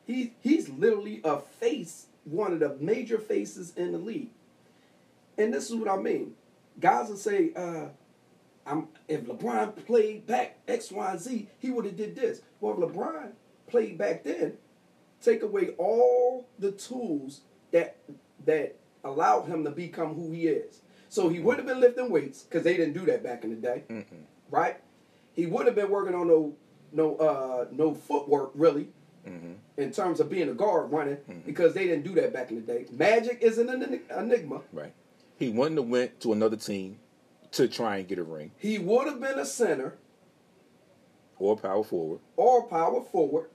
He 0.06 0.34
he's 0.42 0.70
literally 0.70 1.22
a 1.24 1.40
face, 1.40 2.08
one 2.26 2.54
of 2.54 2.60
the 2.60 2.76
major 2.80 3.18
faces 3.18 3.74
in 3.76 3.92
the 3.92 3.98
league. 3.98 4.32
And 5.38 5.54
this 5.54 5.70
is 5.70 5.76
what 5.76 5.90
I 5.90 5.98
mean. 5.98 6.34
Guys 6.80 7.10
will 7.10 7.18
say, 7.18 7.52
uh, 7.56 7.86
I'm 8.66 8.88
if 9.08 9.22
LeBron 9.22 9.86
played 9.86 10.28
back 10.28 10.58
X, 10.68 10.92
Y, 10.92 11.12
and 11.12 11.20
Z, 11.20 11.48
he 11.60 11.72
would 11.72 11.86
have 11.86 11.98
did 11.98 12.16
this. 12.16 12.42
Well, 12.60 12.76
LeBron 12.76 13.32
played 13.68 13.98
back 13.98 14.24
then, 14.24 14.58
take 15.22 15.44
away 15.44 15.70
all 15.78 16.48
the 16.60 16.72
tools 16.72 17.42
that 17.72 17.98
that 18.46 18.76
allowed 19.04 19.44
him 19.48 19.64
to 19.64 19.72
become 19.72 20.16
who 20.16 20.32
he 20.32 20.48
is. 20.48 20.82
So 21.10 21.28
he 21.30 21.40
would 21.40 21.58
have 21.58 21.66
been 21.66 21.80
lifting 21.80 22.10
weights 22.10 22.44
because 22.44 22.64
they 22.64 22.78
didn't 22.78 22.94
do 22.94 23.06
that 23.06 23.24
back 23.24 23.44
in 23.44 23.50
the 23.50 23.56
day, 23.58 23.84
right? 24.50 24.78
He 25.34 25.46
would 25.46 25.66
have 25.66 25.76
been 25.76 25.90
working 25.90 26.16
on 26.16 26.28
no 26.28 26.56
no 26.94 27.16
uh 27.18 27.66
no 27.72 27.94
footwork 27.94 28.52
really 28.56 28.90
Mm-hmm. 29.28 29.52
in 29.78 29.92
terms 29.92 30.20
of 30.20 30.32
being 30.32 30.50
a 30.50 30.54
guard 30.54 30.92
running 30.92 31.18
because 31.46 31.76
they 31.76 31.86
didn't 31.86 32.04
do 32.04 32.16
that 32.16 32.34
back 32.34 32.50
in 32.50 32.56
the 32.56 32.62
day. 32.64 32.88
Magic 32.92 33.38
is 33.44 33.60
an 33.60 33.70
enigma. 33.70 34.62
Right. 34.74 34.94
He 35.38 35.50
wouldn't 35.50 35.80
have 35.80 35.88
went 35.90 36.20
to 36.22 36.34
another 36.34 36.58
team 36.58 36.98
to 37.52 37.68
try 37.68 37.98
and 37.98 38.08
get 38.08 38.18
a 38.18 38.24
ring 38.24 38.50
He 38.58 38.80
would 38.80 39.06
have 39.06 39.22
been 39.22 39.38
a 39.38 39.46
center 39.46 40.00
or 41.38 41.56
power 41.56 41.84
forward. 41.84 42.20
or 42.36 42.64
power 42.68 43.02
forward, 43.04 43.50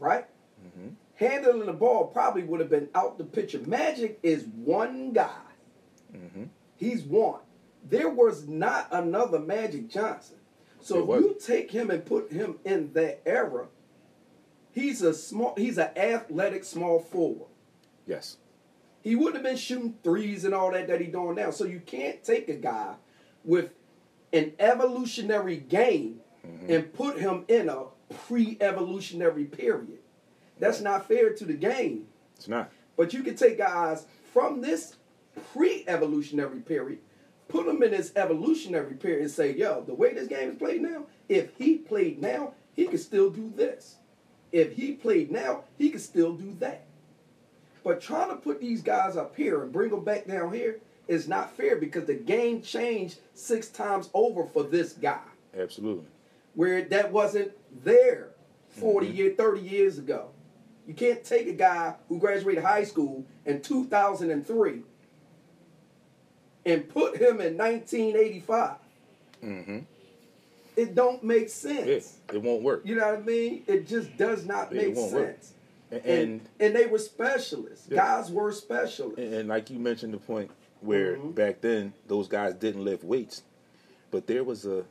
right? 0.00 0.26
Mm-hmm. 0.66 0.94
Handling 1.16 1.66
the 1.66 1.72
ball 1.72 2.06
probably 2.06 2.42
would 2.42 2.60
have 2.60 2.70
been 2.70 2.88
out 2.94 3.18
the 3.18 3.24
picture. 3.24 3.60
Magic 3.60 4.18
is 4.22 4.44
one 4.46 5.12
guy. 5.12 5.30
Mm-hmm. 6.14 6.44
He's 6.76 7.02
one. 7.02 7.40
There 7.88 8.08
was 8.08 8.48
not 8.48 8.88
another 8.90 9.38
Magic 9.38 9.88
Johnson. 9.88 10.36
So 10.80 11.12
if 11.14 11.22
you 11.22 11.36
take 11.40 11.70
him 11.70 11.90
and 11.90 12.04
put 12.04 12.30
him 12.30 12.56
in 12.64 12.92
that 12.92 13.22
era, 13.24 13.68
he's 14.72 15.00
a 15.02 15.14
small 15.14 15.54
he's 15.56 15.78
an 15.78 15.90
athletic 15.96 16.64
small 16.64 17.00
forward. 17.00 17.48
Yes. 18.06 18.36
He 19.02 19.16
wouldn't 19.16 19.36
have 19.36 19.44
been 19.44 19.56
shooting 19.56 19.94
threes 20.02 20.44
and 20.44 20.54
all 20.54 20.72
that 20.72 20.88
that 20.88 21.00
he 21.00 21.06
doing 21.06 21.36
now. 21.36 21.50
So 21.50 21.64
you 21.64 21.80
can't 21.80 22.22
take 22.24 22.48
a 22.48 22.54
guy 22.54 22.94
with 23.44 23.70
an 24.32 24.52
evolutionary 24.58 25.56
game 25.56 26.20
and 26.68 26.92
put 26.92 27.18
him 27.18 27.44
in 27.48 27.68
a 27.68 27.84
pre-evolutionary 28.26 29.44
period. 29.44 30.00
That's 30.58 30.80
not 30.80 31.08
fair 31.08 31.32
to 31.32 31.44
the 31.44 31.54
game. 31.54 32.06
It's 32.36 32.48
not. 32.48 32.70
But 32.96 33.12
you 33.12 33.22
can 33.22 33.36
take 33.36 33.58
guys 33.58 34.06
from 34.32 34.60
this 34.60 34.96
pre-evolutionary 35.52 36.60
period, 36.60 37.00
put 37.48 37.66
them 37.66 37.82
in 37.82 37.90
this 37.90 38.12
evolutionary 38.16 38.94
period, 38.94 39.22
and 39.22 39.30
say, 39.30 39.52
"Yo, 39.52 39.82
the 39.82 39.94
way 39.94 40.12
this 40.12 40.28
game 40.28 40.50
is 40.50 40.56
played 40.56 40.82
now, 40.82 41.06
if 41.28 41.56
he 41.56 41.78
played 41.78 42.20
now, 42.20 42.54
he 42.74 42.86
could 42.86 43.00
still 43.00 43.30
do 43.30 43.52
this. 43.54 43.96
If 44.52 44.74
he 44.74 44.92
played 44.92 45.30
now, 45.30 45.64
he 45.76 45.90
could 45.90 46.00
still 46.00 46.34
do 46.34 46.54
that." 46.60 46.86
But 47.82 48.00
trying 48.00 48.30
to 48.30 48.36
put 48.36 48.60
these 48.60 48.82
guys 48.82 49.16
up 49.16 49.36
here 49.36 49.62
and 49.62 49.72
bring 49.72 49.90
them 49.90 50.04
back 50.04 50.26
down 50.26 50.52
here 50.52 50.80
is 51.06 51.28
not 51.28 51.54
fair 51.54 51.76
because 51.76 52.06
the 52.06 52.14
game 52.14 52.62
changed 52.62 53.18
six 53.34 53.68
times 53.68 54.08
over 54.14 54.46
for 54.46 54.62
this 54.62 54.94
guy, 54.94 55.20
Absolutely. 55.56 56.06
where 56.54 56.82
that 56.82 57.12
wasn't 57.12 57.52
there 57.84 58.30
40 58.70 59.06
mm-hmm. 59.06 59.16
years, 59.16 59.36
30 59.36 59.60
years 59.60 59.98
ago. 59.98 60.30
You 60.86 60.94
can't 60.94 61.24
take 61.24 61.46
a 61.46 61.52
guy 61.52 61.94
who 62.08 62.18
graduated 62.18 62.62
high 62.62 62.84
school 62.84 63.24
in 63.46 63.60
2003 63.62 64.82
and 66.66 66.88
put 66.88 67.16
him 67.16 67.40
in 67.40 67.56
1985. 67.56 68.72
Mm-hmm. 69.42 69.78
It 70.76 70.94
don't 70.94 71.22
make 71.22 71.42
Yeah. 71.42 71.48
sense. 71.48 72.16
It 72.32 72.42
won't 72.42 72.62
work. 72.62 72.82
You 72.84 72.96
know 72.96 73.06
what 73.06 73.18
I 73.20 73.22
mean? 73.22 73.62
It 73.66 73.86
just 73.86 74.16
does 74.16 74.44
not 74.44 74.72
Yeah, 74.72 74.82
make 74.82 74.96
won't 74.96 75.12
work. 75.12 75.34
sense. 75.34 75.52
And, 75.90 76.04
And, 76.04 76.40
and 76.60 76.74
they 76.76 76.86
were 76.86 76.98
specialists. 76.98 77.86
Yeah. 77.88 77.96
Guys 77.98 78.30
were 78.32 78.50
specialists. 78.52 79.18
And, 79.20 79.32
and 79.34 79.48
like 79.48 79.70
you 79.70 79.78
mentioned, 79.78 80.12
the 80.14 80.18
point 80.18 80.50
where 80.80 81.16
Mhm. 81.16 81.34
back 81.34 81.60
then 81.60 81.92
those 82.08 82.26
guys 82.28 82.54
didn't 82.54 82.84
lift 82.84 83.04
weights, 83.04 83.42
but 84.10 84.26
there 84.26 84.42
was 84.44 84.66
a 84.66 84.84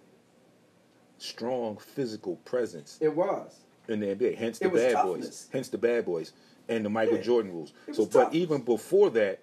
strong 1.18 1.78
physical 1.78 2.38
presence 2.46 2.98
It 3.02 3.14
was. 3.16 3.60
In 3.94 4.00
the 4.00 4.08
NBA. 4.08 4.36
Hence 4.38 4.60
the 4.60 4.70
bad 4.70 4.94
toughness. 4.94 5.26
boys. 5.28 5.50
Hence 5.54 5.70
the 5.70 5.78
bad 5.78 6.06
boys 6.06 6.34
and 6.70 6.84
the 6.86 6.90
Michael 6.90 7.18
Yeah. 7.18 7.22
Jordan 7.24 7.52
rules. 7.54 7.74
It 7.88 7.96
So, 7.96 8.06
but 8.06 8.12
toughness. 8.26 8.36
even 8.42 8.62
before 8.62 9.10
that, 9.12 9.40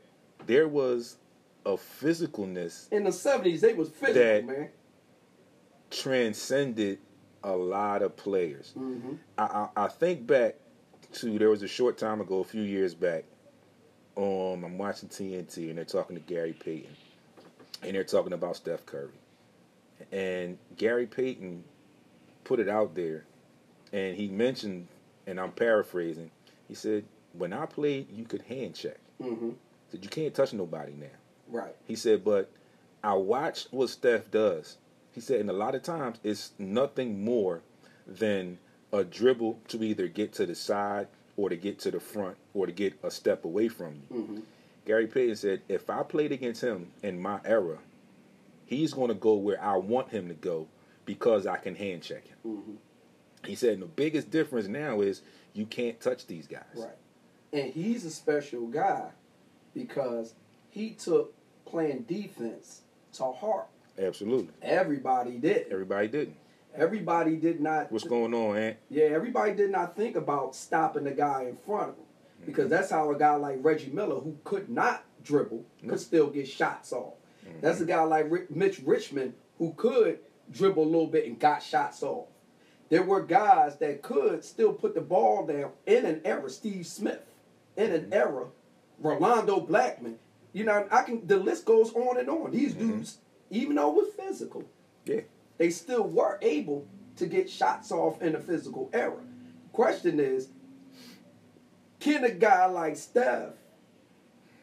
there 0.47 0.69
was 0.69 1.17
a 1.67 1.73
physicalness 1.73 2.91
In 2.91 3.05
the 3.05 3.11
70s, 3.11 3.61
they 3.61 3.75
was 3.75 3.89
physical, 3.91 4.15
That- 4.23 4.47
man. 4.47 4.69
transcended 5.91 6.99
a 7.43 7.55
lot 7.57 8.03
of 8.03 8.17
players. 8.17 8.73
hmm 8.73 9.15
I, 9.39 9.43
I, 9.77 9.85
I 9.85 9.89
think 9.89 10.27
back 10.27 10.57
to 11.15 11.39
there 11.39 11.51
was 11.51 11.63
a 11.63 11.69
short 11.69 11.99
time 11.99 12.21
ago, 12.21 12.41
a 12.41 12.45
few 12.45 12.63
years 12.63 12.95
back. 12.95 13.25
Um, 14.17 14.65
I'm 14.65 14.77
watching 14.79 15.09
TNT 15.09 15.69
and 15.71 15.79
they're 15.79 15.85
talking 15.85 16.17
to 16.17 16.23
Gary 16.23 16.53
Payton, 16.53 16.95
and 17.83 17.95
they're 17.95 18.05
talking 18.05 18.33
about 18.33 18.57
Steph 18.57 18.85
Curry, 18.85 19.09
and 20.13 20.59
Gary 20.77 21.07
Payton 21.07 21.65
put 22.45 22.61
it 22.61 22.69
out 22.69 22.95
there, 22.95 23.25
and 23.93 24.17
he 24.17 24.29
mentioned, 24.29 24.87
and 25.27 25.39
I'm 25.41 25.53
paraphrasing, 25.53 26.31
he 26.69 26.75
said, 26.75 27.05
"When 27.33 27.53
I 27.53 27.67
played, 27.67 28.11
you 28.11 28.25
could 28.25 28.43
hand 28.43 28.75
check. 28.75 28.99
hmm 29.21 29.51
said 29.91 30.05
you 30.05 30.11
can't 30.11 30.35
touch 30.35 30.53
nobody 30.53 30.93
now." 30.93 31.07
Right. 31.49 31.75
He 31.87 31.97
said, 31.97 32.25
but 32.25 32.49
I 33.03 33.15
watched 33.15 33.73
what 33.73 33.91
Steph 33.91 34.31
does. 34.31 34.77
He 35.13 35.21
said, 35.21 35.41
and 35.41 35.51
a 35.51 35.55
lot 35.55 35.75
of 35.75 35.83
times 35.83 36.19
it's 36.23 36.53
nothing 36.61 37.25
more 37.25 37.63
than 38.07 38.59
a 38.93 39.03
dribble 39.03 39.59
to 39.69 39.83
either 39.83 40.07
get 40.07 40.33
to 40.35 40.47
the 40.47 40.55
side 40.55 41.09
or 41.37 41.49
to 41.49 41.57
get 41.57 41.81
to 41.81 41.91
the 41.91 41.99
front 41.99 42.37
or 42.55 42.67
to 42.67 42.73
get 42.73 42.95
a 43.03 43.11
step 43.11 43.45
away 43.45 43.69
from 43.69 43.95
you. 44.11 44.23
hmm 44.23 44.41
Gary 44.87 45.07
Payton 45.09 45.37
said, 45.37 45.63
if 45.69 45.91
I 45.91 46.03
played 46.03 46.33
against 46.33 46.63
him 46.63 46.91
in 47.03 47.21
my 47.21 47.39
era, 47.45 47.79
he's 48.67 48.93
going 48.95 49.09
to 49.09 49.15
go 49.15 49.35
where 49.35 49.61
I 49.63 49.77
want 49.77 50.09
him 50.09 50.29
to 50.29 50.35
go 50.35 50.67
because 51.05 51.47
I 51.47 51.57
can 51.59 51.75
hand 51.75 52.03
check 52.03 52.27
him. 52.27 52.37
hmm 52.43 52.73
He 53.47 53.55
said, 53.55 53.81
the 53.81 53.87
biggest 53.87 54.31
difference 54.31 54.69
now 54.69 55.01
is 55.01 55.23
you 55.55 55.67
can't 55.67 56.01
touch 56.01 56.27
these 56.27 56.47
guys. 56.47 56.63
Right. 56.77 56.91
And 57.53 57.73
he's 57.73 58.05
a 58.05 58.11
special 58.11 58.67
guy 58.67 59.11
because 59.75 60.35
he 60.69 60.91
took 60.91 61.35
playing 61.65 62.03
defense 62.03 62.83
to 63.15 63.33
heart. 63.33 63.67
Absolutely. 63.99 64.53
Everybody 64.63 65.39
did. 65.39 65.67
Everybody 65.71 66.09
didn't. 66.09 66.37
Everybody 66.75 67.37
did 67.37 67.61
not. 67.61 67.91
What's 67.91 68.05
going 68.05 68.33
on, 68.33 68.57
Ant? 68.57 68.77
Yeah, 68.89 69.07
everybody 69.07 69.55
did 69.55 69.71
not 69.71 69.97
think 69.97 70.17
about 70.17 70.55
stopping 70.55 71.05
the 71.05 71.11
guy 71.11 71.47
in 71.49 71.57
front 71.57 71.91
of 71.91 71.97
him 71.97 72.05
because 72.47 72.65
Mm-hmm. 72.67 72.71
that's 72.75 72.91
how 72.91 73.11
a 73.11 73.19
guy 73.19 73.35
like 73.35 73.59
Reggie 73.61 73.91
Miller, 73.91 74.21
who 74.21 74.37
could 74.45 74.71
not 74.71 75.05
dribble, 75.25 75.65
could 75.87 75.99
still 76.01 76.29
get 76.29 76.47
shots 76.49 76.93
off. 76.93 77.15
Mm-hmm. 77.45 77.61
That's 77.61 77.81
a 77.81 77.85
guy 77.85 78.03
like 78.03 78.51
Mitch 78.51 78.81
Richmond 78.85 79.35
who 79.59 79.73
could 79.77 80.21
dribble 80.53 80.83
a 80.83 80.87
little 80.87 81.07
bit 81.09 81.27
and 81.27 81.39
got 81.39 81.63
shots 81.63 82.03
off. 82.03 82.29
There 82.91 83.03
were 83.05 83.23
guys 83.23 83.77
that 83.79 84.03
could 84.03 84.45
still 84.45 84.73
put 84.75 84.95
the 84.95 85.01
ball 85.01 85.47
down 85.47 85.71
in 85.87 86.05
an 86.05 86.21
era. 86.25 86.51
Steve 86.51 86.87
Smith, 86.87 87.25
in 87.77 87.93
an 87.93 88.09
era, 88.13 88.47
Rolando 88.99 89.61
Blackman. 89.61 90.19
You 90.53 90.65
know, 90.65 90.87
I 90.91 91.03
can. 91.05 91.27
The 91.27 91.37
list 91.39 91.65
goes 91.65 91.95
on 91.95 92.19
and 92.19 92.29
on. 92.29 92.51
These 92.51 92.75
Mm-hmm. 92.75 92.91
dudes, 92.97 93.19
even 93.51 93.77
though 93.77 93.91
it 93.91 93.95
was 93.97 94.15
physical, 94.15 94.65
Yeah. 95.07 95.21
they 95.59 95.71
still 95.71 96.03
were 96.03 96.39
able 96.43 96.87
to 97.17 97.27
get 97.27 97.49
shots 97.49 97.93
off 97.93 98.21
in 98.21 98.35
a 98.35 98.41
physical 98.41 98.91
era. 98.93 99.21
Question 99.73 100.19
is, 100.19 100.49
can 102.01 102.25
a 102.25 102.31
guy 102.31 102.67
like 102.67 102.97
Steph 102.97 103.53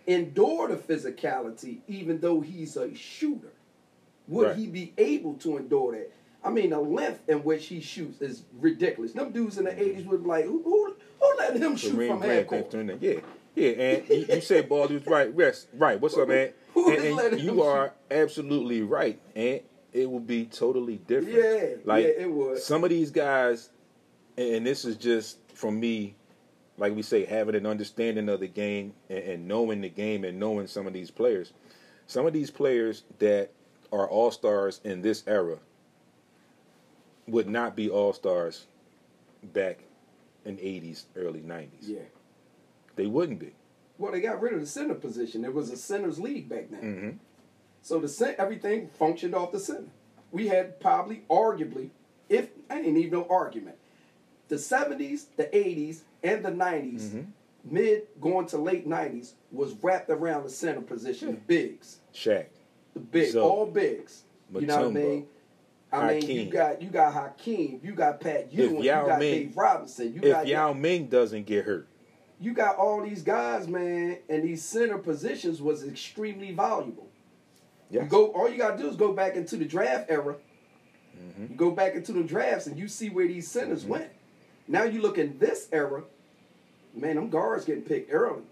endure 0.05 0.67
the 0.69 0.75
physicality 0.75 1.79
even 1.87 2.19
though 2.19 2.41
he's 2.41 2.75
a 2.75 2.93
shooter? 2.93 3.53
Would 4.27 4.47
Right. 4.47 4.57
he 4.57 4.67
be 4.67 4.93
able 4.97 5.35
to 5.35 5.55
endure 5.57 5.93
that? 5.93 6.11
I 6.47 6.49
mean, 6.49 6.69
the 6.69 6.79
length 6.79 7.27
in 7.27 7.43
which 7.43 7.67
he 7.67 7.81
shoots 7.81 8.21
is 8.21 8.43
ridiculous. 8.59 9.11
Them 9.11 9.31
dudes 9.31 9.57
in 9.57 9.65
the 9.65 9.71
80s 9.71 10.05
would 10.05 10.23
be 10.23 10.29
like, 10.29 10.45
who, 10.45 10.63
who, 10.63 10.95
who 11.19 11.37
let 11.37 11.57
him 11.57 11.75
shoot 11.75 11.93
Kareem 11.93 12.07
from 12.07 12.21
half 12.21 12.47
court? 12.47 12.73
Yeah, 13.01 13.19
yeah, 13.53 13.69
and 13.69 14.09
you, 14.09 14.25
you 14.29 14.41
said 14.41 14.69
ball 14.69 14.87
was 14.87 15.05
right. 15.07 15.33
Yes, 15.35 15.67
right. 15.73 15.99
What's 15.99 16.15
up, 16.15 16.29
man? 16.29 16.53
Who 16.73 16.91
And, 16.91 17.19
and 17.33 17.41
you 17.41 17.63
are 17.63 17.91
absolutely 18.11 18.83
right, 18.83 19.19
and 19.35 19.61
it 19.91 20.09
will 20.09 20.19
be 20.19 20.45
totally 20.45 20.97
different. 20.97 21.35
Yeah, 21.35 21.81
like 21.83 22.05
yeah, 22.05 22.11
it 22.23 22.31
would. 22.31 22.59
some 22.59 22.83
of 22.83 22.91
these 22.91 23.09
guys, 23.09 23.71
and 24.37 24.65
this 24.65 24.85
is 24.85 24.95
just 24.95 25.39
from 25.55 25.79
me, 25.79 26.15
like 26.77 26.95
we 26.95 27.01
say, 27.01 27.25
having 27.25 27.55
an 27.55 27.65
understanding 27.65 28.29
of 28.29 28.39
the 28.39 28.47
game 28.47 28.93
and, 29.09 29.19
and 29.19 29.47
knowing 29.47 29.81
the 29.81 29.89
game 29.89 30.23
and 30.23 30.39
knowing 30.39 30.67
some 30.67 30.85
of 30.85 30.93
these 30.93 31.09
players. 31.09 31.51
Some 32.05 32.27
of 32.27 32.33
these 32.33 32.51
players 32.51 33.03
that 33.17 33.49
are 33.91 34.07
all 34.07 34.29
stars 34.29 34.79
in 34.83 35.01
this 35.01 35.23
era 35.25 35.57
would 37.27 37.47
not 37.49 37.75
be 37.75 37.89
all 37.89 38.13
stars 38.13 38.67
back 39.53 39.79
in 40.45 40.57
80s, 40.57 41.05
early 41.15 41.41
90s. 41.41 41.69
Yeah. 41.81 41.99
They 42.95 43.05
wouldn't 43.05 43.39
be. 43.39 43.53
Well, 43.97 44.11
they 44.11 44.21
got 44.21 44.41
rid 44.41 44.53
of 44.53 44.59
the 44.61 44.65
center 44.67 44.93
position. 44.95 45.43
It 45.43 45.53
was 45.53 45.69
a 45.71 45.77
center's 45.77 46.19
league 46.19 46.47
back 46.49 46.69
then. 46.69 46.79
hmm 46.81 47.09
So 47.81 47.99
the 47.99 48.07
cent- 48.07 48.39
everything 48.39 48.87
functioned 48.87 49.35
off 49.35 49.51
the 49.51 49.59
center. 49.59 49.87
We 50.31 50.47
had 50.47 50.79
probably, 50.79 51.23
arguably, 51.29 51.89
if 52.29 52.49
I 52.69 52.79
ain't 52.79 52.97
even 52.97 53.11
no 53.19 53.27
argument, 53.29 53.77
the 54.49 54.57
seventies, 54.57 55.27
the 55.37 55.55
eighties, 55.55 56.03
and 56.23 56.43
the 56.43 56.51
90s 56.51 57.09
Mhm. 57.13 57.27
mid 57.63 58.07
going 58.21 58.45
to 58.47 58.57
late 58.57 58.85
nineties, 58.87 59.35
was 59.51 59.73
wrapped 59.81 60.09
around 60.09 60.43
the 60.43 60.49
center 60.49 60.81
position, 60.81 61.31
the 61.31 61.37
bigs, 61.37 61.99
Shaq. 62.13 62.47
the 62.93 62.99
big, 62.99 63.31
So, 63.31 63.41
all 63.49 63.65
bigs. 63.65 64.23
You 64.53 64.65
know 64.67 64.77
what 64.77 64.85
I 64.87 64.89
mean? 64.91 65.27
I 65.91 66.13
mean, 66.19 66.29
you 66.29 66.45
got 66.51 66.81
you 66.81 66.89
got 66.89 67.13
Hakeem, 67.13 67.79
you 67.83 67.93
got 67.93 68.19
Pat 68.19 68.51
Ewing, 68.51 68.77
you 68.83 68.83
got 68.91 69.19
Ming- 69.19 69.47
Dave 69.47 69.57
Robinson, 69.57 70.13
you 70.13 70.21
If 70.21 70.31
got 70.31 70.47
Yao 70.47 70.73
Ming 70.73 71.07
doesn't 71.07 71.45
get 71.45 71.65
hurt, 71.65 71.87
you 72.41 72.53
got 72.53 72.75
all 72.77 73.01
these 73.01 73.21
guys, 73.23 73.67
man, 73.67 74.17
and 74.29 74.43
these 74.43 74.63
center 74.63 74.97
positions 74.97 75.61
was 75.61 75.83
extremely 75.87 76.51
valuable. 76.51 77.07
You 77.89 78.01
go. 78.01 78.27
All 78.33 78.49
you 78.49 78.57
gotta 78.57 78.77
do 78.77 78.89
is 78.89 78.97
go 78.97 79.13
back 79.13 79.35
into 79.35 79.55
the 79.55 79.63
draft 79.65 80.07
era. 80.09 80.35
Mm-hmm. 81.17 81.43
You 81.53 81.55
go 81.55 81.71
back 81.71 81.95
into 81.95 82.11
the 82.11 82.23
drafts 82.23 82.67
and 82.67 82.77
you 82.77 82.87
see 82.89 83.09
where 83.09 83.27
these 83.27 83.47
centers 83.49 83.85
Mhm. 83.85 83.89
went. 83.89 84.09
Now 84.67 84.83
you 84.83 85.01
look 85.01 85.17
in 85.17 85.39
this 85.39 85.69
era, 85.71 86.03
man, 86.93 87.15
them 87.15 87.29
guards 87.29 87.63
getting 87.63 87.83
picked 87.83 88.11
early. 88.13 88.43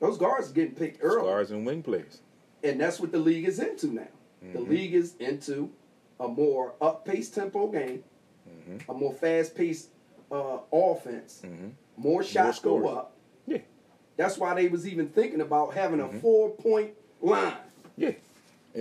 Those 0.00 0.18
guards 0.18 0.50
getting 0.50 0.74
picked 0.74 0.98
early. 1.02 1.22
Guards 1.28 1.50
and 1.52 1.64
wing 1.64 1.82
players. 1.84 2.18
And 2.64 2.80
that's 2.80 2.98
what 2.98 3.12
the 3.12 3.18
league 3.18 3.46
is 3.46 3.60
into 3.60 3.86
now. 3.86 4.08
The 4.52 4.58
Mhm. 4.58 4.68
league 4.68 4.94
is 4.94 5.14
into 5.20 5.70
a 6.20 6.28
more 6.28 6.74
up 6.80 7.04
paced 7.04 7.34
tempo 7.34 7.68
game, 7.68 8.02
Mhm. 8.48 8.88
a 8.88 8.94
more 8.94 9.12
fast 9.12 9.54
paced 9.54 9.90
uh, 10.30 10.58
offense, 10.72 11.42
Mhm. 11.44 11.70
more 11.96 12.22
shots 12.22 12.58
go 12.58 12.86
up. 12.88 13.16
Yeah. 13.46 13.58
That's 14.16 14.36
why 14.36 14.54
they 14.54 14.68
was 14.68 14.86
even 14.86 15.08
thinking 15.08 15.40
about 15.40 15.72
having 15.74 16.00
Mm-hmm. 16.00 16.16
a 16.18 16.20
four 16.20 16.50
point 16.50 16.90
line. 17.22 17.54
Yeah. 17.96 18.12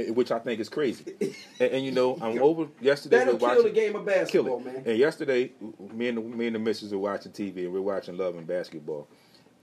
Which 0.09 0.31
I 0.31 0.39
think 0.39 0.59
is 0.59 0.67
crazy. 0.69 1.15
and, 1.59 1.71
and 1.71 1.85
you 1.85 1.91
know, 1.91 2.17
I'm 2.21 2.39
over 2.41 2.67
yesterday. 2.81 3.19
That'll 3.19 3.33
we're 3.35 3.39
kill 3.39 3.47
watching, 3.49 3.63
the 3.63 3.69
game 3.71 3.95
of 3.95 4.05
kill 4.05 4.15
basketball, 4.15 4.59
man. 4.59 4.83
And 4.85 4.97
yesterday, 4.97 5.51
me 5.93 6.09
and 6.09 6.17
the, 6.17 6.21
me 6.21 6.47
and 6.47 6.55
the 6.55 6.59
missus 6.59 6.91
are 6.91 6.97
watching 6.97 7.31
TV, 7.31 7.63
and 7.65 7.73
we're 7.73 7.81
watching 7.81 8.17
Love 8.17 8.35
and 8.37 8.45
Basketball, 8.45 9.07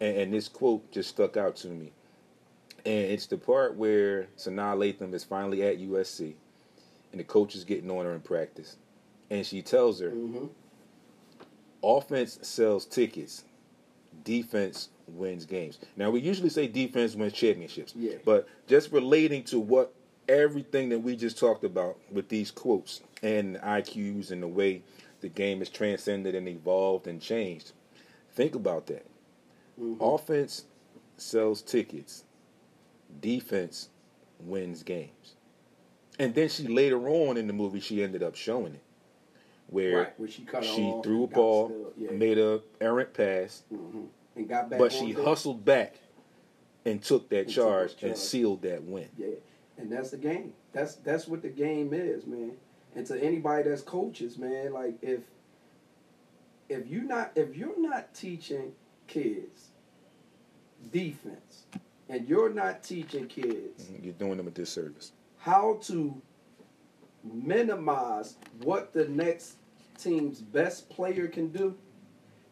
and, 0.00 0.16
and 0.16 0.32
this 0.34 0.48
quote 0.48 0.90
just 0.90 1.10
stuck 1.10 1.36
out 1.36 1.54
to 1.56 1.68
me, 1.68 1.92
and 2.86 3.04
it's 3.12 3.26
the 3.26 3.36
part 3.36 3.76
where 3.76 4.26
Sanaa 4.38 4.74
Lathan 4.76 5.12
is 5.12 5.22
finally 5.24 5.62
at 5.62 5.78
USC, 5.78 6.34
and 7.14 7.20
the 7.20 7.24
coach 7.24 7.54
is 7.54 7.62
getting 7.62 7.88
on 7.92 8.04
her 8.04 8.12
in 8.12 8.20
practice, 8.20 8.76
and 9.30 9.46
she 9.46 9.62
tells 9.62 10.00
her, 10.00 10.10
hmm 10.10 10.46
"Offense 11.80 12.40
sells 12.42 12.84
tickets, 12.86 13.44
defense 14.24 14.88
wins 15.06 15.44
games." 15.44 15.78
Now 15.96 16.10
we 16.10 16.20
usually 16.20 16.48
say 16.48 16.66
defense 16.66 17.14
wins 17.14 17.32
championships, 17.32 17.94
Yeah. 17.96 18.16
but 18.24 18.48
just 18.66 18.90
relating 18.90 19.44
to 19.44 19.60
what 19.60 19.94
everything 20.28 20.88
that 20.88 20.98
we 20.98 21.14
just 21.14 21.38
talked 21.38 21.62
about 21.62 21.96
with 22.10 22.28
these 22.28 22.50
quotes 22.50 23.00
and 23.22 23.58
IQs 23.58 24.32
and 24.32 24.42
the 24.42 24.48
way 24.48 24.82
the 25.20 25.28
game 25.28 25.62
is 25.62 25.68
transcended 25.70 26.34
and 26.34 26.48
evolved 26.48 27.06
and 27.06 27.20
changed. 27.22 27.70
Think 28.32 28.56
about 28.56 28.86
that. 28.88 29.06
Mhm. 29.80 29.98
Offense 30.00 30.64
sells 31.16 31.62
tickets. 31.62 32.24
Defense 33.20 33.88
wins 34.40 34.82
games. 34.82 35.33
And 36.18 36.34
then 36.34 36.48
she 36.48 36.66
later 36.68 37.08
on 37.08 37.36
in 37.36 37.46
the 37.46 37.52
movie 37.52 37.80
she 37.80 38.02
ended 38.02 38.22
up 38.22 38.36
showing 38.36 38.74
it. 38.74 38.82
Where 39.68 39.98
Right, 39.98 40.20
where 40.20 40.28
she 40.28 40.42
cut 40.44 40.64
she 40.64 40.94
threw 41.02 41.24
a 41.24 41.26
ball, 41.26 41.68
still- 41.68 41.92
yeah. 41.96 42.10
made 42.12 42.38
a 42.38 42.62
errant 42.80 43.12
pass, 43.14 43.62
Mhm. 43.72 44.08
and 44.36 44.48
got 44.48 44.68
back. 44.70 44.78
but 44.78 44.92
she 44.92 45.12
there. 45.12 45.24
hustled 45.24 45.64
back 45.64 45.94
and 46.84 47.02
took 47.02 47.28
that 47.30 47.38
And 47.38 47.48
took 47.48 47.54
charge 47.64 48.02
and 48.02 48.16
sealed 48.16 48.62
that 48.62 48.82
win. 48.84 49.08
Yeah, 49.16 49.28
and 49.78 49.90
that's 49.90 50.10
the 50.10 50.18
game. 50.18 50.52
That's 50.72 50.96
that's 50.96 51.26
what 51.26 51.42
the 51.42 51.48
game 51.48 51.92
is, 51.94 52.26
man. 52.26 52.56
And 52.94 53.04
to 53.06 53.20
anybody 53.20 53.68
that's 53.68 53.82
coaches, 53.82 54.38
man, 54.38 54.72
like 54.72 55.02
if 55.02 55.22
if 56.68 56.86
you're 56.86 57.02
not 57.02 57.32
if 57.36 57.56
you're 57.56 57.80
not 57.80 58.14
teaching 58.14 58.74
kids 59.06 59.70
defense, 60.92 61.64
and 62.08 62.28
you're 62.28 62.50
not 62.52 62.82
teaching 62.82 63.26
kids 63.26 63.90
You're 64.02 64.12
doing 64.12 64.36
them 64.36 64.46
a 64.46 64.50
disservice. 64.50 65.12
How 65.44 65.78
to 65.82 66.22
minimize 67.22 68.36
what 68.62 68.94
the 68.94 69.06
next 69.08 69.56
team's 69.98 70.40
best 70.40 70.88
player 70.88 71.28
can 71.28 71.48
do, 71.48 71.74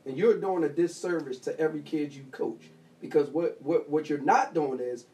and 0.04 0.14
you're 0.18 0.38
doing 0.38 0.62
a 0.64 0.68
disservice 0.68 1.38
to 1.38 1.58
every 1.58 1.80
kid 1.80 2.12
you 2.12 2.24
coach. 2.32 2.68
Because 3.00 3.30
what, 3.30 3.56
what, 3.62 3.88
what 3.88 4.10
you're 4.10 4.18
not 4.20 4.52
doing 4.52 4.78
is 4.78 5.06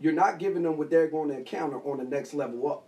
you're 0.00 0.12
not 0.12 0.40
giving 0.40 0.64
them 0.64 0.76
what 0.76 0.90
they're 0.90 1.06
going 1.06 1.28
to 1.28 1.36
encounter 1.38 1.78
on 1.88 1.98
the 1.98 2.04
next 2.04 2.34
level 2.34 2.68
up, 2.68 2.84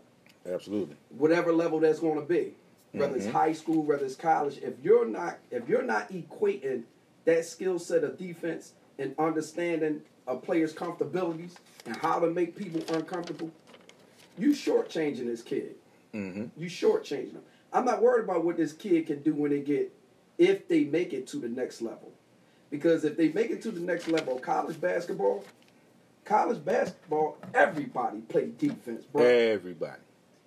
Absolutely. 0.52 0.96
whatever 1.16 1.52
level 1.52 1.78
that's 1.78 2.00
going 2.00 2.16
to 2.16 2.26
be, 2.26 2.52
whether 2.92 3.14
it's 3.14 3.26
Mhm. 3.26 3.30
high 3.32 3.52
school, 3.52 3.84
whether 3.84 4.04
it's 4.04 4.16
college. 4.16 4.58
If 4.58 4.74
you're 4.82 5.06
not 5.06 5.38
if 5.52 5.68
you're 5.68 5.82
not 5.82 6.10
equating 6.10 6.82
that 7.26 7.44
skill 7.44 7.78
set 7.78 8.02
of 8.02 8.18
defense 8.18 8.72
and 8.98 9.14
understanding 9.20 10.02
a 10.26 10.34
player's 10.36 10.74
comfortabilities 10.74 11.52
and 11.86 11.94
how 11.96 12.18
to 12.18 12.28
make 12.28 12.56
people 12.56 12.82
uncomfortable, 12.94 13.50
you 14.38 14.50
shortchanging 14.50 15.26
this 15.26 15.42
kid. 15.42 15.74
hmm 16.12 16.46
You 16.56 16.68
shortchanging 16.68 17.32
them. 17.34 17.42
I'm 17.72 17.84
not 17.84 18.02
worried 18.02 18.24
about 18.24 18.44
what 18.44 18.56
this 18.56 18.72
kid 18.72 19.06
can 19.06 19.22
do 19.22 19.34
when 19.34 19.50
they 19.50 19.60
get, 19.60 19.92
if 20.38 20.68
they 20.68 20.84
make 20.84 21.12
it 21.12 21.26
to 21.28 21.38
the 21.38 21.48
next 21.48 21.82
level. 21.82 22.12
Because 22.70 23.04
if 23.04 23.16
they 23.16 23.28
make 23.32 23.50
it 23.50 23.62
to 23.62 23.70
the 23.70 23.80
next 23.80 24.08
level 24.08 24.38
college 24.38 24.80
basketball, 24.80 25.44
college 26.24 26.64
basketball, 26.64 27.38
everybody 27.54 28.20
play 28.20 28.50
defense, 28.58 29.04
bro. 29.04 29.24
Everybody. 29.24 30.00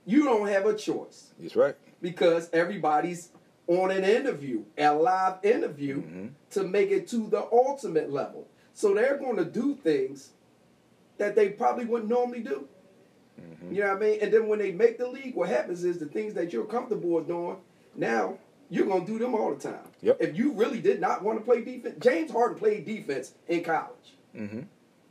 You 0.05 0.23
don't 0.23 0.47
have 0.47 0.65
a 0.65 0.75
choice 0.75 1.31
That's 1.39 1.55
right. 1.55 1.75
because 2.01 2.49
everybody's 2.51 3.29
on 3.67 3.91
an 3.91 4.03
interview, 4.03 4.63
a 4.77 4.93
live 4.93 5.35
interview, 5.43 6.01
Mhm. 6.01 6.29
to 6.51 6.63
make 6.63 6.89
it 6.89 7.07
to 7.09 7.27
the 7.27 7.43
ultimate 7.51 8.11
level. 8.11 8.47
So 8.73 8.93
they're 8.95 9.17
going 9.17 9.35
to 9.37 9.45
do 9.45 9.75
things 9.75 10.31
that 11.17 11.35
they 11.35 11.49
probably 11.49 11.85
wouldn't 11.85 12.09
normally 12.09 12.39
do. 12.41 12.67
Mhm. 13.39 13.73
You 13.75 13.81
know 13.81 13.87
what 13.93 13.97
I 13.97 13.99
mean? 13.99 14.19
And 14.21 14.33
then 14.33 14.47
when 14.47 14.59
they 14.59 14.71
make 14.71 14.97
the 14.97 15.07
league, 15.07 15.35
what 15.35 15.49
happens 15.49 15.83
is 15.83 15.97
the 15.99 16.05
things 16.05 16.33
that 16.35 16.51
you're 16.53 16.65
comfortable 16.65 17.09
with 17.11 17.27
doing, 17.27 17.57
now 17.95 18.37
you're 18.69 18.85
going 18.85 19.05
to 19.05 19.11
do 19.11 19.17
them 19.19 19.33
all 19.35 19.53
the 19.53 19.61
time. 19.61 19.87
Yep. 20.01 20.17
If 20.21 20.37
you 20.37 20.51
really 20.53 20.79
did 20.81 20.99
not 21.01 21.23
want 21.23 21.39
to 21.39 21.45
play 21.45 21.61
defense, 21.63 21.95
James 21.99 22.31
Harden 22.31 22.57
played 22.57 22.85
defense 22.85 23.33
in 23.47 23.63
college. 23.63 24.15
hmm 24.35 24.61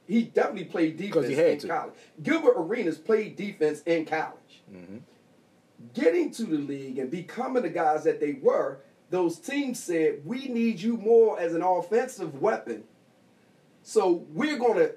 He 0.06 0.22
definitely 0.22 0.64
played 0.64 0.96
defense 0.96 1.26
he 1.26 1.34
had 1.34 1.50
in 1.52 1.58
to. 1.60 1.68
college. 1.68 1.94
Gilbert 2.22 2.54
Arenas 2.56 2.98
played 2.98 3.36
defense 3.36 3.82
in 3.84 4.04
college. 4.04 4.62
hmm 4.70 4.98
Getting 5.94 6.30
to 6.32 6.44
the 6.44 6.58
league 6.58 6.98
and 6.98 7.10
becoming 7.10 7.62
the 7.62 7.68
guys 7.68 8.02
that 8.04 8.18
they 8.20 8.32
were, 8.42 8.78
those 9.10 9.38
teams 9.38 9.82
said, 9.82 10.20
we 10.24 10.48
need 10.48 10.80
you 10.80 10.96
more 10.96 11.38
as 11.38 11.54
an 11.54 11.62
offensive 11.62 12.40
weapon. 12.42 12.84
So 13.82 14.26
we're 14.32 14.58
going 14.58 14.78
to 14.78 14.94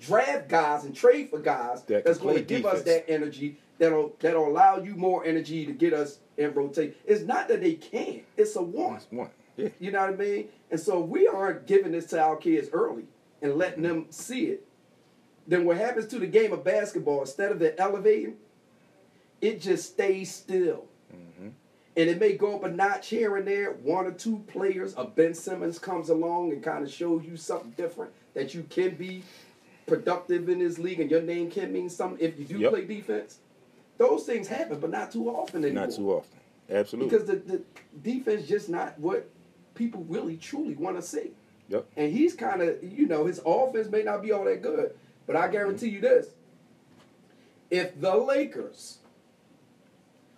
draft 0.00 0.48
guys 0.48 0.84
and 0.84 0.94
trade 0.94 1.30
for 1.30 1.38
guys 1.38 1.82
That 1.84 2.04
that's 2.04 2.18
going 2.18 2.36
to 2.36 2.42
give 2.42 2.66
us 2.66 2.82
that 2.82 3.08
energy 3.08 3.58
that'll 3.78 4.14
that'll 4.20 4.48
allow 4.48 4.78
you 4.78 4.94
more 4.94 5.24
energy 5.24 5.66
to 5.66 5.72
get 5.72 5.92
us 5.92 6.18
in 6.36 6.52
rotation. 6.54 6.94
It's 7.04 7.22
not 7.22 7.48
that 7.48 7.60
they 7.60 7.74
can't; 7.74 8.22
it's 8.36 8.56
a 8.56 8.62
want. 8.62 9.06
One. 9.10 9.30
Yeah. 9.56 9.68
You 9.78 9.90
know 9.90 10.00
what 10.00 10.10
I 10.10 10.16
mean? 10.16 10.48
And 10.70 10.78
so 10.78 11.00
we 11.00 11.26
aren't 11.26 11.66
giving 11.66 11.92
this 11.92 12.06
to 12.06 12.20
our 12.20 12.36
kids 12.36 12.68
early 12.72 13.04
and 13.40 13.54
letting 13.54 13.82
them 13.82 14.06
see 14.10 14.46
it. 14.46 14.66
Then 15.46 15.64
what 15.64 15.78
happens 15.78 16.08
to 16.08 16.18
the 16.18 16.26
game 16.26 16.52
of 16.52 16.62
basketball? 16.64 17.20
Instead 17.20 17.52
of 17.52 17.62
it 17.62 17.76
elevating, 17.78 18.36
it 19.40 19.60
just 19.60 19.92
stays 19.92 20.34
still. 20.34 20.86
hmm 21.10 21.48
And 21.96 22.10
it 22.10 22.20
may 22.20 22.36
go 22.36 22.56
up 22.56 22.64
a 22.64 22.70
notch 22.70 23.08
here 23.08 23.36
and 23.36 23.46
there. 23.46 23.72
One 23.72 24.06
or 24.06 24.12
two 24.12 24.44
players, 24.48 24.94
a 24.96 25.04
Ben 25.04 25.32
Simmons 25.32 25.78
comes 25.78 26.10
along 26.10 26.52
and 26.52 26.62
kind 26.62 26.84
of 26.84 26.92
shows 26.92 27.24
you 27.24 27.36
something 27.36 27.70
different 27.78 28.12
that 28.34 28.52
you 28.52 28.64
can 28.68 28.94
be 28.96 29.22
productive 29.86 30.48
in 30.48 30.58
this 30.58 30.78
league 30.78 31.00
and 31.00 31.10
your 31.10 31.22
name 31.22 31.50
can 31.50 31.72
mean 31.72 31.88
something 31.88 32.18
if 32.24 32.38
you 32.38 32.44
do 32.44 32.58
Yep. 32.58 32.72
play 32.72 32.84
defense. 32.84 33.38
Those 33.98 34.24
things 34.24 34.48
happen, 34.48 34.78
but 34.80 34.90
not 34.90 35.10
too 35.10 35.28
often 35.28 35.64
anymore. 35.64 35.86
Not 35.86 35.96
too 35.96 36.12
often. 36.12 36.38
Absolutely. 36.68 37.10
Because 37.10 37.26
the, 37.26 37.36
the 37.36 37.62
defense 38.02 38.46
just 38.46 38.68
not 38.68 38.98
what 38.98 39.28
people 39.74 40.04
really 40.08 40.36
truly 40.36 40.74
want 40.74 40.96
to 40.96 41.02
see. 41.02 41.30
Yep. 41.68 41.86
And 41.96 42.12
he's 42.12 42.34
kind 42.34 42.62
of, 42.62 42.82
you 42.82 43.06
know, 43.06 43.26
his 43.26 43.40
offense 43.44 43.88
may 43.88 44.02
not 44.02 44.22
be 44.22 44.32
all 44.32 44.44
that 44.44 44.62
good, 44.62 44.94
but 45.26 45.36
I 45.36 45.42
mm-hmm. 45.42 45.52
guarantee 45.52 45.88
you 45.88 46.00
this: 46.00 46.28
if 47.70 48.00
the 48.00 48.14
Lakers 48.14 48.98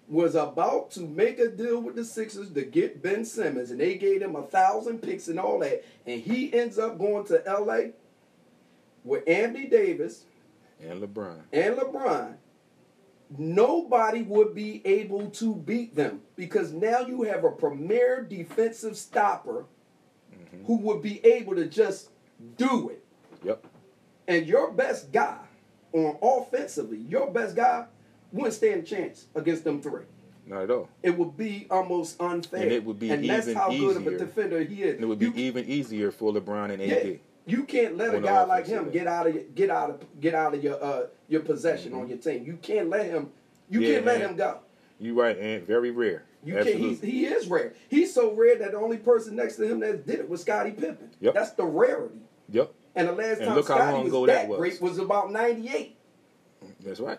was 0.09 0.35
about 0.35 0.91
to 0.93 1.01
make 1.01 1.39
a 1.39 1.49
deal 1.49 1.81
with 1.81 1.95
the 1.95 2.05
Sixers 2.05 2.51
to 2.51 2.63
get 2.63 3.03
Ben 3.03 3.25
Simmons, 3.25 3.71
and 3.71 3.79
they 3.79 3.97
gave 3.97 4.23
him 4.23 4.37
a 4.37 4.43
thousand 4.43 5.03
picks 5.03 5.29
and 5.29 5.39
all 5.39 5.59
that, 5.59 5.85
and 6.07 6.21
he 6.21 6.53
ends 6.53 6.79
up 6.79 6.99
going 6.99 7.27
to 7.27 7.47
L.A. 7.47 7.93
with 9.09 9.29
Anthony 9.29 9.67
Davis 9.67 10.25
And 10.81 11.03
LeBron. 11.03 11.41
and 11.53 11.77
LeBron, 11.77 12.35
nobody 13.37 14.23
would 14.23 14.55
be 14.55 14.83
able 14.87 15.31
to 15.31 15.55
beat 15.55 15.95
them 15.95 16.21
because 16.37 16.73
now 16.73 17.01
you 17.01 17.23
have 17.23 17.45
a 17.45 17.51
premier 17.51 18.23
defensive 18.23 18.97
stopper 18.97 19.67
Mm-hmm. 20.31 20.65
who 20.67 20.77
would 20.79 21.03
be 21.03 21.25
able 21.27 21.55
to 21.57 21.67
just 21.67 22.11
do 22.57 22.91
it. 22.91 23.05
Yep. 23.45 23.67
And 24.29 24.47
your 24.47 24.71
best 24.73 25.11
guy 25.13 25.39
on 25.93 26.17
offensively, 26.23 26.99
your 26.99 27.31
best 27.31 27.55
guy 27.57 27.87
wouldn't 28.33 28.55
stand 28.55 28.83
a 28.83 28.87
chance 28.87 29.27
against 29.35 29.65
them 29.65 29.83
three. 29.83 30.05
Not 30.47 30.63
at 30.63 30.71
all. 30.71 30.89
It 31.03 31.19
would 31.19 31.37
be 31.37 31.67
almost 31.71 32.19
unfair. 32.21 32.63
And 32.63 32.73
it 32.73 32.85
would 32.85 32.99
be 32.99 33.11
and 33.11 33.29
that's 33.29 33.47
even 33.49 33.59
how 33.61 33.69
good 33.71 33.97
of 33.97 34.07
a 34.07 34.11
easier. 34.11 34.19
defender 34.19 34.61
he 34.65 34.83
is. 34.85 34.95
And 34.95 35.05
it 35.05 35.07
would 35.07 35.19
be 35.19 35.27
You- 35.27 35.33
even 35.35 35.65
easier 35.67 36.11
for 36.11 36.33
LeBron 36.33 36.71
and 36.73 36.81
AD. 36.81 36.89
yeah, 37.11 37.17
you 37.49 37.65
can't 37.65 37.97
let 37.97 38.15
a 38.15 38.21
guy 38.21 38.45
like 38.45 38.67
him 38.67 38.91
get 38.91 39.07
out 39.07 39.27
of 39.27 39.55
get 39.55 39.71
out 39.71 39.91
of 39.91 40.21
get 40.21 40.35
out 40.35 40.55
of 40.55 40.63
your 40.63 40.83
uh, 40.83 41.07
your 41.29 41.41
possession 41.41 41.93
Mm-hmm. 41.93 42.01
on 42.03 42.09
your 42.09 42.19
team. 42.19 42.45
You 42.45 42.59
can't 42.63 42.89
let 42.91 43.07
him. 43.07 43.31
You 43.71 43.81
Yeah, 43.81 43.95
can't 43.95 44.07
let 44.07 44.21
him 44.21 44.37
go. 44.37 44.59
You 45.01 45.21
right, 45.21 45.37
and 45.39 45.67
very 45.67 45.91
rare. 45.91 46.25
You 46.45 46.55
can't. 46.55 46.67
Absolutely. 46.69 46.89
He's, 46.89 47.01
he 47.01 47.27
is 47.27 47.47
rare. 47.49 47.73
He's 47.89 48.13
so 48.15 48.33
rare 48.35 48.57
that 48.59 48.73
the 48.73 48.79
only 48.79 48.97
person 48.99 49.35
next 49.37 49.57
to 49.57 49.65
him 49.65 49.81
that 49.81 50.07
did 50.07 50.21
it 50.21 50.29
was 50.29 50.41
Scottie 50.43 50.71
Pippen. 50.73 51.11
Yep. 51.21 51.35
That's 51.35 51.51
the 51.53 51.65
rarity. 51.65 52.21
Yep. 52.51 52.73
And 52.95 53.09
the 53.09 53.13
last 53.13 53.39
And 53.41 53.49
time 53.49 53.63
Scottie 53.63 54.11
was 54.11 54.13
that, 54.13 54.27
that 54.27 54.49
was. 54.49 54.59
great 54.59 54.81
was 54.81 54.99
about 54.99 55.31
'98. 55.33 55.97
That's 56.81 57.01
right. 57.01 57.19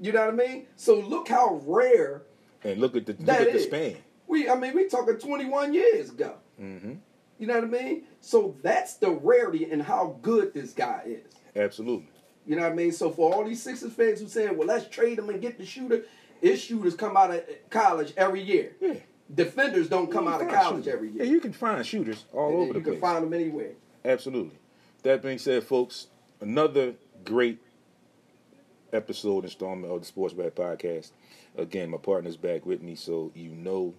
You 0.00 0.12
know 0.12 0.26
what 0.26 0.34
I 0.34 0.48
mean? 0.48 0.66
So 0.76 0.98
look 1.00 1.28
how 1.28 1.60
rare 1.66 2.22
And 2.64 2.80
look 2.80 2.96
at 2.96 3.06
the 3.06 3.14
look 3.18 3.28
at 3.28 3.52
the 3.52 3.58
span. 3.60 3.96
We, 4.26 4.48
I 4.48 4.54
mean, 4.56 4.74
we 4.74 4.88
talking 4.88 5.16
21 5.18 5.72
years 5.72 6.10
ago. 6.10 6.34
Mm-hmm. 6.60 6.94
You 7.38 7.46
know 7.46 7.54
what 7.54 7.64
I 7.64 7.66
mean? 7.66 8.02
So 8.20 8.56
that's 8.62 8.94
the 8.94 9.10
rarity 9.10 9.70
in 9.70 9.80
how 9.80 10.18
good 10.22 10.52
this 10.54 10.72
guy 10.72 11.02
is. 11.06 11.32
Absolutely. 11.54 12.08
You 12.46 12.56
know 12.56 12.62
what 12.62 12.72
I 12.72 12.74
mean? 12.74 12.92
So 12.92 13.10
for 13.10 13.32
all 13.34 13.44
these 13.44 13.62
Sixers 13.62 13.92
fans 13.92 14.20
who 14.20 14.26
saying, 14.28 14.56
"Well, 14.56 14.66
let's 14.66 14.88
trade 14.88 15.18
him 15.18 15.28
and 15.28 15.40
get 15.40 15.58
the 15.58 15.66
shooter," 15.66 16.04
his 16.40 16.60
shooters 16.60 16.94
come 16.94 17.16
out 17.16 17.30
of 17.30 17.44
college 17.70 18.12
every 18.16 18.42
year. 18.42 18.72
Yeah. 18.80 18.94
Defenders 19.32 19.88
don't 19.88 20.10
come 20.10 20.26
out 20.26 20.40
of 20.40 20.48
college 20.48 20.84
shooters. 20.84 20.94
every 20.94 21.10
year. 21.10 21.24
Yeah, 21.24 21.30
you 21.30 21.40
can 21.40 21.52
find 21.52 21.84
shooters 21.84 22.24
all 22.32 22.48
And 22.48 22.54
over 22.56 22.66
the 22.72 22.80
place. 22.80 22.86
you 22.86 22.92
can 22.92 23.00
find 23.00 23.24
them 23.24 23.32
anywhere. 23.34 23.72
Absolutely. 24.04 24.58
That 25.02 25.22
being 25.22 25.38
said, 25.38 25.62
folks, 25.64 26.06
another 26.40 26.94
great 27.24 27.58
episode 28.92 29.44
installment 29.44 29.92
of 29.92 30.00
the 30.00 30.06
Sports 30.06 30.34
Rap 30.34 30.54
Podcast. 30.54 31.10
Again, 31.56 31.90
my 31.90 31.98
partner's 31.98 32.36
back 32.36 32.64
with 32.64 32.82
me, 32.82 32.94
so 32.94 33.30
you 33.34 33.50
know 33.50 33.94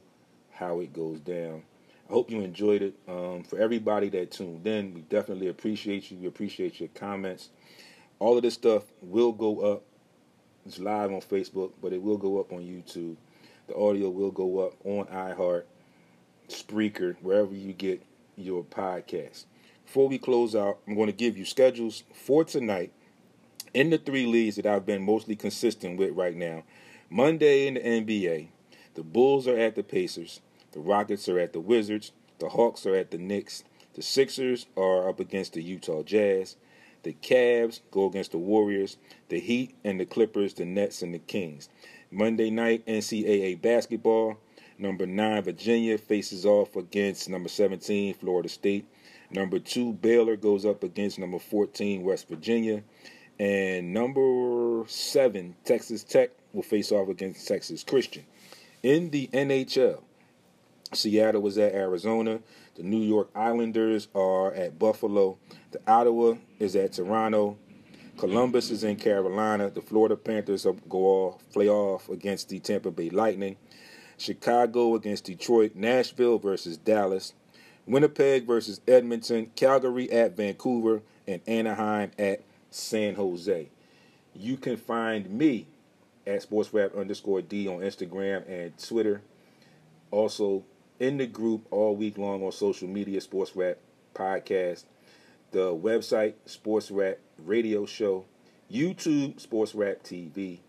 how 0.51 0.79
it 0.79 0.93
goes 0.93 1.19
down. 1.19 1.63
I 2.09 2.13
hope 2.13 2.31
you 2.31 2.41
enjoyed 2.41 2.81
it. 2.81 2.95
Um, 3.07 3.43
for 3.43 3.59
everybody 3.59 4.09
that 4.09 4.31
tuned 4.31 4.65
in, 4.65 4.95
we 4.95 5.01
definitely 5.01 5.47
appreciate 5.47 6.09
you. 6.09 6.17
We 6.17 6.25
appreciate 6.25 6.79
your 6.79 6.89
comments. 6.95 7.49
All 8.17 8.35
of 8.35 8.41
this 8.41 8.55
stuff 8.55 8.83
will 9.01 9.31
go 9.31 9.59
up. 9.59 9.83
It's 10.65 10.79
live 10.79 11.11
on 11.11 11.21
Facebook, 11.21 11.71
but 11.81 11.93
it 11.93 12.01
will 12.01 12.17
go 12.17 12.39
up 12.39 12.51
on 12.51 12.59
YouTube. 12.59 13.15
The 13.67 13.75
audio 13.75 14.09
will 14.09 14.31
go 14.31 14.59
up 14.59 14.73
on 14.83 15.05
iHeart, 15.05 15.65
Spreaker, 16.47 17.15
wherever 17.21 17.53
you 17.53 17.73
get 17.73 18.01
your 18.35 18.63
podcast. 18.63 19.45
Before 19.85 20.07
we 20.07 20.17
close 20.17 20.55
out, 20.55 20.79
I'm 20.87 20.95
going 20.95 21.07
to 21.07 21.13
give 21.13 21.37
you 21.37 21.45
schedules 21.45 22.03
for 22.13 22.43
tonight 22.43 22.91
in 23.75 23.91
the 23.91 23.99
three 23.99 24.25
leagues 24.25 24.55
that 24.55 24.65
I've 24.65 24.85
been 24.85 25.03
mostly 25.03 25.35
consistent 25.35 25.99
with 25.99 26.15
right 26.15 26.35
now. 26.35 26.63
Monday 27.11 27.67
in 27.67 27.75
the 27.75 27.81
NBA, 27.81 28.47
the 28.95 29.03
Bulls 29.03 29.47
are 29.47 29.57
at 29.57 29.75
the 29.75 29.83
Pacers, 29.83 30.41
the 30.71 30.79
Rockets 30.79 31.27
are 31.29 31.39
at 31.39 31.53
the 31.53 31.59
Wizards, 31.59 32.11
the 32.39 32.49
Hawks 32.49 32.85
are 32.85 32.95
at 32.95 33.11
the 33.11 33.17
Knicks, 33.17 33.63
the 33.93 34.01
Sixers 34.01 34.65
are 34.77 35.09
up 35.09 35.19
against 35.19 35.53
the 35.53 35.61
Utah 35.63 36.03
Jazz, 36.03 36.55
the 37.03 37.13
Cavs 37.13 37.79
go 37.91 38.05
against 38.07 38.31
the 38.31 38.37
Warriors, 38.37 38.97
the 39.29 39.39
Heat 39.39 39.75
and 39.83 39.99
the 39.99 40.05
Clippers, 40.05 40.53
the 40.53 40.65
Nets 40.65 41.01
and 41.01 41.13
the 41.13 41.19
Kings. 41.19 41.69
Monday 42.11 42.49
night 42.49 42.85
NCAA 42.85 43.61
basketball, 43.61 44.37
number 44.77 45.05
9 45.05 45.43
Virginia 45.43 45.97
faces 45.97 46.45
off 46.45 46.75
against 46.75 47.29
number 47.29 47.49
17 47.49 48.15
Florida 48.15 48.49
State. 48.49 48.85
Number 49.31 49.59
2 49.59 49.93
Baylor 49.93 50.35
goes 50.35 50.65
up 50.65 50.83
against 50.83 51.19
number 51.19 51.39
14 51.39 52.03
West 52.03 52.27
Virginia. 52.27 52.83
And 53.39 53.93
number 53.93 54.83
7 54.87 55.55
Texas 55.63 56.03
Tech 56.03 56.31
will 56.51 56.63
face 56.63 56.91
off 56.91 57.09
against 57.09 57.47
Texas 57.47 57.83
Christian. 57.83 58.25
In 58.81 59.11
the 59.11 59.27
NHL, 59.31 60.01
Seattle 60.93 61.41
was 61.41 61.57
at 61.57 61.73
Arizona. 61.73 62.39
The 62.75 62.83
New 62.83 63.01
York 63.01 63.29
Islanders 63.35 64.07
are 64.15 64.53
at 64.53 64.79
Buffalo. 64.79 65.37
The 65.71 65.81
Ottawa 65.87 66.35
is 66.57 66.75
at 66.75 66.93
Toronto. 66.93 67.57
Columbus 68.17 68.71
is 68.71 68.83
in 68.83 68.95
Carolina. 68.95 69.69
The 69.69 69.81
Florida 69.81 70.15
Panthers 70.15 70.65
go 70.89 70.97
off, 71.05 71.43
play 71.53 71.69
off 71.69 72.09
against 72.09 72.49
the 72.49 72.59
Tampa 72.59 72.91
Bay 72.91 73.09
Lightning. 73.09 73.55
Chicago 74.17 74.95
against 74.95 75.25
Detroit. 75.25 75.75
Nashville 75.75 76.39
versus 76.39 76.77
Dallas. 76.77 77.33
Winnipeg 77.85 78.45
versus 78.45 78.81
Edmonton. 78.87 79.51
Calgary 79.55 80.11
at 80.11 80.35
Vancouver. 80.35 81.01
And 81.27 81.41
Anaheim 81.47 82.11
at 82.17 82.41
San 82.71 83.15
Jose. 83.15 83.69
You 84.33 84.57
can 84.57 84.77
find 84.77 85.29
me 85.29 85.67
at 86.25 86.47
SportsRap 86.47 86.97
underscore 86.99 87.41
D 87.41 87.67
on 87.67 87.79
Instagram 87.79 88.47
and 88.49 88.77
Twitter. 88.77 89.21
Also 90.11 90.63
in 90.99 91.17
the 91.17 91.27
group 91.27 91.65
all 91.71 91.95
week 91.95 92.17
long 92.17 92.43
on 92.43 92.51
social 92.51 92.87
media, 92.87 93.21
Sports 93.21 93.55
Rap 93.55 93.77
Podcast, 94.13 94.83
the 95.51 95.73
website, 95.73 96.33
Sports 96.45 96.91
Rap 96.91 97.17
Radio 97.37 97.85
Show, 97.85 98.25
YouTube, 98.71 99.39
Sports 99.39 99.73
Rap 99.73 100.03
TV, 100.03 100.59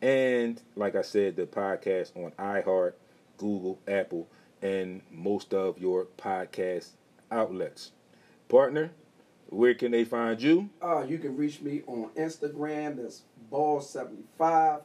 and 0.00 0.60
like 0.74 0.96
I 0.96 1.02
said, 1.02 1.36
the 1.36 1.46
podcast 1.46 2.16
on 2.16 2.32
iHeart, 2.32 2.94
Google, 3.38 3.78
Apple, 3.86 4.28
and 4.60 5.00
most 5.10 5.54
of 5.54 5.78
your 5.78 6.06
podcast 6.18 6.90
outlets. 7.30 7.92
Partner, 8.48 8.90
where 9.48 9.74
can 9.74 9.92
they 9.92 10.04
find 10.04 10.40
you? 10.42 10.70
Uh, 10.82 11.04
you 11.08 11.18
can 11.18 11.36
reach 11.36 11.60
me 11.60 11.82
on 11.86 12.10
Instagram. 12.16 12.96
That's 12.96 13.22
Ball75. 13.50 14.82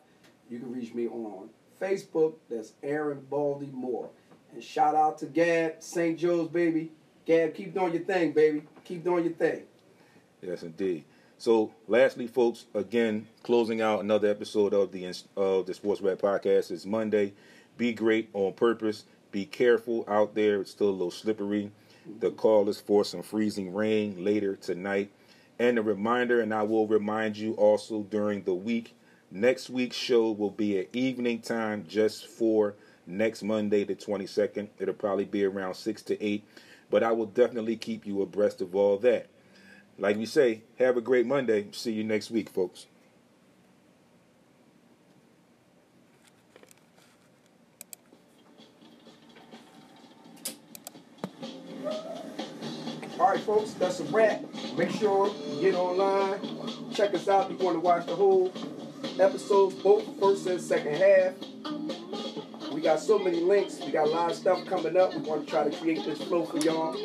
You 0.49 0.59
can 0.59 0.71
reach 0.71 0.93
me 0.93 1.07
on 1.07 1.49
Facebook. 1.81 2.35
That's 2.49 2.73
Aaron 2.83 3.25
Baldy 3.29 3.69
Moore. 3.73 4.09
And 4.57 4.63
shout 4.63 4.95
out 4.95 5.19
to 5.19 5.27
Gab, 5.27 5.83
St. 5.83 6.17
Joe's, 6.17 6.47
baby. 6.49 6.91
Gab, 7.27 7.53
keep 7.53 7.75
doing 7.75 7.93
your 7.93 8.01
thing, 8.01 8.31
baby. 8.31 8.63
Keep 8.85 9.03
doing 9.03 9.25
your 9.25 9.33
thing. 9.33 9.61
Yes, 10.41 10.63
indeed. 10.63 11.03
So, 11.37 11.71
lastly, 11.87 12.25
folks, 12.25 12.65
again, 12.73 13.27
closing 13.43 13.81
out 13.81 13.99
another 13.99 14.27
episode 14.29 14.73
of 14.73 14.91
the 14.91 15.13
of 15.35 15.67
the 15.67 15.75
Sports 15.75 16.01
Rap 16.01 16.17
Podcast 16.17 16.71
It's 16.71 16.87
Monday. 16.87 17.33
Be 17.77 17.93
great 17.93 18.29
on 18.33 18.53
purpose. 18.53 19.05
Be 19.29 19.45
careful 19.45 20.03
out 20.07 20.33
there. 20.33 20.61
It's 20.61 20.71
still 20.71 20.89
a 20.89 20.89
little 20.89 21.11
slippery. 21.11 21.71
The 22.19 22.31
call 22.31 22.67
is 22.67 22.79
for 22.79 23.05
some 23.05 23.21
freezing 23.21 23.75
rain 23.75 24.25
later 24.25 24.55
tonight. 24.55 25.11
And 25.59 25.77
a 25.77 25.83
reminder, 25.83 26.41
and 26.41 26.51
I 26.51 26.63
will 26.63 26.87
remind 26.87 27.37
you 27.37 27.53
also 27.53 28.01
during 28.01 28.41
the 28.41 28.55
week, 28.55 28.95
next 29.29 29.69
week's 29.69 29.97
show 29.97 30.31
will 30.31 30.49
be 30.49 30.79
at 30.79 30.87
evening 30.93 31.41
time 31.41 31.85
just 31.87 32.25
for 32.25 32.73
next 33.07 33.41
Monday, 33.41 33.83
the 33.83 33.95
22nd. 33.95 34.67
It'll 34.79 34.93
probably 34.93 35.25
be 35.25 35.45
around 35.45 35.75
6 35.75 36.01
to 36.03 36.23
8, 36.23 36.43
but 36.89 37.03
I 37.03 37.11
will 37.11 37.25
definitely 37.25 37.77
keep 37.77 38.05
you 38.05 38.21
abreast 38.21 38.61
of 38.61 38.75
all 38.75 38.97
that. 38.97 39.27
Like 39.97 40.17
we 40.17 40.25
say, 40.25 40.61
have 40.77 40.97
a 40.97 41.01
great 41.01 41.25
Monday. 41.25 41.67
See 41.71 41.93
you 41.93 42.03
next 42.03 42.29
week, 42.29 42.49
folks. 42.49 42.85
All 53.19 53.31
right, 53.31 53.39
folks, 53.39 53.71
that's 53.73 53.99
a 53.99 54.03
wrap. 54.03 54.43
Make 54.77 54.91
sure 54.91 55.33
you 55.49 55.61
get 55.61 55.73
online. 55.73 56.39
Check 56.93 57.15
us 57.15 57.27
out 57.27 57.49
if 57.49 57.59
you 57.59 57.65
want 57.65 57.75
to 57.75 57.79
watch 57.79 58.05
the 58.05 58.15
whole 58.15 58.53
episodes, 59.19 59.73
both 59.75 60.19
first 60.19 60.45
and 60.45 60.61
second 60.61 60.95
half. 60.95 61.33
Got 62.87 63.01
so 63.01 63.19
many 63.19 63.41
links. 63.41 63.81
We 63.85 63.91
got 63.91 64.07
a 64.07 64.09
lot 64.09 64.31
of 64.31 64.37
stuff 64.37 64.63
coming 64.65 64.95
up. 64.95 65.13
We 65.13 65.19
want 65.19 65.45
to 65.45 65.51
try 65.51 65.69
to 65.69 65.77
create 65.77 66.05
this 66.05 66.21
flow 66.21 66.45
for 66.45 66.57
y'all. 66.59 66.95